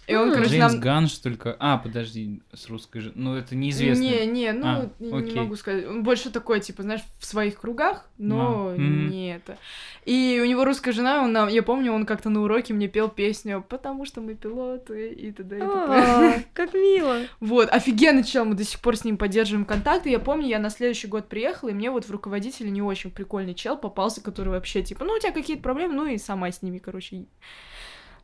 И 0.08 0.16
он, 0.16 0.32
короче, 0.32 0.52
Джеймс 0.52 0.74
нам... 0.74 0.82
Ганн, 0.82 1.08
что 1.08 1.30
ли? 1.30 1.36
ка- 1.36 1.56
А, 1.60 1.78
подожди, 1.78 2.42
с 2.54 2.68
русской 2.70 3.00
же. 3.02 3.12
Ну, 3.16 3.36
это 3.36 3.56
неизвестно. 3.56 4.04
Не, 4.04 4.26
не, 4.28 4.52
ну, 4.52 4.66
А, 4.68 4.90
не 5.00 5.12
окей. 5.12 5.36
могу 5.36 5.56
сказать. 5.56 5.88
Он 5.88 6.04
больше 6.04 6.30
такой, 6.30 6.60
типа, 6.60 6.84
знаешь, 6.84 7.02
в 7.20 7.26
своих 7.26 7.60
кругах, 7.60 8.08
но 8.18 8.70
А, 8.70 8.78
не 8.78 9.36
это. 9.36 9.58
И 10.06 10.40
у 10.44 10.46
него 10.46 10.64
русская 10.64 10.92
жена, 10.92 11.24
он 11.24 11.32
нам, 11.32 11.50
я 11.50 11.64
помню, 11.64 11.92
он 11.92 12.06
как-то 12.06 12.30
на 12.30 12.44
уроке 12.44 12.74
мне 12.74 12.88
пел 12.88 13.10
песню 13.10 13.66
«Потому 13.68 14.06
что 14.06 14.22
мы 14.22 14.36
пилоты» 14.36 15.10
и 15.12 15.32
т.д. 15.32 15.58
и 15.58 15.60
т.п. 15.60 15.70
А, 15.72 16.34
Как 16.54 16.74
мило. 16.76 17.22
Вот, 17.40 17.70
офигенный 17.72 18.24
чел, 18.24 18.46
мы 18.46 18.54
до 18.54 18.64
сих 18.64 18.80
пор 18.82 18.96
с 18.98 19.04
ним 19.04 19.18
поддерживаем 19.18 19.66
контакты. 19.66 20.12
Я 20.12 20.20
помню, 20.20 20.48
я 20.48 20.60
на 20.60 20.70
следующий 20.70 21.08
год 21.08 21.28
приехала, 21.28 21.70
и 21.70 21.74
мне 21.74 21.90
вот 21.90 22.06
в 22.06 22.12
руководителе 22.12 22.70
не 22.70 22.84
очень 22.84 23.10
прикольный 23.10 23.56
чел 23.56 23.76
попался, 23.78 24.22
который 24.22 24.50
вообще, 24.50 24.84
типа, 24.84 25.04
ну, 25.04 25.14
у 25.14 25.20
тебя 25.20 25.32
какие-то 25.32 25.64
проблемы, 25.64 25.96
ну, 25.96 26.06
и 26.06 26.18
сама 26.20 26.52
с 26.52 26.62
ними, 26.62 26.78
короче, 26.78 27.26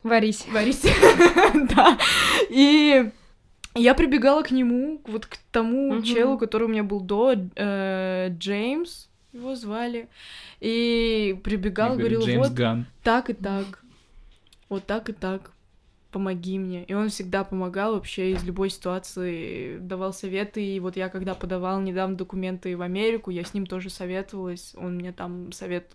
Варись. 0.02 0.46
Варись. 0.50 0.82
да. 1.74 1.98
И 2.50 3.10
я 3.74 3.94
прибегала 3.94 4.42
к 4.42 4.50
нему, 4.50 5.00
вот 5.06 5.26
к 5.26 5.36
тому 5.50 6.02
челу, 6.02 6.38
который 6.38 6.64
у 6.64 6.68
меня 6.68 6.82
был 6.82 7.00
до, 7.00 7.34
э, 7.56 8.28
Джеймс, 8.30 9.08
его 9.32 9.54
звали. 9.54 10.08
И 10.60 11.38
говорила, 11.96 12.24
Джеймс 12.24 12.48
вот 12.48 12.56
так 13.02 13.30
и 13.30 13.32
так, 13.32 13.82
вот 14.68 14.84
так 14.84 15.08
и 15.08 15.12
так, 15.12 15.52
помоги 16.12 16.58
мне. 16.58 16.84
И 16.84 16.92
он 16.92 17.08
всегда 17.08 17.42
помогал 17.42 17.94
вообще 17.94 18.32
из 18.32 18.44
любой 18.44 18.68
ситуации, 18.70 19.78
давал 19.78 20.12
советы. 20.12 20.64
И 20.64 20.78
вот 20.78 20.96
я 20.96 21.08
когда 21.08 21.34
подавала 21.34 21.80
недавно 21.80 22.16
документы 22.16 22.76
в 22.76 22.82
Америку, 22.82 23.30
я 23.30 23.44
с 23.44 23.54
ним 23.54 23.66
тоже 23.66 23.90
советовалась, 23.90 24.74
он 24.76 24.96
мне 24.96 25.12
там 25.12 25.50
совет... 25.52 25.90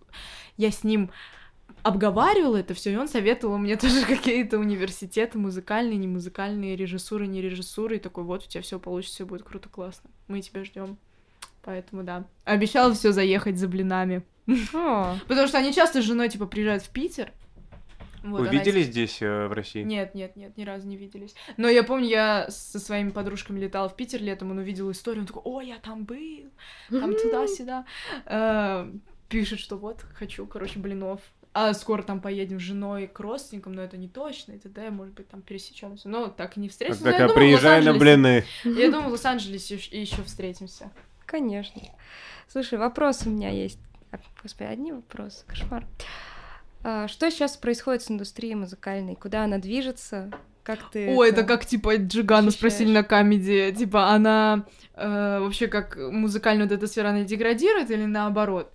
Я 0.57 0.71
с 0.71 0.83
ним 0.83 1.11
обговаривала 1.83 2.57
это 2.57 2.73
все, 2.73 2.91
и 2.91 2.95
он 2.95 3.07
советовал 3.07 3.57
мне 3.57 3.75
тоже 3.77 4.05
какие-то 4.05 4.59
университеты, 4.59 5.37
музыкальные, 5.37 5.97
не 5.97 6.07
музыкальные, 6.07 6.75
режиссуры, 6.75 7.27
не 7.27 7.41
режиссуры, 7.41 7.97
и 7.97 7.99
такой, 7.99 8.23
вот 8.23 8.43
у 8.45 8.47
тебя 8.47 8.61
все 8.61 8.79
получится, 8.79 9.15
все 9.15 9.25
будет 9.25 9.43
круто, 9.43 9.69
классно. 9.69 10.09
Мы 10.27 10.41
тебя 10.41 10.63
ждем. 10.63 10.97
Поэтому 11.63 12.03
да. 12.03 12.25
Обещала 12.45 12.93
все 12.93 13.11
заехать 13.11 13.57
за 13.57 13.67
блинами. 13.67 14.23
Потому 15.27 15.47
что 15.47 15.57
они 15.57 15.73
часто 15.73 16.01
с 16.01 16.05
женой, 16.05 16.29
типа, 16.29 16.45
приезжают 16.45 16.83
в 16.83 16.89
Питер. 16.89 17.31
Вот, 18.23 18.41
Вы 18.41 18.47
она- 18.49 18.57
виделись 18.57 18.87
здесь, 18.87 19.21
э, 19.21 19.47
в 19.47 19.53
России? 19.53 19.83
Нет, 19.83 20.15
нет, 20.15 20.35
нет, 20.35 20.57
ни 20.57 20.63
разу 20.63 20.87
не 20.87 20.97
виделись. 20.97 21.35
Но 21.55 21.69
я 21.69 21.83
помню, 21.83 22.07
я 22.07 22.47
со 22.49 22.79
своими 22.79 23.11
подружками 23.11 23.59
летала 23.59 23.87
в 23.87 23.95
Питер 23.95 24.21
летом, 24.21 24.51
он 24.51 24.57
увидел 24.57 24.91
историю, 24.91 25.21
он 25.21 25.27
такой, 25.27 25.41
о, 25.45 25.61
я 25.61 25.77
там 25.77 26.03
был, 26.03 26.49
там 26.89 27.13
туда-сюда. 27.15 27.85
Э, 28.25 28.91
Пишет, 29.29 29.59
что 29.59 29.75
вот, 29.77 30.05
хочу, 30.13 30.45
короче, 30.45 30.79
блинов. 30.79 31.19
А 31.59 31.73
скоро 31.73 32.03
там 32.03 32.21
поедем 32.21 32.59
с 32.59 32.61
женой 32.61 33.07
к 33.07 33.19
родственникам, 33.19 33.73
но 33.73 33.81
это 33.81 33.97
не 33.97 34.07
точно, 34.07 34.51
и 34.51 34.59
т.д., 34.59 34.91
может 34.91 35.15
быть, 35.15 35.27
там 35.27 35.41
пересечемся. 35.41 36.07
Но 36.07 36.27
так 36.27 36.55
и 36.55 36.59
не 36.59 36.69
встретимся. 36.69 37.03
Думаю, 37.03 37.29
в 37.29 37.33
приезжай 37.33 37.83
на 37.83 37.95
блины. 37.95 38.43
Я 38.63 38.91
думаю, 38.91 39.09
в 39.09 39.13
Лос-Анджелесе 39.13 39.75
еще 39.89 40.21
встретимся. 40.21 40.91
конечно. 41.25 41.81
Слушай, 42.47 42.77
вопрос 42.77 43.23
у 43.25 43.31
меня 43.31 43.49
есть. 43.49 43.79
А, 44.11 44.19
Господи, 44.43 44.67
одни 44.67 44.91
вопросы, 44.91 45.45
кошмар. 45.47 45.87
А, 46.83 47.07
Что 47.07 47.31
сейчас 47.31 47.57
происходит 47.57 48.03
с 48.03 48.11
индустрией 48.11 48.53
музыкальной? 48.53 49.15
Куда 49.15 49.43
она 49.43 49.57
движется? 49.57 50.29
Как 50.61 50.91
ты 50.91 51.15
О, 51.15 51.23
это 51.23 51.43
как, 51.43 51.65
типа, 51.65 51.95
Джигана 51.95 52.51
спросили 52.51 52.89
ощущаешь? 52.89 53.03
на 53.03 53.03
камеди, 53.03 53.75
типа, 53.75 54.09
она 54.09 54.65
э, 54.93 55.39
вообще 55.39 55.67
как 55.67 55.95
музыкальная 55.95 56.65
вот 56.67 56.73
эта 56.73 56.85
сфера, 56.85 57.09
она 57.09 57.23
деградирует 57.23 57.89
или 57.89 58.05
наоборот? 58.05 58.71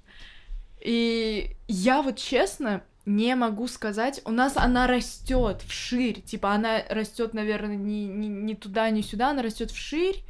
И 0.84 1.50
я 1.68 2.02
вот 2.02 2.18
честно, 2.18 2.82
не 3.06 3.34
могу 3.34 3.68
сказать. 3.68 4.20
У 4.24 4.30
нас 4.30 4.56
она 4.56 4.86
растет 4.86 5.62
вширь. 5.66 6.20
Типа 6.20 6.52
она 6.52 6.82
растет, 6.88 7.34
наверное, 7.34 7.76
не, 7.76 8.06
не, 8.06 8.28
не 8.28 8.54
туда, 8.54 8.90
не 8.90 9.02
сюда, 9.02 9.30
она 9.30 9.42
растет 9.42 9.70
вширь. 9.70 10.24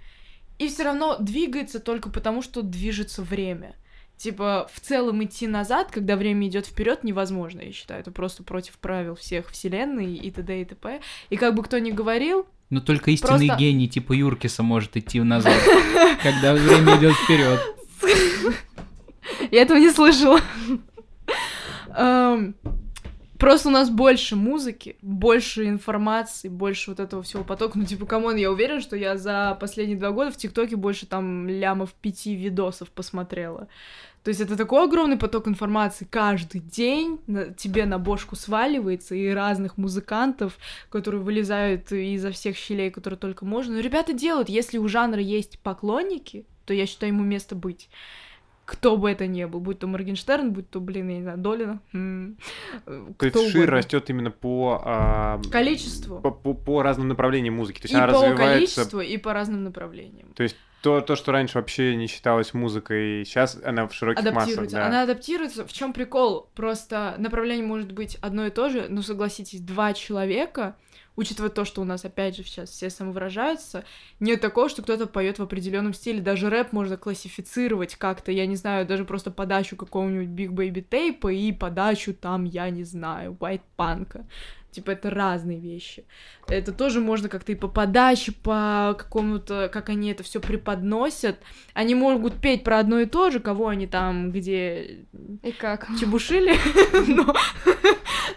И 0.59 0.69
все 0.69 0.85
равно 0.85 1.17
двигается 1.19 1.81
только 1.81 2.11
потому, 2.11 2.43
что 2.43 2.63
движется 2.63 3.23
время. 3.23 3.75
Типа, 4.17 4.71
в 4.73 4.79
целом 4.79 5.25
идти 5.25 5.49
назад, 5.49 5.91
когда 5.91 6.17
время 6.17 6.47
идет 6.47 6.67
вперед, 6.67 7.03
невозможно, 7.03 7.61
я 7.63 7.73
считаю. 7.73 8.01
Это 8.01 8.13
просто 8.13 8.45
против 8.45 8.79
правил 8.79 9.17
всех 9.17 9.51
вселенной 9.51 10.15
и 10.15 10.31
т.д. 10.31 10.61
и 10.61 10.65
т.п. 10.65 11.01
И 11.31 11.37
как 11.37 11.55
бы 11.55 11.65
кто 11.65 11.79
ни 11.79 11.91
говорил, 11.91 12.47
Но 12.71 12.81
только 12.81 13.11
истинный 13.11 13.49
Просто- 13.49 13.57
гений 13.61 13.89
типа 13.89 14.13
Юркиса 14.13 14.63
может 14.63 14.97
идти 14.97 15.21
назад, 15.21 15.61
когда 16.23 16.55
время 16.55 16.99
идет 16.99 17.15
вперед. 17.15 17.61
Я 19.51 19.63
этого 19.63 19.79
не 19.79 19.91
слышала. 19.91 20.41
Эм, 21.97 22.55
Просто 23.43 23.71
у 23.71 23.73
нас 23.73 23.91
больше 23.91 24.37
музыки, 24.37 24.95
больше 25.03 25.67
информации, 25.67 26.47
больше 26.49 26.91
вот 26.93 27.01
этого 27.01 27.25
всего 27.25 27.43
потока. 27.43 27.77
Ну, 27.77 27.85
типа, 27.85 28.07
come 28.07 28.24
on, 28.24 28.37
я 28.37 28.53
уверена, 28.53 28.81
что 28.81 28.95
я 28.95 29.17
за 29.17 29.59
последние 29.61 29.99
два 29.99 30.13
года 30.13 30.31
в 30.31 30.37
ТикТоке 30.37 30.77
больше 30.77 31.07
там 31.07 31.49
лямов 31.49 31.93
пяти 31.95 32.37
видосов 32.37 32.91
посмотрела. 32.93 33.67
То 34.23 34.29
есть 34.29 34.41
это 34.41 34.57
такой 34.57 34.85
огромный 34.85 35.17
поток 35.17 35.49
информации 35.49 36.07
каждый 36.09 36.61
день 36.61 37.19
на- 37.27 37.47
тебе 37.53 37.85
на 37.85 37.99
бошку 37.99 38.37
сваливается 38.37 39.17
и 39.17 39.29
разных 39.31 39.77
музыкантов, 39.77 40.57
которые 40.89 41.21
вылезают 41.21 41.91
изо 41.91 42.31
всех 42.31 42.57
щелей, 42.57 42.93
которые 42.93 43.19
только 43.19 43.45
можно. 43.45 43.75
Но 43.75 43.81
ребята 43.81 44.13
делают, 44.13 44.51
если 44.51 44.79
у 44.79 44.87
жанра 44.87 45.21
есть 45.21 45.59
поклонники, 45.59 46.47
то 46.65 46.73
я 46.73 46.87
считаю 46.87 47.13
ему 47.13 47.25
место 47.25 47.57
быть 47.57 47.89
кто 48.65 48.97
бы 48.97 49.11
это 49.11 49.27
ни 49.27 49.45
был, 49.45 49.61
будь 49.61 49.79
то 49.81 49.87
Моргенштерн, 49.87 50.53
будь 50.53 50.71
то, 50.71 50.81
блин, 50.81 51.09
я 51.09 51.17
не 51.17 51.23
знаю, 51.23 51.39
Долина. 51.39 51.81
э, 51.93 52.29
То 53.19 53.29
кто 53.31 53.41
есть 53.41 53.53
шир 53.53 53.71
растет 53.71 54.09
именно 54.11 54.31
по, 54.31 54.81
а, 54.85 55.41
Количеству. 55.51 56.21
по, 56.21 56.31
по- 56.31 56.55
по 56.55 56.83
разным 56.83 57.09
направлениям 57.09 57.55
музыки. 57.55 57.81
То 57.81 57.85
есть 57.87 57.95
и 57.95 57.97
она 57.97 58.07
по 58.07 58.13
развивается. 58.15 58.55
количеству, 58.55 59.01
и 59.01 59.17
по 59.19 59.33
разным 59.33 59.65
направлениям. 59.65 60.29
То 60.35 60.43
есть 60.43 60.57
то, 60.83 61.01
то, 61.01 61.15
что 61.17 61.31
раньше 61.33 61.59
вообще 61.59 61.95
не 61.97 62.07
считалось 62.09 62.55
музыкой, 62.55 63.25
сейчас 63.25 63.57
она 63.65 63.87
в 63.87 63.95
широких 63.95 64.33
массах. 64.33 64.69
Да. 64.71 64.87
Она 64.87 65.03
адаптируется. 65.03 65.65
В 65.67 65.73
чем 65.73 65.93
прикол? 65.93 66.49
Просто 66.55 67.15
направление 67.19 67.65
может 67.65 67.93
быть 67.93 68.17
одно 68.21 68.47
и 68.47 68.51
то 68.51 68.69
же, 68.69 68.87
но 68.89 69.03
согласитесь, 69.03 69.61
два 69.61 69.93
человека, 69.93 70.77
учитывая 71.17 71.51
то, 71.51 71.65
что 71.65 71.83
у 71.83 71.85
нас 71.85 72.05
опять 72.05 72.37
же 72.37 72.43
сейчас 72.43 72.71
все 72.71 72.91
самовыражаются, 72.91 73.85
нет 74.21 74.41
такого, 74.41 74.69
что 74.69 74.83
кто-то 74.83 75.07
поет 75.07 75.39
в 75.39 75.43
определенном 75.43 75.95
стиле. 75.95 76.21
Даже 76.21 76.51
рэп 76.51 76.73
можно 76.73 76.97
классифицировать 76.97 77.97
как-то, 77.97 78.33
я 78.33 78.47
не 78.47 78.57
знаю, 78.57 78.87
даже 78.87 79.05
просто 79.05 79.31
подачу 79.31 79.77
какого-нибудь 79.77 80.29
Big 80.29 80.51
Baby 80.51 80.87
Tape 80.89 81.35
и 81.35 81.53
подачу 81.53 82.15
там, 82.15 82.45
я 82.45 82.71
не 82.71 82.85
знаю, 82.85 83.37
White 83.39 83.63
Punk. 83.77 84.25
Типа 84.73 84.93
это 84.93 85.11
разные 85.11 85.59
вещи. 85.61 86.07
Это 86.49 86.73
тоже 86.73 87.01
можно 87.01 87.29
как-то 87.29 87.53
и 87.53 87.55
по 87.55 87.69
подаче, 87.69 88.33
по 88.33 88.95
какому-то, 88.99 89.69
как 89.73 89.91
они 89.91 90.11
это 90.11 90.23
все 90.23 90.41
преподносят. 90.41 91.39
Они 91.75 91.95
могут 91.95 92.41
петь 92.41 92.65
про 92.65 92.79
одно 92.79 92.99
и 93.01 93.05
то 93.07 93.31
же, 93.31 93.39
кого 93.39 93.69
они 93.69 93.87
там 93.87 94.33
где 94.33 95.05
И 95.43 95.53
как? 95.53 95.89
чебушили, 96.01 96.55
но, 97.07 97.37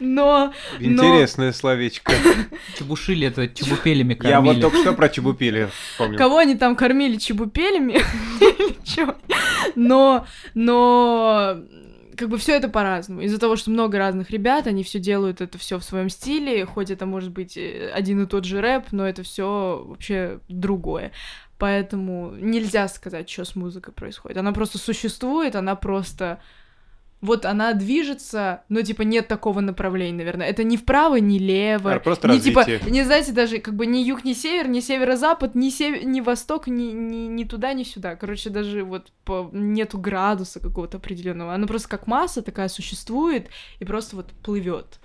но 0.02 0.54
Интересное 0.80 1.54
словечко. 1.54 2.12
Чебушили 2.78 3.28
это 3.28 3.48
чебупелями 3.48 4.18
Я 4.22 4.42
вот 4.42 4.48
кормили. 4.48 4.62
только 4.62 4.78
что 4.80 4.94
про 4.94 5.08
чебупели 5.10 5.70
вспомнил. 5.92 6.18
кого 6.18 6.38
они 6.40 6.56
там 6.56 6.76
кормили 6.76 7.16
чебупелями. 7.18 8.02
Но, 9.76 10.26
но 10.54 11.58
как 12.18 12.30
бы 12.30 12.38
все 12.38 12.56
это 12.56 12.70
по-разному. 12.70 13.22
Из-за 13.22 13.40
того, 13.40 13.56
что 13.56 13.72
много 13.72 13.98
разных 13.98 14.30
ребят, 14.32 14.68
они 14.68 14.84
все 14.84 15.00
делают 15.00 15.42
это 15.42 15.58
все 15.58 15.80
в 15.80 15.84
своем 15.84 16.10
стиле, 16.10 16.66
хоть 16.66 16.90
это 16.90 17.06
может 17.06 17.32
быть 17.32 17.58
э, 17.58 17.92
один 17.94 18.24
и 18.24 18.28
тот 18.28 18.46
же 18.46 18.62
рэп, 18.62 18.92
но 18.92 19.08
это 19.08 19.24
все 19.24 19.84
вообще 19.86 20.40
другое. 20.48 21.12
Поэтому 21.58 22.34
нельзя 22.38 22.88
сказать, 22.88 23.30
что 23.30 23.46
с 23.46 23.56
музыкой 23.56 23.94
происходит. 23.94 24.38
Она 24.38 24.52
просто 24.52 24.78
существует, 24.78 25.56
она 25.56 25.76
просто 25.76 26.42
вот 27.26 27.46
она 27.46 27.74
движется, 27.74 28.64
но 28.70 28.82
типа 28.82 29.02
нет 29.02 29.28
такого 29.28 29.60
направления, 29.60 30.18
наверное. 30.18 30.48
Это 30.48 30.64
не 30.64 30.78
вправо, 30.78 31.18
не 31.18 31.40
лево. 31.40 31.94
А, 31.94 32.00
просто 32.00 32.28
не 32.28 32.40
типа, 32.40 32.66
не 32.88 33.04
знаете, 33.04 33.32
даже 33.32 33.60
как 33.60 33.76
бы 33.76 33.86
ни 33.86 33.98
юг, 34.00 34.24
ни 34.24 34.34
север, 34.34 34.70
ни 34.70 34.80
северо-запад, 34.80 35.56
ни, 35.56 35.70
сев... 35.70 36.04
ни 36.04 36.22
восток, 36.22 36.68
ни, 36.68 36.92
ни, 36.92 37.28
ни 37.28 37.44
туда, 37.44 37.74
ни 37.74 37.84
сюда. 37.84 38.16
Короче, 38.16 38.50
даже 38.50 38.84
вот 38.84 39.12
по... 39.26 39.50
нету 39.52 39.98
градуса 39.98 40.60
какого-то 40.60 40.98
определенного. 40.98 41.54
Она 41.54 41.68
просто 41.68 41.90
как 41.90 42.08
масса 42.08 42.42
такая 42.42 42.70
существует 42.70 43.50
и 43.80 43.86
просто 43.86 44.16
вот 44.16 44.32
плывет. 44.44 45.00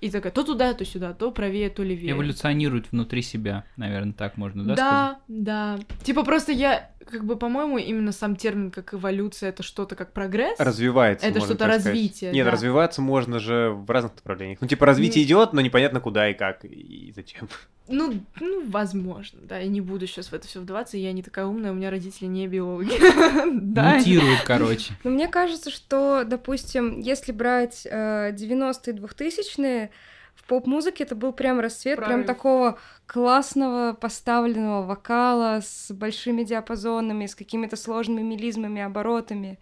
И 0.00 0.10
такая 0.10 0.32
то 0.32 0.42
туда, 0.44 0.74
то 0.74 0.84
сюда, 0.84 1.12
то 1.14 1.30
правее, 1.30 1.70
то 1.70 1.82
левее. 1.82 2.12
Эволюционирует 2.12 2.92
внутри 2.92 3.22
себя, 3.22 3.64
наверное, 3.76 4.12
так 4.12 4.36
можно, 4.36 4.64
да, 4.64 4.74
Да, 4.74 4.74
сказать? 4.76 5.18
да. 5.28 5.78
Типа 6.02 6.22
просто 6.24 6.52
я, 6.52 6.90
как 7.10 7.24
бы, 7.24 7.36
по-моему, 7.36 7.78
именно 7.78 8.12
сам 8.12 8.36
термин 8.36 8.70
как 8.70 8.94
эволюция 8.94 9.48
это 9.50 9.62
что-то 9.62 9.96
как 9.96 10.12
прогресс. 10.12 10.58
Развивается. 10.60 11.26
Это 11.26 11.38
можно 11.38 11.54
что-то 11.54 11.64
так 11.64 11.74
сказать. 11.80 11.86
развитие, 11.94 12.32
Нет, 12.32 12.44
да. 12.44 12.50
развиваться 12.52 13.00
можно 13.02 13.38
же 13.38 13.70
в 13.70 13.90
разных 13.90 14.14
направлениях. 14.16 14.58
Ну, 14.60 14.66
типа, 14.68 14.86
развитие 14.86 15.24
идет, 15.24 15.52
но 15.52 15.60
непонятно 15.60 16.00
куда 16.00 16.28
и 16.30 16.34
как, 16.34 16.64
и 16.64 17.12
зачем. 17.14 17.48
Ну, 17.88 18.20
ну, 18.40 18.68
возможно, 18.68 19.40
да. 19.42 19.58
Я 19.58 19.68
не 19.68 19.80
буду 19.80 20.06
сейчас 20.06 20.28
в 20.28 20.32
это 20.32 20.46
все 20.48 20.60
вдаваться. 20.60 20.96
Я 20.96 21.12
не 21.12 21.22
такая 21.22 21.46
умная, 21.46 21.70
у 21.70 21.74
меня 21.74 21.90
родители 21.90 22.26
не 22.26 22.46
биологи. 22.48 22.90
Да. 23.60 23.96
Мутирует, 23.96 24.42
короче. 24.44 24.94
Но 25.04 25.10
мне 25.10 25.28
кажется, 25.28 25.70
что, 25.70 26.24
допустим, 26.24 27.00
если 27.00 27.32
брать 27.32 27.86
э, 27.88 28.32
90-е, 28.32 28.94
2000-е, 28.94 29.90
в 30.34 30.44
поп-музыке 30.44 31.04
это 31.04 31.14
был 31.14 31.32
прям 31.32 31.60
расцвет, 31.60 31.98
прям 31.98 32.24
такого 32.24 32.78
классного 33.06 33.94
поставленного 33.94 34.84
вокала 34.84 35.60
с 35.64 35.90
большими 35.92 36.42
диапазонами, 36.44 37.26
с 37.26 37.34
какими-то 37.34 37.76
сложными 37.76 38.22
мелизмами, 38.22 38.82
оборотами. 38.82 39.58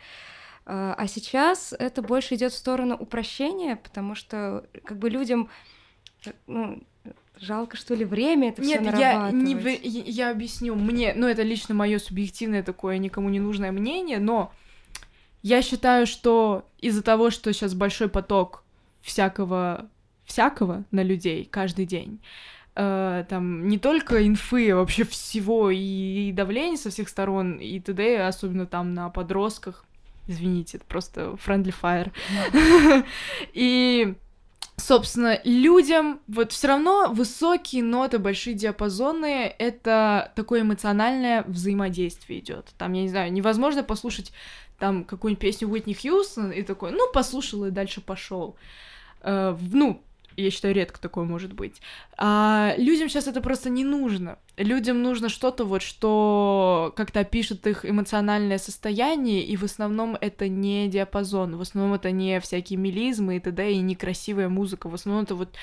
Э, 0.66 0.94
А 0.96 1.06
сейчас 1.06 1.74
это 1.78 2.02
больше 2.02 2.34
идет 2.34 2.52
в 2.52 2.56
сторону 2.56 2.96
упрощения, 2.96 3.76
потому 3.76 4.14
что 4.14 4.66
как 4.84 4.98
бы 4.98 5.10
людям 5.10 5.48
э, 6.26 6.32
ну, 6.46 6.82
жалко, 7.40 7.76
что 7.76 7.94
ли, 7.94 8.04
время 8.04 8.50
это 8.50 8.62
все 8.62 8.78
Нет, 8.78 8.98
я, 8.98 9.30
не 9.30 9.54
я, 9.84 10.30
объясню. 10.30 10.74
Мне, 10.74 11.12
ну, 11.14 11.26
это 11.26 11.42
лично 11.42 11.74
мое 11.74 11.98
субъективное 11.98 12.62
такое 12.62 12.98
никому 12.98 13.28
не 13.28 13.40
нужное 13.40 13.72
мнение, 13.72 14.18
но 14.18 14.52
я 15.42 15.62
считаю, 15.62 16.06
что 16.06 16.66
из-за 16.78 17.02
того, 17.02 17.30
что 17.30 17.52
сейчас 17.52 17.74
большой 17.74 18.08
поток 18.08 18.64
всякого, 19.02 19.88
всякого 20.24 20.84
на 20.90 21.02
людей 21.02 21.44
каждый 21.44 21.84
день, 21.84 22.20
э, 22.76 23.24
там 23.28 23.68
не 23.68 23.78
только 23.78 24.26
инфы, 24.26 24.70
а 24.70 24.76
вообще 24.76 25.04
всего, 25.04 25.70
и, 25.70 26.28
и 26.28 26.32
давление 26.32 26.78
со 26.78 26.90
всех 26.90 27.08
сторон, 27.08 27.58
и 27.58 27.78
т.д., 27.78 28.26
особенно 28.26 28.66
там 28.66 28.94
на 28.94 29.10
подростках, 29.10 29.84
извините, 30.26 30.78
это 30.78 30.86
просто 30.86 31.36
friendly 31.44 31.74
fire. 31.78 32.10
И 33.52 34.14
Собственно, 34.76 35.40
людям 35.44 36.20
вот 36.26 36.52
все 36.52 36.68
равно 36.68 37.12
высокие 37.12 37.82
ноты, 37.82 38.18
большие 38.18 38.54
диапазоны— 38.54 39.54
это 39.58 40.32
такое 40.34 40.62
эмоциональное 40.62 41.44
взаимодействие 41.44 42.40
идет. 42.40 42.72
Там, 42.76 42.92
я 42.92 43.02
не 43.02 43.08
знаю, 43.08 43.32
невозможно 43.32 43.84
послушать 43.84 44.32
там 44.78 45.04
какую-нибудь 45.04 45.40
песню 45.40 45.68
Уитни 45.68 45.94
Хьюстон 45.94 46.50
и 46.50 46.62
такой, 46.62 46.90
ну, 46.90 47.10
послушал 47.12 47.66
и 47.66 47.70
дальше 47.70 48.00
пошел. 48.00 48.56
ну, 49.22 50.03
я 50.36 50.50
считаю, 50.50 50.74
редко 50.74 51.00
такое 51.00 51.24
может 51.24 51.52
быть. 51.52 51.80
А 52.16 52.74
людям 52.76 53.08
сейчас 53.08 53.26
это 53.26 53.40
просто 53.40 53.70
не 53.70 53.84
нужно. 53.84 54.38
Людям 54.56 55.02
нужно 55.02 55.28
что-то 55.28 55.64
вот, 55.64 55.82
что 55.82 56.92
как-то 56.96 57.20
опишет 57.20 57.66
их 57.66 57.84
эмоциональное 57.84 58.58
состояние, 58.58 59.44
и 59.44 59.56
в 59.56 59.64
основном 59.64 60.16
это 60.20 60.48
не 60.48 60.88
диапазон, 60.88 61.56
в 61.56 61.60
основном 61.60 61.94
это 61.94 62.10
не 62.10 62.40
всякие 62.40 62.78
мелизмы 62.78 63.36
и 63.36 63.40
т.д. 63.40 63.72
и 63.72 63.78
некрасивая 63.78 64.48
музыка, 64.48 64.88
в 64.88 64.94
основном 64.94 65.24
это 65.24 65.34
вот 65.34 65.56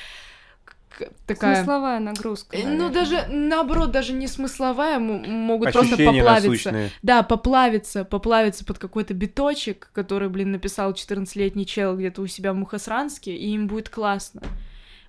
такая... 1.28 1.56
Смысловая 1.58 2.00
нагрузка. 2.00 2.56
Э, 2.58 2.64
Ну, 2.64 2.90
наверное. 2.90 2.90
даже 2.94 3.28
наоборот, 3.30 3.92
даже 3.92 4.14
не 4.14 4.28
смысловая, 4.28 5.00
могут 5.00 5.72
просто 5.72 5.96
Ощущения 5.96 6.22
поплавиться. 6.22 6.50
насущные. 6.72 6.90
Да, 7.02 7.24
поплавиться, 7.24 8.06
поплавиться 8.06 8.66
под 8.66 8.78
какой-то 8.78 9.14
биточек, 9.14 9.90
который, 9.94 10.30
блин, 10.30 10.52
написал 10.52 10.92
14-летний 10.94 11.66
чел 11.66 11.96
где-то 11.98 12.22
у 12.22 12.28
себя 12.28 12.54
в 12.54 12.56
Мухосранске, 12.56 13.36
и 13.36 13.52
им 13.54 13.68
будет 13.68 13.90
классно. 13.90 14.42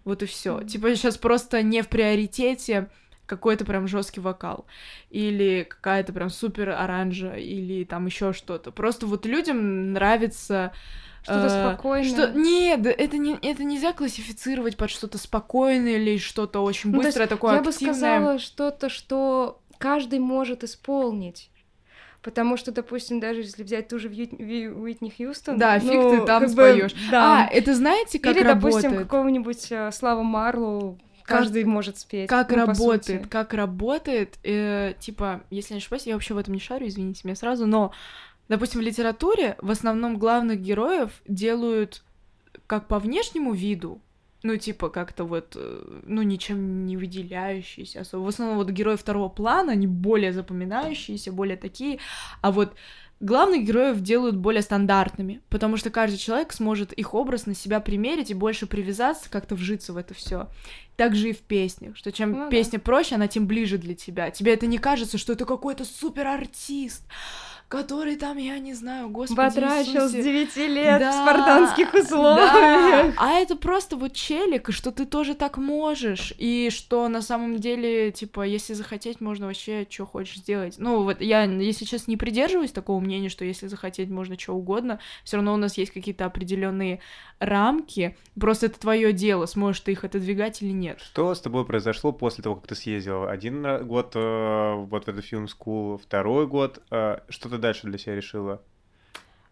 Вот 0.04 0.22
и 0.22 0.26
все. 0.26 0.62
Типа 0.62 0.94
сейчас 0.94 1.16
просто 1.16 1.62
не 1.62 1.82
в 1.82 1.88
приоритете 1.88 2.88
какой-то 3.26 3.64
прям 3.64 3.86
жесткий 3.88 4.20
вокал 4.20 4.66
или 5.10 5.64
какая-то 5.68 6.12
прям 6.12 6.28
супер 6.28 6.70
оранжа 6.70 7.34
или 7.34 7.84
там 7.84 8.06
еще 8.06 8.32
что-то. 8.32 8.72
Просто 8.72 9.06
вот 9.06 9.24
людям 9.26 9.92
нравится 9.92 10.72
Что-то 11.22 11.46
э, 11.46 11.72
спокойное. 11.72 12.08
Что... 12.08 12.32
Нет, 12.32 12.86
это, 12.86 13.18
не, 13.18 13.34
это 13.40 13.64
нельзя 13.64 13.92
классифицировать 13.92 14.76
под 14.76 14.90
что-то 14.90 15.18
спокойное 15.18 15.96
или 15.96 16.18
что-то 16.18 16.60
очень 16.60 16.90
Ну, 16.90 16.98
быстрое, 16.98 17.28
такое 17.28 17.54
Я 17.54 17.62
бы 17.62 17.70
активное. 17.70 17.94
сказала 17.94 18.38
что-то, 18.38 18.88
что 18.88 19.60
каждый 19.78 20.18
может 20.18 20.64
исполнить. 20.64 21.50
Потому 22.22 22.56
что, 22.56 22.70
допустим, 22.70 23.18
даже 23.18 23.40
если 23.40 23.64
взять 23.64 23.88
ту 23.88 23.98
же 23.98 24.08
Уитни 24.08 25.10
Хьюстон... 25.10 25.58
Да, 25.58 25.78
фиг 25.80 25.92
ну, 25.92 26.10
ты 26.10 26.26
там 26.26 26.42
как 26.42 26.50
бы, 26.50 26.70
споешь. 26.70 26.94
да. 27.10 27.46
А, 27.46 27.48
это 27.48 27.74
знаете, 27.74 28.20
как 28.20 28.36
Или, 28.36 28.44
работает? 28.44 28.82
допустим, 28.82 28.96
какого-нибудь 28.96 29.66
э, 29.72 29.90
Слава 29.90 30.22
Марлоу 30.22 31.00
каждый 31.24 31.64
может 31.64 31.98
спеть. 31.98 32.28
Как 32.28 32.50
ну, 32.50 32.66
работает, 32.66 33.26
как 33.26 33.54
работает, 33.54 34.38
э, 34.44 34.94
типа, 35.00 35.42
если 35.50 35.72
я 35.72 35.76
не 35.76 35.80
ошибаюсь, 35.80 36.06
я 36.06 36.14
вообще 36.14 36.34
в 36.34 36.38
этом 36.38 36.54
не 36.54 36.60
шарю, 36.60 36.86
извините 36.86 37.22
меня 37.24 37.34
сразу, 37.34 37.66
но, 37.66 37.92
допустим, 38.48 38.80
в 38.80 38.84
литературе 38.84 39.56
в 39.60 39.70
основном 39.70 40.18
главных 40.18 40.60
героев 40.60 41.22
делают 41.26 42.02
как 42.66 42.88
по 42.88 42.98
внешнему 42.98 43.52
виду, 43.52 44.00
ну, 44.42 44.56
типа, 44.56 44.88
как-то 44.88 45.24
вот, 45.24 45.52
э, 45.54 46.00
ну, 46.04 46.22
ничем 46.22 46.84
не 46.84 46.96
выделяющиеся 46.96 48.00
особо. 48.00 48.24
В 48.24 48.28
основном 48.28 48.56
вот 48.58 48.70
герои 48.70 48.96
второго 48.96 49.28
плана, 49.28 49.72
они 49.72 49.86
более 49.86 50.32
запоминающиеся, 50.32 51.32
более 51.32 51.56
такие, 51.56 51.98
а 52.40 52.50
вот 52.50 52.74
главных 53.20 53.64
героев 53.64 54.00
делают 54.00 54.36
более 54.36 54.62
стандартными, 54.62 55.40
потому 55.48 55.76
что 55.76 55.90
каждый 55.90 56.16
человек 56.16 56.52
сможет 56.52 56.92
их 56.92 57.14
образ 57.14 57.46
на 57.46 57.54
себя 57.54 57.78
примерить 57.78 58.30
и 58.30 58.34
больше 58.34 58.66
привязаться, 58.66 59.30
как-то 59.30 59.54
вжиться 59.54 59.92
в 59.92 59.96
это 59.96 60.12
все. 60.12 60.48
Также 60.96 61.30
и 61.30 61.32
в 61.32 61.38
песнях, 61.38 61.96
что 61.96 62.10
чем 62.10 62.32
Ну 62.32 62.38
да. 62.38 62.50
песня 62.50 62.78
проще, 62.78 63.14
она 63.14 63.28
тем 63.28 63.46
ближе 63.46 63.78
для 63.78 63.94
тебя. 63.94 64.30
Тебе 64.30 64.52
это 64.52 64.66
не 64.66 64.78
кажется, 64.78 65.18
что 65.18 65.32
это 65.32 65.44
какой-то 65.44 65.84
супер 65.84 66.26
артист, 66.26 67.04
который 67.72 68.16
там, 68.16 68.36
я 68.36 68.58
не 68.58 68.74
знаю, 68.74 69.08
господи 69.08 69.38
Батрачил 69.38 70.06
с 70.06 70.14
Иисусе. 70.14 70.22
9 70.22 70.56
лет 70.56 71.00
Да, 71.00 71.10
в 71.10 71.14
спартанских 71.14 71.90
да. 71.90 72.00
условиях. 72.00 73.14
А 73.16 73.30
это 73.38 73.56
просто 73.56 73.96
вот 73.96 74.12
челик, 74.12 74.70
что 74.70 74.92
ты 74.92 75.06
тоже 75.06 75.32
так 75.32 75.56
можешь, 75.56 76.34
и 76.36 76.68
что 76.70 77.08
на 77.08 77.22
самом 77.22 77.56
деле, 77.56 78.12
типа, 78.12 78.42
если 78.42 78.74
захотеть, 78.74 79.22
можно 79.22 79.46
вообще 79.46 79.86
что 79.88 80.04
хочешь 80.04 80.36
сделать. 80.36 80.74
Ну, 80.76 81.04
вот 81.04 81.22
я, 81.22 81.44
если 81.44 81.86
честно, 81.86 82.10
не 82.10 82.18
придерживаюсь 82.18 82.72
такого 82.72 83.00
мнения, 83.00 83.30
что 83.30 83.46
если 83.46 83.68
захотеть, 83.68 84.10
можно 84.10 84.38
что 84.38 84.52
угодно. 84.52 84.98
Все 85.24 85.38
равно 85.38 85.54
у 85.54 85.56
нас 85.56 85.78
есть 85.78 85.92
какие-то 85.92 86.26
определенные 86.26 87.00
рамки. 87.42 88.16
Просто 88.38 88.66
это 88.66 88.78
твое 88.80 89.12
дело, 89.12 89.46
сможешь 89.46 89.80
ты 89.80 89.92
их 89.92 90.04
отодвигать 90.04 90.62
или 90.62 90.70
нет. 90.70 91.00
Что 91.00 91.34
с 91.34 91.40
тобой 91.40 91.64
произошло 91.66 92.12
после 92.12 92.42
того, 92.42 92.56
как 92.56 92.66
ты 92.68 92.74
съездил? 92.74 93.26
Один 93.28 93.86
год 93.86 94.12
э, 94.14 94.74
вот 94.76 95.04
в 95.06 95.08
эту 95.08 95.20
фильм 95.22 95.46
School, 95.46 95.98
второй 96.02 96.46
год. 96.46 96.80
э, 96.90 97.18
что 97.28 97.48
ты 97.48 97.58
дальше 97.58 97.86
для 97.88 97.98
себя 97.98 98.14
решила? 98.14 98.62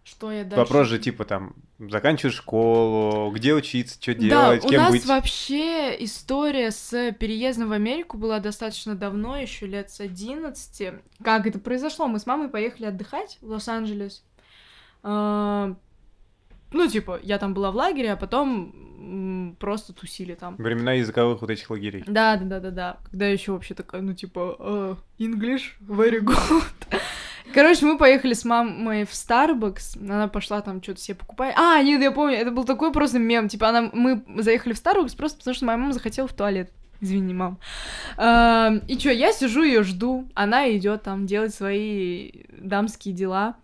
Что 0.03 0.33
я 0.33 0.45
дальше? 0.45 0.57
Вопрос 0.57 0.89
же 0.89 0.99
типа 0.99 1.25
там, 1.27 1.55
заканчиваешь 1.79 2.35
школу, 2.37 3.31
где 3.33 3.53
учиться, 3.55 3.99
что 4.01 4.15
Да, 4.15 4.21
делать, 4.21 4.65
у 4.65 4.69
кем 4.69 4.83
нас 4.83 4.93
быть? 4.93 5.05
вообще 5.05 5.95
история 6.03 6.71
с 6.71 7.13
переездом 7.13 7.69
в 7.69 7.73
Америку 7.73 8.17
была 8.17 8.39
достаточно 8.41 8.95
давно, 8.95 9.37
еще 9.37 9.67
лет 9.67 9.91
с 9.91 10.01
11. 10.01 10.95
Как 11.23 11.47
это 11.47 11.59
произошло? 11.59 12.07
Мы 12.09 12.19
с 12.19 12.25
мамой 12.27 12.49
поехали 12.49 12.87
отдыхать 12.87 13.37
в 13.43 13.51
Лос-Анджелес. 13.51 14.25
Ну, 16.73 16.87
типа, 16.89 17.19
я 17.23 17.39
там 17.39 17.55
была 17.55 17.71
в 17.71 17.77
лагере, 17.77 18.13
а 18.13 18.17
потом 18.17 19.57
просто 19.59 19.93
тусили 19.93 20.35
там. 20.35 20.57
Времена 20.57 20.93
языковых 20.93 21.41
вот 21.41 21.51
этих 21.51 21.71
лагерей. 21.71 22.05
Да, 22.07 22.37
да, 22.37 22.45
да, 22.45 22.61
да, 22.61 22.71
да. 22.71 22.97
Когда 23.11 23.27
еще 23.27 23.53
вообще 23.53 23.75
такая, 23.75 24.03
ну, 24.03 24.15
типа, 24.15 24.57
э, 24.59 24.95
English, 25.19 25.73
very 25.81 26.21
good. 26.21 26.63
Короче, 27.53 27.85
мы 27.87 27.99
поехали 27.99 28.35
с 28.35 28.45
мамой 28.45 29.05
в 29.05 29.11
Starbucks. 29.11 29.99
Она 30.01 30.29
пошла 30.29 30.61
там 30.61 30.83
что-то 30.83 31.01
себе 31.01 31.17
покупать. 31.17 31.55
А, 31.57 31.83
нет, 31.83 32.01
я 32.01 32.13
помню, 32.13 32.37
это 32.37 32.51
был 32.51 32.65
такой 32.65 32.93
просто 32.93 33.19
мем. 33.19 33.49
Типа, 33.49 33.71
она, 33.71 33.91
мы 33.93 34.23
заехали 34.39 34.73
в 34.73 34.77
Starbucks 34.77 35.17
просто 35.17 35.39
потому, 35.39 35.55
что 35.55 35.65
моя 35.65 35.79
мама 35.79 35.93
захотела 35.93 36.29
в 36.29 36.33
туалет. 36.33 36.71
Извини, 37.01 37.33
мам. 37.33 37.59
А, 38.17 38.73
и 38.87 38.99
что, 38.99 39.11
я 39.11 39.33
сижу 39.33 39.63
ее 39.63 39.83
жду. 39.83 40.29
Она 40.35 40.71
идет 40.77 41.03
там 41.03 41.27
делать 41.27 41.55
свои 41.55 42.31
дамские 42.53 43.15
дела. 43.15 43.57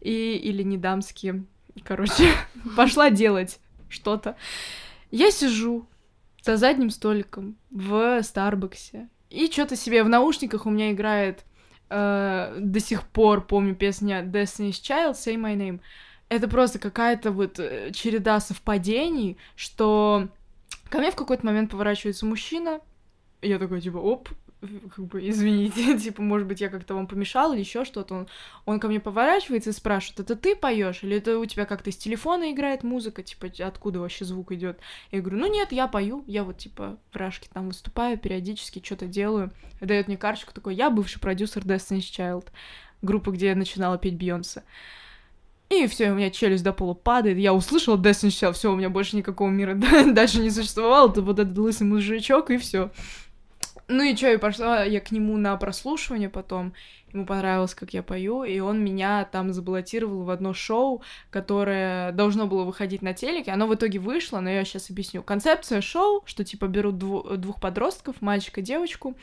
И, 0.00 0.34
или 0.36 0.62
не 0.62 0.76
дамские. 0.76 1.44
Короче, 1.84 2.32
пошла 2.76 3.10
делать 3.10 3.60
что-то. 3.88 4.36
Я 5.10 5.30
сижу 5.30 5.86
за 6.42 6.56
задним 6.56 6.90
столиком 6.90 7.56
в 7.70 8.22
Старбаксе. 8.22 9.08
И 9.30 9.50
что-то 9.50 9.76
себе 9.76 10.02
в 10.02 10.08
наушниках 10.08 10.66
у 10.66 10.70
меня 10.70 10.92
играет 10.92 11.44
э, 11.88 12.56
до 12.58 12.80
сих 12.80 13.06
пор, 13.08 13.46
помню, 13.46 13.74
песня 13.74 14.22
Destiny's 14.22 14.80
Child, 14.82 15.12
Say 15.12 15.36
My 15.36 15.56
Name. 15.56 15.80
Это 16.28 16.48
просто 16.48 16.78
какая-то 16.78 17.30
вот 17.30 17.58
э, 17.58 17.92
череда 17.92 18.40
совпадений, 18.40 19.38
что 19.56 20.28
ко 20.88 20.98
мне 20.98 21.10
в 21.10 21.16
какой-то 21.16 21.46
момент 21.46 21.70
поворачивается 21.70 22.26
мужчина, 22.26 22.80
я 23.40 23.58
такой, 23.58 23.80
типа, 23.80 23.96
оп, 23.96 24.28
как 24.94 25.06
бы, 25.06 25.28
извините, 25.28 25.98
типа, 25.98 26.22
может 26.22 26.46
быть, 26.46 26.60
я 26.60 26.68
как-то 26.68 26.94
вам 26.94 27.06
помешал 27.06 27.52
или 27.52 27.60
еще 27.60 27.84
что-то. 27.84 28.14
Он, 28.14 28.28
он 28.64 28.80
ко 28.80 28.88
мне 28.88 29.00
поворачивается 29.00 29.70
и 29.70 29.72
спрашивает, 29.72 30.20
это 30.20 30.36
ты 30.36 30.54
поешь 30.54 31.02
или 31.02 31.16
это 31.16 31.38
у 31.38 31.46
тебя 31.46 31.64
как-то 31.64 31.90
из 31.90 31.96
телефона 31.96 32.52
играет 32.52 32.84
музыка, 32.84 33.22
типа, 33.22 33.48
откуда 33.66 34.00
вообще 34.00 34.24
звук 34.24 34.52
идет? 34.52 34.78
Я 35.10 35.20
говорю, 35.20 35.38
ну 35.38 35.52
нет, 35.52 35.72
я 35.72 35.88
пою, 35.88 36.24
я 36.26 36.44
вот, 36.44 36.58
типа, 36.58 36.98
в 37.10 37.16
Рашке 37.16 37.48
там 37.52 37.68
выступаю, 37.68 38.18
периодически 38.18 38.80
что-то 38.84 39.06
делаю. 39.06 39.50
Дает 39.80 40.06
мне 40.06 40.16
карточку 40.16 40.54
такой, 40.54 40.74
я 40.74 40.90
бывший 40.90 41.20
продюсер 41.20 41.62
Destiny's 41.64 42.10
Child, 42.10 42.46
группы, 43.02 43.32
где 43.32 43.48
я 43.48 43.56
начинала 43.56 43.98
петь 43.98 44.16
Бейонсе. 44.16 44.62
И 45.70 45.86
все, 45.86 46.12
у 46.12 46.14
меня 46.14 46.30
челюсть 46.30 46.62
до 46.62 46.74
пола 46.74 46.92
падает. 46.92 47.38
Я 47.38 47.54
услышала 47.54 47.96
Destiny's 47.96 48.28
Child, 48.28 48.52
все, 48.52 48.72
у 48.72 48.76
меня 48.76 48.90
больше 48.90 49.16
никакого 49.16 49.48
мира 49.48 49.74
дальше 50.12 50.38
не 50.38 50.50
существовало. 50.50 51.10
Это 51.10 51.22
вот 51.22 51.38
этот 51.38 51.56
лысый 51.58 51.86
мужичок, 51.86 52.50
и 52.50 52.58
все. 52.58 52.90
Ну 53.88 54.02
и 54.02 54.16
что, 54.16 54.32
и 54.32 54.36
пошла 54.36 54.84
я 54.84 55.00
к 55.00 55.10
нему 55.10 55.36
на 55.36 55.56
прослушивание 55.56 56.28
потом. 56.28 56.72
Ему 57.12 57.26
понравилось, 57.26 57.74
как 57.74 57.92
я 57.92 58.02
пою, 58.02 58.42
и 58.42 58.58
он 58.60 58.82
меня 58.82 59.24
там 59.30 59.52
забаллотировал 59.52 60.22
в 60.22 60.30
одно 60.30 60.54
шоу, 60.54 61.02
которое 61.30 62.12
должно 62.12 62.46
было 62.46 62.64
выходить 62.64 63.02
на 63.02 63.12
телеке. 63.12 63.50
Оно 63.50 63.66
в 63.66 63.74
итоге 63.74 63.98
вышло, 63.98 64.40
но 64.40 64.48
я 64.48 64.64
сейчас 64.64 64.88
объясню. 64.88 65.22
Концепция 65.22 65.82
шоу, 65.82 66.22
что 66.24 66.42
типа 66.42 66.68
берут 66.68 66.94
дву- 66.94 67.36
двух 67.36 67.60
подростков, 67.60 68.22
мальчика 68.22 68.60
и 68.60 68.64
девочку, 68.64 69.14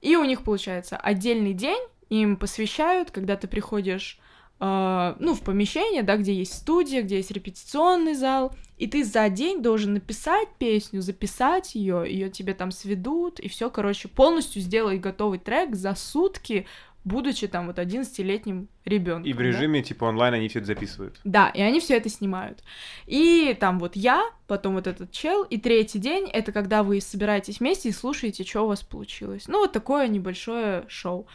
и 0.00 0.14
у 0.16 0.24
них 0.24 0.42
получается 0.42 0.96
отдельный 0.96 1.54
день, 1.54 1.82
им 2.08 2.36
посвящают, 2.36 3.10
когда 3.10 3.36
ты 3.36 3.48
приходишь 3.48 4.20
э, 4.60 5.14
ну, 5.18 5.34
в 5.34 5.40
помещение, 5.40 6.02
да, 6.02 6.16
где 6.16 6.34
есть 6.34 6.54
студия, 6.54 7.02
где 7.02 7.16
есть 7.16 7.30
репетиционный 7.30 8.14
зал, 8.14 8.54
и 8.76 8.86
ты 8.86 9.04
за 9.04 9.28
день 9.28 9.62
должен 9.62 9.94
написать 9.94 10.48
песню, 10.58 11.00
записать 11.00 11.74
ее, 11.74 12.04
ее 12.06 12.30
тебе 12.30 12.54
там 12.54 12.70
сведут, 12.70 13.40
и 13.40 13.48
все, 13.48 13.70
короче, 13.70 14.08
полностью 14.08 14.60
сделать 14.60 15.00
готовый 15.00 15.38
трек 15.38 15.74
за 15.76 15.94
сутки, 15.94 16.66
будучи 17.04 17.46
там 17.46 17.66
вот 17.66 17.78
11-летним 17.78 18.68
ребенком. 18.84 19.30
И 19.30 19.32
в 19.32 19.40
режиме 19.40 19.82
типа 19.82 20.06
онлайн 20.06 20.34
они 20.34 20.48
все 20.48 20.58
это 20.58 20.68
записывают. 20.68 21.20
Да, 21.22 21.50
и 21.50 21.60
они 21.60 21.80
все 21.80 21.96
это 21.96 22.08
снимают. 22.08 22.64
И 23.06 23.56
там 23.60 23.78
вот 23.78 23.94
я, 23.94 24.30
потом 24.46 24.74
вот 24.74 24.86
этот 24.86 25.12
чел, 25.12 25.44
и 25.44 25.58
третий 25.58 25.98
день 25.98 26.28
это 26.32 26.50
когда 26.50 26.82
вы 26.82 27.00
собираетесь 27.00 27.60
вместе 27.60 27.90
и 27.90 27.92
слушаете, 27.92 28.44
что 28.44 28.62
у 28.62 28.68
вас 28.68 28.82
получилось. 28.82 29.44
Ну, 29.46 29.58
вот 29.58 29.72
такое 29.72 30.08
небольшое 30.08 30.84
шоу. 30.88 31.26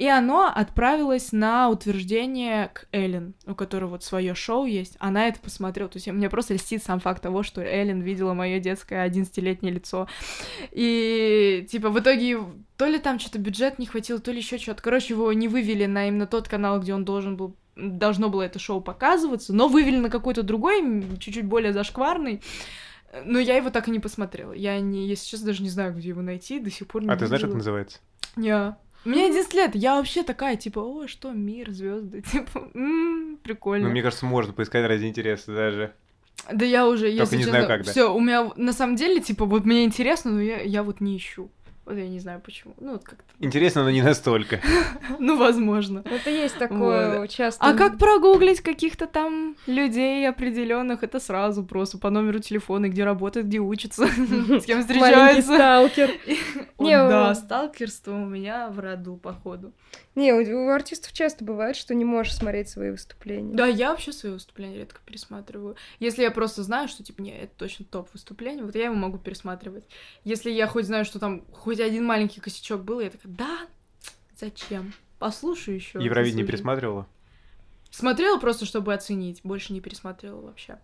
И 0.00 0.08
оно 0.08 0.50
отправилось 0.50 1.30
на 1.30 1.68
утверждение 1.68 2.68
к 2.68 2.88
Эллен, 2.90 3.34
у 3.46 3.54
которой 3.54 3.84
вот 3.84 4.02
свое 4.02 4.34
шоу 4.34 4.64
есть. 4.64 4.96
Она 4.98 5.28
это 5.28 5.40
посмотрела. 5.40 5.90
То 5.90 5.98
есть 5.98 6.06
мне 6.06 6.30
просто 6.30 6.54
льстит 6.54 6.82
сам 6.82 7.00
факт 7.00 7.22
того, 7.22 7.42
что 7.42 7.60
Эллен 7.60 8.00
видела 8.00 8.32
мое 8.32 8.60
детское 8.60 9.06
11-летнее 9.06 9.74
лицо. 9.74 10.08
И 10.70 11.66
типа 11.70 11.90
в 11.90 12.00
итоге 12.00 12.38
то 12.78 12.86
ли 12.86 12.98
там 12.98 13.18
что-то 13.18 13.38
бюджет 13.38 13.78
не 13.78 13.84
хватило, 13.84 14.18
то 14.20 14.32
ли 14.32 14.38
еще 14.38 14.56
что-то. 14.56 14.82
Короче, 14.82 15.12
его 15.12 15.30
не 15.34 15.48
вывели 15.48 15.84
на 15.84 16.08
именно 16.08 16.26
тот 16.26 16.48
канал, 16.48 16.80
где 16.80 16.94
он 16.94 17.04
должен 17.04 17.36
был 17.36 17.54
должно 17.76 18.30
было 18.30 18.40
это 18.40 18.58
шоу 18.58 18.80
показываться, 18.80 19.52
но 19.52 19.68
вывели 19.68 19.98
на 19.98 20.08
какой-то 20.08 20.42
другой, 20.42 20.82
чуть-чуть 21.18 21.44
более 21.44 21.74
зашкварный. 21.74 22.40
Но 23.26 23.38
я 23.38 23.58
его 23.58 23.68
так 23.68 23.86
и 23.88 23.90
не 23.90 24.00
посмотрела. 24.00 24.54
Я, 24.54 24.80
не, 24.80 25.06
если 25.06 25.26
честно, 25.26 25.48
даже 25.48 25.62
не 25.62 25.68
знаю, 25.68 25.94
где 25.94 26.08
его 26.08 26.22
найти, 26.22 26.58
до 26.58 26.70
сих 26.70 26.86
пор 26.86 27.02
не 27.02 27.10
А 27.10 27.16
ты 27.16 27.26
знаешь, 27.26 27.42
как 27.42 27.48
видела. 27.48 27.58
называется? 27.58 27.98
Не. 28.36 28.76
Мне 29.04 29.26
11 29.26 29.54
лет, 29.54 29.74
я 29.74 29.96
вообще 29.96 30.22
такая, 30.22 30.56
типа, 30.56 30.80
о, 30.80 31.08
что, 31.08 31.30
мир, 31.32 31.70
звезды, 31.70 32.20
типа, 32.32 32.70
м, 32.74 33.38
прикольно. 33.42 33.86
Ну, 33.86 33.92
мне 33.92 34.02
кажется, 34.02 34.26
можно 34.26 34.52
поискать 34.52 34.86
ради 34.86 35.06
интереса 35.06 35.54
даже. 35.54 35.92
Да 36.50 36.64
я 36.64 36.86
уже, 36.86 37.06
Только 37.06 37.22
если 37.22 37.36
не 37.36 37.42
честно, 37.42 37.58
знаю, 37.58 37.66
когда. 37.68 37.90
все, 37.90 38.14
у 38.14 38.20
меня 38.20 38.50
на 38.56 38.72
самом 38.72 38.96
деле, 38.96 39.20
типа, 39.20 39.44
вот 39.44 39.64
мне 39.64 39.84
интересно, 39.84 40.32
но 40.32 40.40
я, 40.40 40.60
я 40.60 40.82
вот 40.82 41.00
не 41.00 41.16
ищу. 41.16 41.50
Вот 41.90 41.98
я 41.98 42.08
не 42.08 42.20
знаю 42.20 42.40
почему. 42.40 42.74
Ну, 42.78 42.92
вот 42.92 43.02
как-то. 43.02 43.24
Интересно, 43.40 43.82
но 43.82 43.90
не 43.90 44.00
настолько. 44.02 44.60
Ну, 45.18 45.36
возможно. 45.36 46.02
Это 46.04 46.30
есть 46.30 46.56
такое 46.56 47.26
часто. 47.26 47.64
А 47.64 47.74
как 47.74 47.98
прогуглить 47.98 48.60
каких-то 48.60 49.06
там 49.06 49.56
людей 49.66 50.28
определенных? 50.28 51.02
Это 51.02 51.18
сразу 51.18 51.64
просто 51.64 51.98
по 51.98 52.10
номеру 52.10 52.38
телефона, 52.38 52.88
где 52.88 53.04
работают, 53.04 53.48
где 53.48 53.58
учатся, 53.58 54.06
с 54.06 54.08
кем 54.08 54.26
Маленький 54.28 54.80
встречаются. 54.82 55.54
сталкер. 55.54 56.10
Да, 56.78 57.34
сталкерство 57.34 58.14
у 58.14 58.24
меня 58.24 58.68
в 58.68 58.78
роду, 58.78 59.16
походу. 59.16 59.72
Не, 60.20 60.32
у, 60.32 60.66
у 60.66 60.70
артистов 60.70 61.12
часто 61.12 61.44
бывает, 61.44 61.76
что 61.76 61.94
не 61.94 62.04
можешь 62.04 62.34
смотреть 62.34 62.68
свои 62.68 62.90
выступления. 62.90 63.54
Да, 63.54 63.66
я 63.66 63.90
вообще 63.90 64.12
свои 64.12 64.32
выступления 64.32 64.78
редко 64.78 65.00
пересматриваю. 65.04 65.76
Если 65.98 66.22
я 66.22 66.30
просто 66.30 66.62
знаю, 66.62 66.88
что, 66.88 67.02
типа, 67.02 67.22
не, 67.22 67.36
это 67.36 67.52
точно 67.56 67.84
топ 67.84 68.08
выступление, 68.12 68.64
вот 68.64 68.74
я 68.74 68.86
его 68.86 68.94
могу 68.94 69.18
пересматривать. 69.18 69.84
Если 70.24 70.50
я 70.50 70.66
хоть 70.66 70.86
знаю, 70.86 71.04
что 71.04 71.18
там 71.18 71.44
хоть 71.52 71.80
один 71.80 72.04
маленький 72.04 72.40
косячок 72.40 72.82
был, 72.82 73.00
я 73.00 73.10
такая, 73.10 73.32
да, 73.32 73.58
зачем? 74.36 74.92
послушаю 75.20 75.76
еще. 75.76 76.02
Евровидение 76.02 76.44
пересматривала? 76.44 77.06
Смотрела 77.90 78.38
просто, 78.38 78.64
чтобы 78.64 78.94
оценить, 78.94 79.40
больше 79.44 79.72
не 79.72 79.80
пересматривала 79.80 80.46
вообще. 80.46 80.78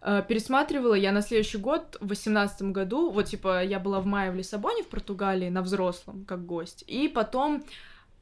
Э, 0.00 0.22
пересматривала 0.26 0.94
я 0.94 1.12
на 1.12 1.20
следующий 1.20 1.58
год, 1.58 1.96
в 2.00 2.08
восемнадцатом 2.08 2.72
году, 2.72 3.10
вот, 3.10 3.26
типа, 3.26 3.62
я 3.62 3.78
была 3.78 4.00
в 4.00 4.06
мае 4.06 4.30
в 4.30 4.34
Лиссабоне, 4.34 4.82
в 4.82 4.88
Португалии, 4.88 5.48
на 5.48 5.62
взрослом, 5.62 6.24
как 6.24 6.46
гость, 6.46 6.84
и 6.86 7.08
потом, 7.08 7.64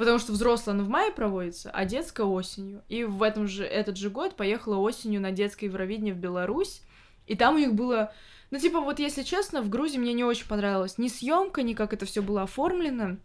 потому 0.02 0.18
что 0.18 0.32
взрослое 0.32 0.74
оно 0.74 0.82
в 0.82 0.88
мае 0.88 1.12
проводится, 1.12 1.70
а 1.70 1.84
детское 1.84 2.26
осенью, 2.26 2.82
и 2.88 3.04
в 3.04 3.22
этом 3.22 3.46
же, 3.46 3.64
этот 3.64 3.96
же 3.96 4.10
год 4.10 4.34
поехала 4.34 4.74
осенью 4.78 5.20
на 5.20 5.30
детское 5.30 5.66
Евровидение 5.66 6.12
в 6.12 6.16
Беларусь, 6.16 6.82
и 7.28 7.36
там 7.36 7.54
у 7.54 7.58
них 7.58 7.74
было, 7.74 8.12
ну, 8.50 8.58
типа, 8.58 8.80
вот, 8.80 8.98
если 8.98 9.22
честно, 9.22 9.62
в 9.62 9.68
Грузии 9.68 9.98
мне 9.98 10.12
не 10.12 10.24
очень 10.24 10.48
понравилось 10.48 10.98
ни 10.98 11.06
съемка, 11.06 11.62
ни 11.62 11.74
как 11.74 11.92
это 11.92 12.04
все 12.04 12.20
было 12.20 12.42
оформлено, 12.42 13.18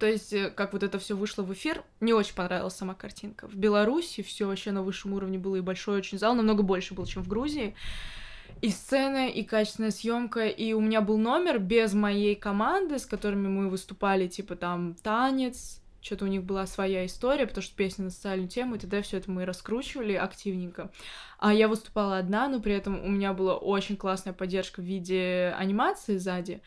то 0.00 0.06
есть, 0.06 0.32
э, 0.32 0.50
как 0.50 0.72
вот 0.72 0.82
это 0.82 0.98
все 0.98 1.16
вышло 1.16 1.44
в 1.44 1.52
эфир, 1.52 1.84
не 2.00 2.12
очень 2.12 2.34
понравилась 2.34 2.74
сама 2.74 2.94
картинка. 2.94 3.46
В 3.46 3.54
Беларуси 3.54 4.24
все 4.24 4.46
вообще 4.46 4.72
на 4.72 4.82
высшем 4.82 5.12
уровне 5.12 5.38
было, 5.38 5.54
и 5.54 5.60
большой 5.60 5.98
очень 5.98 6.18
зал, 6.18 6.34
намного 6.34 6.64
больше 6.64 6.92
был, 6.94 7.06
чем 7.06 7.22
в 7.22 7.28
Грузии. 7.28 7.76
И 8.62 8.70
сцена, 8.70 9.28
и 9.28 9.44
качественная 9.44 9.92
съемка, 9.92 10.48
и 10.48 10.72
у 10.72 10.80
меня 10.80 11.02
был 11.02 11.18
номер 11.18 11.60
без 11.60 11.94
моей 11.94 12.34
команды, 12.34 12.98
с 12.98 13.06
которыми 13.06 13.46
мы 13.46 13.68
выступали, 13.68 14.26
типа 14.26 14.56
там 14.56 14.96
танец, 15.04 15.80
что-то 16.06 16.24
у 16.24 16.28
них 16.28 16.44
была 16.44 16.66
своя 16.66 17.04
история, 17.04 17.46
потому 17.46 17.62
что 17.62 17.74
песня 17.74 18.04
на 18.04 18.10
социальную 18.10 18.48
тему, 18.48 18.76
и 18.76 18.78
тогда 18.78 19.02
все 19.02 19.16
это 19.16 19.30
мы 19.30 19.44
раскручивали 19.44 20.14
активненько. 20.14 20.92
А 21.38 21.52
я 21.52 21.66
выступала 21.66 22.18
одна, 22.18 22.48
но 22.48 22.60
при 22.60 22.72
этом 22.74 23.04
у 23.04 23.08
меня 23.08 23.32
была 23.32 23.56
очень 23.56 23.96
классная 23.96 24.32
поддержка 24.32 24.80
в 24.80 24.84
виде 24.84 25.52
анимации 25.58 26.16
сзади 26.16 26.62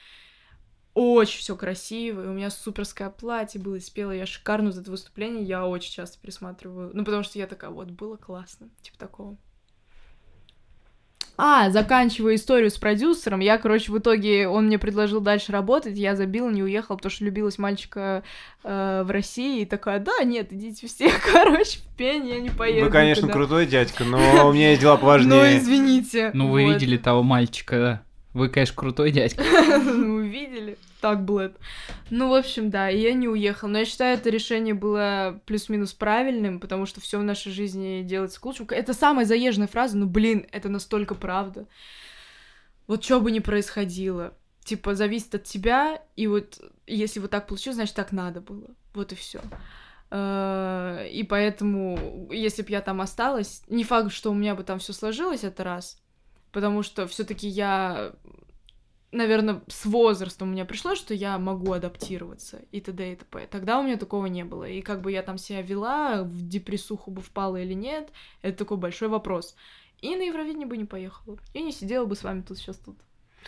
очень 0.93 1.39
все 1.39 1.55
красиво, 1.55 2.23
и 2.23 2.27
у 2.27 2.33
меня 2.33 2.49
суперское 2.49 3.09
платье 3.09 3.61
было, 3.61 3.75
и 3.75 3.79
спела 3.79 4.11
я 4.11 4.25
шикарно 4.25 4.71
за 4.71 4.81
это 4.81 4.91
выступление, 4.91 5.43
я 5.43 5.65
очень 5.65 5.93
часто 5.93 6.19
пересматриваю, 6.19 6.91
ну, 6.93 7.05
потому 7.05 7.23
что 7.23 7.39
я 7.39 7.47
такая, 7.47 7.69
вот, 7.69 7.89
было 7.91 8.17
классно, 8.17 8.69
типа 8.81 8.97
такого. 8.97 9.37
А, 11.41 11.69
заканчивая 11.69 12.35
историю 12.35 12.69
с 12.69 12.77
продюсером, 12.77 13.39
я, 13.39 13.57
короче, 13.57 13.93
в 13.93 13.97
итоге, 13.97 14.49
он 14.49 14.65
мне 14.65 14.77
предложил 14.77 15.21
дальше 15.21 15.53
работать, 15.53 15.97
я 15.97 16.17
забила, 16.17 16.49
не 16.49 16.61
уехала, 16.61 16.97
потому 16.97 17.11
что 17.11 17.23
любилась 17.23 17.57
мальчика 17.57 18.23
э, 18.65 19.03
в 19.05 19.09
России, 19.09 19.61
и 19.61 19.65
такая, 19.65 19.99
да, 19.99 20.21
нет, 20.25 20.51
идите 20.51 20.87
все, 20.87 21.09
короче, 21.31 21.79
в 21.79 21.95
пень, 21.95 22.27
я 22.27 22.41
не 22.41 22.49
поеду. 22.49 22.87
Вы, 22.87 22.91
конечно, 22.91 23.21
туда. 23.21 23.33
крутой 23.33 23.67
дядька, 23.67 24.03
но 24.03 24.49
у 24.49 24.51
меня 24.51 24.71
есть 24.71 24.81
дела 24.81 24.97
поважнее. 24.97 25.29
Ну, 25.29 25.57
извините. 25.57 26.31
Ну, 26.33 26.49
вы 26.49 26.65
видели 26.65 26.97
того 26.97 27.23
мальчика, 27.23 28.03
вы, 28.33 28.49
конечно, 28.49 28.75
крутой 28.75 29.11
дядька. 29.11 29.41
Ну, 29.81 30.19
видели 30.19 30.77
так, 30.99 31.23
Блэд. 31.23 31.57
Ну, 32.09 32.29
в 32.29 32.33
общем, 32.33 32.69
да, 32.69 32.89
и 32.89 32.99
я 32.99 33.13
не 33.13 33.27
уехала. 33.27 33.69
Но 33.69 33.79
я 33.79 33.85
считаю, 33.85 34.17
это 34.17 34.29
решение 34.29 34.73
было 34.73 35.39
плюс-минус 35.45 35.93
правильным, 35.93 36.59
потому 36.59 36.85
что 36.85 37.01
все 37.01 37.19
в 37.19 37.23
нашей 37.23 37.51
жизни 37.51 38.03
делается 38.03 38.39
к 38.39 38.45
лучшему. 38.45 38.69
Это 38.69 38.93
самая 38.93 39.25
заезженная 39.25 39.67
фраза, 39.67 39.97
но, 39.97 40.05
блин, 40.05 40.45
это 40.51 40.69
настолько 40.69 41.15
правда. 41.15 41.67
Вот 42.87 43.03
что 43.03 43.21
бы 43.21 43.31
ни 43.31 43.39
происходило, 43.39 44.33
типа, 44.63 44.95
зависит 44.95 45.35
от 45.35 45.43
тебя, 45.43 46.01
и 46.15 46.27
вот 46.27 46.59
если 46.87 47.19
вот 47.19 47.31
так 47.31 47.47
получилось, 47.47 47.75
значит, 47.75 47.95
так 47.95 48.11
надо 48.11 48.41
было. 48.41 48.67
Вот 48.93 49.11
и 49.11 49.15
все. 49.15 49.41
Э, 50.11 51.07
и 51.11 51.23
поэтому, 51.23 52.27
если 52.31 52.63
бы 52.63 52.71
я 52.71 52.81
там 52.81 53.01
осталась, 53.01 53.63
не 53.67 53.83
факт, 53.83 54.11
что 54.11 54.31
у 54.31 54.33
меня 54.33 54.55
бы 54.55 54.63
там 54.63 54.79
все 54.79 54.93
сложилось, 54.93 55.43
это 55.43 55.63
раз. 55.63 56.01
Потому 56.51 56.81
что 56.81 57.07
все-таки 57.07 57.47
я 57.47 58.13
наверное, 59.11 59.61
с 59.67 59.85
возрастом 59.85 60.49
у 60.49 60.51
меня 60.51 60.65
пришло, 60.65 60.95
что 60.95 61.13
я 61.13 61.37
могу 61.37 61.71
адаптироваться 61.71 62.61
и 62.71 62.81
т.д. 62.81 63.13
и 63.13 63.15
т.п. 63.15 63.47
Тогда 63.49 63.79
у 63.79 63.83
меня 63.83 63.97
такого 63.97 64.27
не 64.27 64.43
было. 64.43 64.65
И 64.65 64.81
как 64.81 65.01
бы 65.01 65.11
я 65.11 65.23
там 65.23 65.37
себя 65.37 65.61
вела, 65.61 66.23
в 66.23 66.47
депрессуху 66.47 67.11
бы 67.11 67.21
впала 67.21 67.57
или 67.57 67.73
нет, 67.73 68.09
это 68.41 68.57
такой 68.57 68.77
большой 68.77 69.07
вопрос. 69.07 69.55
И 70.01 70.15
на 70.15 70.21
Евровидение 70.21 70.67
бы 70.67 70.77
не 70.77 70.85
поехала. 70.85 71.37
И 71.53 71.61
не 71.61 71.71
сидела 71.71 72.05
бы 72.05 72.15
с 72.15 72.23
вами 72.23 72.41
тут 72.41 72.57
сейчас 72.57 72.77
тут. 72.77 72.97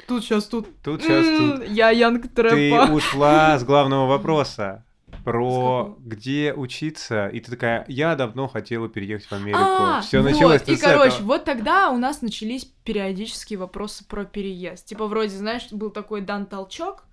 Тут 0.08 0.24
сейчас 0.24 0.46
тут. 0.46 0.68
Тут 0.84 1.02
сейчас 1.02 1.26
тут. 1.26 1.70
Я 1.70 1.92
Янг 1.92 2.34
Трэпа. 2.34 2.88
Ты 2.88 2.94
ушла 2.94 3.58
с 3.58 3.64
главного 3.64 4.08
вопроса 4.08 4.86
про 5.24 5.98
где 6.00 6.54
учиться, 6.54 7.28
и 7.28 7.40
ты 7.40 7.52
такая, 7.52 7.86
я 7.88 8.16
давно 8.16 8.48
хотела 8.48 8.90
переехать 8.90 9.28
в 9.28 9.34
Америку. 9.34 9.60
А, 9.60 10.02
Все 10.02 10.22
вот, 10.22 10.32
началось 10.32 10.62
и, 10.68 10.76
короче, 10.78 11.16
этого. 11.16 11.28
вот 11.28 11.46
тогда 11.46 11.90
у 11.90 11.98
нас 11.98 12.22
начались 12.22 12.66
периодические 12.66 13.60
вопросы 13.60 14.06
про 14.06 14.26
переезд. 14.26 14.86
Типа, 14.86 15.08
вроде, 15.08 15.36
знаешь, 15.36 15.68
был 15.72 15.92
такой 15.92 16.22
дан 16.22 16.46
толчок, 16.46 17.06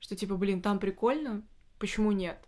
что 0.00 0.16
типа, 0.16 0.36
блин, 0.36 0.62
там 0.62 0.78
прикольно, 0.78 1.42
почему 1.78 2.12
нет? 2.12 2.38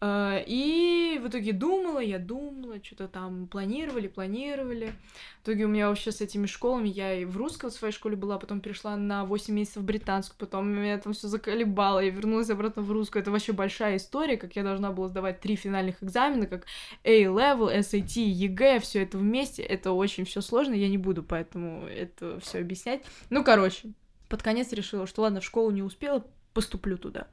Э, 0.00 0.42
и 0.46 1.20
в 1.22 1.28
итоге 1.28 1.52
думала, 1.52 1.98
я 2.00 2.18
думала, 2.18 2.82
что-то 2.82 3.08
там 3.08 3.46
планировали, 3.46 4.08
планировали. 4.08 4.92
В 5.40 5.42
итоге 5.44 5.64
у 5.64 5.68
меня 5.68 5.88
вообще 5.88 6.12
с 6.12 6.20
этими 6.20 6.46
школами, 6.46 6.88
я 6.88 7.14
и 7.14 7.24
в 7.24 7.36
русской 7.36 7.70
своей 7.70 7.92
школе 7.92 8.16
была, 8.16 8.38
потом 8.38 8.60
перешла 8.60 8.96
на 8.96 9.24
8 9.24 9.52
месяцев 9.52 9.82
в 9.82 9.86
британскую, 9.86 10.38
потом 10.38 10.68
меня 10.68 10.98
там 10.98 11.12
все 11.12 11.28
заколебало, 11.28 12.00
я 12.00 12.10
вернулась 12.10 12.50
обратно 12.50 12.82
в 12.82 12.90
русскую. 12.90 13.22
Это 13.22 13.30
вообще 13.30 13.52
большая 13.52 13.96
история, 13.96 14.36
как 14.36 14.56
я 14.56 14.62
должна 14.62 14.90
была 14.90 15.08
сдавать 15.08 15.40
три 15.40 15.56
финальных 15.56 16.02
экзамена, 16.02 16.46
как 16.46 16.66
A-Level, 17.04 17.76
SAT, 17.78 18.32
EG, 18.32 18.80
все 18.80 19.02
это 19.02 19.18
вместе. 19.18 19.62
Это 19.62 19.92
очень 19.92 20.24
все 20.24 20.40
сложно, 20.40 20.74
я 20.74 20.88
не 20.88 20.98
буду 20.98 21.22
поэтому 21.22 21.86
это 21.86 22.40
все 22.40 22.58
объяснять. 22.58 23.02
Ну, 23.28 23.44
короче, 23.44 23.92
под 24.28 24.42
конец 24.42 24.72
решила, 24.72 25.06
что 25.06 25.22
ладно, 25.22 25.40
в 25.40 25.44
школу 25.44 25.70
не 25.70 25.82
успела, 25.82 26.24
поступлю 26.54 26.96
туда. 26.96 27.26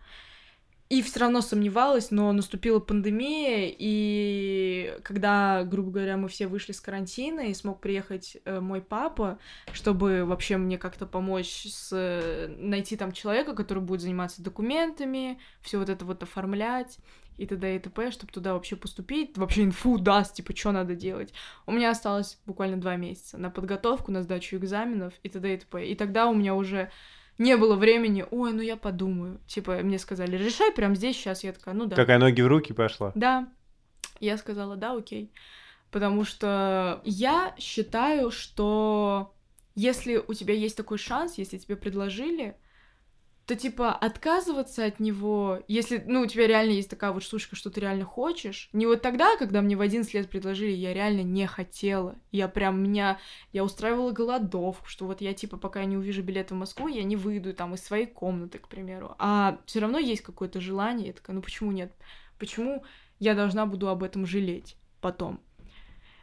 И 0.89 1.01
все 1.01 1.19
равно 1.19 1.41
сомневалась, 1.41 2.11
но 2.11 2.31
наступила 2.31 2.79
пандемия, 2.79 3.73
и 3.77 4.97
когда, 5.03 5.63
грубо 5.65 5.91
говоря, 5.91 6.15
мы 6.15 6.29
все 6.29 6.47
вышли 6.47 6.71
с 6.71 6.79
карантина, 6.79 7.41
и 7.41 7.53
смог 7.53 7.81
приехать 7.81 8.37
э, 8.45 8.61
мой 8.61 8.81
папа, 8.81 9.37
чтобы 9.73 10.23
вообще 10.23 10.55
мне 10.55 10.77
как-то 10.77 11.05
помочь 11.05 11.65
с... 11.67 12.49
найти 12.57 12.95
там 12.95 13.11
человека, 13.11 13.53
который 13.53 13.83
будет 13.83 13.99
заниматься 13.99 14.41
документами, 14.41 15.39
все 15.59 15.77
вот 15.77 15.89
это 15.89 16.05
вот 16.05 16.23
оформлять 16.23 16.99
и 17.37 17.45
т.д. 17.45 17.75
и 17.75 17.79
т.п., 17.79 18.11
чтобы 18.11 18.31
туда 18.31 18.53
вообще 18.53 18.75
поступить, 18.75 19.37
вообще 19.37 19.63
инфу 19.63 19.97
даст, 19.97 20.35
типа, 20.35 20.55
что 20.55 20.71
надо 20.71 20.95
делать. 20.95 21.33
У 21.65 21.71
меня 21.71 21.91
осталось 21.91 22.39
буквально 22.45 22.77
два 22.77 22.95
месяца 22.95 23.37
на 23.37 23.49
подготовку, 23.49 24.11
на 24.11 24.23
сдачу 24.23 24.55
экзаменов 24.55 25.13
и 25.23 25.29
т.д. 25.29 25.53
и 25.53 25.57
т.п. 25.57 25.85
И 25.85 25.95
тогда 25.95 26.27
у 26.27 26.33
меня 26.33 26.55
уже 26.55 26.91
не 27.37 27.55
было 27.57 27.75
времени, 27.75 28.25
ой, 28.29 28.53
ну 28.53 28.61
я 28.61 28.77
подумаю. 28.77 29.39
Типа, 29.47 29.77
мне 29.83 29.99
сказали, 29.99 30.35
решай 30.37 30.71
прямо 30.71 30.95
здесь, 30.95 31.15
сейчас. 31.15 31.43
Я 31.43 31.53
такая, 31.53 31.75
ну 31.75 31.85
да. 31.85 31.95
Какая 31.95 32.17
ноги 32.17 32.41
в 32.41 32.47
руки 32.47 32.73
пошла? 32.73 33.11
Да. 33.15 33.47
Я 34.19 34.37
сказала, 34.37 34.75
да, 34.75 34.93
окей. 34.93 35.31
Потому 35.91 36.25
что 36.25 37.01
я 37.05 37.55
считаю, 37.59 38.31
что 38.31 39.33
если 39.75 40.17
у 40.17 40.33
тебя 40.33 40.53
есть 40.53 40.75
такой 40.75 40.97
шанс, 40.97 41.37
если 41.37 41.57
тебе 41.57 41.75
предложили, 41.75 42.57
то, 43.47 43.55
типа, 43.55 43.93
отказываться 43.93 44.83
от 44.83 44.99
него, 44.99 45.63
если, 45.69 46.03
ну, 46.05 46.21
у 46.21 46.25
тебя 46.25 46.47
реально 46.47 46.71
есть 46.71 46.89
такая 46.89 47.13
вот 47.13 47.23
штучка, 47.23 47.55
что 47.55 47.69
ты 47.69 47.79
реально 47.79 48.03
хочешь, 48.03 48.69
не 48.73 48.85
вот 48.85 49.01
тогда, 49.01 49.37
когда 49.37 49.61
мне 49.61 49.77
в 49.77 49.81
11 49.81 50.13
лет 50.13 50.29
предложили, 50.29 50.71
я 50.71 50.93
реально 50.93 51.21
не 51.21 51.47
хотела. 51.47 52.15
Я 52.33 52.49
прям, 52.49 52.83
меня, 52.83 53.19
я 53.53 53.63
устраивала 53.63 54.11
голодовку, 54.11 54.89
что 54.89 55.05
вот 55.05 55.21
я, 55.21 55.33
типа, 55.33 55.55
пока 55.55 55.79
я 55.79 55.85
не 55.85 55.95
увижу 55.95 56.23
билет 56.23 56.51
в 56.51 56.55
Москву, 56.55 56.89
я 56.89 57.03
не 57.03 57.15
выйду 57.15 57.53
там 57.53 57.73
из 57.73 57.81
своей 57.81 58.05
комнаты, 58.05 58.59
к 58.59 58.67
примеру. 58.67 59.15
А 59.17 59.59
все 59.65 59.79
равно 59.79 59.97
есть 59.97 60.23
какое-то 60.23 60.59
желание, 60.59 61.07
я 61.07 61.13
такая, 61.13 61.33
ну 61.33 61.41
почему 61.41 61.71
нет? 61.71 61.93
Почему 62.39 62.83
я 63.17 63.33
должна 63.33 63.65
буду 63.65 63.87
об 63.87 64.03
этом 64.03 64.25
жалеть 64.25 64.75
потом? 64.99 65.39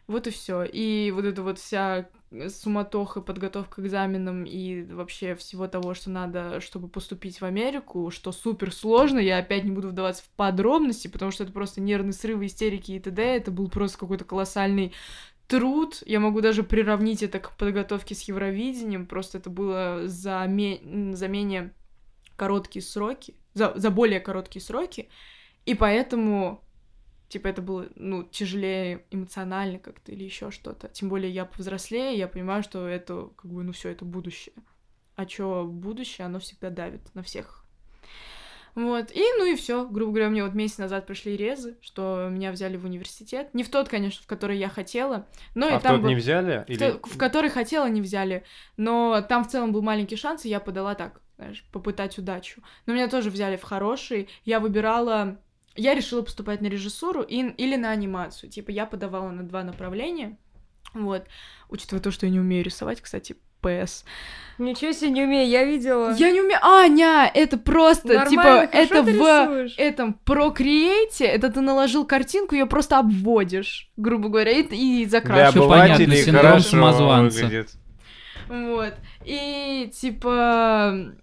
Вот 0.06 0.26
и 0.26 0.30
все. 0.30 0.64
И 0.64 1.10
вот 1.10 1.24
эта 1.24 1.42
вот 1.42 1.58
вся 1.58 2.08
суматоха, 2.48 3.20
подготовка 3.20 3.76
к 3.76 3.84
экзаменам 3.84 4.44
и 4.44 4.82
вообще 4.82 5.34
всего 5.34 5.68
того, 5.68 5.94
что 5.94 6.10
надо, 6.10 6.60
чтобы 6.60 6.88
поступить 6.88 7.40
в 7.40 7.44
Америку, 7.44 8.10
что 8.10 8.32
супер 8.32 8.72
сложно. 8.72 9.18
Я 9.18 9.38
опять 9.38 9.64
не 9.64 9.70
буду 9.70 9.88
вдаваться 9.88 10.24
в 10.24 10.28
подробности, 10.30 11.08
потому 11.08 11.30
что 11.30 11.44
это 11.44 11.52
просто 11.52 11.80
нервные 11.80 12.12
срывы, 12.12 12.46
истерики 12.46 12.92
и 12.92 13.00
т.д. 13.00 13.22
Это 13.22 13.50
был 13.50 13.68
просто 13.68 13.98
какой-то 13.98 14.24
колоссальный 14.24 14.92
труд. 15.46 16.02
Я 16.06 16.20
могу 16.20 16.40
даже 16.40 16.64
приравнить 16.64 17.22
это 17.22 17.38
к 17.38 17.56
подготовке 17.56 18.14
с 18.14 18.22
Евровидением. 18.22 19.06
Просто 19.06 19.38
это 19.38 19.50
было 19.50 20.02
за, 20.06 20.44
ме... 20.46 20.80
за 21.14 21.28
менее 21.28 21.72
короткие 22.36 22.82
сроки, 22.82 23.34
за, 23.54 23.72
за 23.76 23.90
более 23.90 24.20
короткие 24.20 24.62
сроки. 24.62 25.08
И 25.66 25.74
поэтому 25.74 26.63
типа 27.28 27.48
это 27.48 27.62
было, 27.62 27.88
ну, 27.96 28.22
тяжелее 28.22 29.04
эмоционально 29.10 29.78
как-то 29.78 30.12
или 30.12 30.24
еще 30.24 30.50
что-то. 30.50 30.88
Тем 30.88 31.08
более 31.08 31.30
я 31.30 31.44
повзрослее, 31.44 32.16
я 32.16 32.28
понимаю, 32.28 32.62
что 32.62 32.86
это, 32.86 33.30
как 33.36 33.50
бы, 33.50 33.62
ну 33.62 33.72
все, 33.72 33.90
это 33.90 34.04
будущее. 34.04 34.54
А 35.16 35.26
чё 35.26 35.64
будущее, 35.64 36.26
оно 36.26 36.38
всегда 36.38 36.70
давит 36.70 37.14
на 37.14 37.22
всех. 37.22 37.64
Вот, 38.74 39.12
и 39.12 39.22
ну 39.38 39.46
и 39.46 39.54
все, 39.54 39.86
грубо 39.86 40.12
говоря, 40.12 40.30
мне 40.30 40.42
вот 40.42 40.54
месяц 40.54 40.78
назад 40.78 41.06
пришли 41.06 41.36
резы, 41.36 41.76
что 41.80 42.28
меня 42.28 42.50
взяли 42.50 42.76
в 42.76 42.84
университет. 42.84 43.54
Не 43.54 43.62
в 43.62 43.70
тот, 43.70 43.88
конечно, 43.88 44.24
в 44.24 44.26
который 44.26 44.58
я 44.58 44.68
хотела, 44.68 45.28
но 45.54 45.66
а 45.66 45.78
и 45.78 45.80
там 45.80 45.80
в 45.80 45.82
тот 45.82 46.00
был... 46.00 46.08
не 46.08 46.16
взяли? 46.16 46.64
Или... 46.66 46.98
В, 47.02 47.14
в 47.14 47.16
который 47.16 47.50
хотела, 47.50 47.88
не 47.88 48.00
взяли. 48.00 48.42
Но 48.76 49.24
там 49.28 49.44
в 49.44 49.48
целом 49.48 49.70
был 49.70 49.82
маленький 49.82 50.16
шанс, 50.16 50.44
и 50.44 50.48
я 50.48 50.58
подала 50.58 50.96
так, 50.96 51.20
знаешь, 51.36 51.64
попытать 51.70 52.18
удачу. 52.18 52.62
Но 52.86 52.94
меня 52.94 53.06
тоже 53.06 53.30
взяли 53.30 53.56
в 53.56 53.62
хороший. 53.62 54.28
Я 54.44 54.58
выбирала 54.58 55.38
я 55.76 55.94
решила 55.94 56.22
поступать 56.22 56.60
на 56.60 56.66
режиссуру 56.66 57.22
и, 57.22 57.40
или 57.40 57.76
на 57.76 57.90
анимацию. 57.90 58.50
Типа 58.50 58.70
я 58.70 58.86
подавала 58.86 59.30
на 59.30 59.42
два 59.42 59.62
направления. 59.62 60.36
Вот. 60.92 61.24
Учитывая 61.68 62.02
то, 62.02 62.10
что 62.10 62.26
я 62.26 62.32
не 62.32 62.40
умею 62.40 62.64
рисовать, 62.64 63.00
кстати, 63.00 63.36
ПС. 63.60 64.04
Ничего 64.58 64.92
себе 64.92 65.10
не 65.10 65.22
умею, 65.22 65.48
я 65.48 65.64
видела. 65.64 66.14
Я 66.14 66.30
не 66.30 66.40
умею. 66.40 66.58
Аня, 66.62 67.30
это 67.32 67.56
просто, 67.56 68.08
Нормально, 68.08 68.66
типа, 68.66 68.76
это 68.76 69.02
ты 69.02 69.02
в 69.02 69.08
рисуешь. 69.08 69.74
этом 69.78 70.16
Procreate, 70.24 71.24
это 71.24 71.50
ты 71.50 71.60
наложил 71.60 72.04
картинку, 72.06 72.54
ее 72.54 72.66
просто 72.66 72.98
обводишь, 72.98 73.90
грубо 73.96 74.28
говоря, 74.28 74.52
и, 74.52 74.62
и 74.62 75.06
закрашиваешь. 75.06 75.50
Всё 75.52 75.68
понятно, 75.68 75.94
обывателей 75.94 76.22
синдром 76.22 76.42
хорошо 76.44 76.68
самозванца. 76.68 77.42
выглядит. 77.42 77.70
Вот. 78.48 78.94
И 79.24 79.90
типа 79.98 81.14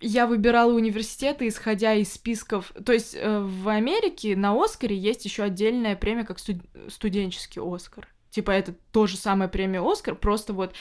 я 0.00 0.26
выбирала 0.26 0.72
университеты, 0.72 1.48
исходя 1.48 1.94
из 1.94 2.12
списков. 2.12 2.72
То 2.84 2.92
есть 2.92 3.16
э, 3.18 3.40
в 3.40 3.68
Америке 3.68 4.36
на 4.36 4.52
Оскаре 4.54 4.96
есть 4.96 5.24
еще 5.24 5.42
отдельная 5.42 5.96
премия, 5.96 6.24
как 6.24 6.38
студ- 6.38 6.64
студенческий 6.88 7.60
Оскар. 7.62 8.06
Типа 8.30 8.50
это 8.52 8.74
то 8.92 9.06
же 9.06 9.16
самое 9.16 9.50
премия 9.50 9.80
Оскар, 9.80 10.14
просто 10.14 10.52
вот 10.52 10.72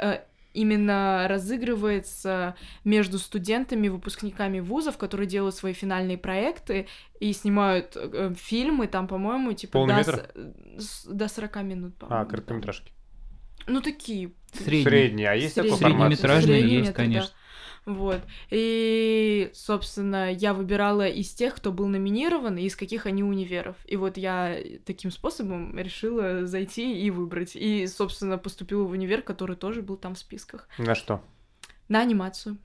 э, 0.00 0.20
именно 0.54 1.26
разыгрывается 1.28 2.54
между 2.84 3.18
студентами, 3.18 3.88
выпускниками 3.88 4.60
вузов, 4.60 4.96
которые 4.98 5.26
делают 5.26 5.54
свои 5.54 5.72
финальные 5.72 6.18
проекты 6.18 6.86
и 7.20 7.32
снимают 7.32 7.92
э, 7.96 8.34
фильмы, 8.36 8.86
там, 8.86 9.06
по-моему, 9.08 9.52
типа 9.52 9.86
до, 9.86 9.94
метр? 9.94 10.30
с- 10.78 11.04
до 11.06 11.28
40 11.28 11.56
минут, 11.62 11.96
по-моему. 11.96 12.22
А, 12.22 12.24
короткометражки. 12.26 12.92
Ну, 13.66 13.80
такие 13.80 14.32
Средний. 14.52 14.84
Средний. 14.84 15.24
А 15.24 15.34
есть 15.34 15.54
такой 15.54 15.70
Средний. 15.70 15.88
формат? 15.88 16.12
Среднеметражные 16.18 16.62
есть, 16.62 16.88
метр, 16.88 17.02
да. 17.02 17.04
Вот. 17.86 18.20
И, 18.50 19.50
собственно, 19.52 20.32
я 20.32 20.54
выбирала 20.54 21.06
из 21.06 21.30
тех, 21.34 21.54
кто 21.54 21.70
был 21.70 21.86
номинирован, 21.86 22.56
и 22.56 22.62
из 22.62 22.76
каких 22.76 23.06
они 23.06 23.22
универов. 23.22 23.76
И 23.86 23.96
вот 23.96 24.16
я 24.16 24.56
таким 24.86 25.10
способом 25.10 25.78
решила 25.78 26.46
зайти 26.46 27.00
и 27.02 27.10
выбрать. 27.10 27.56
И, 27.56 27.86
собственно, 27.86 28.38
поступила 28.38 28.84
в 28.84 28.90
универ, 28.90 29.22
который 29.22 29.56
тоже 29.56 29.82
был 29.82 29.96
там 29.96 30.14
в 30.14 30.18
списках. 30.18 30.68
На 30.78 30.94
что? 30.94 31.22
На 31.88 32.00
анимацию. 32.00 32.56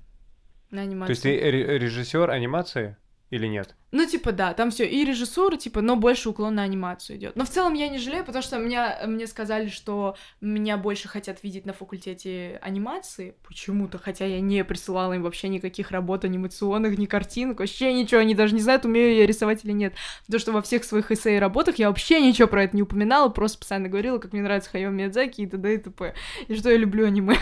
На 0.71 0.77
То 0.77 0.83
анимацию. 0.83 1.11
есть 1.11 1.23
ты 1.23 1.31
режиссер 1.31 2.29
анимации 2.29 2.95
или 3.29 3.47
нет? 3.47 3.75
Ну, 3.91 4.05
типа, 4.05 4.31
да, 4.31 4.53
там 4.53 4.69
все 4.71 4.85
и 4.87 5.03
режиссура, 5.03 5.57
типа, 5.57 5.81
но 5.81 5.95
больше 5.95 6.29
уклон 6.29 6.55
на 6.55 6.63
анимацию 6.63 7.17
идет. 7.17 7.35
Но 7.35 7.43
в 7.45 7.49
целом 7.49 7.73
я 7.73 7.87
не 7.87 7.97
жалею, 7.97 8.23
потому 8.23 8.43
что 8.43 8.57
меня, 8.57 8.99
мне 9.07 9.25
сказали, 9.27 9.67
что 9.69 10.15
меня 10.41 10.77
больше 10.77 11.07
хотят 11.07 11.43
видеть 11.43 11.65
на 11.65 11.73
факультете 11.73 12.59
анимации 12.61 13.35
почему-то, 13.47 13.97
хотя 13.97 14.25
я 14.25 14.41
не 14.41 14.63
присылала 14.63 15.13
им 15.13 15.23
вообще 15.23 15.47
никаких 15.47 15.91
работ 15.91 16.23
анимационных, 16.25 16.97
ни 16.97 17.05
картинок, 17.07 17.59
вообще 17.59 17.93
ничего, 17.93 18.21
они 18.21 18.35
даже 18.35 18.53
не 18.53 18.61
знают, 18.61 18.85
умею 18.85 19.15
я 19.15 19.25
рисовать 19.25 19.65
или 19.65 19.71
нет. 19.71 19.93
Потому 20.25 20.39
что 20.39 20.51
во 20.51 20.61
всех 20.61 20.83
своих 20.83 21.11
эссе 21.11 21.37
и 21.37 21.39
работах 21.39 21.77
я 21.77 21.87
вообще 21.89 22.21
ничего 22.21 22.47
про 22.47 22.63
это 22.63 22.75
не 22.75 22.83
упоминала, 22.83 23.29
просто 23.29 23.59
постоянно 23.59 23.89
говорила, 23.89 24.19
как 24.19 24.33
мне 24.33 24.43
нравится 24.43 24.69
Хайо 24.69 24.89
Миядзаки 24.89 25.41
и 25.41 25.47
т.д. 25.47 25.73
и 25.73 25.77
т.п. 25.77 26.13
И 26.47 26.55
что 26.55 26.69
я 26.69 26.77
люблю 26.77 27.05
аниме. 27.07 27.37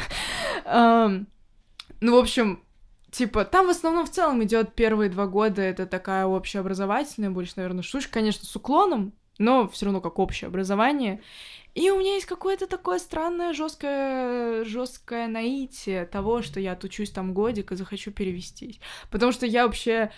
Ну, 0.66 2.16
в 2.16 2.20
общем, 2.20 2.62
Типа, 3.12 3.46
там 3.46 3.68
в 3.68 3.70
основном 3.70 4.06
в 4.06 4.12
целом 4.12 4.44
идет 4.44 4.74
первые 4.74 5.10
два 5.10 5.28
года, 5.28 5.62
это 5.62 5.86
такая 5.86 6.26
общеобразовательная, 6.26 7.30
больше, 7.30 7.54
наверное, 7.56 7.84
штучка, 7.84 8.14
конечно, 8.14 8.46
с 8.46 8.56
уклоном, 8.56 9.14
но 9.38 9.68
все 9.70 9.86
равно 9.86 10.02
как 10.02 10.20
общее 10.20 10.48
образование. 10.48 11.22
И 11.74 11.90
у 11.90 12.00
меня 12.00 12.16
есть 12.16 12.26
какое-то 12.26 12.68
такое 12.68 12.98
странное, 13.00 13.54
жесткое, 13.54 14.66
жесткое 14.66 15.28
наитие 15.28 16.06
того, 16.06 16.42
что 16.42 16.60
я 16.60 16.74
отучусь 16.74 17.12
там 17.12 17.34
годик 17.34 17.72
и 17.72 17.76
захочу 17.76 18.12
перевестись. 18.12 18.80
Потому 19.12 19.32
что 19.32 19.46
я 19.46 19.66
вообще, 19.66 20.12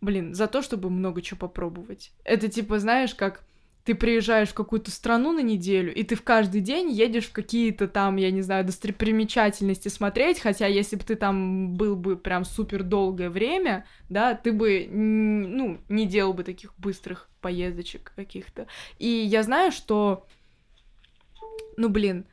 блин, 0.00 0.34
за 0.34 0.46
то, 0.48 0.60
чтобы 0.60 0.90
много 0.90 1.22
чего 1.22 1.38
попробовать. 1.38 2.12
Это 2.24 2.48
типа, 2.48 2.80
знаешь, 2.80 3.14
как 3.14 3.44
ты 3.88 3.94
приезжаешь 3.94 4.50
в 4.50 4.54
какую-то 4.54 4.90
страну 4.90 5.32
на 5.32 5.40
неделю, 5.40 5.94
и 5.94 6.02
ты 6.02 6.14
в 6.14 6.20
каждый 6.22 6.60
день 6.60 6.90
едешь 6.90 7.24
в 7.24 7.32
какие-то 7.32 7.88
там, 7.88 8.16
я 8.16 8.30
не 8.30 8.42
знаю, 8.42 8.66
достопримечательности 8.66 9.88
смотреть, 9.88 10.40
хотя 10.40 10.66
если 10.66 10.96
бы 10.96 11.04
ты 11.04 11.14
там 11.16 11.72
был 11.72 11.96
бы 11.96 12.18
прям 12.18 12.44
супер 12.44 12.82
долгое 12.82 13.30
время, 13.30 13.86
да, 14.10 14.34
ты 14.34 14.52
бы, 14.52 14.86
ну, 14.90 15.78
не 15.88 16.04
делал 16.04 16.34
бы 16.34 16.44
таких 16.44 16.74
быстрых 16.76 17.30
поездочек 17.40 18.12
каких-то. 18.14 18.66
И 18.98 19.08
я 19.08 19.42
знаю, 19.42 19.72
что, 19.72 20.26
ну, 21.78 21.88
блин, 21.88 22.26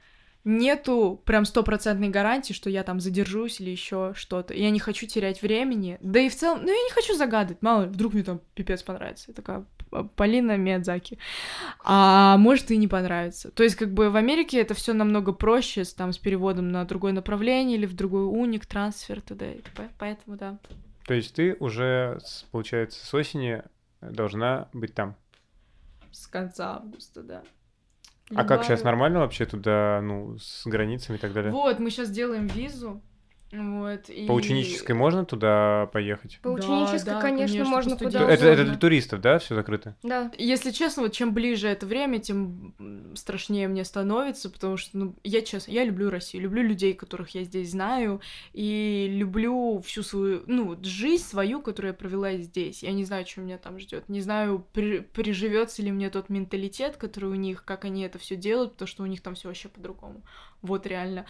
нету 0.43 1.21
прям 1.25 1.45
стопроцентной 1.45 2.09
гарантии, 2.09 2.51
что 2.51 2.69
я 2.69 2.83
там 2.83 2.99
задержусь 2.99 3.61
или 3.61 3.69
еще 3.69 4.11
что-то. 4.15 4.53
Я 4.53 4.71
не 4.71 4.79
хочу 4.79 5.07
терять 5.07 5.41
времени. 5.41 5.97
Да 6.01 6.19
и 6.19 6.27
в 6.27 6.35
целом, 6.35 6.63
ну, 6.63 6.67
я 6.67 6.83
не 6.83 6.91
хочу 6.91 7.15
загадывать. 7.15 7.61
Мало 7.61 7.83
ли, 7.83 7.89
вдруг 7.89 8.13
мне 8.13 8.23
там 8.23 8.41
пипец 8.53 8.83
понравится. 8.83 9.25
Я 9.29 9.33
такая, 9.33 9.61
«П- 9.61 9.74
Полина 10.03 10.57
Миядзаки. 10.57 11.17
А 11.83 12.37
может 12.37 12.71
и 12.71 12.77
не 12.77 12.87
понравится. 12.87 13.51
То 13.51 13.63
есть, 13.63 13.75
как 13.75 13.93
бы 13.93 14.09
в 14.09 14.15
Америке 14.15 14.59
это 14.59 14.73
все 14.73 14.93
намного 14.93 15.33
проще, 15.33 15.85
с, 15.85 15.93
там, 15.93 16.13
с 16.13 16.17
переводом 16.17 16.69
на 16.69 16.85
другое 16.85 17.13
направление 17.13 17.77
или 17.77 17.85
в 17.85 17.93
другой 17.93 18.25
уник, 18.25 18.65
трансфер, 18.65 19.21
т.д. 19.21 19.55
и 19.55 19.61
т.п. 19.61 19.89
Поэтому, 19.97 20.37
да. 20.37 20.57
То 21.05 21.13
есть 21.13 21.35
ты 21.35 21.55
уже, 21.59 22.19
получается, 22.51 23.05
с 23.05 23.13
осени 23.13 23.63
должна 24.01 24.69
быть 24.73 24.93
там. 24.93 25.15
С 26.11 26.27
конца 26.27 26.77
августа, 26.77 27.21
да. 27.21 27.43
А 28.33 28.43
как 28.43 28.63
сейчас 28.63 28.83
нормально 28.83 29.19
вообще 29.19 29.45
туда, 29.45 30.01
ну, 30.01 30.37
с 30.39 30.65
границами 30.65 31.17
и 31.17 31.19
так 31.19 31.33
далее? 31.33 31.51
Вот, 31.51 31.79
мы 31.79 31.91
сейчас 31.91 32.09
делаем 32.09 32.47
визу. 32.47 33.01
Вот, 33.55 34.09
и... 34.09 34.25
По 34.25 34.33
ученической 34.33 34.95
можно 34.95 35.25
туда 35.25 35.87
поехать? 35.93 36.39
По 36.41 36.49
Да, 36.49 36.55
ученической, 36.55 37.13
да, 37.13 37.21
конечно, 37.21 37.57
конечно, 37.57 37.75
можно 37.75 37.97
по 37.97 38.05
куда. 38.05 38.29
Это, 38.29 38.45
это 38.47 38.65
для 38.65 38.75
туристов, 38.75 39.21
да, 39.21 39.39
все 39.39 39.55
закрыто? 39.55 39.95
Да. 40.03 40.31
Если 40.37 40.71
честно, 40.71 41.03
вот 41.03 41.13
чем 41.13 41.33
ближе 41.33 41.67
это 41.67 41.85
время, 41.85 42.19
тем 42.19 42.73
страшнее 43.15 43.67
мне 43.67 43.85
становится, 43.85 44.49
потому 44.49 44.77
что, 44.77 44.97
ну, 44.97 45.15
я 45.23 45.41
честно, 45.41 45.71
я 45.71 45.85
люблю 45.85 46.09
Россию, 46.09 46.43
люблю 46.43 46.63
людей, 46.63 46.93
которых 46.93 47.29
я 47.29 47.43
здесь 47.43 47.71
знаю, 47.71 48.21
и 48.53 49.07
люблю 49.09 49.81
всю 49.85 50.03
свою, 50.03 50.43
ну, 50.47 50.77
жизнь 50.83 51.23
свою, 51.23 51.61
которую 51.61 51.91
я 51.91 51.97
провела 51.97 52.33
здесь. 52.37 52.83
Я 52.83 52.91
не 52.91 53.05
знаю, 53.05 53.25
что 53.25 53.41
меня 53.41 53.57
там 53.57 53.79
ждет, 53.79 54.09
не 54.09 54.21
знаю, 54.21 54.65
при, 54.73 54.99
приживется 54.99 55.81
ли 55.81 55.91
мне 55.91 56.09
тот 56.09 56.29
менталитет, 56.29 56.97
который 56.97 57.29
у 57.29 57.35
них, 57.35 57.63
как 57.63 57.85
они 57.85 58.03
это 58.03 58.19
все 58.19 58.35
делают, 58.35 58.73
потому 58.73 58.87
что 58.87 59.03
у 59.03 59.07
них 59.07 59.21
там 59.21 59.35
все 59.35 59.47
вообще 59.47 59.69
по-другому. 59.69 60.21
Вот 60.61 60.85
реально. 60.87 61.25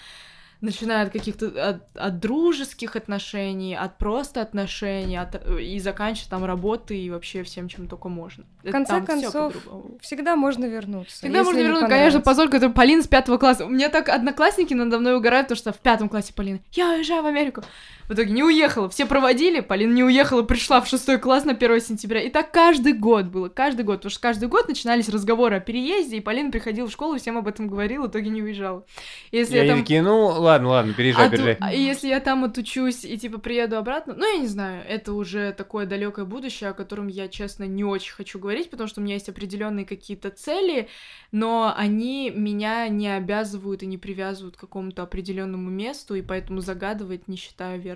Начиная 0.65 1.05
от 1.05 1.11
каких-то 1.11 1.45
от, 1.47 1.81
от 1.95 2.19
дружеских 2.19 2.95
отношений, 2.95 3.75
от 3.75 3.97
просто 3.97 4.41
отношений, 4.41 5.15
от, 5.17 5.35
и 5.59 5.79
заканчивая 5.79 6.29
там 6.29 6.45
работой 6.45 6.99
и 6.99 7.09
вообще 7.09 7.43
всем, 7.43 7.67
чем 7.67 7.87
только 7.87 8.09
можно. 8.09 8.45
В 8.63 8.71
конце 8.71 8.93
Там 8.93 9.05
концов, 9.05 9.53
всегда 10.01 10.35
можно 10.35 10.65
вернуться. 10.65 11.17
Всегда 11.17 11.43
можно 11.43 11.57
не 11.57 11.63
вернуть, 11.65 11.87
конечно, 11.87 12.21
позор, 12.21 12.49
который 12.49 12.73
Полина 12.73 13.03
с 13.03 13.07
пятого 13.07 13.37
класса. 13.37 13.65
У 13.65 13.69
меня 13.69 13.89
так 13.89 14.09
одноклассники 14.09 14.73
надо 14.73 14.99
мной 14.99 15.15
угорают, 15.15 15.47
потому 15.47 15.57
что 15.57 15.71
в 15.71 15.77
пятом 15.77 16.09
классе 16.09 16.33
Полина, 16.33 16.59
я 16.71 16.89
уезжаю 16.89 17.21
в 17.21 17.27
Америку. 17.27 17.61
В 18.07 18.13
итоге 18.13 18.31
не 18.31 18.43
уехала, 18.43 18.87
все 18.87 19.07
проводили, 19.07 19.61
Полина 19.61 19.91
не 19.91 20.03
уехала, 20.03 20.43
пришла 20.43 20.79
в 20.79 20.87
шестой 20.87 21.17
класс 21.17 21.43
на 21.43 21.53
1 21.53 21.81
сентября. 21.81 22.21
И 22.21 22.29
так 22.29 22.51
каждый 22.51 22.93
год 22.93 23.25
было, 23.25 23.49
каждый 23.49 23.83
год, 23.83 23.97
потому 23.97 24.11
что 24.11 24.21
каждый 24.21 24.47
год 24.47 24.67
начинались 24.67 25.09
разговоры 25.09 25.55
о 25.55 25.59
переезде, 25.59 26.17
и 26.17 26.21
Полина 26.21 26.51
приходила 26.51 26.87
в 26.87 26.91
школу, 26.91 27.17
всем 27.17 27.35
об 27.37 27.47
этом 27.47 27.67
говорила, 27.67 28.05
в 28.05 28.11
итоге 28.11 28.29
не 28.29 28.43
уезжала. 28.43 28.85
Если 29.31 29.53
И 29.53 29.55
я 29.55 29.61
они 29.63 29.69
там... 29.71 29.79
такие, 29.81 30.03
ну, 30.03 30.27
ладно, 30.27 30.69
ладно, 30.69 30.93
переезжай, 30.93 31.25
А 31.25 31.29
ту- 31.31 31.37
переезжай. 31.37 31.57
а 31.59 31.73
если 31.73 32.07
я 32.09 32.19
там 32.19 32.43
отучусь 32.43 33.03
и 33.05 33.17
типа 33.17 33.39
приеду 33.39 33.77
обратно, 33.77 34.13
ну 34.15 34.31
я 34.31 34.39
не 34.39 34.47
знаю, 34.47 34.83
это 34.87 35.13
уже 35.13 35.51
такое 35.53 35.87
далекое 35.87 36.25
будущее, 36.25 36.69
о 36.69 36.73
котором 36.73 37.07
я, 37.07 37.27
честно, 37.27 37.63
не 37.63 37.83
очень 37.83 38.13
хочу 38.13 38.37
говорить, 38.37 38.69
потому 38.69 38.87
что 38.87 39.01
у 39.01 39.03
меня 39.03 39.15
есть 39.15 39.29
определенные 39.29 39.85
какие-то 39.85 40.29
цели, 40.29 40.89
но 41.31 41.73
они 41.75 42.29
меня 42.29 42.87
не 42.87 43.07
обязывают 43.15 43.81
и 43.81 43.87
не 43.87 43.97
привязывают 43.97 44.57
к 44.57 44.59
какому-то 44.59 45.01
определенному 45.01 45.71
месту, 45.71 46.13
и 46.13 46.21
поэтому 46.21 46.61
загадывать 46.61 47.27
не 47.27 47.35
считаю 47.35 47.81
верным. 47.81 47.94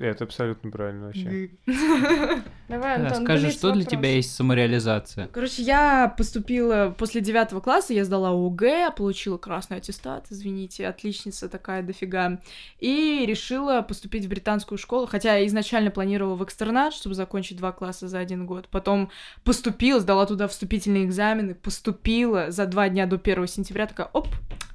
Это 0.00 0.24
абсолютно 0.24 0.70
правильно 0.70 1.06
вообще. 1.06 1.50
Давай, 2.68 2.98
Да, 2.98 3.08
Антон, 3.08 3.24
скажи, 3.24 3.50
что 3.50 3.70
для 3.72 3.84
тебя 3.84 4.14
есть 4.14 4.34
самореализация? 4.34 5.28
Короче, 5.28 5.62
я 5.62 6.14
поступила 6.16 6.94
после 6.96 7.20
девятого 7.20 7.60
класса, 7.60 7.92
я 7.92 8.06
сдала 8.06 8.30
ОГЭ, 8.30 8.92
получила 8.96 9.36
красный 9.36 9.76
аттестат, 9.76 10.28
извините, 10.30 10.86
отличница 10.86 11.50
такая 11.50 11.82
дофига, 11.82 12.40
и 12.78 13.26
решила 13.26 13.82
поступить 13.82 14.24
в 14.24 14.30
британскую 14.30 14.78
школу, 14.78 15.06
хотя 15.06 15.36
я 15.36 15.46
изначально 15.46 15.90
планировала 15.90 16.34
в 16.34 16.44
экстернат, 16.44 16.94
чтобы 16.94 17.14
закончить 17.14 17.58
два 17.58 17.72
класса 17.72 18.08
за 18.08 18.20
один 18.20 18.46
год, 18.46 18.68
потом 18.68 19.10
поступила, 19.44 20.00
сдала 20.00 20.24
туда 20.24 20.48
вступительные 20.48 21.04
экзамены, 21.04 21.54
поступила 21.54 22.50
за 22.50 22.64
два 22.64 22.88
дня 22.88 23.04
до 23.04 23.16
1 23.16 23.46
сентября, 23.48 23.86
такая, 23.86 24.08
оп, 24.14 24.28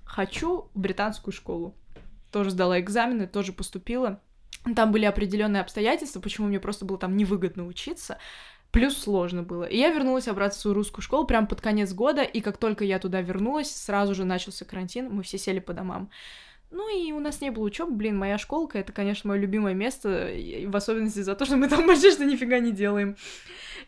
хочу 0.04 0.70
в 0.76 0.80
британскую 0.80 1.34
школу. 1.34 1.74
Тоже 2.36 2.50
сдала 2.50 2.82
экзамены, 2.82 3.28
тоже 3.28 3.54
поступила. 3.54 4.20
Там 4.76 4.92
были 4.92 5.06
определенные 5.06 5.62
обстоятельства, 5.62 6.20
почему 6.20 6.48
мне 6.48 6.60
просто 6.60 6.84
было 6.84 6.98
там 6.98 7.16
невыгодно 7.16 7.66
учиться. 7.66 8.18
Плюс 8.72 8.98
сложно 8.98 9.42
было. 9.42 9.64
И 9.64 9.78
я 9.78 9.94
вернулась 9.94 10.28
обратно 10.28 10.58
в 10.58 10.60
свою 10.60 10.76
русскую 10.76 11.02
школу 11.02 11.26
прям 11.26 11.48
под 11.48 11.62
конец 11.62 11.94
года, 11.94 12.24
и 12.24 12.42
как 12.42 12.58
только 12.58 12.84
я 12.84 13.00
туда 13.00 13.22
вернулась, 13.22 13.74
сразу 13.74 14.14
же 14.14 14.26
начался 14.26 14.66
карантин, 14.66 15.10
мы 15.10 15.24
все 15.24 15.38
сели 15.38 15.60
по 15.60 15.72
домам. 15.72 16.10
Ну 16.72 16.90
и 16.94 17.14
у 17.14 17.22
нас 17.22 17.40
не 17.40 17.52
было 17.52 17.64
учебы, 17.64 17.94
блин, 17.94 18.18
моя 18.18 18.38
школка, 18.38 18.80
это, 18.80 18.92
конечно, 18.92 19.30
мое 19.30 19.40
любимое 19.40 19.74
место, 19.74 20.30
в 20.68 20.76
особенности 20.76 21.22
за 21.22 21.36
то, 21.36 21.46
что 21.46 21.56
мы 21.56 21.70
там 21.70 21.88
почти 21.88 22.12
что 22.12 22.26
нифига 22.26 22.60
не 22.60 22.74
делаем. 22.74 23.16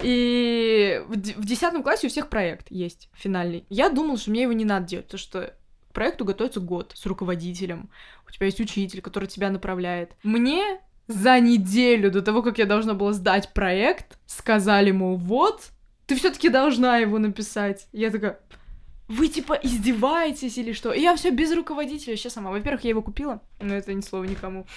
И 0.02 1.04
в 1.06 1.46
десятом 1.46 1.84
классе 1.84 2.08
у 2.08 2.10
всех 2.10 2.30
проект 2.30 2.68
есть 2.72 3.10
финальный. 3.14 3.66
Я 3.68 3.90
думала, 3.90 4.18
что 4.18 4.32
мне 4.32 4.44
его 4.44 4.54
не 4.54 4.64
надо 4.64 4.88
делать, 4.88 5.08
потому 5.08 5.20
что 5.20 5.54
проекту 5.98 6.26
готовится 6.26 6.60
год 6.60 6.92
с 6.94 7.08
руководителем. 7.08 7.90
У 8.28 8.32
тебя 8.32 8.46
есть 8.46 8.60
учитель, 8.60 9.02
который 9.02 9.28
тебя 9.28 9.50
направляет. 9.50 10.12
Мне 10.22 10.80
за 11.08 11.40
неделю 11.40 12.12
до 12.12 12.22
того, 12.22 12.44
как 12.44 12.60
я 12.60 12.68
должна 12.68 12.94
была 12.94 13.14
сдать 13.14 13.52
проект, 13.52 14.20
сказали, 14.28 14.92
мол, 14.92 15.18
вот, 15.18 15.72
ты 16.06 16.16
все-таки 16.16 16.50
должна 16.50 16.98
его 16.98 17.18
написать. 17.18 17.88
Я 17.94 18.12
такая, 18.12 18.40
вы 19.08 19.30
типа 19.30 19.54
издеваетесь 19.54 20.58
или 20.58 20.74
что? 20.74 20.92
И 20.92 21.02
я 21.02 21.16
все 21.16 21.30
без 21.30 21.54
руководителя 21.54 22.14
вообще 22.14 22.30
сама. 22.30 22.52
Во-первых, 22.52 22.84
я 22.84 22.90
его 22.90 23.02
купила, 23.02 23.42
но 23.62 23.74
это 23.74 23.94
ни 23.94 24.02
слова 24.02 24.26
никому. 24.26 24.68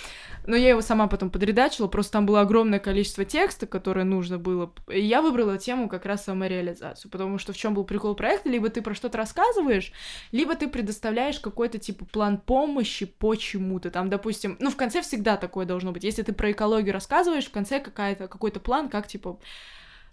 Но 0.47 0.55
я 0.55 0.69
его 0.69 0.82
сама 0.82 1.09
потом 1.09 1.31
подредачила, 1.31 1.89
просто 1.89 2.12
там 2.12 2.27
было 2.27 2.40
огромное 2.43 2.78
количество 2.78 3.24
текста, 3.24 3.66
которое 3.66 4.05
нужно 4.05 4.39
было. 4.39 4.73
И 4.89 5.01
я 5.01 5.20
выбрала 5.20 5.59
тему 5.59 5.89
как 5.89 6.07
раз 6.07 6.24
самореализацию, 6.24 7.11
потому 7.11 7.39
что 7.39 7.52
в 7.52 7.57
чем 7.57 7.74
был 7.74 7.85
прикол 7.85 8.15
проекта? 8.15 8.48
Либо 8.48 8.69
ты 8.69 8.82
про 8.82 8.94
что-то 8.94 9.19
рассказываешь, 9.19 9.93
либо 10.31 10.55
ты 10.55 10.69
предоставляешь 10.69 11.40
какой-то 11.40 11.78
типа 11.78 12.05
план 12.05 12.39
помощи 12.39 13.07
по 13.07 13.35
чему-то. 13.35 13.90
Там, 13.90 14.11
допустим, 14.11 14.57
ну 14.61 14.70
в 14.70 14.77
конце 14.77 15.02
всегда 15.02 15.36
такое 15.39 15.66
должно 15.66 15.90
быть. 15.90 16.05
Если 16.05 16.23
ты 16.23 16.32
про 16.32 16.52
экологию 16.52 16.93
рассказываешь, 16.93 17.47
в 17.47 17.51
конце 17.51 17.81
какая-то 17.81 18.28
какой-то 18.28 18.61
план, 18.61 18.89
как 18.89 19.09
типа 19.09 19.40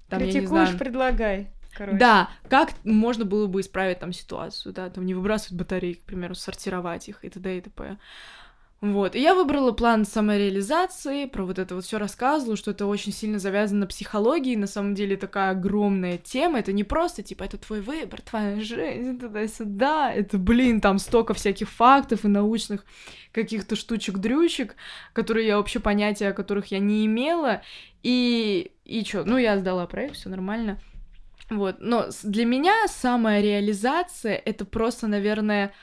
там, 0.10 0.20
Критикуешь, 0.20 0.36
я 0.36 0.42
не 0.42 0.48
знаю... 0.48 0.78
предлагай 0.78 1.52
короче. 1.74 1.98
Да, 1.98 2.30
как 2.50 2.72
можно 2.84 3.26
было 3.26 3.48
бы 3.48 3.62
исправить 3.62 4.00
там 4.00 4.14
ситуацию, 4.14 4.74
да, 4.74 4.90
там 4.90 5.06
не 5.06 5.14
выбрасывать 5.14 5.58
батареи, 5.58 5.94
к 5.94 6.02
примеру, 6.02 6.36
сортировать 6.36 7.10
их 7.10 7.24
и 7.24 7.30
т.д. 7.30 7.58
и 7.58 7.62
т.п. 7.62 7.98
Вот, 8.80 9.16
и 9.16 9.20
я 9.20 9.34
выбрала 9.34 9.72
план 9.72 10.06
самореализации, 10.06 11.26
про 11.26 11.46
вот 11.46 11.58
это 11.58 11.74
вот 11.74 11.84
все 11.84 11.98
рассказывала, 11.98 12.56
что 12.56 12.70
это 12.70 12.86
очень 12.86 13.12
сильно 13.12 13.40
завязано 13.40 13.82
на 13.82 13.88
психологии, 13.88 14.56
на 14.56 14.68
самом 14.68 14.94
деле 14.94 15.18
такая 15.18 15.50
огромная 15.50 16.20
тема, 16.20 16.60
это 16.60 16.72
не 16.72 16.84
просто, 16.84 17.24
типа, 17.24 17.46
это 17.46 17.58
твой 17.58 17.82
выбор, 17.82 18.22
твоя 18.22 18.62
жизнь, 18.62 19.20
туда-сюда, 19.20 20.14
это, 20.14 20.38
блин, 20.38 20.80
там 20.80 21.00
столько 21.00 21.34
всяких 21.34 21.72
фактов 21.72 22.24
и 22.24 22.28
научных 22.28 22.86
каких-то 23.32 23.76
штучек-дрючек, 23.76 24.76
которые 25.12 25.48
я 25.48 25.58
вообще 25.58 25.80
понятия, 25.80 26.28
о 26.28 26.34
которых 26.34 26.68
я 26.68 26.78
не 26.78 27.04
имела, 27.08 27.64
и, 28.04 28.74
и 28.86 29.04
чё, 29.04 29.24
ну, 29.26 29.40
я 29.40 29.58
сдала 29.58 29.88
проект, 29.88 30.18
все 30.18 30.30
нормально, 30.30 30.80
вот, 31.50 31.78
но 31.80 32.08
для 32.24 32.46
меня 32.46 32.88
самая 32.88 33.42
реализация 33.42 34.36
это 34.36 34.66
просто, 34.66 35.08
наверное, 35.08 35.74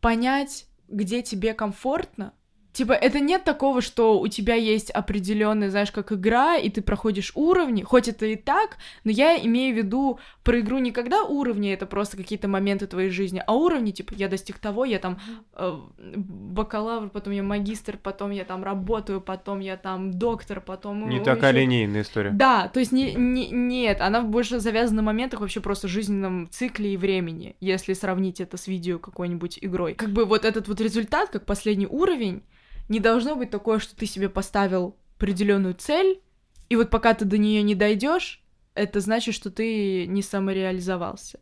понять, 0.00 0.66
где 0.88 1.22
тебе 1.22 1.54
комфортно, 1.54 2.32
Типа, 2.76 2.92
это 2.92 3.20
нет 3.20 3.42
такого, 3.42 3.80
что 3.80 4.20
у 4.20 4.28
тебя 4.28 4.54
есть 4.54 4.90
определенная, 4.90 5.70
знаешь, 5.70 5.90
как 5.90 6.12
игра, 6.12 6.58
и 6.58 6.68
ты 6.68 6.82
проходишь 6.82 7.32
уровни, 7.34 7.80
хоть 7.80 8.06
это 8.06 8.26
и 8.26 8.36
так, 8.36 8.76
но 9.02 9.10
я 9.10 9.34
имею 9.46 9.74
в 9.74 9.78
виду 9.78 10.18
про 10.42 10.60
игру 10.60 10.76
не 10.76 10.90
когда 10.90 11.22
уровни, 11.24 11.72
это 11.72 11.86
просто 11.86 12.18
какие-то 12.18 12.48
моменты 12.48 12.86
твоей 12.86 13.08
жизни, 13.08 13.42
а 13.46 13.54
уровни, 13.54 13.92
типа, 13.92 14.12
я 14.14 14.28
достиг 14.28 14.58
того, 14.58 14.84
я 14.84 14.98
там 14.98 15.18
э, 15.54 15.74
бакалавр, 15.96 17.08
потом 17.08 17.32
я 17.32 17.42
магистр, 17.42 17.96
потом 17.96 18.30
я 18.30 18.44
там 18.44 18.62
работаю, 18.62 19.22
потом 19.22 19.60
я 19.60 19.78
там 19.78 20.10
доктор, 20.10 20.60
потом... 20.60 21.08
Не 21.08 21.20
такая 21.20 21.52
еще... 21.52 21.62
линейная 21.62 22.02
история. 22.02 22.30
Да, 22.32 22.68
то 22.68 22.78
есть 22.78 22.92
не, 22.92 23.14
не, 23.14 23.48
нет, 23.48 24.02
она 24.02 24.20
больше 24.20 24.60
завязана 24.60 24.96
на 24.96 25.02
моментах 25.02 25.40
вообще 25.40 25.62
просто 25.62 25.88
жизненном 25.88 26.50
цикле 26.50 26.92
и 26.92 26.98
времени, 26.98 27.56
если 27.58 27.94
сравнить 27.94 28.42
это 28.42 28.58
с 28.58 28.66
видео 28.66 28.98
какой-нибудь 28.98 29.60
игрой. 29.62 29.94
Как 29.94 30.10
бы 30.10 30.26
вот 30.26 30.44
этот 30.44 30.68
вот 30.68 30.78
результат, 30.82 31.30
как 31.30 31.46
последний 31.46 31.86
уровень, 31.86 32.42
не 32.88 33.00
должно 33.00 33.36
быть 33.36 33.50
такое, 33.50 33.78
что 33.78 33.96
ты 33.96 34.06
себе 34.06 34.28
поставил 34.28 34.96
определенную 35.16 35.74
цель, 35.74 36.20
и 36.68 36.76
вот 36.76 36.90
пока 36.90 37.14
ты 37.14 37.24
до 37.24 37.38
нее 37.38 37.62
не 37.62 37.74
дойдешь, 37.74 38.42
это 38.74 39.00
значит, 39.00 39.34
что 39.34 39.50
ты 39.50 40.06
не 40.06 40.22
самореализовался. 40.22 41.40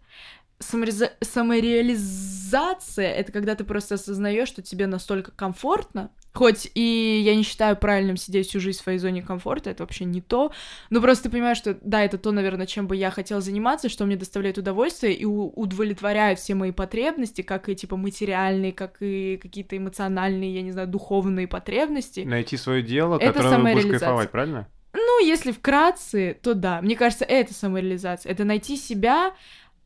Самореализа... 0.59 1.13
Самореализация 1.21 3.13
это 3.13 3.33
когда 3.33 3.55
ты 3.55 3.65
просто 3.65 3.97
осознаешь, 3.97 4.49
что 4.49 4.63
тебе 4.63 4.87
настолько 4.87 5.33
комфортно, 5.33 6.11
Хоть 6.35 6.69
и 6.75 7.23
я 7.25 7.37
не 7.37 7.45
считаю 7.45 7.77
правильным 7.77 8.17
сидеть 8.17 8.49
всю 8.49 8.59
жизнь 8.59 8.81
в 8.81 8.83
своей 8.83 8.99
зоне 8.99 9.23
комфорта, 9.23 9.71
это 9.71 9.85
вообще 9.85 10.05
не 10.05 10.21
то. 10.21 10.53
Но 10.91 11.01
просто 11.01 11.25
ты 11.25 11.31
понимаешь, 11.31 11.59
что 11.59 11.79
да, 11.81 12.03
это 12.03 12.19
то, 12.19 12.33
наверное, 12.33 12.67
чем 12.67 12.89
бы 12.89 12.97
я 12.97 13.13
хотела 13.13 13.41
заниматься, 13.41 13.89
что 13.89 14.05
мне 14.05 14.17
доставляет 14.17 14.59
удовольствие 14.59 15.15
и 15.15 15.25
удовлетворяет 15.25 16.41
все 16.41 16.57
мои 16.57 16.73
потребности, 16.73 17.43
как 17.43 17.69
и 17.69 17.77
типа 17.77 17.97
материальные, 17.97 18.73
как 18.73 18.97
и 19.01 19.39
какие-то 19.41 19.77
эмоциональные, 19.77 20.53
я 20.53 20.63
не 20.63 20.73
знаю, 20.73 20.89
духовные 20.89 21.47
потребности. 21.47 22.21
Найти 22.21 22.57
свое 22.57 22.83
дело, 22.83 23.17
это 23.17 23.33
которое 23.33 23.73
будешь 23.73 23.91
кайфовать, 23.91 24.33
правильно? 24.33 24.67
Ну, 24.93 25.25
если 25.25 25.53
вкратце, 25.53 26.37
то 26.43 26.55
да. 26.55 26.83
Мне 26.83 26.97
кажется, 26.97 27.25
это 27.25 27.55
самореализация. 27.55 28.33
Это 28.33 28.43
найти 28.43 28.77
себя, 28.77 29.35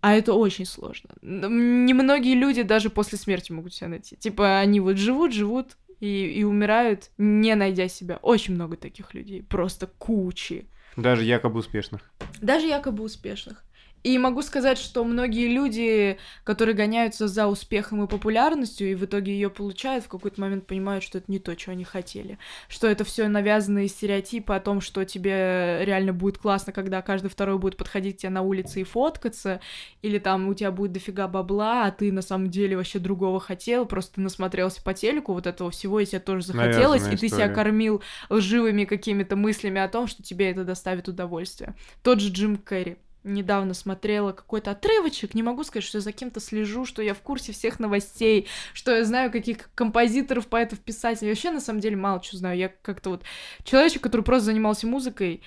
а 0.01 0.15
это 0.15 0.33
очень 0.33 0.65
сложно. 0.65 1.11
Немногие 1.21 2.35
люди 2.35 2.63
даже 2.63 2.89
после 2.89 3.19
смерти 3.19 3.53
могут 3.53 3.75
себя 3.75 3.89
найти. 3.89 4.17
Типа, 4.17 4.61
они 4.61 4.81
вот 4.81 4.97
живут, 4.97 5.33
живут, 5.33 5.77
и, 6.01 6.27
и 6.27 6.45
умирают, 6.45 7.11
не 7.19 7.55
найдя 7.55 7.89
себя. 7.89 8.19
Очень 8.23 8.55
много 8.55 8.77
таких 8.77 9.15
людей, 9.15 9.43
просто 9.43 9.87
кучи. 9.87 10.69
Даже 10.97 11.25
якобы 11.25 11.61
успешных. 11.61 12.11
Даже 12.41 12.67
якобы 12.67 13.05
успешных. 13.05 13.65
И 14.05 14.17
могу 14.19 14.43
сказать, 14.43 14.79
что 14.79 15.05
многие 15.05 15.49
люди, 15.49 16.19
которые 16.45 16.75
гоняются 16.75 17.29
за 17.29 17.47
успехом 17.47 18.05
и 18.05 18.07
популярностью, 18.07 18.91
и 18.91 18.95
в 18.95 19.05
итоге 19.05 19.33
ее 19.33 19.51
получают, 19.51 20.05
в 20.05 20.09
какой-то 20.09 20.41
момент 20.41 20.67
понимают, 20.67 21.03
что 21.05 21.19
это 21.19 21.31
не 21.31 21.39
то, 21.39 21.59
что 21.59 21.73
они 21.73 21.85
хотели. 21.85 22.39
Что 22.69 22.87
это 22.87 23.05
все 23.05 23.29
навязанные 23.29 23.89
стереотипы 23.89 24.55
о 24.55 24.61
том, 24.61 24.81
что 24.81 25.05
тебе 25.05 25.81
реально 25.85 26.13
будет 26.13 26.39
классно, 26.39 26.73
когда 26.73 27.03
каждый 27.03 27.29
второй 27.29 27.59
будет 27.59 27.77
подходить 27.77 28.17
к 28.17 28.21
тебе 28.21 28.31
на 28.31 28.43
улице 28.43 28.81
и 28.81 28.85
фоткаться, 28.85 29.61
или 30.03 30.19
там 30.19 30.49
у 30.49 30.55
тебя 30.55 30.71
будет 30.71 30.93
дофига 30.93 31.29
бабла, 31.29 31.87
а 31.87 31.91
ты 31.91 32.13
на 32.13 32.23
самом 32.23 32.51
деле 32.51 32.77
вообще 32.77 32.99
другого 32.99 33.41
хотел, 33.41 33.85
просто 33.87 34.21
насмотрелся 34.21 34.83
по 34.83 34.95
телеку 34.95 35.33
вот 35.33 35.47
этого 35.47 35.71
всего, 35.71 36.01
и 36.01 36.07
тебе 36.07 36.21
тоже 36.21 36.47
захотелось, 36.47 37.03
Навязанная 37.03 37.15
и 37.15 37.17
ты 37.19 37.27
история. 37.27 37.45
себя 37.47 37.55
кормил 37.55 38.03
лживыми 38.31 38.85
какими-то 38.85 39.37
мыслями 39.37 39.81
о 39.81 39.89
том, 39.89 40.07
что 40.07 40.23
тебе 40.23 40.51
это 40.51 40.65
доставит 40.65 41.09
удовольствие. 41.09 41.75
Тот 42.03 42.21
же 42.21 42.31
Джим 42.31 42.57
Керри 42.57 42.97
недавно 43.29 43.75
смотрела 43.75 44.33
какой-то 44.33 44.73
отрывочек, 44.73 45.35
не 45.35 45.43
могу 45.43 45.65
сказать, 45.65 45.85
что 45.85 45.99
я 45.99 46.03
за 46.03 46.13
кем-то 46.13 46.41
слежу, 46.41 46.85
что 46.85 47.03
я 47.03 47.15
в 47.15 47.21
курсе 47.21 47.53
всех 47.53 47.79
новостей, 47.79 48.49
что 48.73 48.97
я 48.97 49.05
знаю 49.05 49.31
каких 49.31 49.71
композиторов, 49.75 50.47
поэтов, 50.47 50.81
писателей. 50.81 51.31
Вообще, 51.31 51.51
на 51.51 51.61
самом 51.61 51.81
деле, 51.81 51.97
мало 51.97 52.21
чего 52.21 52.39
знаю. 52.39 52.59
Я 52.59 52.69
как-то 52.83 53.11
вот 53.11 53.23
человечек, 53.65 54.03
который 54.03 54.23
просто 54.23 54.47
занимался 54.47 54.87
музыкой, 54.87 55.43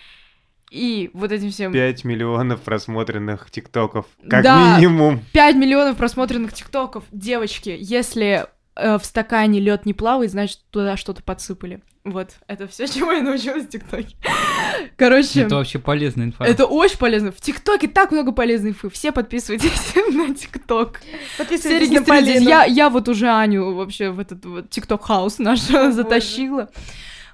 и 0.71 1.09
вот 1.13 1.33
этим 1.33 1.51
всем... 1.51 1.73
5 1.73 2.05
миллионов 2.05 2.61
просмотренных 2.61 3.51
тиктоков, 3.51 4.05
как 4.29 4.43
да, 4.43 4.77
минимум. 4.77 5.21
5 5.33 5.55
миллионов 5.57 5.97
просмотренных 5.97 6.53
тиктоков. 6.53 7.03
Девочки, 7.11 7.75
если 7.77 8.47
э, 8.81 8.97
в 8.97 9.05
стакане 9.05 9.59
лед 9.59 9.85
не 9.85 9.93
плавает, 9.93 10.31
значит, 10.31 10.59
туда 10.71 10.97
что-то 10.97 11.23
подсыпали. 11.23 11.81
Вот, 12.03 12.31
это 12.47 12.67
все, 12.67 12.87
чему 12.93 13.11
я 13.11 13.21
научилась 13.21 13.65
в 13.65 13.69
ТикТоке. 13.69 14.15
Короче... 14.97 15.41
Это 15.41 15.55
вообще 15.55 15.79
полезная 15.79 16.25
информация. 16.25 16.53
Это 16.53 16.65
очень 16.65 16.97
полезно. 16.97 17.31
В 17.31 17.39
ТикТоке 17.39 17.87
так 17.87 18.11
много 18.11 18.31
полезной 18.31 18.71
инфы. 18.71 18.89
Все 18.89 19.11
подписывайтесь 19.11 19.93
на 20.13 20.33
ТикТок. 20.33 21.01
Подписывайтесь 21.37 21.87
Все 21.87 21.95
регистрируйтесь. 21.95 22.41
Я, 22.41 22.65
я 22.65 22.89
вот 22.89 23.07
уже 23.07 23.27
Аню 23.29 23.73
вообще 23.75 24.09
в 24.09 24.19
этот 24.19 24.43
вот 24.45 24.69
ТикТок-хаус 24.69 25.39
наш 25.39 25.59
затащила. 25.61 26.69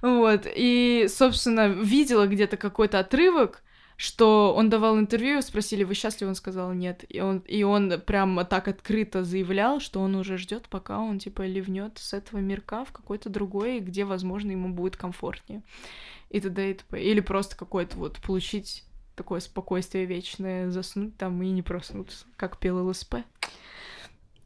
Вот, 0.01 0.41
и, 0.45 1.07
собственно, 1.09 1.67
видела 1.67 2.27
где-то 2.27 2.55
какой-то 2.55 2.99
отрывок, 2.99 3.63
что 3.97 4.53
он 4.55 4.69
давал 4.69 4.99
интервью, 4.99 5.41
спросили, 5.41 5.83
вы 5.83 5.95
счастливы? 5.95 6.29
Он 6.29 6.35
сказал 6.35 6.71
нет. 6.71 7.03
И 7.09 7.19
он, 7.19 7.39
и 7.39 7.63
он 7.63 7.99
прям 8.05 8.39
так 8.45 8.67
открыто 8.67 9.23
заявлял, 9.23 9.79
что 9.79 9.99
он 10.01 10.13
уже 10.15 10.37
ждет, 10.37 10.67
пока 10.69 10.99
он 10.99 11.17
типа 11.17 11.41
ливнет 11.47 11.97
с 11.97 12.13
этого 12.13 12.37
мирка 12.37 12.85
в 12.85 12.91
какой-то 12.91 13.29
другой, 13.29 13.79
где, 13.79 14.05
возможно, 14.05 14.51
ему 14.51 14.69
будет 14.69 14.97
комфортнее. 14.97 15.63
И 16.29 16.39
т.д. 16.39 16.71
и 16.71 16.73
т.п. 16.75 17.01
Или 17.01 17.21
просто 17.21 17.57
какой-то 17.57 17.97
вот 17.97 18.19
получить 18.19 18.83
такое 19.15 19.39
спокойствие 19.39 20.05
вечное, 20.05 20.69
заснуть 20.69 21.17
там 21.17 21.41
и 21.41 21.49
не 21.49 21.63
проснуться, 21.63 22.27
как 22.35 22.59
пел 22.59 22.87
ЛСП. 22.87 23.15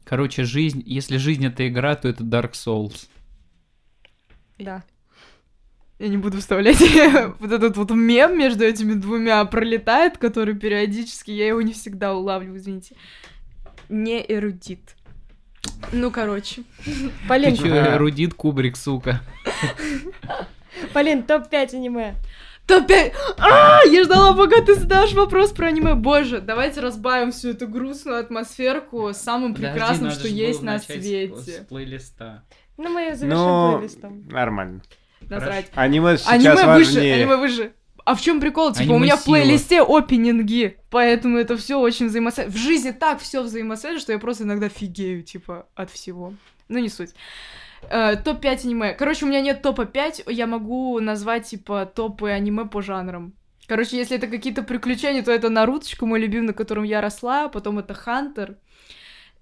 Короче, 0.04 0.44
жизнь, 0.44 0.82
если 0.86 1.18
жизнь 1.18 1.44
это 1.44 1.68
игра, 1.68 1.94
то 1.94 2.08
это 2.08 2.24
Dark 2.24 2.52
Souls. 2.52 3.06
Да. 4.58 4.82
Я 6.02 6.08
не 6.08 6.16
буду 6.16 6.38
вставлять 6.38 6.80
вот 7.38 7.52
этот 7.52 7.76
вот 7.76 7.92
мем 7.92 8.36
между 8.36 8.64
этими 8.64 8.94
двумя 8.94 9.44
пролетает, 9.44 10.18
который 10.18 10.56
периодически, 10.56 11.30
я 11.30 11.46
его 11.46 11.62
не 11.62 11.72
всегда 11.74 12.12
улавливаю, 12.12 12.58
извините. 12.58 12.96
Не 13.88 14.20
эрудит. 14.28 14.96
Ну, 15.92 16.10
короче. 16.10 16.64
Полин. 17.28 17.52
Ты 17.56 17.68
чё, 17.68 17.94
эрудит 17.94 18.34
Кубрик, 18.34 18.76
сука. 18.76 19.20
Полин, 20.92 21.22
топ-5 21.22 21.76
аниме. 21.76 22.16
Топ-5! 22.66 23.12
А, 23.38 23.84
я 23.86 24.02
ждала, 24.02 24.34
пока 24.34 24.60
ты 24.60 24.74
задашь 24.74 25.12
вопрос 25.12 25.52
про 25.52 25.68
аниме. 25.68 25.94
Боже, 25.94 26.40
давайте 26.40 26.80
разбавим 26.80 27.30
всю 27.30 27.50
эту 27.50 27.68
грустную 27.68 28.18
атмосферку 28.18 29.12
самым 29.14 29.54
прекрасным, 29.54 30.10
что 30.10 30.26
есть 30.26 30.62
на 30.62 30.80
свете. 30.80 31.62
С 31.62 31.66
плейлиста. 31.68 32.42
Ну, 32.76 32.88
мы 32.88 33.14
завершим 33.14 33.28
Ну, 33.28 33.72
плейлистом. 33.78 34.26
нормально. 34.28 34.82
Насрать. 35.40 35.70
Аниме 35.74 36.16
сейчас 36.16 36.28
Аниме 36.28 36.52
выше, 36.54 36.94
важнее. 36.94 37.14
аниме 37.14 37.36
выше. 37.36 37.72
А 38.04 38.14
в 38.14 38.20
чем 38.20 38.40
прикол? 38.40 38.72
Типа, 38.72 38.82
Аниме 38.82 38.96
у 38.96 38.98
меня 38.98 39.16
в 39.16 39.20
сила. 39.20 39.36
плейлисте 39.36 39.82
опенинги, 39.82 40.76
поэтому 40.90 41.38
это 41.38 41.56
все 41.56 41.78
очень 41.78 42.06
взаимосвязано. 42.08 42.52
В 42.52 42.58
жизни 42.58 42.90
так 42.90 43.20
все 43.20 43.42
взаимосвязано, 43.42 44.00
что 44.00 44.12
я 44.12 44.18
просто 44.18 44.44
иногда 44.44 44.68
фигею, 44.68 45.22
типа, 45.22 45.66
от 45.74 45.90
всего. 45.90 46.34
Ну, 46.68 46.78
не 46.78 46.88
суть. 46.88 47.10
Э, 47.90 48.16
топ-5 48.16 48.64
аниме. 48.64 48.94
Короче, 48.94 49.24
у 49.24 49.28
меня 49.28 49.40
нет 49.40 49.62
топа 49.62 49.84
5, 49.84 50.24
я 50.26 50.46
могу 50.46 50.98
назвать, 51.00 51.46
типа, 51.46 51.86
топы 51.86 52.30
аниме 52.30 52.64
по 52.64 52.82
жанрам. 52.82 53.34
Короче, 53.68 53.96
если 53.96 54.16
это 54.16 54.26
какие-то 54.26 54.62
приключения, 54.62 55.22
то 55.22 55.30
это 55.30 55.48
Наруточка, 55.48 56.04
мой 56.04 56.20
любимый, 56.20 56.48
на 56.48 56.52
котором 56.52 56.82
я 56.82 57.00
росла, 57.00 57.48
потом 57.48 57.78
это 57.78 57.94
Хантер. 57.94 58.56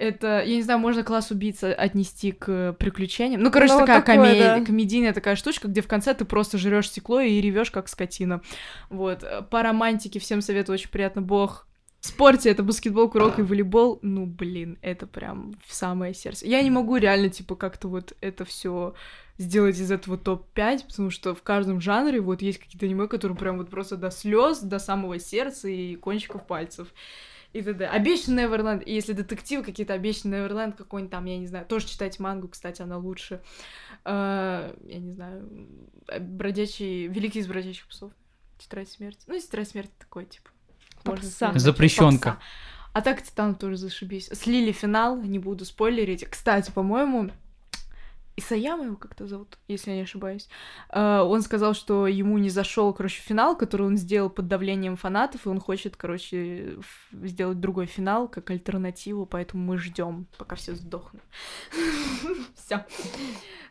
Это, 0.01 0.43
я 0.43 0.57
не 0.57 0.63
знаю, 0.63 0.81
можно 0.81 1.05
класс 1.05 1.31
убийца 1.31 1.75
отнести 1.75 2.33
к 2.33 2.73
приключениям. 2.79 3.43
Ну, 3.43 3.51
короче, 3.51 3.75
Ну, 3.75 3.81
такая 3.81 4.01
такое, 4.01 4.17
коме- 4.35 4.39
да. 4.61 4.65
комедийная 4.65 5.13
такая 5.13 5.37
штучка, 5.37 5.69
где 5.69 5.83
в 5.83 5.87
конце 5.89 6.15
ты 6.15 6.25
просто 6.25 6.57
жрешь 6.57 6.89
стекло 6.89 7.21
и 7.21 7.41
ревешь 7.41 7.71
как 7.71 7.87
скотина. 7.89 8.41
Вот. 8.89 9.23
Э, 9.23 9.43
По 9.43 9.63
романтике 9.63 10.19
всем 10.19 10.41
советую, 10.41 10.75
очень 10.75 10.89
приятно. 10.91 11.21
Бог. 11.23 11.67
В 12.01 12.07
спорте 12.07 12.49
это 12.49 12.63
баскетбол, 12.63 13.11
курок 13.11 13.39
и 13.39 13.43
волейбол. 13.43 13.99
Ну, 14.01 14.25
блин, 14.25 14.79
это 14.81 15.07
прям 15.07 15.53
в 15.67 15.75
самое 15.75 16.15
сердце. 16.15 16.47
Я 16.47 16.63
не 16.63 16.71
могу 16.71 16.97
реально, 16.97 17.29
типа, 17.29 17.57
как-то 17.57 17.89
вот 17.89 18.15
это 18.23 18.47
все 18.47 18.95
сделать 19.37 19.79
из 19.79 19.91
этого 19.91 20.17
топ-5, 20.17 20.87
потому 20.87 21.11
что 21.11 21.35
в 21.35 21.43
каждом 21.43 21.79
жанре 21.83 22.21
вот 22.23 22.41
есть 22.41 22.59
какие-то 22.59 22.87
аниме, 22.87 23.07
которые 23.07 23.37
прям 23.37 23.59
вот 23.59 23.69
просто 23.69 23.97
до 23.99 24.11
слез, 24.11 24.61
до 24.61 24.79
самого 24.79 25.19
сердца 25.19 25.69
и 25.69 25.95
кончиков 25.97 26.47
пальцев. 26.47 26.89
И 27.53 27.63
т.д. 27.63 27.87
Обещанный 27.87 28.45
Неверленд, 28.45 28.87
и 28.87 28.93
если 28.93 29.13
детективы 29.13 29.65
какие-то, 29.65 29.95
Обещанный 29.95 30.39
Неверленд 30.39 30.77
какой-нибудь 30.77 31.11
там, 31.11 31.25
я 31.25 31.37
не 31.37 31.47
знаю, 31.47 31.67
тоже 31.67 31.87
читайте 31.87 32.23
мангу, 32.23 32.49
кстати, 32.49 32.83
она 32.83 32.97
лучше. 32.97 33.41
Э, 34.05 34.75
я 34.85 34.99
не 34.99 35.13
знаю, 35.13 35.49
э, 36.09 36.21
бродячий, 36.21 37.09
Великий 37.09 37.41
из 37.41 37.49
бродячих 37.49 37.89
псов, 37.89 38.13
Тетрадь 38.59 38.89
смерти. 38.89 39.21
Ну, 39.27 39.39
Тетрадь 39.39 39.69
смерти 39.69 39.93
такой, 39.99 40.27
типа. 40.27 40.51
Попса. 41.03 41.53
Запрещенка. 41.57 42.31
попса. 42.31 42.43
А 42.93 43.03
так 43.03 43.23
Титан 43.23 43.55
тоже 43.55 43.77
зашибись. 43.77 44.29
Слили 44.33 44.73
финал, 44.73 45.21
не 45.21 45.39
буду 45.39 45.65
спойлерить. 45.65 46.25
Кстати, 46.25 46.71
по-моему, 46.71 47.31
Исаяма 48.37 48.85
его 48.85 48.97
как-то 48.97 49.27
зовут, 49.27 49.59
если 49.69 49.91
я 49.91 49.97
не 49.97 50.03
ошибаюсь. 50.03 50.49
Э, 50.91 51.21
Он 51.21 51.43
сказал, 51.43 51.75
что 51.75 52.07
ему 52.07 52.39
не 52.39 52.51
зашел, 52.51 52.93
короче, 52.95 53.21
финал, 53.21 53.57
который 53.57 53.87
он 53.87 53.97
сделал 53.97 54.31
под 54.31 54.49
давлением 54.49 54.97
фанатов, 54.97 55.47
и 55.47 55.49
он 55.49 55.61
хочет, 55.61 55.97
короче, 55.97 56.79
сделать 57.13 57.61
другой 57.61 57.87
финал 57.87 58.29
как 58.29 58.51
альтернативу, 58.51 59.27
поэтому 59.27 59.65
мы 59.65 59.79
ждем, 59.79 60.27
пока 60.39 60.57
все 60.57 60.75
сдохнут. 60.75 61.23
Все. 62.55 62.85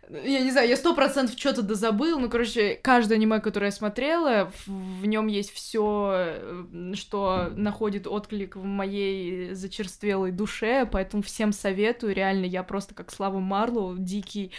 Я 0.10 0.40
не 0.41 0.49
знаю, 0.49 0.68
я 0.68 0.76
сто 0.76 0.95
процентов 0.95 1.38
что-то 1.38 1.61
дозабыл, 1.61 2.19
ну, 2.19 2.30
короче, 2.30 2.80
каждое 2.81 3.15
аниме, 3.19 3.40
которое 3.40 3.68
я 3.68 3.72
смотрела, 3.72 4.52
в, 4.65 5.06
нем 5.06 5.27
есть 5.27 5.52
все, 5.53 6.34
что 6.95 7.49
находит 7.56 8.07
отклик 8.07 8.56
в 8.56 8.64
моей 8.64 9.53
зачерствелой 9.53 10.31
душе, 10.31 10.88
поэтому 10.91 11.22
всем 11.22 11.52
советую, 11.52 12.15
реально, 12.15 12.45
я 12.45 12.64
просто 12.64 12.95
как 12.95 13.11
Слава 13.11 13.38
Марлоу, 13.40 13.98
дикий, 13.99 14.52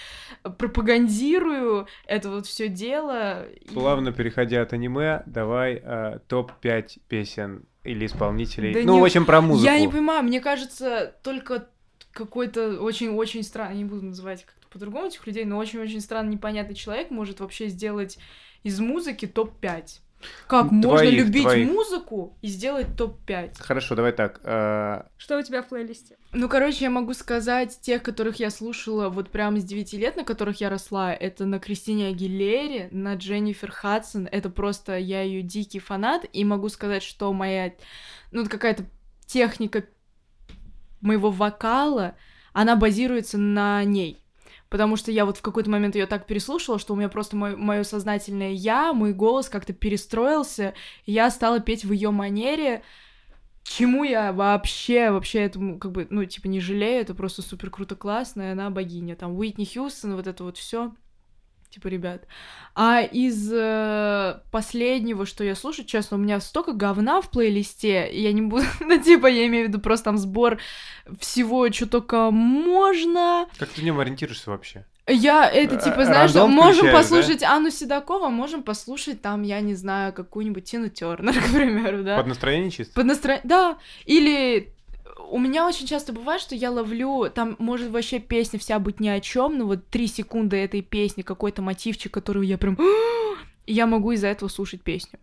пропагандирую 0.56 1.86
это 2.06 2.30
вот 2.30 2.46
все 2.46 2.68
дело. 2.68 3.44
и- 3.46 3.74
Плавно 3.74 4.12
переходя 4.12 4.62
от 4.62 4.72
аниме, 4.72 5.22
давай 5.26 5.80
э, 5.82 6.18
топ-5 6.28 6.98
песен 7.08 7.64
или 7.82 8.06
исполнителей. 8.06 8.72
Да 8.74 8.80
ну, 8.84 8.94
не- 8.94 9.00
в 9.00 9.04
общем, 9.04 9.26
про 9.26 9.40
музыку. 9.40 9.66
Я 9.72 9.78
не 9.80 9.88
понимаю, 9.88 10.22
мне 10.22 10.40
кажется, 10.40 11.14
только 11.22 11.66
какой-то 12.12 12.80
очень-очень 12.80 13.42
странный, 13.42 13.78
не 13.78 13.84
буду 13.84 14.04
называть 14.06 14.44
как-то 14.44 14.59
по-другому 14.70 15.06
этих 15.06 15.26
людей, 15.26 15.44
но 15.44 15.58
очень-очень 15.58 16.00
странный, 16.00 16.34
непонятный 16.34 16.74
человек 16.74 17.10
может 17.10 17.40
вообще 17.40 17.68
сделать 17.68 18.18
из 18.62 18.80
музыки 18.80 19.26
топ-5. 19.26 20.00
Как 20.46 20.68
Твоих, 20.68 20.84
можно 20.84 21.08
любить 21.08 21.42
твоих. 21.44 21.66
музыку 21.70 22.36
и 22.42 22.48
сделать 22.48 22.94
топ-5? 22.96 23.54
Хорошо, 23.58 23.94
давай 23.94 24.12
так. 24.12 24.40
э, 24.44 25.02
Что 25.16 25.38
у 25.38 25.42
тебя 25.42 25.62
в 25.62 25.68
плейлисте? 25.68 26.18
Ну, 26.32 26.46
короче, 26.48 26.84
я 26.84 26.90
могу 26.90 27.14
сказать, 27.14 27.80
тех, 27.80 28.02
которых 28.02 28.36
я 28.38 28.50
слушала 28.50 29.08
вот 29.08 29.30
прямо 29.30 29.58
с 29.60 29.64
9 29.64 29.94
лет, 29.94 30.16
на 30.16 30.24
которых 30.24 30.60
я 30.60 30.68
росла, 30.68 31.14
это 31.14 31.46
на 31.46 31.58
Кристине 31.58 32.08
Агилере, 32.08 32.88
на 32.90 33.14
Дженнифер 33.14 33.70
Хадсон, 33.72 34.28
это 34.30 34.50
просто 34.50 34.98
я 34.98 35.22
ее 35.22 35.40
дикий 35.42 35.78
фанат, 35.78 36.26
и 36.32 36.44
могу 36.44 36.68
сказать, 36.68 37.02
что 37.02 37.32
моя, 37.32 37.72
ну, 38.30 38.46
какая-то 38.46 38.84
техника 39.26 39.84
моего 41.00 41.30
вокала, 41.30 42.14
она 42.52 42.76
базируется 42.76 43.38
на 43.38 43.82
ней. 43.84 44.19
Потому 44.70 44.96
что 44.96 45.10
я 45.10 45.26
вот 45.26 45.36
в 45.36 45.42
какой-то 45.42 45.68
момент 45.68 45.96
ее 45.96 46.06
так 46.06 46.26
переслушала, 46.26 46.78
что 46.78 46.94
у 46.94 46.96
меня 46.96 47.08
просто 47.08 47.36
мое 47.36 47.82
сознательное 47.82 48.52
я, 48.52 48.92
мой 48.92 49.12
голос 49.12 49.48
как-то 49.48 49.72
перестроился, 49.72 50.74
и 51.04 51.12
я 51.12 51.28
стала 51.30 51.58
петь 51.58 51.84
в 51.84 51.92
ее 51.92 52.12
манере, 52.12 52.82
чему 53.64 54.04
я 54.04 54.32
вообще, 54.32 55.10
вообще 55.10 55.40
этому, 55.40 55.78
как 55.78 55.90
бы, 55.90 56.06
ну, 56.08 56.24
типа, 56.24 56.46
не 56.46 56.60
жалею, 56.60 57.02
это 57.02 57.14
просто 57.14 57.42
супер 57.42 57.68
круто 57.68 57.96
классно, 57.96 58.42
и 58.42 58.52
она 58.52 58.70
богиня. 58.70 59.16
Там 59.16 59.36
Уитни 59.36 59.64
Хьюстон, 59.64 60.14
вот 60.14 60.28
это 60.28 60.44
вот 60.44 60.56
все 60.56 60.92
типа, 61.70 61.88
ребят. 61.88 62.26
А 62.74 63.00
из 63.00 63.50
э, 63.52 64.40
последнего, 64.50 65.26
что 65.26 65.44
я 65.44 65.54
слушаю, 65.54 65.86
честно, 65.86 66.16
у 66.16 66.20
меня 66.20 66.40
столько 66.40 66.72
говна 66.72 67.20
в 67.20 67.30
плейлисте, 67.30 68.10
я 68.12 68.32
не 68.32 68.42
буду, 68.42 68.64
ну, 68.80 69.00
типа, 69.00 69.26
я 69.26 69.46
имею 69.46 69.66
в 69.66 69.68
виду 69.68 69.80
просто 69.80 70.06
там 70.06 70.18
сбор 70.18 70.58
всего, 71.18 71.70
что 71.72 71.86
только 71.86 72.30
можно. 72.30 73.46
Как 73.58 73.70
ты 73.70 73.80
в 73.80 73.84
нем 73.84 73.98
ориентируешься 74.00 74.50
вообще? 74.50 74.84
Я 75.06 75.48
это, 75.48 75.76
Э, 75.76 75.80
типа, 75.80 76.04
знаешь, 76.04 76.32
рандом 76.34 76.52
можем 76.52 76.86
включаешь, 76.86 76.92
да? 76.92 76.98
послушать 76.98 77.42
Анну 77.42 77.70
Седокова, 77.70 78.28
можем 78.28 78.62
послушать 78.62 79.20
там, 79.20 79.42
я 79.42 79.60
не 79.60 79.74
знаю, 79.74 80.12
какую-нибудь 80.12 80.64
Тину 80.64 80.88
Тернер, 80.88 81.34
к 81.42 81.52
примеру, 81.52 82.04
да? 82.04 82.16
Под 82.16 82.26
настроение 82.26 82.70
чисто? 82.70 82.94
Под 82.94 83.06
настроение, 83.06 83.42
да. 83.44 83.78
Или 84.04 84.72
у 85.30 85.38
меня 85.38 85.66
очень 85.66 85.86
часто 85.86 86.12
бывает, 86.12 86.40
что 86.40 86.54
я 86.54 86.70
ловлю, 86.70 87.30
там 87.30 87.56
может 87.58 87.90
вообще 87.90 88.18
песня 88.18 88.58
вся 88.58 88.78
быть 88.78 89.00
ни 89.00 89.08
о 89.08 89.20
чем, 89.20 89.58
но 89.58 89.66
вот 89.66 89.88
три 89.88 90.06
секунды 90.06 90.56
этой 90.56 90.82
песни, 90.82 91.22
какой-то 91.22 91.62
мотивчик, 91.62 92.12
который 92.12 92.46
я 92.46 92.58
прям... 92.58 92.78
Я 93.66 93.86
могу 93.86 94.10
из-за 94.12 94.26
этого 94.26 94.48
слушать 94.48 94.82
песню. 94.82 95.20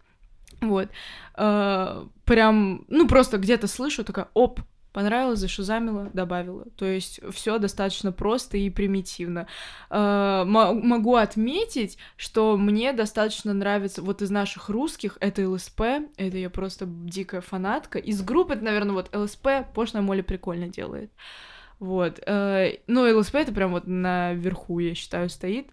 Вот. 0.61 0.87
Э, 1.35 2.05
Прям, 2.27 2.83
ну 2.89 3.07
просто 3.07 3.37
где-то 3.37 3.67
слышу, 3.67 4.03
такая, 4.03 4.27
оп, 4.33 4.59
понравилось, 4.97 5.37
зашизамила, 5.37 6.09
добавила. 6.11 6.65
То 6.75 6.85
есть 6.85 7.19
все 7.31 7.59
достаточно 7.59 8.11
просто 8.11 8.57
и 8.57 8.67
примитивно. 8.71 9.45
Э, 9.91 10.43
мо- 10.43 10.73
Могу 10.73 11.17
отметить, 11.17 11.99
что 12.15 12.57
мне 12.57 12.93
достаточно 12.93 13.53
нравится 13.53 14.01
вот 14.01 14.23
из 14.23 14.31
наших 14.31 14.69
русских, 14.69 15.19
это 15.19 15.47
ЛСП, 15.47 15.81
это 16.17 16.37
я 16.37 16.49
просто 16.49 16.87
дикая 16.87 17.41
фанатка. 17.41 17.99
Из 17.99 18.23
групп 18.23 18.49
это, 18.49 18.63
наверное, 18.63 18.93
вот 18.93 19.15
ЛСП, 19.15 19.47
Пошлая 19.75 20.01
Молли 20.01 20.21
прикольно 20.21 20.67
делает. 20.67 21.11
Вот. 21.77 22.19
э, 22.25 22.77
Ну, 22.87 23.19
ЛСП 23.19 23.35
это 23.35 23.51
прям 23.51 23.73
вот 23.73 23.85
наверху, 23.85 24.79
я 24.79 24.95
считаю, 24.95 25.29
стоит. 25.29 25.67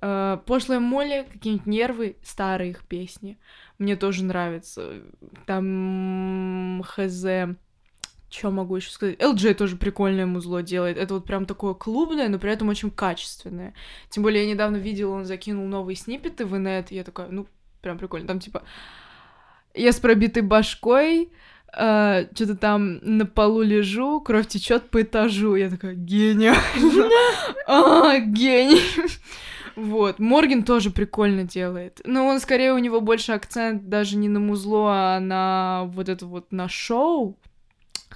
Э, 0.00 0.38
Пошлая 0.46 0.80
Молли, 0.80 1.26
какие-нибудь 1.30 1.66
нервы, 1.66 2.16
старые 2.22 2.70
их 2.70 2.84
песни. 2.86 3.36
Мне 3.78 3.96
тоже 3.96 4.24
нравится. 4.24 4.94
Там 5.44 6.82
хз. 6.86 7.26
Что 8.32 8.50
могу 8.50 8.76
еще 8.76 8.90
сказать? 8.90 9.18
LJ 9.18 9.54
тоже 9.54 9.76
прикольное 9.76 10.24
музло 10.24 10.62
делает. 10.62 10.96
Это 10.96 11.14
вот 11.14 11.26
прям 11.26 11.44
такое 11.44 11.74
клубное, 11.74 12.28
но 12.28 12.38
при 12.38 12.50
этом 12.50 12.68
очень 12.70 12.90
качественное. 12.90 13.74
Тем 14.08 14.22
более 14.22 14.44
я 14.44 14.50
недавно 14.50 14.76
видела, 14.78 15.12
он 15.12 15.26
закинул 15.26 15.66
новые 15.66 15.96
сниппеты 15.96 16.46
в 16.46 16.56
инет, 16.56 16.90
я 16.90 17.04
такая, 17.04 17.28
ну, 17.28 17.46
прям 17.82 17.98
прикольно. 17.98 18.26
Там 18.26 18.40
типа 18.40 18.62
я 19.74 19.92
с 19.92 20.00
пробитой 20.00 20.42
башкой, 20.42 21.30
что-то 21.72 22.56
там 22.56 22.98
на 23.02 23.26
полу 23.26 23.62
лежу, 23.62 24.20
кровь 24.20 24.48
течет 24.48 24.90
по 24.90 25.02
этажу. 25.02 25.54
Я 25.54 25.70
такая, 25.70 25.94
гениально. 25.94 26.60
А, 27.66 28.18
гений. 28.18 28.80
Вот. 29.76 30.18
Морген 30.18 30.64
тоже 30.64 30.90
прикольно 30.90 31.44
делает. 31.44 32.00
Но 32.04 32.26
он 32.26 32.40
скорее 32.40 32.74
у 32.74 32.78
него 32.78 33.00
больше 33.00 33.32
акцент 33.32 33.88
даже 33.88 34.16
не 34.16 34.28
на 34.28 34.40
музло, 34.40 35.16
а 35.16 35.20
на 35.20 35.84
вот 35.86 36.08
это 36.08 36.26
вот 36.26 36.52
на 36.52 36.68
шоу. 36.68 37.38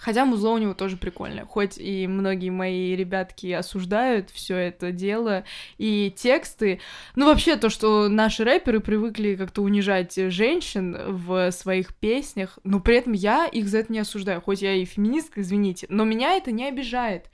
Хотя 0.01 0.25
музло 0.25 0.51
у 0.51 0.59
него 0.59 0.75
тоже 0.75 0.97
прикольное. 0.97 1.45
Хоть 1.45 1.79
и 1.79 2.07
многие 2.07 2.51
мои 2.51 2.95
ребятки 2.95 3.53
осуждают 3.53 4.31
все 4.31 4.57
это 4.57 4.93
дело 4.93 5.45
и 5.79 6.13
тексты. 6.15 6.81
Ну, 7.15 7.27
вообще, 7.27 7.57
то, 7.57 7.71
что 7.71 8.09
наши 8.09 8.45
рэперы 8.45 8.81
привыкли 8.81 9.35
как-то 9.37 9.63
унижать 9.63 10.15
женщин 10.31 10.97
в 11.09 11.51
своих 11.51 11.95
песнях, 11.95 12.59
но 12.65 12.81
при 12.81 12.97
этом 12.97 13.13
я 13.13 13.47
их 13.47 13.69
за 13.69 13.79
это 13.79 13.93
не 13.93 13.99
осуждаю. 13.99 14.41
Хоть 14.41 14.63
я 14.63 14.75
и 14.75 14.85
феминистка, 14.85 15.41
извините, 15.41 15.87
но 15.89 16.05
меня 16.05 16.37
это 16.37 16.53
не 16.53 16.69
обижает. 16.69 17.31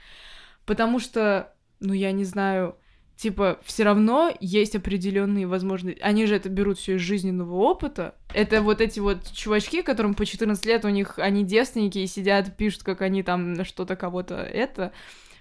Потому 0.65 1.01
что, 1.01 1.53
ну, 1.81 1.93
я 1.93 2.13
не 2.13 2.25
знаю, 2.25 2.77
типа, 3.23 3.61
все 3.63 3.85
равно 3.85 4.35
есть 4.41 4.75
определенные 4.75 5.47
возможности. 5.47 6.01
Они 6.03 6.27
же 6.27 6.35
это 6.35 6.49
берут 6.49 6.79
все 6.79 6.97
из 6.97 7.01
жизненного 7.03 7.55
опыта. 7.55 8.17
Это 8.35 8.63
вот 8.63 8.81
эти 8.81 8.99
вот 8.99 9.33
чувачки, 9.33 9.83
которым 9.83 10.15
по 10.15 10.27
14 10.27 10.67
лет 10.67 10.85
у 10.85 10.89
них 10.89 11.21
они 11.21 11.45
девственники 11.45 11.99
и 11.99 12.09
сидят, 12.09 12.57
пишут, 12.57 12.83
как 12.83 13.01
они 13.01 13.23
там 13.23 13.65
что-то 13.65 13.95
кого-то 13.95 14.35
это. 14.35 14.93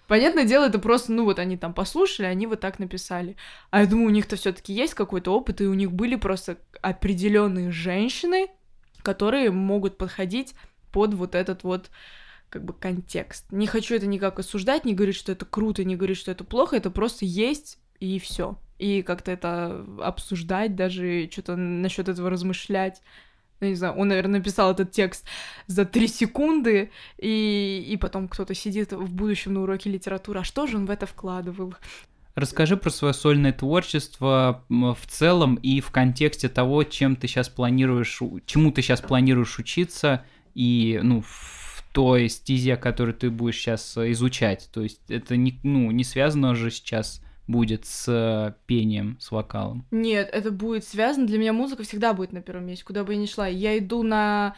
Понятное 0.08 0.46
дело, 0.46 0.66
это 0.66 0.78
просто, 0.78 1.12
ну 1.12 1.24
вот 1.24 1.40
они 1.40 1.58
там 1.58 1.74
послушали, 1.74 2.28
они 2.28 2.46
вот 2.46 2.60
так 2.60 2.78
написали. 2.78 3.36
А 3.72 3.80
я 3.80 3.88
думаю, 3.88 4.10
у 4.10 4.12
них-то 4.12 4.36
все-таки 4.36 4.74
есть 4.74 4.94
какой-то 4.94 5.34
опыт, 5.34 5.62
и 5.62 5.66
у 5.66 5.74
них 5.74 5.92
были 5.92 6.18
просто 6.18 6.58
определенные 6.84 7.72
женщины, 7.72 8.50
которые 9.02 9.50
могут 9.50 9.98
подходить 9.98 10.54
под 10.92 11.16
вот 11.16 11.34
этот 11.34 11.64
вот 11.64 11.90
как 12.52 12.66
бы 12.66 12.74
контекст. 12.74 13.46
Не 13.50 13.66
хочу 13.66 13.96
это 13.96 14.06
никак 14.06 14.38
осуждать, 14.38 14.86
не 14.86 14.94
говорить, 14.94 15.16
что 15.16 15.32
это 15.32 15.46
круто, 15.46 15.84
не 15.84 15.96
говорить, 15.96 16.18
что 16.18 16.32
это 16.32 16.44
плохо, 16.44 16.76
это 16.76 16.92
просто 16.92 17.26
есть 17.26 17.80
и 18.00 18.20
все. 18.20 18.60
И 18.78 19.02
как-то 19.04 19.32
это 19.32 19.86
обсуждать, 20.02 20.76
даже 20.76 21.30
что-то 21.32 21.56
насчет 21.56 22.10
этого 22.10 22.30
размышлять. 22.30 23.02
Ну, 23.62 23.68
не 23.68 23.76
знаю, 23.76 23.94
он, 23.94 24.10
наверное, 24.10 24.40
написал 24.40 24.72
этот 24.72 24.92
текст 24.92 25.26
за 25.68 25.86
три 25.86 26.08
секунды, 26.08 26.92
и, 27.18 27.86
и 27.88 27.96
потом 27.96 28.28
кто-то 28.28 28.54
сидит 28.54 28.92
в 28.92 29.14
будущем 29.14 29.54
на 29.54 29.62
уроке 29.62 29.90
литературы. 29.90 30.42
А 30.42 30.44
что 30.44 30.68
же 30.68 30.78
он 30.78 30.88
в 30.88 30.90
это 30.90 31.06
вкладывал? 31.06 31.76
Расскажи 32.36 32.76
про 32.76 32.90
свое 32.90 33.14
сольное 33.14 33.54
творчество 33.54 34.66
в 34.68 35.00
целом 35.08 35.56
и 35.56 35.80
в 35.80 35.92
контексте 35.92 36.50
того, 36.50 36.84
чем 36.84 37.16
ты 37.16 37.28
сейчас 37.28 37.50
планируешь, 37.50 38.20
чему 38.46 38.72
ты 38.72 38.82
сейчас 38.82 39.00
планируешь 39.00 39.60
учиться, 39.60 40.26
и, 40.54 41.00
ну, 41.02 41.22
в 41.22 41.61
той 41.94 42.30
стезе, 42.30 42.78
которую 42.78 43.16
ты 43.16 43.30
будешь 43.30 43.58
сейчас 43.58 43.98
изучать. 43.98 44.70
То 44.74 44.82
есть 44.82 45.02
это 45.10 45.36
не, 45.36 45.60
ну, 45.64 45.92
не 45.92 46.04
связано 46.04 46.56
же 46.56 46.72
сейчас 46.72 47.22
будет 47.48 47.86
с 47.86 48.56
пением, 48.66 49.18
с 49.20 49.32
вокалом? 49.32 49.86
Нет, 49.92 50.30
это 50.32 50.52
будет 50.52 50.86
связано. 50.86 51.28
Для 51.28 51.38
меня 51.38 51.54
музыка 51.54 51.84
всегда 51.84 52.14
будет 52.14 52.32
на 52.32 52.42
первом 52.42 52.66
месте, 52.66 52.86
куда 52.86 53.04
бы 53.04 53.14
я 53.14 53.20
ни 53.20 53.26
шла. 53.26 53.48
Я 53.48 53.78
иду 53.78 54.04
на 54.04 54.56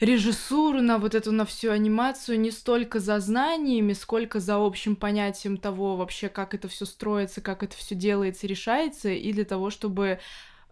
режиссуру, 0.00 0.82
на 0.82 0.98
вот 0.98 1.14
эту, 1.14 1.32
на 1.32 1.44
всю 1.44 1.70
анимацию 1.70 2.38
не 2.38 2.50
столько 2.50 3.00
за 3.00 3.18
знаниями, 3.18 3.94
сколько 3.94 4.40
за 4.40 4.56
общим 4.56 4.94
понятием 4.94 5.56
того 5.56 5.96
вообще, 5.96 6.28
как 6.28 6.54
это 6.54 6.68
все 6.68 6.84
строится, 6.84 7.40
как 7.40 7.62
это 7.62 7.76
все 7.76 7.94
делается, 7.94 8.46
решается, 8.46 9.10
и 9.10 9.32
для 9.32 9.44
того, 9.44 9.70
чтобы 9.70 10.18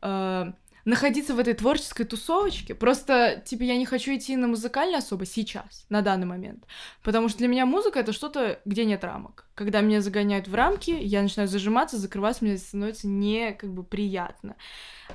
э, 0.03 0.53
находиться 0.85 1.35
в 1.35 1.39
этой 1.39 1.55
творческой 1.55 2.05
тусовочке. 2.05 2.75
Просто, 2.75 3.43
типа, 3.45 3.63
я 3.63 3.77
не 3.77 3.87
хочу 3.87 4.15
идти 4.15 4.37
на 4.37 4.49
музыкальный 4.49 4.99
особо 4.99 5.27
сейчас, 5.27 5.87
на 5.89 6.03
данный 6.03 6.27
момент. 6.27 6.65
Потому 7.03 7.29
что 7.29 7.39
для 7.39 7.49
меня 7.49 7.67
музыка— 7.67 7.99
это 8.01 8.13
что-то, 8.13 8.61
где 8.65 8.85
нет 8.85 9.05
рамок. 9.05 9.47
Когда 9.55 9.81
меня 9.81 10.01
загоняют 10.01 10.49
в 10.49 10.55
рамки, 10.55 10.91
я 10.91 11.23
начинаю 11.23 11.49
зажиматься, 11.49 11.97
закрываться, 11.97 12.45
мне 12.45 12.59
становится 12.59 13.07
не, 13.07 13.53
как 13.53 13.73
бы, 13.73 13.83
приятно 13.85 14.57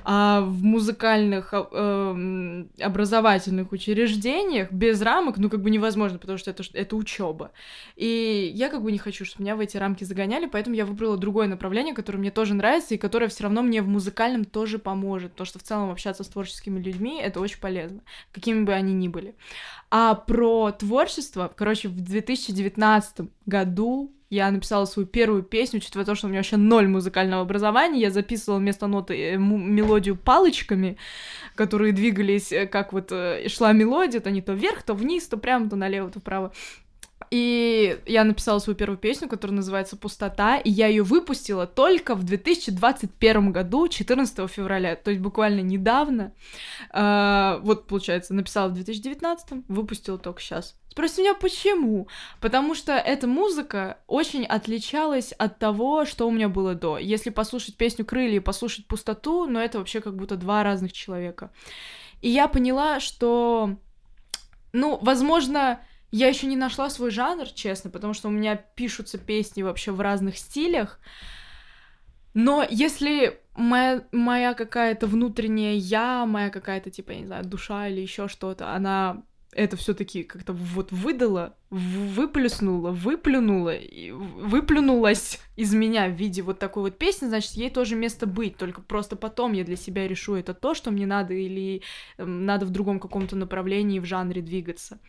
а 0.04 0.40
в 0.42 0.62
музыкальных 0.62 1.52
э, 1.52 2.64
образовательных 2.80 3.72
учреждениях 3.72 4.72
без 4.72 5.02
рамок, 5.02 5.36
ну, 5.38 5.50
как 5.50 5.62
бы 5.62 5.70
невозможно, 5.70 6.18
потому 6.18 6.38
что 6.38 6.50
это, 6.50 6.62
это 6.72 6.96
учеба. 6.96 7.52
И 7.96 8.50
я 8.54 8.68
как 8.68 8.82
бы 8.82 8.92
не 8.92 8.98
хочу, 8.98 9.24
чтобы 9.24 9.44
меня 9.44 9.56
в 9.56 9.60
эти 9.60 9.76
рамки 9.76 10.04
загоняли, 10.04 10.46
поэтому 10.46 10.76
я 10.76 10.86
выбрала 10.86 11.16
другое 11.16 11.48
направление, 11.48 11.94
которое 11.94 12.18
мне 12.18 12.30
тоже 12.30 12.54
нравится, 12.54 12.94
и 12.94 12.98
которое 12.98 13.28
все 13.28 13.44
равно 13.44 13.62
мне 13.62 13.82
в 13.82 13.88
музыкальном 13.88 14.44
тоже 14.44 14.78
поможет, 14.78 15.32
потому 15.32 15.46
что 15.46 15.58
в 15.60 15.62
целом 15.62 15.90
общаться 15.90 16.24
с 16.24 16.28
творческими 16.28 16.80
людьми— 16.80 17.20
это 17.22 17.40
очень 17.40 17.60
полезно, 17.60 18.00
какими 18.32 18.64
бы 18.64 18.72
они 18.72 18.94
ни 18.94 19.08
были. 19.08 19.34
А 19.90 20.14
про 20.14 20.72
творчество, 20.72 21.52
короче, 21.54 21.88
в 21.88 22.00
2019 22.00 23.28
году 23.46 24.12
я 24.30 24.48
написала 24.52 24.84
свою 24.84 25.08
первую 25.08 25.42
песню, 25.42 25.78
учитывая 25.78 26.06
то, 26.06 26.14
что 26.14 26.26
у 26.26 26.30
меня 26.30 26.38
вообще 26.38 26.56
ноль 26.56 26.86
музыкального 26.86 27.42
образования, 27.42 28.00
я 28.00 28.10
записывала 28.10 28.60
вместо 28.60 28.86
ноты 28.86 29.32
э, 29.32 29.36
мелодию 29.36 30.14
палочками, 30.16 30.96
которые 31.56 31.92
двигались, 31.92 32.52
э, 32.52 32.66
как 32.66 32.92
вот 32.92 33.10
э, 33.10 33.48
шла 33.48 33.72
мелодия, 33.72 34.20
то 34.20 34.30
не 34.30 34.40
то 34.40 34.52
вверх, 34.52 34.84
то 34.84 34.94
вниз, 34.94 35.26
то 35.26 35.36
прямо, 35.36 35.68
то 35.68 35.74
налево, 35.74 36.10
то 36.10 36.20
вправо. 36.20 36.52
И 37.30 38.00
я 38.06 38.24
написала 38.24 38.58
свою 38.58 38.76
первую 38.76 38.98
песню, 38.98 39.28
которая 39.28 39.56
называется 39.56 39.96
«Пустота», 39.96 40.56
и 40.56 40.68
я 40.68 40.88
ее 40.88 41.04
выпустила 41.04 41.64
только 41.64 42.16
в 42.16 42.24
2021 42.24 43.52
году, 43.52 43.86
14 43.86 44.50
февраля, 44.50 44.96
то 44.96 45.10
есть 45.10 45.22
буквально 45.22 45.60
недавно. 45.60 46.32
А, 46.90 47.60
вот, 47.62 47.86
получается, 47.86 48.34
написала 48.34 48.68
в 48.68 48.74
2019, 48.74 49.64
выпустила 49.68 50.18
только 50.18 50.40
сейчас. 50.40 50.76
Спроси 50.90 51.22
меня, 51.22 51.34
почему? 51.34 52.08
Потому 52.40 52.74
что 52.74 52.94
эта 52.94 53.28
музыка 53.28 53.98
очень 54.08 54.44
отличалась 54.44 55.30
от 55.30 55.60
того, 55.60 56.04
что 56.04 56.26
у 56.26 56.32
меня 56.32 56.48
было 56.48 56.74
до. 56.74 56.98
Если 56.98 57.30
послушать 57.30 57.76
песню 57.76 58.04
«Крылья» 58.04 58.38
и 58.38 58.40
послушать 58.40 58.86
«Пустоту», 58.88 59.46
ну 59.46 59.60
это 59.60 59.78
вообще 59.78 60.00
как 60.00 60.16
будто 60.16 60.34
два 60.34 60.64
разных 60.64 60.92
человека. 60.92 61.52
И 62.22 62.28
я 62.28 62.48
поняла, 62.48 62.98
что, 62.98 63.76
ну, 64.72 64.98
возможно, 65.00 65.80
я 66.10 66.28
еще 66.28 66.46
не 66.46 66.56
нашла 66.56 66.90
свой 66.90 67.10
жанр, 67.10 67.46
честно, 67.48 67.90
потому 67.90 68.14
что 68.14 68.28
у 68.28 68.32
меня 68.32 68.56
пишутся 68.56 69.18
песни 69.18 69.62
вообще 69.62 69.92
в 69.92 70.00
разных 70.00 70.38
стилях. 70.38 71.00
Но 72.34 72.64
если 72.68 73.40
моя, 73.54 74.04
моя 74.12 74.54
какая-то 74.54 75.06
внутренняя 75.06 75.74
я, 75.74 76.26
моя 76.26 76.50
какая-то, 76.50 76.90
типа, 76.90 77.12
я 77.12 77.20
не 77.20 77.26
знаю, 77.26 77.44
душа 77.44 77.88
или 77.88 78.00
еще 78.00 78.28
что-то, 78.28 78.72
она 78.72 79.22
это 79.52 79.76
все-таки 79.76 80.22
как-то 80.22 80.52
вот 80.52 80.92
выдала, 80.92 81.56
выплюснула, 81.70 82.92
выплюнула, 82.92 83.74
выплюнулась 84.12 85.40
из 85.56 85.74
меня 85.74 86.06
в 86.06 86.12
виде 86.12 86.42
вот 86.42 86.58
такой 86.60 86.84
вот 86.84 86.98
песни, 86.98 87.26
значит, 87.26 87.52
ей 87.52 87.70
тоже 87.70 87.96
место 87.96 88.26
быть, 88.26 88.56
только 88.56 88.80
просто 88.80 89.16
потом 89.16 89.52
я 89.52 89.64
для 89.64 89.76
себя 89.76 90.06
решу, 90.06 90.34
это 90.34 90.54
то, 90.54 90.74
что 90.74 90.90
мне 90.92 91.06
надо, 91.06 91.34
или 91.34 91.82
эм, 92.16 92.46
надо 92.46 92.64
в 92.64 92.70
другом 92.70 93.00
каком-то 93.00 93.34
направлении 93.34 93.98
в 93.98 94.04
жанре 94.04 94.40
двигаться. 94.40 95.00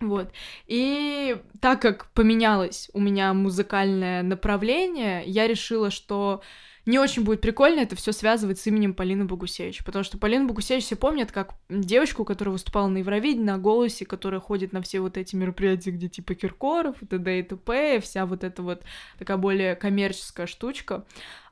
Вот. 0.00 0.32
И 0.66 1.36
так 1.60 1.82
как 1.82 2.10
поменялось 2.12 2.90
у 2.94 3.00
меня 3.00 3.34
музыкальное 3.34 4.22
направление, 4.22 5.22
я 5.26 5.46
решила, 5.46 5.90
что 5.90 6.42
не 6.86 6.98
очень 6.98 7.22
будет 7.22 7.42
прикольно 7.42 7.80
это 7.80 7.96
все 7.96 8.12
связывать 8.12 8.58
с 8.58 8.66
именем 8.66 8.94
Полины 8.94 9.26
Богусевич, 9.26 9.84
потому 9.84 10.02
что 10.02 10.16
Полина 10.16 10.46
Богусевич 10.46 10.84
все 10.84 10.96
помнят 10.96 11.30
как 11.30 11.54
девочку, 11.68 12.24
которая 12.24 12.54
выступала 12.54 12.88
на 12.88 12.98
Евровидении, 12.98 13.44
на 13.44 13.58
«Голосе», 13.58 14.06
которая 14.06 14.40
ходит 14.40 14.72
на 14.72 14.80
все 14.80 15.00
вот 15.00 15.18
эти 15.18 15.36
мероприятия, 15.36 15.90
где 15.90 16.08
типа 16.08 16.34
Киркоров 16.34 17.02
и 17.02 17.06
т.д. 17.06 17.38
и 17.38 17.42
т.п., 17.42 18.00
вся 18.00 18.24
вот 18.24 18.42
эта 18.42 18.62
вот 18.62 18.82
такая 19.18 19.36
более 19.36 19.76
коммерческая 19.76 20.46
штучка. 20.46 21.04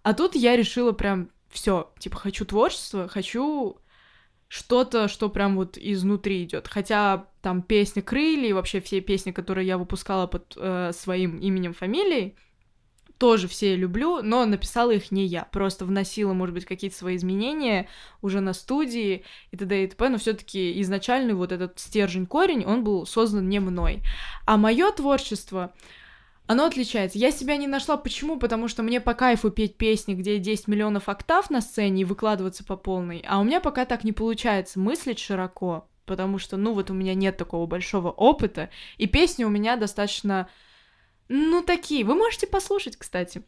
А 0.02 0.14
тут 0.14 0.34
я 0.34 0.56
решила 0.56 0.92
прям 0.92 1.28
все, 1.50 1.90
типа, 1.98 2.16
хочу 2.16 2.44
творчество, 2.44 3.08
хочу 3.08 3.76
что-то, 4.48 5.08
что 5.08 5.28
прям 5.28 5.56
вот 5.56 5.76
изнутри 5.78 6.44
идет. 6.44 6.68
Хотя 6.68 7.26
там 7.42 7.62
песня 7.62 8.02
Крылья 8.02 8.48
и 8.48 8.52
вообще 8.52 8.80
все 8.80 9.00
песни, 9.00 9.30
которые 9.30 9.66
я 9.66 9.78
выпускала 9.78 10.26
под 10.26 10.54
э, 10.56 10.90
своим 10.94 11.38
именем, 11.38 11.74
фамилией, 11.74 12.34
тоже 13.18 13.48
все 13.48 13.74
люблю, 13.74 14.22
но 14.22 14.46
написала 14.46 14.92
их 14.92 15.10
не 15.10 15.26
я. 15.26 15.44
Просто 15.44 15.84
вносила, 15.84 16.32
может 16.32 16.54
быть, 16.54 16.64
какие-то 16.64 16.96
свои 16.96 17.16
изменения 17.16 17.88
уже 18.22 18.40
на 18.40 18.52
студии 18.52 19.24
и 19.50 19.56
т.д. 19.56 19.84
и 19.84 19.86
т.п. 19.88 20.08
Но 20.08 20.18
все-таки 20.18 20.80
изначальный 20.80 21.34
вот 21.34 21.52
этот 21.52 21.78
стержень 21.78 22.26
корень, 22.26 22.64
он 22.64 22.84
был 22.84 23.06
создан 23.06 23.48
не 23.48 23.58
мной. 23.58 24.02
А 24.46 24.56
мое 24.56 24.90
творчество, 24.92 25.74
оно 26.48 26.64
отличается. 26.64 27.18
Я 27.18 27.30
себя 27.30 27.56
не 27.56 27.66
нашла. 27.66 27.98
Почему? 27.98 28.38
Потому 28.38 28.68
что 28.68 28.82
мне 28.82 29.02
по 29.02 29.12
кайфу 29.12 29.50
петь 29.50 29.76
песни, 29.76 30.14
где 30.14 30.38
10 30.38 30.66
миллионов 30.66 31.10
октав 31.10 31.50
на 31.50 31.60
сцене 31.60 32.02
и 32.02 32.04
выкладываться 32.06 32.64
по 32.64 32.74
полной. 32.74 33.22
А 33.28 33.38
у 33.38 33.44
меня 33.44 33.60
пока 33.60 33.84
так 33.84 34.02
не 34.02 34.12
получается 34.12 34.80
мыслить 34.80 35.18
широко, 35.18 35.86
потому 36.06 36.38
что, 36.38 36.56
ну, 36.56 36.72
вот 36.72 36.90
у 36.90 36.94
меня 36.94 37.14
нет 37.14 37.36
такого 37.36 37.66
большого 37.66 38.10
опыта, 38.10 38.70
и 38.96 39.06
песни 39.06 39.44
у 39.44 39.50
меня 39.50 39.76
достаточно 39.76 40.48
ну, 41.28 41.62
такие. 41.62 42.02
Вы 42.02 42.14
можете 42.14 42.46
послушать, 42.46 42.96
кстати. 42.96 43.42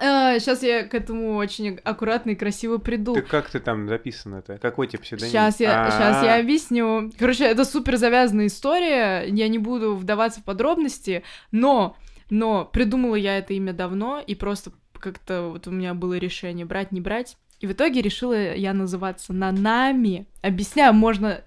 сейчас 0.00 0.62
а, 0.62 0.66
я 0.66 0.84
к 0.84 0.94
этому 0.94 1.36
очень 1.36 1.80
аккуратно 1.84 2.30
и 2.30 2.34
красиво 2.34 2.78
приду. 2.78 3.12
Ты 3.12 3.20
как 3.20 3.50
ты 3.50 3.60
там 3.60 3.88
записан 3.88 4.36
это? 4.36 4.56
Какой 4.56 4.86
тебе 4.86 5.00
псевдоним? 5.00 5.30
Сейчас 5.30 5.60
я, 5.60 5.90
сейчас 5.90 6.24
я 6.24 6.36
объясню. 6.36 7.12
Короче, 7.18 7.44
это 7.44 7.66
супер 7.66 7.98
завязанная 7.98 8.46
история. 8.46 9.26
Я 9.28 9.48
не 9.48 9.58
буду 9.58 9.94
вдаваться 9.94 10.40
в 10.40 10.44
подробности, 10.44 11.24
но, 11.50 11.94
но 12.32 12.64
придумала 12.64 13.14
я 13.14 13.36
это 13.36 13.52
имя 13.52 13.74
давно 13.74 14.18
и 14.18 14.34
просто 14.34 14.72
как-то 14.94 15.50
вот 15.50 15.66
у 15.66 15.70
меня 15.70 15.92
было 15.92 16.14
решение 16.14 16.64
брать, 16.64 16.90
не 16.90 17.02
брать. 17.02 17.36
И 17.60 17.66
в 17.66 17.72
итоге 17.72 18.00
решила 18.00 18.54
я 18.54 18.72
называться 18.72 19.34
Нанами. 19.34 20.26
Объясняю, 20.40 20.94
можно 20.94 21.42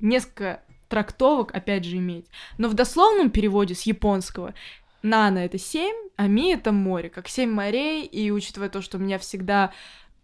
несколько 0.00 0.62
трактовок, 0.88 1.52
опять 1.52 1.84
же, 1.84 1.96
иметь. 1.96 2.26
Но 2.58 2.68
в 2.68 2.74
дословном 2.74 3.30
переводе 3.30 3.74
с 3.74 3.82
японского 3.82 4.54
Нана— 5.02 5.38
это 5.40 5.58
семь, 5.58 5.96
а 6.14 6.28
Ми— 6.28 6.52
это 6.54 6.70
море, 6.70 7.10
как 7.10 7.26
семь 7.26 7.50
морей, 7.50 8.04
и 8.04 8.30
учитывая 8.30 8.68
то, 8.68 8.82
что 8.82 8.98
меня 8.98 9.18
всегда 9.18 9.72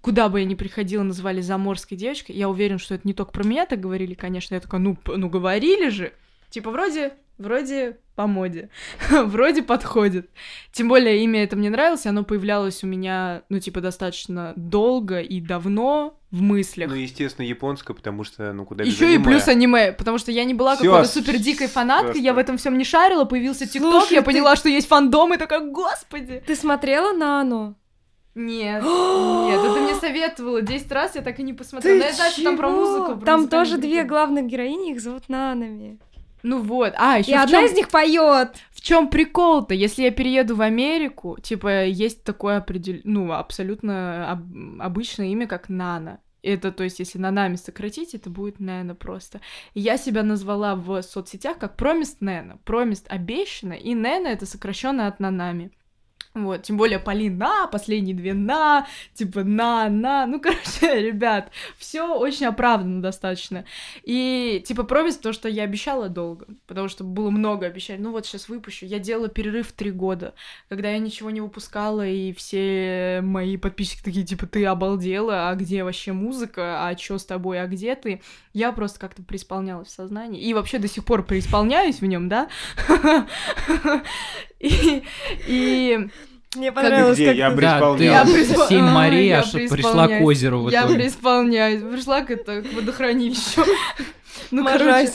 куда 0.02 0.28
бы 0.28 0.38
я 0.38 0.46
ни 0.46 0.54
приходила, 0.54 1.02
называли 1.02 1.40
заморской 1.40 1.98
девочкой, 1.98 2.36
я 2.36 2.48
уверен, 2.48 2.78
что 2.78 2.94
это 2.94 3.08
не 3.08 3.12
только 3.12 3.32
про 3.32 3.42
меня 3.42 3.66
так 3.66 3.80
говорили, 3.80 4.14
конечно, 4.14 4.54
я 4.54 4.60
такая, 4.60 4.80
ну, 4.80 4.96
ну 5.04 5.28
говорили 5.28 5.88
же, 5.88 6.12
типа 6.50 6.70
вроде 6.70 7.14
вроде 7.38 7.98
по 8.16 8.26
моде, 8.26 8.70
вроде 9.10 9.62
подходит. 9.62 10.30
Тем 10.72 10.88
более 10.88 11.22
имя 11.22 11.44
это 11.44 11.54
мне 11.54 11.68
нравилось, 11.68 12.06
оно 12.06 12.24
появлялось 12.24 12.82
у 12.82 12.86
меня, 12.86 13.42
ну, 13.50 13.60
типа, 13.60 13.82
достаточно 13.82 14.54
долго 14.56 15.20
и 15.20 15.40
давно 15.40 16.18
в 16.30 16.40
мыслях. 16.40 16.88
Ну, 16.88 16.96
естественно, 16.96 17.46
японское, 17.46 17.92
потому 17.92 18.24
что, 18.24 18.52
ну, 18.54 18.64
куда 18.64 18.84
Еще 18.84 19.14
и 19.14 19.18
плюс 19.18 19.46
аниме, 19.48 19.92
потому 19.92 20.16
что 20.18 20.32
я 20.32 20.44
не 20.44 20.54
была 20.54 20.76
какой-то 20.76 21.04
супер 21.04 21.36
дикой 21.36 21.68
фанаткой, 21.68 22.06
просто. 22.06 22.22
я 22.22 22.32
в 22.34 22.38
этом 22.38 22.56
всем 22.56 22.78
не 22.78 22.84
шарила, 22.84 23.26
появился 23.26 23.66
ТикТок, 23.66 24.10
я 24.10 24.20
ты- 24.20 24.24
поняла, 24.24 24.56
что 24.56 24.68
есть 24.70 24.88
фандом, 24.88 25.34
и 25.34 25.36
такая, 25.36 25.60
господи. 25.60 26.42
Ты 26.46 26.56
смотрела 26.56 27.12
на 27.12 27.42
оно? 27.42 27.74
Нет, 28.34 28.82
нет, 28.84 29.60
это 29.64 29.80
мне 29.80 29.94
советовала 29.94 30.60
10 30.60 30.92
раз, 30.92 31.14
я 31.14 31.22
так 31.22 31.38
и 31.38 31.42
не 31.42 31.54
посмотрела. 31.54 31.98
Но 31.98 32.04
я 32.04 32.12
знаю, 32.12 32.32
что 32.32 32.44
там 32.44 32.56
про 32.58 32.68
музыку. 32.68 33.16
про 33.16 33.26
Там 33.26 33.48
тоже 33.48 33.78
две 33.78 34.04
главных 34.04 34.46
героини, 34.46 34.92
их 34.92 35.00
зовут 35.00 35.28
Нанами. 35.28 35.98
Ну 36.46 36.62
вот, 36.62 36.94
а, 36.96 37.18
еще 37.18 37.32
И 37.32 37.34
одна 37.34 37.62
из 37.64 37.72
них 37.72 37.88
поет. 37.88 38.56
В 38.70 38.80
чем 38.80 39.08
прикол-то? 39.08 39.74
Если 39.74 40.04
я 40.04 40.12
перееду 40.12 40.54
в 40.54 40.60
Америку, 40.60 41.36
типа, 41.42 41.86
есть 41.86 42.22
такое 42.22 42.58
определ... 42.58 43.00
ну, 43.02 43.32
абсолютно 43.32 44.30
об- 44.30 44.80
обычное 44.80 45.26
имя, 45.26 45.48
как 45.48 45.68
Нана. 45.68 46.20
Это, 46.42 46.70
то 46.70 46.84
есть, 46.84 47.00
если 47.00 47.18
на 47.18 47.32
нами 47.32 47.56
сократить, 47.56 48.14
это 48.14 48.30
будет 48.30 48.60
Нэна 48.60 48.94
просто. 48.94 49.40
Я 49.74 49.98
себя 49.98 50.22
назвала 50.22 50.76
в 50.76 51.02
соцсетях 51.02 51.58
как 51.58 51.76
Промист 51.76 52.20
Нэна. 52.20 52.58
Промист 52.64 53.06
обещано, 53.08 53.72
и 53.72 53.96
Нэна 53.96 54.28
это 54.28 54.46
сокращенно 54.46 55.08
от 55.08 55.18
Нанами. 55.18 55.72
Вот, 56.36 56.64
тем 56.64 56.76
более 56.76 56.98
Полина, 56.98 57.66
последние 57.72 58.14
две 58.14 58.34
на, 58.34 58.86
типа 59.14 59.42
на, 59.42 59.88
на, 59.88 60.26
ну, 60.26 60.38
короче, 60.42 61.00
ребят, 61.00 61.50
все 61.78 62.14
очень 62.14 62.44
оправданно 62.44 63.00
достаточно. 63.00 63.64
И, 64.02 64.62
типа, 64.66 64.84
промис, 64.84 65.16
то, 65.16 65.32
что 65.32 65.48
я 65.48 65.62
обещала 65.62 66.10
долго, 66.10 66.46
потому 66.66 66.88
что 66.88 67.04
было 67.04 67.30
много 67.30 67.64
обещаний. 67.64 68.02
Ну, 68.02 68.12
вот 68.12 68.26
сейчас 68.26 68.50
выпущу. 68.50 68.84
Я 68.84 68.98
делала 68.98 69.28
перерыв 69.28 69.72
три 69.72 69.90
года, 69.90 70.34
когда 70.68 70.90
я 70.90 70.98
ничего 70.98 71.30
не 71.30 71.40
выпускала, 71.40 72.06
и 72.06 72.34
все 72.34 73.20
мои 73.22 73.56
подписчики 73.56 74.02
такие, 74.02 74.26
типа, 74.26 74.46
ты 74.46 74.66
обалдела, 74.66 75.48
а 75.48 75.54
где 75.54 75.84
вообще 75.84 76.12
музыка, 76.12 76.86
а 76.86 76.94
чё 76.96 77.16
с 77.16 77.24
тобой, 77.24 77.62
а 77.62 77.66
где 77.66 77.94
ты? 77.94 78.20
Я 78.52 78.72
просто 78.72 79.00
как-то 79.00 79.22
преисполнялась 79.22 79.88
в 79.88 79.92
сознании, 79.92 80.42
и 80.42 80.52
вообще 80.52 80.78
до 80.78 80.88
сих 80.88 81.06
пор 81.06 81.24
преисполняюсь 81.24 82.00
в 82.02 82.06
нем, 82.06 82.28
да? 82.28 82.48
И... 84.58 86.08
Мне 86.54 86.72
понравилось, 86.72 87.16
где? 87.16 87.26
как 87.28 87.36
Я 87.36 87.50
ты- 87.50 87.56
преисполняюсь. 87.56 87.98
Да, 87.98 88.04
Я 88.20 88.24
ты 88.24 88.32
преиспол- 88.34 88.66
Сейн 88.68 88.84
А, 88.84 88.92
Мария 88.94 89.22
я 89.22 89.38
аж 89.40 89.52
пришла 89.52 90.08
к 90.08 90.20
озеру 90.22 90.62
в 90.62 90.70
Я 90.70 90.86
преисполняюсь. 90.86 91.82
Пришла 91.82 92.22
к 92.22 92.30
это, 92.30 92.62
к 92.62 92.72
водохранилищу. 92.72 93.64
Ну, 94.50 94.64
короче, 94.64 95.10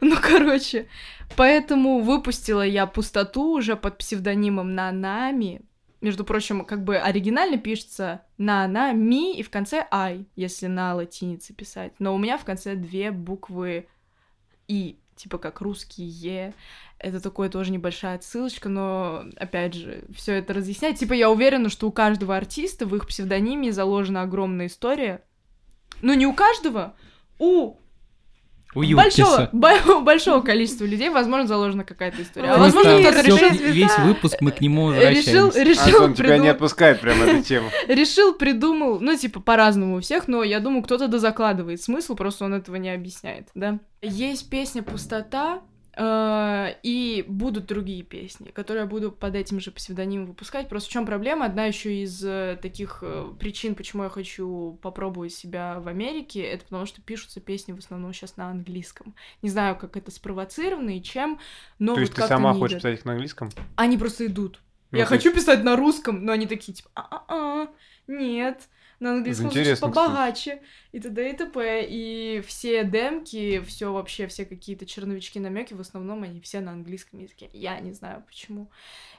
ну, 0.00 0.16
короче. 0.20 0.88
Поэтому 1.36 2.00
выпустила 2.00 2.62
я 2.62 2.86
пустоту 2.86 3.52
уже 3.56 3.74
под 3.76 3.96
псевдонимом 3.98 4.74
Нанами. 4.74 5.62
Между 6.02 6.24
прочим, 6.24 6.64
как 6.64 6.84
бы 6.84 6.96
оригинально 6.98 7.56
пишется 7.58 8.22
на 8.38 8.66
ми 8.92 9.34
и 9.36 9.42
в 9.42 9.50
конце 9.50 9.86
ай, 9.90 10.26
если 10.36 10.66
на 10.66 10.94
латинице 10.94 11.54
писать. 11.54 11.92
Но 11.98 12.14
у 12.14 12.18
меня 12.18 12.36
в 12.36 12.44
конце 12.44 12.74
две 12.74 13.12
буквы 13.12 13.86
и, 14.68 14.98
типа 15.16 15.38
как 15.38 15.60
русский 15.60 16.04
е. 16.04 16.54
Это 16.98 17.20
такое 17.20 17.48
тоже 17.48 17.72
небольшая 17.72 18.16
отсылочка, 18.16 18.68
но 18.68 19.24
опять 19.36 19.74
же, 19.74 20.04
все 20.14 20.34
это 20.34 20.54
разъясняет. 20.54 20.98
Типа 20.98 21.12
я 21.12 21.30
уверена, 21.30 21.68
что 21.68 21.88
у 21.88 21.92
каждого 21.92 22.36
артиста 22.36 22.86
в 22.86 22.94
их 22.94 23.06
псевдониме 23.06 23.72
заложена 23.72 24.22
огромная 24.22 24.66
история. 24.66 25.22
Ну, 26.02 26.14
не 26.14 26.26
у 26.26 26.34
каждого, 26.34 26.94
у 27.38 27.76
У 28.80 28.96
большого, 28.96 29.48
бо- 29.52 30.00
большого 30.00 30.40
количества 30.42 30.84
людей, 30.84 31.08
возможно, 31.10 31.46
заложена 31.46 31.84
какая-то 31.84 32.22
история. 32.22 32.50
А 32.50 32.58
возможно, 32.58 32.98
кто-то 33.00 33.20
решил, 33.22 33.36
решил- 33.36 33.72
весь 33.72 33.98
выпуск 33.98 34.36
мы 34.40 34.50
к 34.52 34.60
нему 34.60 34.92
решил, 34.92 35.46
возвращаемся. 35.46 35.62
решил, 35.62 35.96
Антон 36.02 36.14
тебя 36.14 36.38
не 36.38 36.48
отпускает 36.48 37.00
прямо 37.00 37.24
эту 37.24 37.42
тему. 37.42 37.68
решил, 37.88 38.34
придумал, 38.34 39.00
ну, 39.00 39.16
типа, 39.16 39.40
по-разному 39.40 39.96
у 39.96 40.00
всех, 40.00 40.28
но 40.28 40.42
я 40.42 40.60
думаю, 40.60 40.82
кто-то 40.82 41.08
дозакладывает 41.08 41.82
смысл, 41.82 42.14
просто 42.14 42.44
он 42.44 42.54
этого 42.54 42.76
не 42.76 42.90
объясняет, 42.90 43.48
да. 43.54 43.78
Есть 44.02 44.50
песня 44.50 44.82
«Пустота», 44.82 45.60
и 45.98 47.24
будут 47.26 47.66
другие 47.66 48.02
песни, 48.02 48.50
которые 48.50 48.82
я 48.82 48.86
буду 48.86 49.10
под 49.10 49.34
этим 49.34 49.60
же 49.60 49.70
псевдонимом 49.70 50.26
выпускать. 50.26 50.68
Просто 50.68 50.90
в 50.90 50.92
чем 50.92 51.06
проблема? 51.06 51.46
Одна 51.46 51.64
еще 51.64 52.02
из 52.02 52.22
э, 52.22 52.58
таких 52.60 52.98
э, 53.02 53.32
причин, 53.40 53.74
почему 53.74 54.02
я 54.02 54.08
хочу 54.10 54.78
попробовать 54.82 55.32
себя 55.32 55.80
в 55.80 55.88
Америке, 55.88 56.42
это 56.42 56.64
потому 56.64 56.84
что 56.84 57.00
пишутся 57.00 57.40
песни 57.40 57.72
в 57.72 57.78
основном 57.78 58.12
сейчас 58.12 58.36
на 58.36 58.50
английском. 58.50 59.14
Не 59.40 59.48
знаю, 59.48 59.76
как 59.76 59.96
это 59.96 60.10
спровоцировано 60.10 60.96
и 60.96 61.02
чем, 61.02 61.40
но 61.78 61.94
То 61.94 62.00
вот 62.00 62.00
есть 62.00 62.14
ты 62.14 62.22
сама 62.26 62.52
хочешь 62.52 62.72
идёт. 62.78 62.82
писать 62.82 62.98
их 62.98 63.04
на 63.06 63.12
английском? 63.12 63.50
Они 63.76 63.96
просто 63.96 64.26
идут. 64.26 64.60
Ну, 64.90 64.98
я 64.98 65.06
хочу 65.06 65.30
есть- 65.30 65.40
писать 65.40 65.64
на 65.64 65.76
русском, 65.76 66.24
но 66.24 66.32
они 66.32 66.46
такие, 66.46 66.74
типа, 66.74 66.90
а-а-а, 66.94 67.68
нет, 68.06 68.68
на 68.98 69.12
английском 69.12 69.44
звучит 69.44 69.62
Интересно, 69.62 69.90
кстати. 69.90 70.06
побогаче, 70.06 70.62
и 70.92 71.00
т.д. 71.00 71.30
и 71.30 71.36
т.п. 71.36 71.86
И 71.88 72.42
все 72.46 72.84
демки, 72.84 73.60
все 73.60 73.92
вообще, 73.92 74.26
все 74.26 74.44
какие-то 74.46 74.86
черновички, 74.86 75.38
намеки, 75.38 75.74
в 75.74 75.80
основном 75.80 76.22
они 76.22 76.40
все 76.40 76.60
на 76.60 76.72
английском 76.72 77.20
языке. 77.20 77.50
Я 77.52 77.78
не 77.80 77.92
знаю 77.92 78.22
почему. 78.26 78.70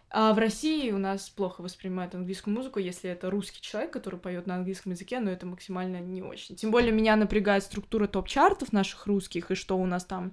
А 0.09 0.33
в 0.33 0.37
России 0.37 0.89
у 0.91 0.97
нас 0.97 1.29
плохо 1.29 1.61
воспринимают 1.61 2.15
английскую 2.15 2.55
музыку, 2.55 2.79
если 2.79 3.09
это 3.09 3.29
русский 3.29 3.61
человек, 3.61 3.91
который 3.91 4.17
поет 4.17 4.47
на 4.47 4.55
английском 4.55 4.93
языке, 4.93 5.19
но 5.19 5.29
это 5.29 5.45
максимально 5.45 5.99
не 5.99 6.21
очень. 6.21 6.55
Тем 6.55 6.71
более 6.71 6.93
меня 6.93 7.17
напрягает 7.17 7.63
структура 7.63 8.07
топ-чартов 8.07 8.71
наших 8.71 9.05
русских, 9.05 9.51
и 9.51 9.55
что 9.55 9.77
у 9.77 9.85
нас 9.85 10.05
там 10.05 10.31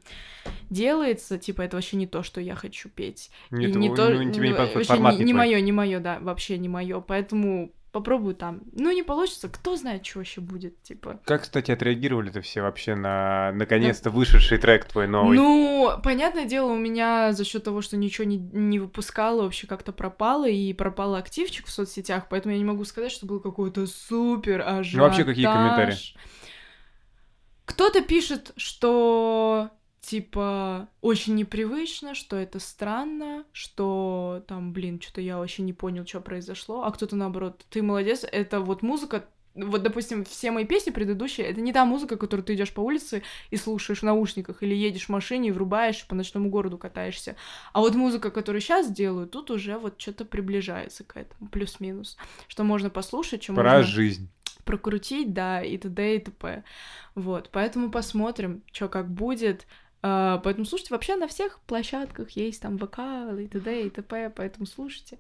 делается, 0.71 1.39
типа, 1.39 1.63
это 1.63 1.77
вообще 1.77 1.97
не 1.97 2.07
то, 2.07 2.23
что 2.23 2.41
я 2.41 2.55
хочу 2.55 2.89
петь. 2.89 3.31
Не 3.51 3.67
И 3.67 3.73
не 3.73 3.93
то, 3.95 4.11
ну, 4.11 4.33
тебе 4.33 4.51
не 4.51 4.55
ну, 4.55 4.59
вообще 4.59 4.85
формат 4.85 5.19
не, 5.19 5.25
не 5.25 5.35
мое, 5.35 5.61
не 5.61 5.73
мое, 5.73 5.99
да, 5.99 6.21
вообще 6.21 6.57
не 6.57 6.69
мое. 6.69 7.01
Поэтому 7.01 7.73
попробую 7.95 8.35
там. 8.35 8.63
Ну, 8.73 8.91
не 8.91 9.05
получится, 9.05 9.49
кто 9.49 9.77
знает, 9.77 10.05
что 10.05 10.19
вообще 10.19 10.41
будет, 10.41 10.83
типа. 10.83 11.21
Как, 11.25 11.43
кстати, 11.43 11.71
отреагировали-то 11.71 12.41
все 12.41 12.61
вообще 12.61 12.97
на 12.97 13.53
наконец-то 13.53 14.11
вышедший 14.11 14.59
трек 14.59 14.85
твой 14.85 15.07
новый? 15.07 15.39
Ну, 15.39 15.93
понятное 16.03 16.45
дело, 16.45 16.73
у 16.73 16.77
меня 16.77 17.33
за 17.33 17.45
счет 17.45 17.63
того, 17.63 17.83
что 17.83 17.97
ничего 17.97 18.25
не, 18.25 18.37
не 18.37 18.81
выпускала, 18.81 19.43
вообще 19.43 19.69
как-то 19.69 19.93
пропало, 19.93 20.49
и 20.49 20.73
пропал 20.73 21.15
активчик 21.15 21.67
в 21.67 21.71
соцсетях, 21.71 22.27
поэтому 22.29 22.53
я 22.53 22.59
не 22.59 22.65
могу 22.65 22.85
сказать, 22.85 23.13
что 23.13 23.27
был 23.27 23.39
какой-то 23.39 23.87
супер 23.87 24.63
ажиотаж. 24.63 24.93
Ну, 24.95 25.03
вообще, 25.03 25.25
какие 25.25 25.47
комментарии? 25.47 25.97
Кто-то 27.65 28.03
пишет, 28.03 28.53
что 28.57 29.71
типа 30.05 30.89
очень 31.01 31.35
непривычно, 31.35 32.15
что 32.15 32.37
это 32.37 32.59
странно, 32.61 33.45
что 33.53 34.45
там, 34.47 34.73
блин, 34.73 35.01
что-то 35.01 35.21
я 35.21 35.39
вообще 35.39 35.63
не 35.63 35.73
понял, 35.73 36.07
что 36.07 36.21
произошло, 36.21 36.85
а 36.85 36.93
кто-то 36.93 37.17
наоборот, 37.17 37.65
ты 37.71 37.83
молодец, 37.83 38.25
это 38.31 38.61
вот 38.61 38.83
музыка, 38.83 39.25
вот, 39.55 39.83
допустим, 39.83 40.25
все 40.25 40.51
мои 40.51 40.65
песни 40.65 40.91
предыдущие, 40.91 41.47
это 41.47 41.61
не 41.61 41.73
та 41.73 41.85
музыка, 41.85 42.17
которую 42.17 42.45
ты 42.45 42.55
идешь 42.55 42.73
по 42.73 42.81
улице 42.81 43.23
и 43.51 43.57
слушаешь 43.57 44.01
в 44.01 44.05
наушниках, 44.05 44.63
или 44.63 44.75
едешь 44.75 45.07
в 45.07 45.09
машине 45.11 45.49
и 45.49 45.53
врубаешь, 45.53 46.07
по 46.07 46.15
ночному 46.15 46.51
городу 46.51 46.77
катаешься. 46.77 47.37
А 47.73 47.81
вот 47.81 47.95
музыка, 47.95 48.31
которую 48.31 48.61
сейчас 48.61 48.91
делаю, 48.91 49.27
тут 49.27 49.51
уже 49.51 49.79
вот 49.79 50.01
что-то 50.01 50.25
приближается 50.25 51.05
к 51.05 51.17
этому, 51.17 51.49
плюс-минус, 51.49 52.17
что 52.49 52.65
можно 52.65 52.91
послушать, 52.91 53.43
что 53.45 53.55
Про 53.55 53.63
можно 53.79 53.83
жизнь. 53.85 54.29
прокрутить, 54.65 55.33
да, 55.33 55.63
и 55.63 55.79
т.д. 55.79 56.17
и 56.17 56.19
т.п. 56.19 56.65
Вот, 57.15 57.51
поэтому 57.53 57.91
посмотрим, 57.91 58.63
что 58.73 58.89
как 58.89 59.09
будет. 59.09 59.67
А, 60.07 60.37
поэтому 60.45 60.67
слушайте, 60.67 60.93
вообще 60.93 61.17
на 61.17 61.27
всех 61.27 61.61
площадках 61.61 62.29
есть 62.33 62.61
там 62.61 62.77
ВК 62.79 62.99
и 63.41 63.47
т.д. 63.47 63.87
и 63.87 63.89
т.п., 63.89 64.31
поэтому 64.37 64.67
слушайте. 64.67 65.19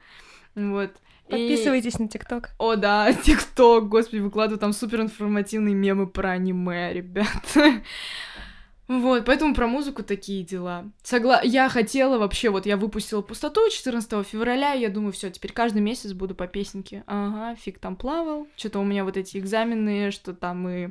Вот. 0.54 0.90
И- 1.28 1.30
Подписывайтесь 1.30 1.98
на 1.98 2.06
ТикТок. 2.06 2.50
О, 2.58 2.76
да, 2.76 3.10
ТикТок, 3.24 3.88
господи, 3.88 4.20
выкладываю 4.20 4.60
там 4.60 4.74
супер 4.74 5.00
информативные 5.00 5.74
мемы 5.74 6.06
про 6.06 6.32
аниме, 6.32 6.92
ребят. 6.92 7.56
Вот, 8.86 9.24
поэтому 9.24 9.54
про 9.54 9.66
музыку 9.66 10.02
такие 10.02 10.44
дела. 10.44 10.84
Согла... 11.02 11.40
Я 11.42 11.70
хотела 11.70 12.18
вообще, 12.18 12.50
вот 12.50 12.66
я 12.66 12.76
выпустила 12.76 13.22
пустоту 13.22 13.62
14 13.70 14.26
февраля, 14.26 14.74
и 14.74 14.82
я 14.82 14.90
думаю, 14.90 15.12
все, 15.12 15.30
теперь 15.30 15.52
каждый 15.52 15.80
месяц 15.80 16.12
буду 16.12 16.34
по 16.34 16.46
песенке. 16.46 17.02
Ага, 17.06 17.54
фиг 17.56 17.78
там 17.78 17.96
плавал. 17.96 18.46
Что-то 18.58 18.80
у 18.80 18.84
меня 18.84 19.04
вот 19.04 19.16
эти 19.16 19.38
экзамены, 19.38 20.10
что 20.10 20.34
там 20.34 20.68
и... 20.68 20.90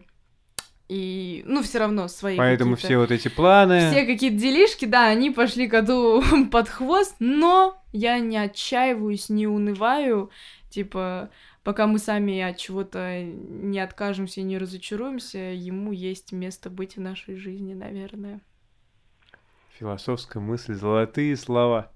И, 0.89 1.43
ну, 1.45 1.63
все 1.63 1.79
равно 1.79 2.07
свои 2.07 2.37
Поэтому 2.37 2.75
все 2.75 2.97
вот 2.97 3.09
эти 3.09 3.29
планы... 3.29 3.89
все 3.89 4.05
какие-то 4.05 4.37
делишки, 4.37 4.85
да, 4.85 5.07
они 5.07 5.31
пошли 5.31 5.67
коту 5.67 6.21
под 6.51 6.67
хвост, 6.67 7.15
но 7.19 7.81
я 7.93 8.19
не 8.19 8.37
отчаиваюсь, 8.37 9.29
не 9.29 9.47
унываю, 9.47 10.29
типа, 10.69 11.29
пока 11.63 11.87
мы 11.87 11.99
сами 11.99 12.41
от 12.41 12.57
чего-то 12.57 13.23
не 13.23 13.79
откажемся 13.79 14.41
и 14.41 14.43
не 14.43 14.57
разочаруемся, 14.57 15.37
ему 15.37 15.93
есть 15.93 16.33
место 16.33 16.69
быть 16.69 16.97
в 16.97 16.99
нашей 16.99 17.37
жизни, 17.37 17.73
наверное. 17.73 18.41
Философская 19.79 20.43
мысль, 20.43 20.73
золотые 20.73 21.35
слова. 21.37 21.92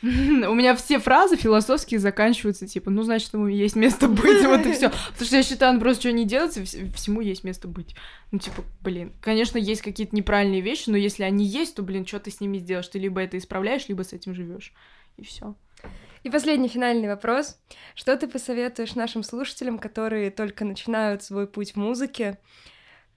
У 0.02 0.54
меня 0.54 0.76
все 0.76 1.00
фразы 1.00 1.36
философские 1.36 1.98
заканчиваются, 1.98 2.68
типа, 2.68 2.90
ну, 2.90 3.02
значит, 3.02 3.34
ему 3.34 3.48
есть 3.48 3.74
место 3.74 4.06
быть, 4.06 4.44
вот 4.44 4.64
и 4.64 4.72
все. 4.72 4.90
Потому 5.12 5.26
что 5.26 5.36
я 5.36 5.42
считаю, 5.42 5.74
он 5.74 5.80
просто 5.80 6.02
что 6.02 6.12
не 6.12 6.24
делать, 6.24 6.52
всему 6.94 7.20
есть 7.20 7.42
место 7.42 7.66
быть. 7.66 7.96
Ну, 8.30 8.38
типа, 8.38 8.62
блин, 8.80 9.12
конечно, 9.20 9.58
есть 9.58 9.82
какие-то 9.82 10.14
неправильные 10.14 10.60
вещи, 10.60 10.88
но 10.88 10.96
если 10.96 11.24
они 11.24 11.44
есть, 11.44 11.74
то, 11.74 11.82
блин, 11.82 12.06
что 12.06 12.20
ты 12.20 12.30
с 12.30 12.40
ними 12.40 12.58
сделаешь? 12.58 12.86
Ты 12.86 13.00
либо 13.00 13.20
это 13.20 13.38
исправляешь, 13.38 13.88
либо 13.88 14.02
с 14.02 14.12
этим 14.12 14.34
живешь. 14.34 14.72
И 15.16 15.24
все. 15.24 15.56
И 16.22 16.30
последний 16.30 16.68
финальный 16.68 17.08
вопрос. 17.08 17.58
Что 17.96 18.16
ты 18.16 18.28
посоветуешь 18.28 18.94
нашим 18.94 19.24
слушателям, 19.24 19.78
которые 19.78 20.30
только 20.30 20.64
начинают 20.64 21.24
свой 21.24 21.48
путь 21.48 21.72
в 21.72 21.76
музыке? 21.76 22.38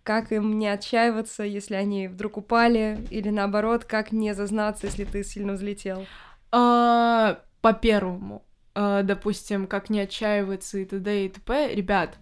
Как 0.03 0.31
им 0.31 0.57
не 0.57 0.67
отчаиваться, 0.67 1.43
если 1.43 1.75
они 1.75 2.07
вдруг 2.07 2.37
упали? 2.37 3.05
Или 3.11 3.29
наоборот, 3.29 3.85
как 3.85 4.11
не 4.11 4.33
зазнаться, 4.33 4.87
если 4.87 5.05
ты 5.05 5.23
сильно 5.23 5.53
взлетел? 5.53 6.07
А, 6.51 7.39
по 7.61 7.73
первому, 7.73 8.43
а, 8.73 9.03
допустим, 9.03 9.67
как 9.67 9.89
не 9.89 10.01
отчаиваться 10.01 10.79
и 10.79 10.85
т.д. 10.85 11.25
и 11.25 11.29
т.п. 11.29 11.73
Ребят, 11.73 12.17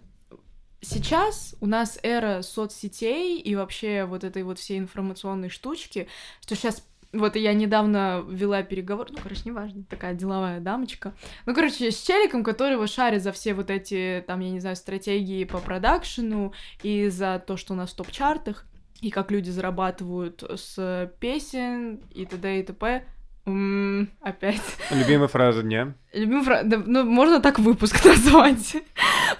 сейчас 0.80 1.54
у 1.60 1.66
нас 1.66 1.98
эра 2.02 2.42
соцсетей 2.42 3.40
и 3.40 3.54
вообще 3.56 4.04
вот 4.04 4.24
этой 4.24 4.42
вот 4.42 4.58
всей 4.58 4.78
информационной 4.78 5.48
штучки, 5.48 6.08
что 6.40 6.54
сейчас 6.54 6.86
вот 7.12 7.34
я 7.34 7.52
недавно 7.54 8.24
вела 8.28 8.62
переговор, 8.62 9.08
ну, 9.10 9.18
короче, 9.20 9.42
неважно, 9.46 9.82
такая 9.88 10.14
деловая 10.14 10.60
дамочка. 10.60 11.12
Ну, 11.44 11.54
короче, 11.54 11.90
с 11.90 12.00
челиком, 12.00 12.44
который 12.44 12.74
его 12.74 12.86
шарит 12.86 13.22
за 13.22 13.32
все 13.32 13.52
вот 13.52 13.68
эти, 13.68 14.22
там, 14.26 14.40
я 14.40 14.50
не 14.50 14.60
знаю, 14.60 14.76
стратегии 14.76 15.44
по 15.44 15.58
продакшену 15.58 16.54
и 16.82 17.08
за 17.08 17.42
то, 17.44 17.56
что 17.56 17.74
у 17.74 17.76
нас 17.76 17.90
в 17.90 17.96
топ-чартах, 17.96 18.64
и 19.00 19.10
как 19.10 19.30
люди 19.32 19.50
зарабатывают 19.50 20.44
с 20.56 21.12
песен 21.18 22.00
и 22.14 22.26
т.д. 22.26 22.60
и 22.60 22.62
т.п. 22.62 23.04
М-м, 23.50 24.10
опять. 24.20 24.60
Любимая 24.90 25.28
фраза 25.28 25.62
дня. 25.62 25.94
Любимая 26.12 26.44
фраза. 26.44 26.68
Да, 26.68 26.82
ну, 26.84 27.04
можно 27.04 27.40
так 27.40 27.58
выпуск 27.58 28.04
назвать 28.04 28.76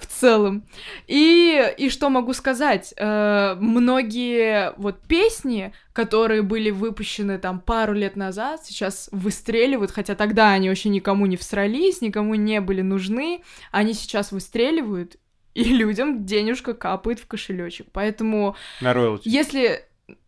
в 0.00 0.06
целом. 0.06 0.64
И, 1.06 1.74
и 1.78 1.88
что 1.90 2.10
могу 2.10 2.32
сказать? 2.32 2.94
Э, 2.96 3.56
многие 3.58 4.72
вот 4.76 5.00
песни, 5.02 5.72
которые 5.92 6.42
были 6.42 6.70
выпущены 6.70 7.38
там 7.38 7.60
пару 7.60 7.92
лет 7.92 8.16
назад, 8.16 8.64
сейчас 8.64 9.08
выстреливают, 9.12 9.90
хотя 9.90 10.14
тогда 10.14 10.52
они 10.52 10.68
вообще 10.68 10.88
никому 10.88 11.26
не 11.26 11.36
всрались, 11.36 12.00
никому 12.00 12.34
не 12.34 12.60
были 12.60 12.82
нужны. 12.82 13.42
Они 13.70 13.94
сейчас 13.94 14.32
выстреливают, 14.32 15.16
и 15.54 15.64
людям 15.74 16.24
денежка 16.24 16.74
капает 16.74 17.20
в 17.20 17.26
кошелечек. 17.26 17.88
Поэтому... 17.92 18.56
На 18.80 18.92
роялти. 18.92 19.28
Если... 19.28 19.84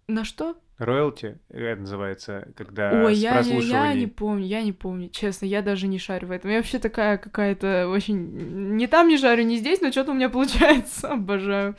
На 0.08 0.24
что? 0.24 0.56
Роялти, 0.84 1.38
это 1.48 1.80
называется, 1.80 2.48
когда 2.56 3.04
Ой, 3.04 3.14
с 3.14 3.18
я, 3.18 3.30
не, 3.30 3.36
я 3.36 3.42
не 3.42 3.60
прослушиваний. 3.60 4.08
помню, 4.08 4.44
я 4.46 4.62
не 4.62 4.72
помню, 4.72 5.08
честно, 5.10 5.46
я 5.46 5.62
даже 5.62 5.86
не 5.86 5.98
шарю 5.98 6.28
в 6.28 6.30
этом. 6.30 6.50
Я 6.50 6.56
вообще 6.58 6.78
такая 6.78 7.18
какая-то 7.18 7.88
очень... 7.88 8.76
Не 8.76 8.86
там 8.86 9.08
не 9.08 9.18
шарю, 9.18 9.44
не 9.44 9.58
здесь, 9.58 9.80
но 9.80 9.90
что-то 9.90 10.10
у 10.10 10.14
меня 10.14 10.28
получается, 10.28 11.08
обожаю. 11.12 11.76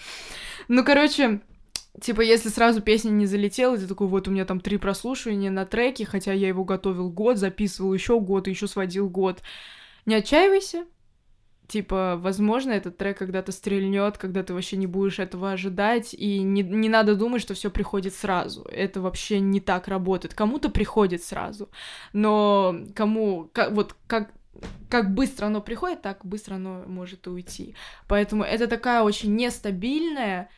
Ну, 0.68 0.84
короче, 0.84 1.42
типа, 2.00 2.22
если 2.22 2.50
сразу 2.50 2.82
песня 2.82 3.10
не 3.10 3.26
залетела, 3.26 3.78
ты 3.78 3.88
такой, 3.88 4.08
вот 4.08 4.28
у 4.28 4.32
меня 4.32 4.46
там 4.46 4.60
три 4.60 4.78
прослушивания 4.78 5.52
на 5.52 5.66
треке, 5.66 6.06
хотя 6.06 6.34
я 6.34 6.48
его 6.48 6.64
готовил 6.64 7.10
год, 7.10 7.38
записывал 7.38 7.94
еще 7.94 8.20
год, 8.20 8.48
еще 8.48 8.68
сводил 8.68 9.10
год. 9.10 9.42
Не 10.06 10.16
отчаивайся, 10.16 10.86
типа, 11.68 12.18
возможно, 12.18 12.72
этот 12.72 12.98
трек 12.98 13.18
когда-то 13.18 13.52
стрельнет, 13.52 14.18
когда 14.18 14.44
ты 14.44 14.53
вообще 14.53 14.77
не 14.77 14.88
будешь 14.88 15.19
этого 15.19 15.52
ожидать, 15.52 16.14
и 16.14 16.40
не, 16.40 16.61
не 16.64 16.90
надо 16.90 17.15
думать, 17.15 17.41
что 17.41 17.53
все 17.53 17.69
приходит 17.72 18.14
сразу. 18.14 18.64
Это 18.64 19.02
вообще 19.02 19.40
не 19.40 19.60
так 19.60 19.88
работает. 19.88 20.34
Кому-то 20.34 20.69
приходит 20.69 21.23
сразу, 21.23 21.69
но 22.14 22.76
кому, 22.95 23.49
как, 23.53 23.72
вот 23.72 23.95
как 24.07 24.31
как 24.90 25.14
быстро 25.14 25.48
оно 25.48 25.61
приходит, 25.61 26.02
так 26.02 26.23
быстро 26.26 26.56
оно 26.56 26.84
может 26.88 27.27
уйти. 27.27 27.76
Поэтому 28.07 28.44
это 28.44 28.68
такая 28.68 29.02
очень 29.02 29.35
нестабильная 29.35 30.49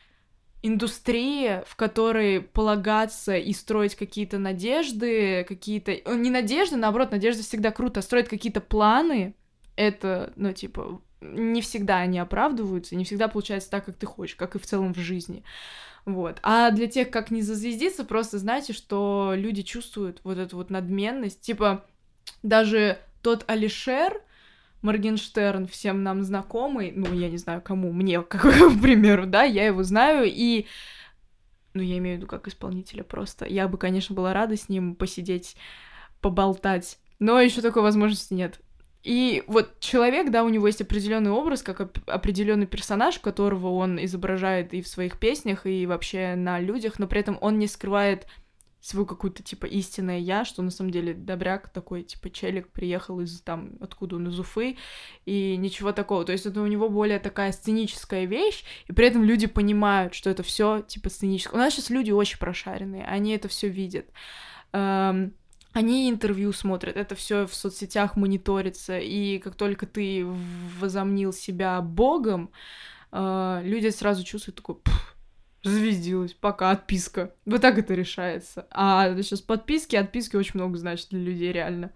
индустрия, 0.62 1.64
в 1.66 1.76
которой 1.76 2.40
полагаться 2.40 3.36
и 3.36 3.52
строить 3.52 3.94
какие-то 3.94 4.38
надежды, 4.38 5.44
какие-то... 5.44 5.92
э, 5.92 6.14
Не 6.14 6.30
надежды, 6.30 6.76
наоборот, 6.76 7.10
надежды 7.10 7.42
всегда 7.42 7.70
круто. 7.70 8.02
Строить 8.02 8.28
какие-то 8.28 8.60
планы, 8.60 9.34
это, 9.76 10.32
ну, 10.36 10.52
типа, 10.52 11.00
не 11.20 11.60
всегда 11.60 11.98
они 11.98 12.18
оправдываются, 12.18 12.96
не 12.96 13.04
всегда 13.04 13.28
получается 13.28 13.70
так, 13.70 13.84
как 13.86 13.96
ты 13.96 14.06
хочешь, 14.06 14.36
как 14.36 14.54
и 14.54 14.58
в 14.58 14.66
целом 14.66 14.94
в 14.94 14.98
жизни. 14.98 15.44
Вот. 16.04 16.38
А 16.42 16.70
для 16.70 16.86
тех, 16.86 17.10
как 17.10 17.30
не 17.30 17.42
зазвездиться, 17.42 18.04
просто 18.04 18.38
знайте, 18.38 18.72
что 18.72 19.32
люди 19.34 19.62
чувствуют 19.62 20.20
вот 20.24 20.38
эту 20.38 20.56
вот 20.56 20.70
надменность. 20.70 21.40
Типа, 21.40 21.84
даже 22.42 22.98
тот 23.22 23.44
Алишер, 23.48 24.22
Моргенштерн, 24.82 25.66
всем 25.66 26.04
нам 26.04 26.22
знакомый, 26.22 26.92
ну, 26.94 27.12
я 27.12 27.28
не 27.28 27.38
знаю, 27.38 27.60
кому, 27.60 27.92
мне, 27.92 28.22
как, 28.28 28.42
к 28.42 28.80
примеру, 28.80 29.26
да, 29.26 29.42
я 29.42 29.66
его 29.66 29.82
знаю, 29.82 30.30
и 30.32 30.66
ну, 31.74 31.82
я 31.82 31.98
имею 31.98 32.16
в 32.16 32.18
виду 32.20 32.26
как 32.26 32.48
исполнителя 32.48 33.04
просто. 33.04 33.44
Я 33.44 33.68
бы, 33.68 33.76
конечно, 33.76 34.14
была 34.14 34.32
рада 34.32 34.56
с 34.56 34.68
ним 34.68 34.94
посидеть, 34.94 35.56
поболтать, 36.20 36.98
но 37.18 37.40
еще 37.40 37.60
такой 37.60 37.82
возможности 37.82 38.32
нет. 38.32 38.60
И 39.06 39.44
вот 39.46 39.78
человек, 39.78 40.32
да, 40.32 40.42
у 40.42 40.48
него 40.48 40.66
есть 40.66 40.80
определенный 40.80 41.30
образ, 41.30 41.62
как 41.62 41.78
оп- 41.78 41.98
определенный 42.08 42.66
персонаж, 42.66 43.20
которого 43.20 43.68
он 43.68 44.04
изображает 44.04 44.74
и 44.74 44.82
в 44.82 44.88
своих 44.88 45.20
песнях, 45.20 45.64
и 45.64 45.86
вообще 45.86 46.34
на 46.34 46.58
людях, 46.58 46.98
но 46.98 47.06
при 47.06 47.20
этом 47.20 47.38
он 47.40 47.60
не 47.60 47.68
скрывает 47.68 48.26
свою 48.80 49.06
какую-то, 49.06 49.44
типа, 49.44 49.66
истинное 49.66 50.18
я, 50.18 50.44
что 50.44 50.60
на 50.60 50.72
самом 50.72 50.90
деле 50.90 51.14
добряк 51.14 51.68
такой, 51.68 52.02
типа, 52.02 52.30
челик 52.30 52.72
приехал 52.72 53.20
из, 53.20 53.40
там, 53.42 53.74
откуда 53.80 54.16
он, 54.16 54.26
из 54.26 54.40
Уфы, 54.40 54.76
и 55.24 55.56
ничего 55.56 55.92
такого. 55.92 56.24
То 56.24 56.32
есть 56.32 56.44
это 56.44 56.60
у 56.60 56.66
него 56.66 56.88
более 56.88 57.20
такая 57.20 57.52
сценическая 57.52 58.24
вещь, 58.24 58.64
и 58.88 58.92
при 58.92 59.06
этом 59.06 59.22
люди 59.22 59.46
понимают, 59.46 60.14
что 60.14 60.30
это 60.30 60.42
все 60.42 60.80
типа, 60.80 61.10
сценическое. 61.10 61.60
У 61.60 61.62
нас 61.62 61.74
сейчас 61.74 61.90
люди 61.90 62.10
очень 62.10 62.40
прошаренные, 62.40 63.04
они 63.04 63.36
это 63.36 63.46
все 63.46 63.68
видят. 63.68 64.06
Эм, 64.72 65.32
они 65.76 66.08
интервью 66.08 66.54
смотрят, 66.54 66.96
это 66.96 67.14
все 67.14 67.46
в 67.46 67.54
соцсетях 67.54 68.16
мониторится, 68.16 68.98
и 68.98 69.38
как 69.38 69.56
только 69.56 69.84
ты 69.84 70.26
возомнил 70.80 71.34
себя 71.34 71.82
богом, 71.82 72.50
э, 73.12 73.60
люди 73.62 73.88
сразу 73.88 74.24
чувствуют 74.24 74.56
такой, 74.56 74.76
«Пф, 74.76 75.16
звездилась, 75.62 76.32
пока 76.32 76.70
отписка. 76.70 77.34
Вот 77.44 77.60
так 77.60 77.76
это 77.76 77.92
решается. 77.92 78.66
А 78.70 79.14
сейчас 79.16 79.42
подписки, 79.42 79.96
отписки 79.96 80.36
очень 80.36 80.52
много 80.54 80.78
значит 80.78 81.10
для 81.10 81.20
людей, 81.20 81.52
реально. 81.52 81.92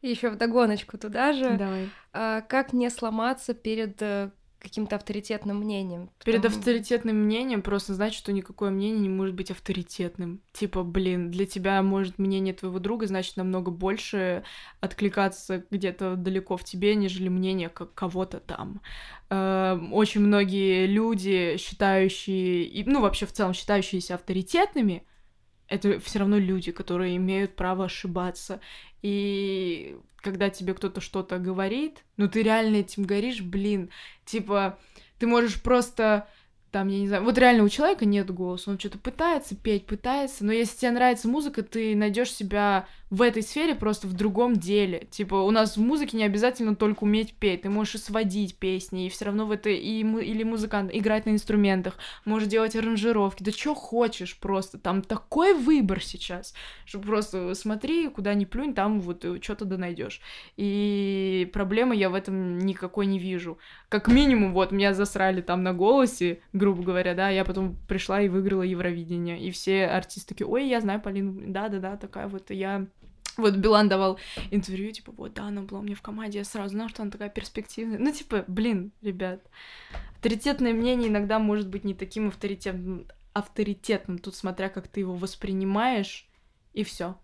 И 0.00 0.08
еще 0.08 0.30
вдогоночку 0.30 0.96
туда 0.96 1.34
же. 1.34 1.58
Давай. 1.58 1.90
А, 2.14 2.40
как 2.40 2.72
не 2.72 2.88
сломаться 2.88 3.52
перед 3.52 4.00
э, 4.00 4.30
каким-то 4.58 4.96
авторитетным 4.96 5.58
мнением? 5.58 6.10
Перед 6.24 6.42
Потому- 6.42 6.58
авторитетным 6.58 7.16
мнением 7.16 7.62
просто 7.62 7.94
знать, 7.94 8.14
что 8.14 8.32
никакое 8.32 8.70
мнение 8.70 9.00
не 9.00 9.08
может 9.08 9.34
быть 9.34 9.50
авторитетным. 9.50 10.40
Типа, 10.52 10.82
блин, 10.82 11.30
для 11.30 11.46
тебя 11.46 11.82
может 11.82 12.18
мнение 12.18 12.54
твоего 12.54 12.78
друга 12.78 13.06
значит 13.06 13.36
намного 13.36 13.70
больше 13.70 14.42
откликаться 14.80 15.64
где-то 15.70 16.16
далеко 16.16 16.56
в 16.56 16.64
тебе, 16.64 16.94
нежели 16.94 17.28
мнение 17.28 17.68
как 17.68 17.94
кого-то 17.94 18.40
там. 18.40 18.80
Э, 19.30 19.78
Очень 19.92 20.22
многие 20.22 20.86
люди, 20.86 21.56
считающие, 21.58 22.84
ну 22.86 23.00
вообще 23.00 23.26
в 23.26 23.32
целом 23.32 23.52
считающиеся 23.54 24.14
авторитетными, 24.14 25.06
это 25.68 25.98
все 26.00 26.20
равно 26.20 26.38
люди, 26.38 26.70
которые 26.72 27.16
имеют 27.16 27.56
право 27.56 27.86
ошибаться. 27.86 28.60
И 29.02 29.96
когда 30.26 30.50
тебе 30.50 30.74
кто-то 30.74 31.00
что-то 31.00 31.38
говорит, 31.38 32.02
ну 32.16 32.28
ты 32.28 32.42
реально 32.42 32.78
этим 32.78 33.04
горишь, 33.04 33.42
блин, 33.42 33.90
типа, 34.24 34.76
ты 35.20 35.28
можешь 35.28 35.62
просто 35.62 36.26
там, 36.72 36.88
я 36.88 36.98
не 36.98 37.06
знаю, 37.06 37.22
вот 37.22 37.38
реально 37.38 37.62
у 37.62 37.68
человека 37.68 38.04
нет 38.04 38.28
голоса, 38.28 38.72
он 38.72 38.78
что-то 38.80 38.98
пытается 38.98 39.54
петь, 39.54 39.86
пытается, 39.86 40.44
но 40.44 40.52
если 40.52 40.78
тебе 40.78 40.90
нравится 40.90 41.28
музыка, 41.28 41.62
ты 41.62 41.94
найдешь 41.94 42.32
себя 42.32 42.88
в 43.10 43.22
этой 43.22 43.42
сфере 43.42 43.74
просто 43.74 44.06
в 44.06 44.14
другом 44.14 44.56
деле. 44.56 45.06
Типа, 45.10 45.36
у 45.36 45.50
нас 45.50 45.76
в 45.76 45.80
музыке 45.80 46.16
не 46.16 46.24
обязательно 46.24 46.74
только 46.74 47.04
уметь 47.04 47.34
петь, 47.34 47.62
ты 47.62 47.70
можешь 47.70 47.96
и 47.96 47.98
сводить 47.98 48.58
песни, 48.58 49.06
и 49.06 49.08
все 49.08 49.26
равно 49.26 49.46
в 49.46 49.52
это, 49.52 49.70
и, 49.70 50.00
или 50.00 50.42
музыкант, 50.42 50.90
играть 50.92 51.26
на 51.26 51.30
инструментах, 51.30 51.98
можешь 52.24 52.48
делать 52.48 52.74
аранжировки, 52.74 53.42
да 53.42 53.52
что 53.52 53.74
хочешь 53.74 54.38
просто, 54.38 54.78
там 54.78 55.02
такой 55.02 55.54
выбор 55.54 56.02
сейчас, 56.02 56.54
что 56.84 56.98
просто 56.98 57.54
смотри, 57.54 58.08
куда 58.08 58.34
ни 58.34 58.44
плюнь, 58.44 58.74
там 58.74 59.00
вот 59.00 59.24
что-то 59.40 59.64
да 59.64 59.76
найдешь. 59.76 60.20
И 60.56 61.48
проблемы 61.52 61.94
я 61.94 62.10
в 62.10 62.14
этом 62.14 62.58
никакой 62.58 63.06
не 63.06 63.18
вижу. 63.18 63.58
Как 63.88 64.08
минимум, 64.08 64.52
вот, 64.52 64.72
меня 64.72 64.94
засрали 64.94 65.42
там 65.42 65.62
на 65.62 65.72
голосе, 65.72 66.40
грубо 66.52 66.82
говоря, 66.82 67.14
да, 67.14 67.28
я 67.28 67.44
потом 67.44 67.76
пришла 67.86 68.20
и 68.20 68.28
выиграла 68.28 68.62
Евровидение, 68.62 69.40
и 69.40 69.50
все 69.52 69.86
артисты 69.86 70.34
такие, 70.34 70.46
ой, 70.48 70.66
я 70.66 70.80
знаю 70.80 71.00
Полину, 71.00 71.40
да-да-да, 71.46 71.96
такая 71.96 72.26
вот, 72.26 72.50
я... 72.50 72.86
Вот 73.42 73.54
Билан 73.56 73.88
давал 73.88 74.18
интервью, 74.50 74.92
типа, 74.92 75.12
вот, 75.12 75.34
да, 75.34 75.44
она 75.44 75.62
была 75.62 75.82
меня 75.82 75.94
в 75.94 76.02
команде, 76.02 76.38
я 76.38 76.44
сразу 76.44 76.70
знала, 76.70 76.88
что 76.88 77.02
она 77.02 77.10
такая 77.10 77.28
перспективная. 77.28 77.98
Ну, 77.98 78.10
типа, 78.12 78.44
блин, 78.48 78.92
ребят, 79.02 79.42
авторитетное 80.14 80.72
мнение 80.72 81.08
иногда 81.08 81.38
может 81.38 81.68
быть 81.68 81.84
не 81.84 81.94
таким 81.94 82.28
авторитетным, 82.28 83.06
авторитетным, 83.32 84.18
тут 84.18 84.34
смотря 84.34 84.68
как 84.68 84.88
ты 84.88 85.00
его 85.00 85.14
воспринимаешь, 85.14 86.28
и 86.72 86.84
все. 86.84 87.18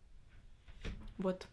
Вот. 1.18 1.46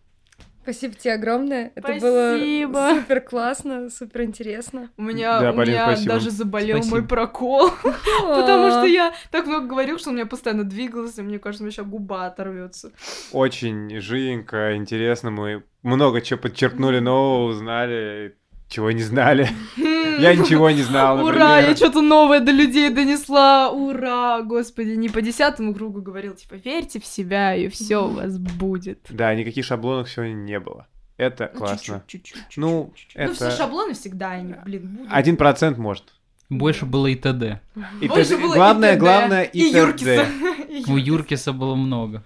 Спасибо 0.72 0.94
тебе 0.94 1.14
огромное. 1.14 1.72
Это 1.74 1.98
Спасибо. 1.98 2.72
было 2.72 2.96
супер 3.00 3.22
классно, 3.22 3.90
супер 3.90 4.22
интересно. 4.22 4.90
У 4.98 5.02
меня, 5.02 5.40
Да, 5.40 5.52
у 5.52 5.56
Полин, 5.56 5.74
меня 5.74 5.86
спасибо. 5.88 6.14
даже 6.14 6.30
заболел 6.30 6.78
Спасибо. 6.78 6.98
мой 6.98 7.08
прокол, 7.08 7.72
потому 8.22 8.70
что 8.70 8.86
я 8.86 9.14
так 9.32 9.48
много 9.48 9.66
говорил, 9.68 9.98
что 9.98 10.12
у 10.12 10.14
меня 10.14 10.26
постоянно 10.28 10.64
двигалось, 10.64 11.18
и 11.18 11.22
мне 11.24 11.40
кажется, 11.40 11.64
у 11.64 11.66
меня 11.66 11.72
сейчас 11.74 11.88
губа 11.88 12.28
оторвется. 12.28 12.92
Очень 13.32 14.00
живенько, 14.00 14.76
интересно. 14.76 15.32
Мы 15.32 15.64
много 15.82 16.22
чего 16.22 16.40
подчеркнули 16.40 17.00
нового, 17.00 17.46
узнали, 17.50 18.36
чего 18.70 18.92
не 18.92 19.02
знали. 19.02 19.50
Я 19.78 20.36
ничего 20.36 20.70
не 20.70 20.82
знал, 20.84 21.24
Ура, 21.26 21.60
я 21.60 21.76
что-то 21.76 22.02
новое 22.02 22.40
до 22.40 22.52
людей 22.52 22.90
донесла. 22.90 23.70
Ура, 23.72 24.42
господи, 24.42 24.92
не 24.92 25.10
по 25.10 25.22
десятому 25.22 25.74
кругу 25.74 26.02
говорил, 26.02 26.36
типа, 26.36 26.56
верьте 26.56 27.00
в 27.00 27.06
себя, 27.06 27.56
и 27.56 27.68
все 27.70 28.06
у 28.06 28.10
вас 28.10 28.38
будет. 28.38 29.00
Да, 29.10 29.34
никаких 29.36 29.66
шаблонов 29.66 30.10
сегодня 30.10 30.34
не 30.34 30.60
было. 30.60 30.88
Это 31.18 31.50
Ну, 31.54 31.60
классно. 31.60 32.04
чуть-чуть, 32.08 32.24
чуть-чуть, 32.34 32.58
Ну, 32.58 32.94
чуть-чуть. 32.96 33.18
Ну, 33.18 33.34
все 33.34 33.46
это- 33.48 33.58
шаблоны 33.58 33.94
всегда, 33.94 34.32
они, 34.32 34.54
блин, 34.66 34.88
будут. 34.88 35.08
Один 35.12 35.36
процент 35.38 35.78
может. 35.78 36.14
Больше 36.50 36.86
было 36.86 37.08
и 37.08 37.16
ТД. 37.16 37.62
И 38.02 38.08
Больше 38.08 38.36
т- 38.36 38.42
было 38.42 38.56
главное, 38.56 38.94
и 38.94 38.96
ТД, 38.96 39.00
главное, 39.00 39.44
и 39.44 39.60
и 39.60 39.72
ТД. 39.72 39.76
Юркиса. 39.78 40.26
И 40.70 40.86
У 40.92 40.98
Юркиса 40.98 41.52
было 41.54 41.76
много. 41.76 42.24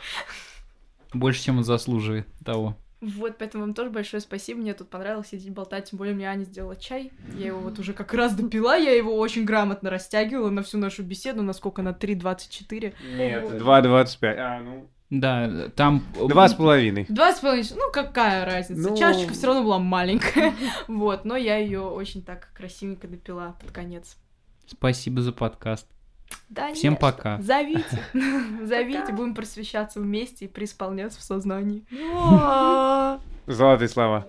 Больше, 1.14 1.44
чем 1.44 1.57
он 1.60 1.64
заслуживает 1.64 2.28
того. 2.45 2.76
Вот, 3.03 3.38
поэтому 3.38 3.65
вам 3.65 3.73
тоже 3.73 3.89
большое 3.89 4.21
спасибо. 4.21 4.61
Мне 4.61 4.73
тут 4.73 4.89
понравилось 4.89 5.27
сидеть 5.27 5.51
болтать. 5.51 5.89
Тем 5.89 5.97
более 5.97 6.15
мне 6.15 6.27
Аня 6.27 6.43
сделала 6.43 6.75
чай. 6.75 7.11
Я 7.38 7.47
его 7.47 7.59
вот 7.59 7.80
уже 7.80 7.93
как 7.93 8.13
раз 8.13 8.34
допила. 8.34 8.77
Я 8.77 8.91
его 8.95 9.17
очень 9.17 9.43
грамотно 9.43 9.89
растягивала 9.89 10.49
на 10.49 10.63
всю 10.63 10.77
нашу 10.77 11.03
беседу. 11.03 11.41
Насколько? 11.41 11.81
На 11.81 11.89
3.24. 11.89 12.93
Нет, 13.17 13.43
2,25. 13.43 14.35
А, 14.38 14.59
ну... 14.61 14.89
Да, 15.09 15.69
там... 15.75 16.03
Два 16.15 16.47
с 16.47 16.55
половиной. 16.55 17.05
Два 17.07 17.34
с 17.34 17.39
половиной, 17.39 17.69
ну 17.75 17.91
какая 17.91 18.45
разница? 18.45 18.89
Ну- 18.89 18.97
Чашечка 18.97 19.34
все 19.34 19.47
равно 19.47 19.63
была 19.63 19.80
маленькая. 19.80 20.53
Вот, 20.88 21.25
но 21.25 21.35
я 21.35 21.57
ее 21.57 21.81
очень 21.81 22.23
так 22.23 22.51
красивенько 22.53 23.07
допила 23.07 23.55
под 23.61 23.71
конец. 23.71 24.17
Спасибо 24.65 25.21
за 25.21 25.31
подкаст. 25.31 25.88
Да 26.49 26.73
Всем 26.73 26.93
нет, 26.93 27.01
пока. 27.01 27.41
Зовите, 27.41 28.03
зовите, 28.64 29.11
будем 29.11 29.35
просвещаться 29.35 29.99
вместе 29.99 30.45
и 30.45 30.47
преисполняться 30.47 31.19
в 31.19 31.23
сознании. 31.23 31.85
Золотые 33.47 33.89
слова. 33.89 34.26